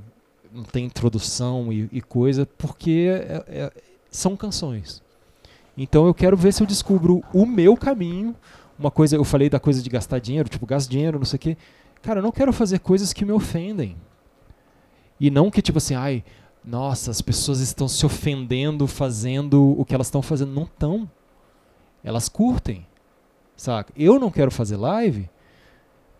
não 0.52 0.62
tem 0.62 0.84
introdução 0.84 1.72
e, 1.72 1.88
e 1.90 2.02
coisa, 2.02 2.46
porque 2.58 3.08
é- 3.10 3.44
é- 3.48 3.72
são 4.10 4.36
canções. 4.36 5.02
Então 5.76 6.06
eu 6.06 6.14
quero 6.14 6.36
ver 6.36 6.52
se 6.52 6.62
eu 6.62 6.66
descubro 6.66 7.22
o 7.32 7.44
meu 7.44 7.76
caminho. 7.76 8.34
Uma 8.78 8.90
coisa, 8.90 9.16
eu 9.16 9.24
falei 9.24 9.48
da 9.48 9.60
coisa 9.60 9.82
de 9.82 9.90
gastar 9.90 10.18
dinheiro, 10.18 10.48
tipo, 10.48 10.66
gasto 10.66 10.90
dinheiro, 10.90 11.18
não 11.18 11.24
sei 11.26 11.36
o 11.36 11.40
quê. 11.40 11.56
Cara, 12.02 12.20
eu 12.20 12.22
não 12.22 12.32
quero 12.32 12.52
fazer 12.52 12.78
coisas 12.78 13.12
que 13.12 13.24
me 13.24 13.32
ofendem. 13.32 13.96
E 15.18 15.30
não 15.30 15.50
que, 15.50 15.62
tipo 15.62 15.78
assim, 15.78 15.94
ai, 15.94 16.22
nossa, 16.64 17.10
as 17.10 17.20
pessoas 17.22 17.60
estão 17.60 17.88
se 17.88 18.04
ofendendo 18.04 18.86
fazendo 18.86 19.78
o 19.78 19.84
que 19.84 19.94
elas 19.94 20.08
estão 20.08 20.20
fazendo. 20.20 20.52
Não 20.52 20.64
estão. 20.64 21.10
Elas 22.02 22.28
curtem. 22.28 22.86
Saca? 23.56 23.92
Eu 23.96 24.18
não 24.18 24.30
quero 24.30 24.50
fazer 24.50 24.76
live. 24.76 25.30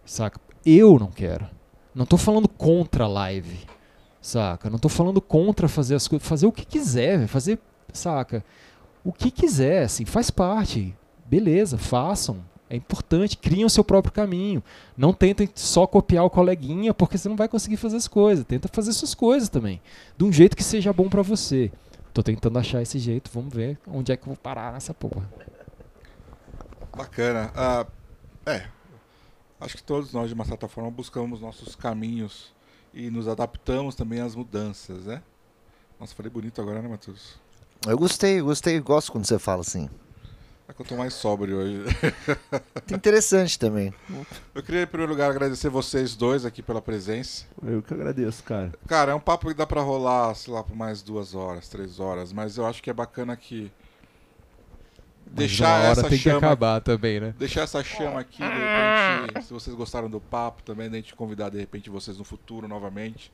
Saca? 0.05 0.41
Eu 0.65 0.99
não 0.99 1.09
quero. 1.09 1.47
Não 1.95 2.07
tô 2.07 2.17
falando 2.17 2.49
contra 2.49 3.07
live. 3.07 3.59
Saca? 4.21 4.71
Não 4.71 4.79
tô 4.79 4.89
falando 4.89 5.21
contra 5.21 5.69
fazer 5.69 5.95
as 5.95 6.09
coisas. 6.09 6.27
Fazer 6.27 6.47
o 6.47 6.53
que 6.53 6.65
quiser, 6.65 7.27
fazer, 7.27 7.59
saca? 7.93 8.45
O 9.07 9.13
que 9.13 9.31
quiser, 9.31 9.85
assim, 9.85 10.05
faz 10.05 10.33
parte. 10.33 10.93
Beleza, 11.27 11.79
façam. 11.79 12.45
É 12.69 12.75
importante, 12.75 13.37
criem 13.37 13.65
o 13.65 13.71
seu 13.71 13.85
próprio 13.85 14.13
caminho. 14.13 14.61
Não 14.97 15.13
tentem 15.13 15.49
só 15.55 15.87
copiar 15.87 16.25
o 16.25 16.31
coleguinha, 16.31 16.93
porque 16.93 17.17
você 17.17 17.29
não 17.29 17.37
vai 17.37 17.47
conseguir 17.47 17.77
fazer 17.77 17.99
as 17.99 18.09
coisas. 18.09 18.45
Tenta 18.45 18.67
fazer 18.67 18.93
suas 18.93 19.15
coisas 19.15 19.49
também. 19.49 19.81
De 20.19 20.25
um 20.25 20.33
jeito 20.33 20.57
que 20.57 20.65
seja 20.65 20.93
bom 20.93 21.09
pra 21.09 21.23
você. 21.23 21.71
Tô 22.13 22.21
tentando 22.21 22.59
achar 22.59 22.83
esse 22.83 22.99
jeito, 22.99 23.31
vamos 23.33 23.55
ver 23.55 23.79
onde 23.87 24.11
é 24.11 24.17
que 24.17 24.25
eu 24.25 24.35
vou 24.35 24.37
parar 24.37 24.73
nessa 24.73 24.93
porra. 24.93 25.31
Bacana. 26.97 27.53
Ah, 27.55 27.87
é. 28.45 28.67
Acho 29.61 29.77
que 29.77 29.85
todos 29.85 30.13
nós, 30.13 30.27
de 30.27 30.35
uma 30.35 30.45
certa 30.45 30.67
forma, 30.67 30.91
buscamos 30.91 31.41
nossos 31.41 31.77
caminhos 31.77 32.53
e 32.93 33.09
nos 33.09 33.29
adaptamos 33.29 33.95
também 33.95 34.19
às 34.19 34.35
mudanças, 34.35 35.05
né? 35.05 35.23
Nossa, 36.01 36.13
falei 36.13 36.33
bonito 36.33 36.61
agora, 36.61 36.83
né, 36.83 36.89
Matheus? 36.89 37.46
Eu 37.87 37.99
gostei, 37.99 38.41
gostei, 38.41 38.81
gosto 38.81 39.13
quando 39.13 39.27
você 39.27 39.39
fala 39.39 39.61
assim. 39.61 39.89
É 40.69 40.73
que 40.73 40.83
eu 40.83 40.87
tô 40.87 40.97
mais 40.97 41.15
sóbrio 41.15 41.59
hoje. 41.59 41.85
Interessante 42.93 43.57
também. 43.57 43.95
Eu 44.53 44.63
queria, 44.63 44.83
em 44.83 44.87
primeiro 44.87 45.13
lugar, 45.13 45.31
agradecer 45.31 45.69
vocês 45.69 46.17
dois 46.17 46.45
aqui 46.45 46.61
pela 46.61 46.83
presença. 46.83 47.45
Eu 47.63 47.81
que 47.83 47.95
agradeço, 47.95 48.43
cara. 48.43 48.73
Cara, 48.89 49.13
é 49.13 49.15
um 49.15 49.21
papo 49.21 49.47
que 49.47 49.55
dá 49.55 49.65
pra 49.65 49.81
rolar, 49.81 50.35
sei 50.35 50.53
lá, 50.53 50.65
por 50.65 50.75
mais 50.77 51.03
duas 51.03 51.37
horas, 51.37 51.69
três 51.69 52.01
horas, 52.01 52.33
mas 52.33 52.57
eu 52.57 52.67
acho 52.67 52.83
que 52.83 52.91
é 52.91 52.93
bacana 52.93 53.37
que. 53.37 53.71
Deixar 55.25 55.85
essa 55.85 56.11
chama. 56.17 56.39
acabar 56.39 56.81
também, 56.81 57.21
né? 57.21 57.35
deixar 57.37 57.63
essa 57.63 57.83
chama 57.83 58.21
aqui, 58.21 58.39
de 58.39 59.27
repente, 59.27 59.47
se 59.47 59.53
vocês 59.53 59.75
gostaram 59.75 60.09
do 60.09 60.21
papo, 60.21 60.63
também 60.63 60.87
a 60.87 60.91
gente 60.91 61.15
convidar 61.17 61.51
de 61.51 61.59
repente 61.59 61.91
vocês 61.91 62.17
no 62.17 62.23
futuro 62.25 62.69
novamente, 62.69 63.33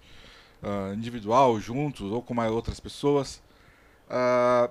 ah, 0.63 0.93
individual, 0.95 1.61
juntos 1.61 2.11
ou 2.11 2.23
com 2.23 2.33
mais 2.33 2.51
outras 2.51 2.81
pessoas. 2.81 3.43
Ah, 4.15 4.69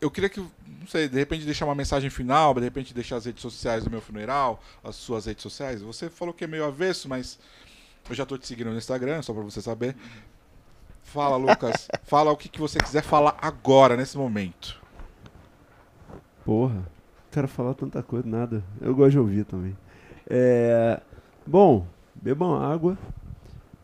eu 0.00 0.10
queria 0.10 0.30
que, 0.30 0.40
não 0.40 0.86
sei, 0.88 1.08
de 1.08 1.18
repente 1.18 1.44
deixar 1.44 1.66
uma 1.66 1.74
mensagem 1.74 2.08
final, 2.08 2.54
de 2.54 2.60
repente 2.60 2.94
deixar 2.94 3.16
as 3.16 3.26
redes 3.26 3.42
sociais 3.42 3.84
do 3.84 3.90
meu 3.90 4.00
funeral, 4.00 4.62
as 4.82 4.96
suas 4.96 5.26
redes 5.26 5.42
sociais. 5.42 5.82
Você 5.82 6.08
falou 6.08 6.32
que 6.32 6.44
é 6.44 6.46
meio 6.46 6.64
avesso, 6.64 7.06
mas 7.06 7.38
eu 8.08 8.14
já 8.14 8.24
tô 8.24 8.38
te 8.38 8.46
seguindo 8.46 8.70
no 8.70 8.78
Instagram, 8.78 9.20
só 9.20 9.34
para 9.34 9.42
você 9.42 9.60
saber. 9.60 9.94
Fala, 11.02 11.36
Lucas. 11.36 11.86
Fala 12.04 12.32
o 12.32 12.36
que, 12.36 12.48
que 12.48 12.60
você 12.60 12.78
quiser 12.78 13.02
falar 13.02 13.36
agora, 13.40 13.94
nesse 13.94 14.16
momento. 14.16 14.80
Porra, 16.46 16.82
quero 17.30 17.46
falar 17.46 17.74
tanta 17.74 18.02
coisa, 18.02 18.26
nada. 18.26 18.64
Eu 18.80 18.94
gosto 18.94 19.12
de 19.12 19.18
ouvir 19.18 19.44
também. 19.44 19.76
É, 20.28 21.00
bom, 21.46 21.86
bebam 22.14 22.56
água. 22.56 22.96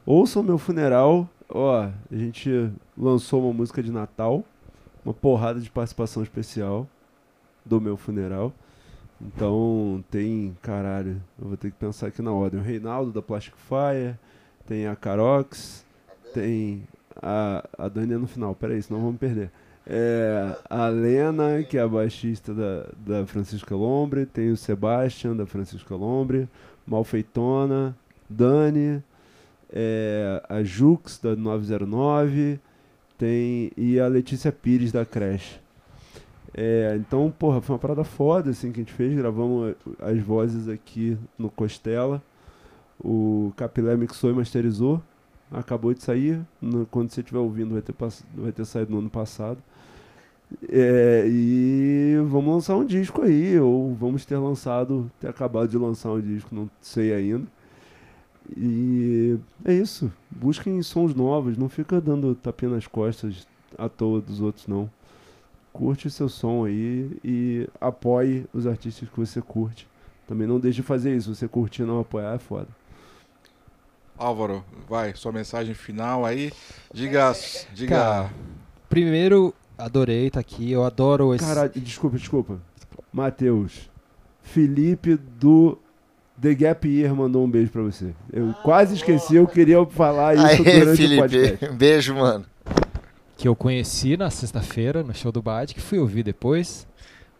Ouçam 0.06 0.42
meu 0.42 0.56
funeral. 0.58 1.28
Ó, 1.48 1.82
a 1.82 1.92
gente 2.10 2.70
lançou 3.00 3.42
uma 3.42 3.52
música 3.52 3.82
de 3.82 3.90
Natal. 3.90 4.44
Uma 5.04 5.14
porrada 5.14 5.58
de 5.60 5.70
participação 5.70 6.22
especial 6.22 6.86
do 7.64 7.80
meu 7.80 7.96
funeral. 7.96 8.52
Então 9.20 10.04
tem, 10.10 10.56
caralho, 10.62 11.20
eu 11.40 11.48
vou 11.48 11.56
ter 11.56 11.70
que 11.70 11.76
pensar 11.76 12.08
aqui 12.08 12.20
na 12.20 12.32
ordem. 12.32 12.60
O 12.60 12.62
Reinaldo 12.62 13.10
da 13.10 13.22
Plastic 13.22 13.54
Fire, 13.56 14.16
tem 14.66 14.86
a 14.86 14.94
Carox, 14.94 15.84
tem 16.34 16.86
a, 17.16 17.66
a 17.76 17.88
Dani 17.88 18.14
no 18.14 18.26
final, 18.26 18.54
peraí, 18.54 18.82
senão 18.82 19.00
vamos 19.00 19.18
perder. 19.18 19.50
É, 19.86 20.56
a 20.68 20.88
Lena, 20.88 21.62
que 21.62 21.76
é 21.76 21.80
a 21.80 21.88
baixista 21.88 22.54
da, 22.54 22.86
da 22.96 23.26
Francisca 23.26 23.74
Lombre, 23.74 24.26
tem 24.26 24.50
o 24.50 24.56
Sebastian 24.56 25.34
da 25.34 25.46
Francisca 25.46 25.94
Lombre, 25.94 26.48
Malfeitona, 26.86 27.96
Dani, 28.28 29.02
é, 29.72 30.42
a 30.48 30.62
Jux 30.62 31.18
da 31.18 31.34
909, 31.34 32.60
tem 33.20 33.70
e 33.76 34.00
a 34.00 34.08
Letícia 34.08 34.50
Pires 34.50 34.90
da 34.90 35.04
Crash. 35.04 35.60
É, 36.54 36.96
então, 36.98 37.30
porra, 37.38 37.60
foi 37.60 37.74
uma 37.74 37.78
parada 37.78 38.02
foda 38.02 38.50
assim 38.50 38.72
que 38.72 38.80
a 38.80 38.82
gente 38.82 38.92
fez, 38.94 39.14
gravamos 39.14 39.74
as 40.00 40.18
vozes 40.18 40.68
aqui 40.68 41.16
no 41.38 41.50
Costela. 41.50 42.22
O 42.98 43.52
Capilé 43.56 43.94
mixou 43.96 44.30
e 44.30 44.34
masterizou. 44.34 45.02
Acabou 45.52 45.92
de 45.94 46.02
sair. 46.02 46.40
no- 46.60 46.86
quando 46.86 47.10
você 47.10 47.20
estiver 47.20 47.38
ouvindo, 47.38 47.72
vai 47.74 47.82
ter, 47.82 47.94
vai 48.34 48.52
ter 48.52 48.64
saído 48.64 48.92
no 48.92 48.98
ano 49.00 49.10
passado. 49.10 49.58
É, 50.68 51.24
e 51.28 52.16
vamos 52.28 52.52
lançar 52.54 52.76
um 52.76 52.84
disco 52.84 53.22
aí, 53.22 53.58
ou 53.60 53.94
vamos 53.94 54.24
ter 54.24 54.36
lançado, 54.36 55.10
ter 55.20 55.28
acabado 55.28 55.68
de 55.68 55.78
lançar 55.78 56.10
um 56.12 56.20
disco, 56.20 56.52
não 56.54 56.68
sei 56.80 57.12
ainda. 57.14 57.46
E 58.56 59.38
é 59.64 59.72
isso. 59.72 60.10
Busquem 60.30 60.82
sons 60.82 61.14
novos, 61.14 61.56
não 61.56 61.68
fica 61.68 62.00
dando 62.00 62.34
tapinha 62.34 62.72
nas 62.72 62.86
costas 62.86 63.46
à 63.78 63.88
toa 63.88 64.20
dos 64.20 64.40
outros, 64.40 64.66
não. 64.66 64.90
Curte 65.72 66.08
o 66.08 66.10
seu 66.10 66.28
som 66.28 66.64
aí 66.64 67.10
e 67.24 67.68
apoie 67.80 68.46
os 68.52 68.66
artistas 68.66 69.08
que 69.08 69.16
você 69.16 69.40
curte. 69.40 69.86
Também 70.26 70.46
não 70.46 70.58
deixe 70.58 70.76
de 70.76 70.82
fazer 70.82 71.16
isso. 71.16 71.34
Você 71.34 71.46
curtir 71.48 71.82
e 71.82 71.86
não 71.86 72.00
apoiar 72.00 72.34
é 72.34 72.38
foda. 72.38 72.68
Álvaro, 74.18 74.64
vai, 74.88 75.14
sua 75.14 75.32
mensagem 75.32 75.74
final 75.74 76.24
aí. 76.24 76.52
Diga. 76.92 77.32
diga 77.72 77.96
Cara, 77.96 78.30
Primeiro, 78.88 79.54
adorei 79.78 80.26
estar 80.26 80.40
aqui. 80.40 80.70
Eu 80.70 80.84
adoro 80.84 81.34
esse. 81.34 81.44
Caralho, 81.44 81.72
desculpa, 81.76 82.16
desculpa. 82.16 82.60
Matheus. 83.12 83.88
Felipe 84.42 85.16
do 85.16 85.78
The 86.40 86.54
Gap 86.54 86.88
Year 86.88 87.14
mandou 87.14 87.44
um 87.44 87.50
beijo 87.50 87.70
pra 87.70 87.82
você. 87.82 88.14
Eu 88.32 88.54
quase 88.62 88.94
esqueci, 88.94 89.36
eu 89.36 89.46
queria 89.46 89.84
falar 89.86 90.34
isso 90.34 90.46
Aê, 90.46 90.56
durante 90.80 90.92
o 90.92 90.96
Felipe. 90.96 91.20
podcast. 91.20 91.68
Beijo, 91.76 92.14
mano. 92.14 92.46
que 93.36 93.46
eu 93.48 93.56
conheci 93.56 94.16
na 94.16 94.30
sexta-feira, 94.30 95.02
no 95.02 95.14
show 95.14 95.32
do 95.32 95.40
Bad, 95.42 95.74
que 95.74 95.80
fui 95.80 95.98
ouvir 95.98 96.22
depois. 96.22 96.86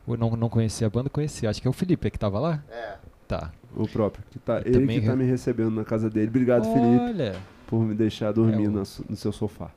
Eu 0.08 0.16
não, 0.16 0.30
não 0.30 0.48
conhecia 0.48 0.86
a 0.86 0.90
banda, 0.90 1.08
conheci. 1.10 1.46
Acho 1.46 1.60
que 1.62 1.68
é 1.68 1.70
o 1.70 1.74
Felipe 1.74 2.10
que 2.10 2.18
tava 2.18 2.38
lá. 2.40 2.62
É. 2.70 2.94
Tá. 3.28 3.52
O 3.76 3.86
próprio. 3.86 4.24
Que 4.30 4.38
tá, 4.38 4.54
Eu 4.58 4.62
ele 4.66 4.80
também 4.80 5.00
que 5.00 5.06
tá 5.06 5.12
re- 5.12 5.18
me 5.18 5.24
recebendo 5.24 5.70
na 5.70 5.84
casa 5.84 6.10
dele. 6.10 6.26
Obrigado, 6.28 6.64
Felipe, 6.64 7.02
Olha. 7.04 7.36
por 7.66 7.80
me 7.84 7.94
deixar 7.94 8.32
dormir 8.32 8.64
É 8.64 8.68
o- 8.68 8.70
no, 8.72 9.16
seu 9.16 9.30
sofá. 9.30 9.70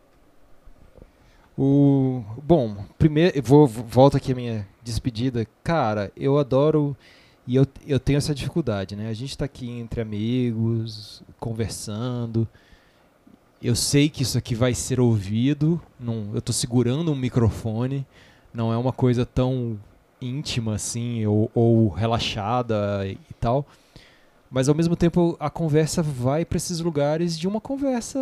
O 1.58 2.24
bom, 2.41 2.78
primeiro, 2.98 3.38
eu 3.38 3.44
vou 3.44 3.68
volto 3.68 4.18
aqui 4.18 4.32
a 4.32 4.36
minha 4.36 4.68
despedida. 4.84 5.45
Cara, 5.64 6.12
eu 6.18 6.38
adoro 6.40 6.98
e 7.45 7.56
eu, 7.56 7.68
eu 7.86 7.99
tenho 7.99 8.18
essa 8.18 8.34
dificuldade, 8.34 8.95
né? 8.95 9.10
A 9.10 9.14
gente 9.14 9.38
tá 9.38 9.45
aqui 9.45 9.70
entre 9.70 9.99
amigos, 9.99 11.22
conversando. 11.40 12.48
Eu 13.61 13.76
sei 13.76 14.10
que 14.10 14.24
isso 14.24 14.38
aqui 14.38 14.56
vai 14.56 14.74
ser 14.74 14.99
ouvido. 14.99 15.82
Não, 15.99 16.32
eu 16.34 16.41
tô 16.41 16.53
segurando 16.53 17.11
um 17.11 17.15
microfone. 17.15 18.06
Não 18.53 18.72
é 18.72 18.78
uma 18.78 18.94
coisa 18.94 19.26
tão 19.26 19.78
íntima 20.22 20.76
assim 20.76 21.26
ou, 21.26 21.52
ou 21.53 21.90
relaxada 21.90 23.06
e 23.06 23.34
tal. 23.40 23.65
Mas 24.49 24.70
ao 24.70 24.76
mesmo 24.76 24.95
tempo 24.95 25.36
a 25.40 25.49
conversa 25.49 26.02
vai 26.02 26.45
para 26.45 26.57
esses 26.57 26.80
lugares 26.80 27.38
de 27.38 27.48
uma 27.48 27.60
conversa 27.60 28.20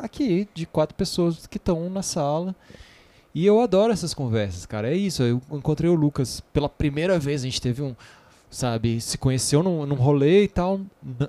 aqui, 0.00 0.48
de 0.54 0.66
quatro 0.66 0.96
pessoas 0.96 1.46
que 1.46 1.58
estão 1.58 1.88
na 1.88 2.02
sala. 2.02 2.54
E 3.34 3.44
eu 3.44 3.60
adoro 3.60 3.92
essas 3.92 4.14
conversas, 4.14 4.64
cara. 4.66 4.90
É 4.90 4.96
isso. 4.96 5.22
Eu 5.22 5.42
encontrei 5.52 5.90
o 5.90 5.94
Lucas 5.94 6.40
pela 6.52 6.68
primeira 6.68 7.18
vez. 7.18 7.42
A 7.42 7.44
gente 7.44 7.60
teve 7.60 7.82
um, 7.82 7.94
sabe, 8.50 9.00
se 9.00 9.18
conheceu 9.18 9.62
num, 9.62 9.84
num 9.86 9.94
rolê 9.94 10.44
e 10.44 10.48
tal. 10.48 10.80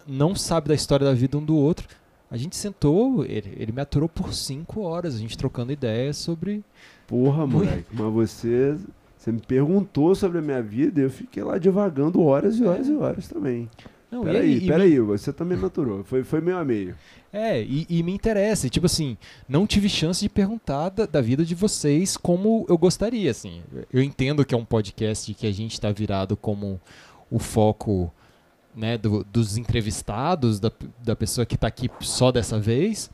não 0.08 0.36
sabe 0.36 0.70
da 0.70 0.76
história 0.76 1.06
da 1.06 1.14
vida 1.14 1.38
um 1.38 1.44
do 1.44 1.56
outro. 1.56 1.88
A 2.30 2.36
gente 2.36 2.56
sentou, 2.58 3.24
ele, 3.24 3.54
ele 3.58 3.72
me 3.72 3.82
aturou 3.82 4.10
por 4.10 4.34
cinco 4.34 4.82
horas, 4.82 5.16
a 5.16 5.18
gente 5.18 5.38
trocando 5.38 5.72
ideias 5.72 6.18
sobre. 6.18 6.64
Porra, 7.08 7.48
moleque, 7.48 7.86
mas 7.94 8.14
você, 8.14 8.76
você 9.18 9.32
me 9.32 9.40
perguntou 9.40 10.14
sobre 10.14 10.40
a 10.40 10.42
minha 10.42 10.62
vida 10.62 11.00
e 11.00 11.04
eu 11.04 11.10
fiquei 11.10 11.42
lá 11.42 11.58
divagando 11.58 12.22
horas 12.22 12.58
e 12.60 12.66
horas 12.66 12.88
e 12.90 12.94
horas 12.96 13.28
também. 13.30 13.70
Não, 14.12 14.24
Peraí, 14.24 14.58
e- 14.58 14.62
me- 14.62 14.68
peraí, 14.68 15.00
você 15.00 15.32
também 15.34 15.58
me 15.58 15.66
aturou. 15.66 16.04
Foi, 16.04 16.24
foi 16.24 16.40
meio 16.42 16.58
a 16.58 16.64
meio. 16.66 16.96
É, 17.32 17.62
e, 17.62 17.86
e 17.90 18.02
me 18.04 18.14
interessa. 18.14 18.70
Tipo 18.70 18.86
assim, 18.86 19.18
não 19.48 19.68
tive 19.68 19.90
chance 19.90 20.22
de 20.22 20.30
perguntar 20.30 20.90
da, 20.90 21.06
da 21.06 21.22
vida 21.22 21.44
de 21.46 21.54
vocês 21.54 22.16
como 22.16 22.66
eu 22.70 22.78
gostaria, 22.78 23.30
assim. 23.32 23.62
Eu 23.92 24.02
entendo 24.02 24.46
que 24.46 24.56
é 24.56 24.58
um 24.58 24.64
podcast 24.66 25.34
que 25.34 25.46
a 25.46 25.52
gente 25.52 25.80
tá 25.80 25.92
virado 25.92 26.38
como 26.38 26.80
o 27.32 27.40
foco 27.40 28.12
né, 28.76 28.98
do- 28.98 29.24
dos 29.24 29.58
entrevistados, 29.58 30.60
da, 30.60 30.72
da 31.04 31.16
pessoa 31.16 31.46
que 31.46 31.58
tá 31.58 31.68
aqui 31.68 31.90
só 32.02 32.32
dessa 32.32 32.60
vez. 32.60 33.10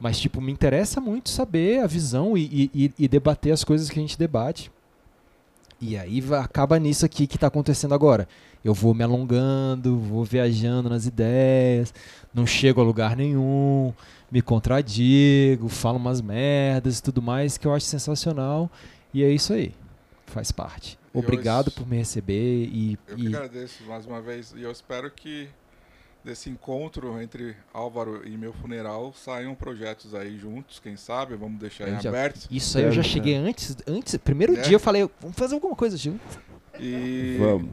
Mas, 0.00 0.18
tipo, 0.18 0.40
me 0.40 0.52
interessa 0.52 1.00
muito 1.00 1.28
saber 1.28 1.80
a 1.82 1.86
visão 1.86 2.36
e, 2.36 2.70
e- 2.74 2.92
e- 2.98 3.08
debater 3.08 3.52
as 3.52 3.64
coisas 3.64 3.88
que 3.90 3.98
a 3.98 4.02
gente 4.02 4.18
debate. 4.18 4.70
E 5.80 5.96
aí 5.96 6.22
acaba 6.40 6.78
nisso 6.78 7.06
aqui 7.06 7.26
que 7.26 7.38
tá 7.38 7.46
acontecendo 7.46 7.94
agora. 7.94 8.28
Eu 8.64 8.74
vou 8.74 8.92
me 8.92 9.04
alongando, 9.04 9.96
vou 9.98 10.24
viajando 10.24 10.88
nas 10.90 11.06
ideias, 11.06 11.94
não 12.34 12.44
chego 12.46 12.80
a 12.80 12.84
lugar 12.84 13.16
nenhum, 13.16 13.92
me 14.30 14.42
contradigo, 14.42 15.68
falo 15.68 15.96
umas 15.96 16.20
merdas 16.20 16.98
e 16.98 17.02
tudo 17.02 17.22
mais 17.22 17.56
que 17.56 17.66
eu 17.66 17.72
acho 17.74 17.86
sensacional. 17.86 18.68
E 19.14 19.22
é 19.22 19.30
isso 19.30 19.52
aí. 19.52 19.72
Faz 20.26 20.50
parte. 20.50 20.97
Obrigado 21.12 21.68
hoje- 21.68 21.76
por 21.76 21.86
me 21.88 21.96
receber 21.96 22.64
e, 22.66 22.98
Eu 23.06 23.18
e- 23.18 23.20
que 23.22 23.26
agradeço 23.28 23.82
mais 23.84 24.06
uma 24.06 24.20
vez 24.20 24.52
e 24.56 24.62
eu 24.62 24.70
espero 24.70 25.10
que 25.10 25.48
desse 26.24 26.50
encontro 26.50 27.20
entre 27.22 27.56
Álvaro 27.72 28.26
e 28.26 28.36
meu 28.36 28.52
funeral 28.52 29.12
saiam 29.14 29.54
projetos 29.54 30.14
aí 30.14 30.36
juntos, 30.38 30.78
quem 30.78 30.96
sabe, 30.96 31.34
vamos 31.36 31.58
deixar 31.58 31.88
Eu 31.88 32.00
já- 32.00 32.08
aberto. 32.10 32.46
isso 32.50 32.76
aí 32.76 32.84
eu 32.84 32.92
já 32.92 33.02
cheguei 33.02 33.34
antes, 33.36 33.76
antes, 33.86 34.16
primeiro 34.16 34.54
É? 34.56 34.60
dia 34.62 34.74
eu 34.74 34.80
falei, 34.80 35.08
vamos 35.20 35.36
fazer 35.36 35.54
alguma 35.54 35.74
coisa 35.76 35.96
junto. 35.96 36.20
E 36.78 37.36
Vamos. 37.40 37.70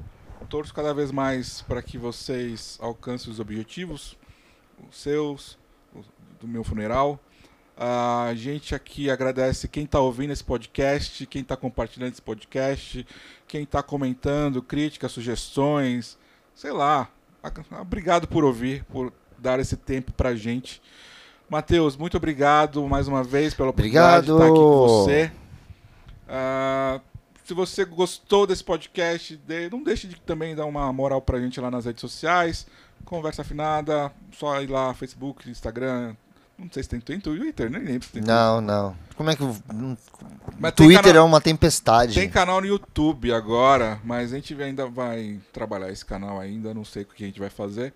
torço 0.49 0.73
cada 0.73 0.93
vez 0.93 1.11
mais 1.11 1.61
para 1.63 1.81
que 1.81 1.97
vocês 1.97 2.77
alcancem 2.81 3.31
os 3.31 3.39
objetivos, 3.39 4.17
os 4.89 4.95
seus, 5.01 5.57
os 5.93 6.05
do 6.39 6.47
meu 6.47 6.63
funeral. 6.63 7.19
A 7.77 8.31
gente 8.35 8.73
aqui 8.73 9.09
agradece 9.09 9.67
quem 9.67 9.83
está 9.83 9.99
ouvindo 9.99 10.31
esse 10.31 10.43
podcast, 10.43 11.25
quem 11.25 11.41
está 11.41 11.57
compartilhando 11.57 12.13
esse 12.13 12.21
podcast, 12.21 13.05
quem 13.47 13.63
está 13.63 13.83
comentando, 13.83 14.61
críticas, 14.61 15.11
sugestões, 15.11 16.17
sei 16.53 16.71
lá. 16.71 17.09
A- 17.43 17.81
Obrigado 17.81 18.27
por 18.27 18.45
ouvir, 18.45 18.83
por 18.85 19.11
dar 19.37 19.59
esse 19.59 19.75
tempo 19.75 20.13
pra 20.13 20.35
gente. 20.35 20.81
Matheus, 21.49 21.97
muito 21.97 22.15
obrigado 22.17 22.87
mais 22.87 23.07
uma 23.09 23.23
vez 23.23 23.53
pela 23.53 23.69
oportunidade 23.69 24.31
Obrigado. 24.31 24.39
de 24.39 24.43
estar 24.45 24.45
aqui 24.45 24.63
com 24.63 24.87
você. 24.87 25.31
Ah, 26.27 27.01
se 27.43 27.53
você 27.53 27.85
gostou 27.85 28.47
desse 28.47 28.63
podcast, 28.63 29.39
não 29.69 29.83
deixe 29.83 30.07
de 30.07 30.15
também 30.21 30.55
dar 30.55 30.65
uma 30.65 30.91
moral 30.93 31.21
pra 31.21 31.39
gente 31.39 31.59
lá 31.59 31.69
nas 31.69 31.85
redes 31.85 32.01
sociais. 32.01 32.65
Conversa 33.03 33.41
afinada, 33.43 34.11
só 34.31 34.59
ir 34.61 34.67
lá, 34.67 34.93
Facebook, 34.93 35.47
Instagram. 35.49 36.15
Não 36.57 36.69
sei 36.71 36.83
se 36.83 36.89
tem, 36.89 37.19
Twitter, 37.19 37.69
nem 37.69 37.81
lembro 37.81 38.07
tem 38.07 38.21
Não, 38.21 38.61
não. 38.61 38.95
Como 39.15 39.29
é 39.29 39.35
que. 39.35 39.43
Mas 40.57 40.73
Twitter 40.73 41.15
é 41.15 41.21
uma 41.21 41.41
tempestade. 41.41 42.15
Tem 42.15 42.29
canal 42.29 42.61
no 42.61 42.67
YouTube 42.67 43.33
agora, 43.33 43.99
mas 44.03 44.31
a 44.31 44.35
gente 44.37 44.53
ainda 44.61 44.87
vai 44.87 45.39
trabalhar 45.51 45.91
esse 45.91 46.05
canal 46.05 46.39
ainda, 46.39 46.73
não 46.73 46.85
sei 46.85 47.03
o 47.03 47.05
que 47.05 47.23
a 47.23 47.27
gente 47.27 47.39
vai 47.39 47.49
fazer. 47.49 47.93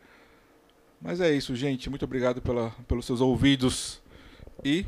Mas 1.01 1.21
é 1.21 1.31
isso, 1.31 1.55
gente. 1.55 1.89
Muito 1.89 2.03
obrigado 2.03 2.41
pela, 2.41 2.71
pelos 2.85 3.05
seus 3.05 3.21
ouvidos 3.21 4.01
e 4.63 4.85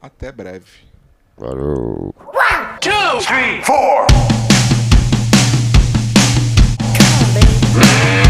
até 0.00 0.32
breve. 0.32 0.88
Valeu. 1.36 2.14
One, 2.18 2.78
two, 2.80 3.20
three, 3.26 3.62
four. 3.62 4.06
Come 6.96 7.14
on, 7.20 7.34
baby. 7.34 8.29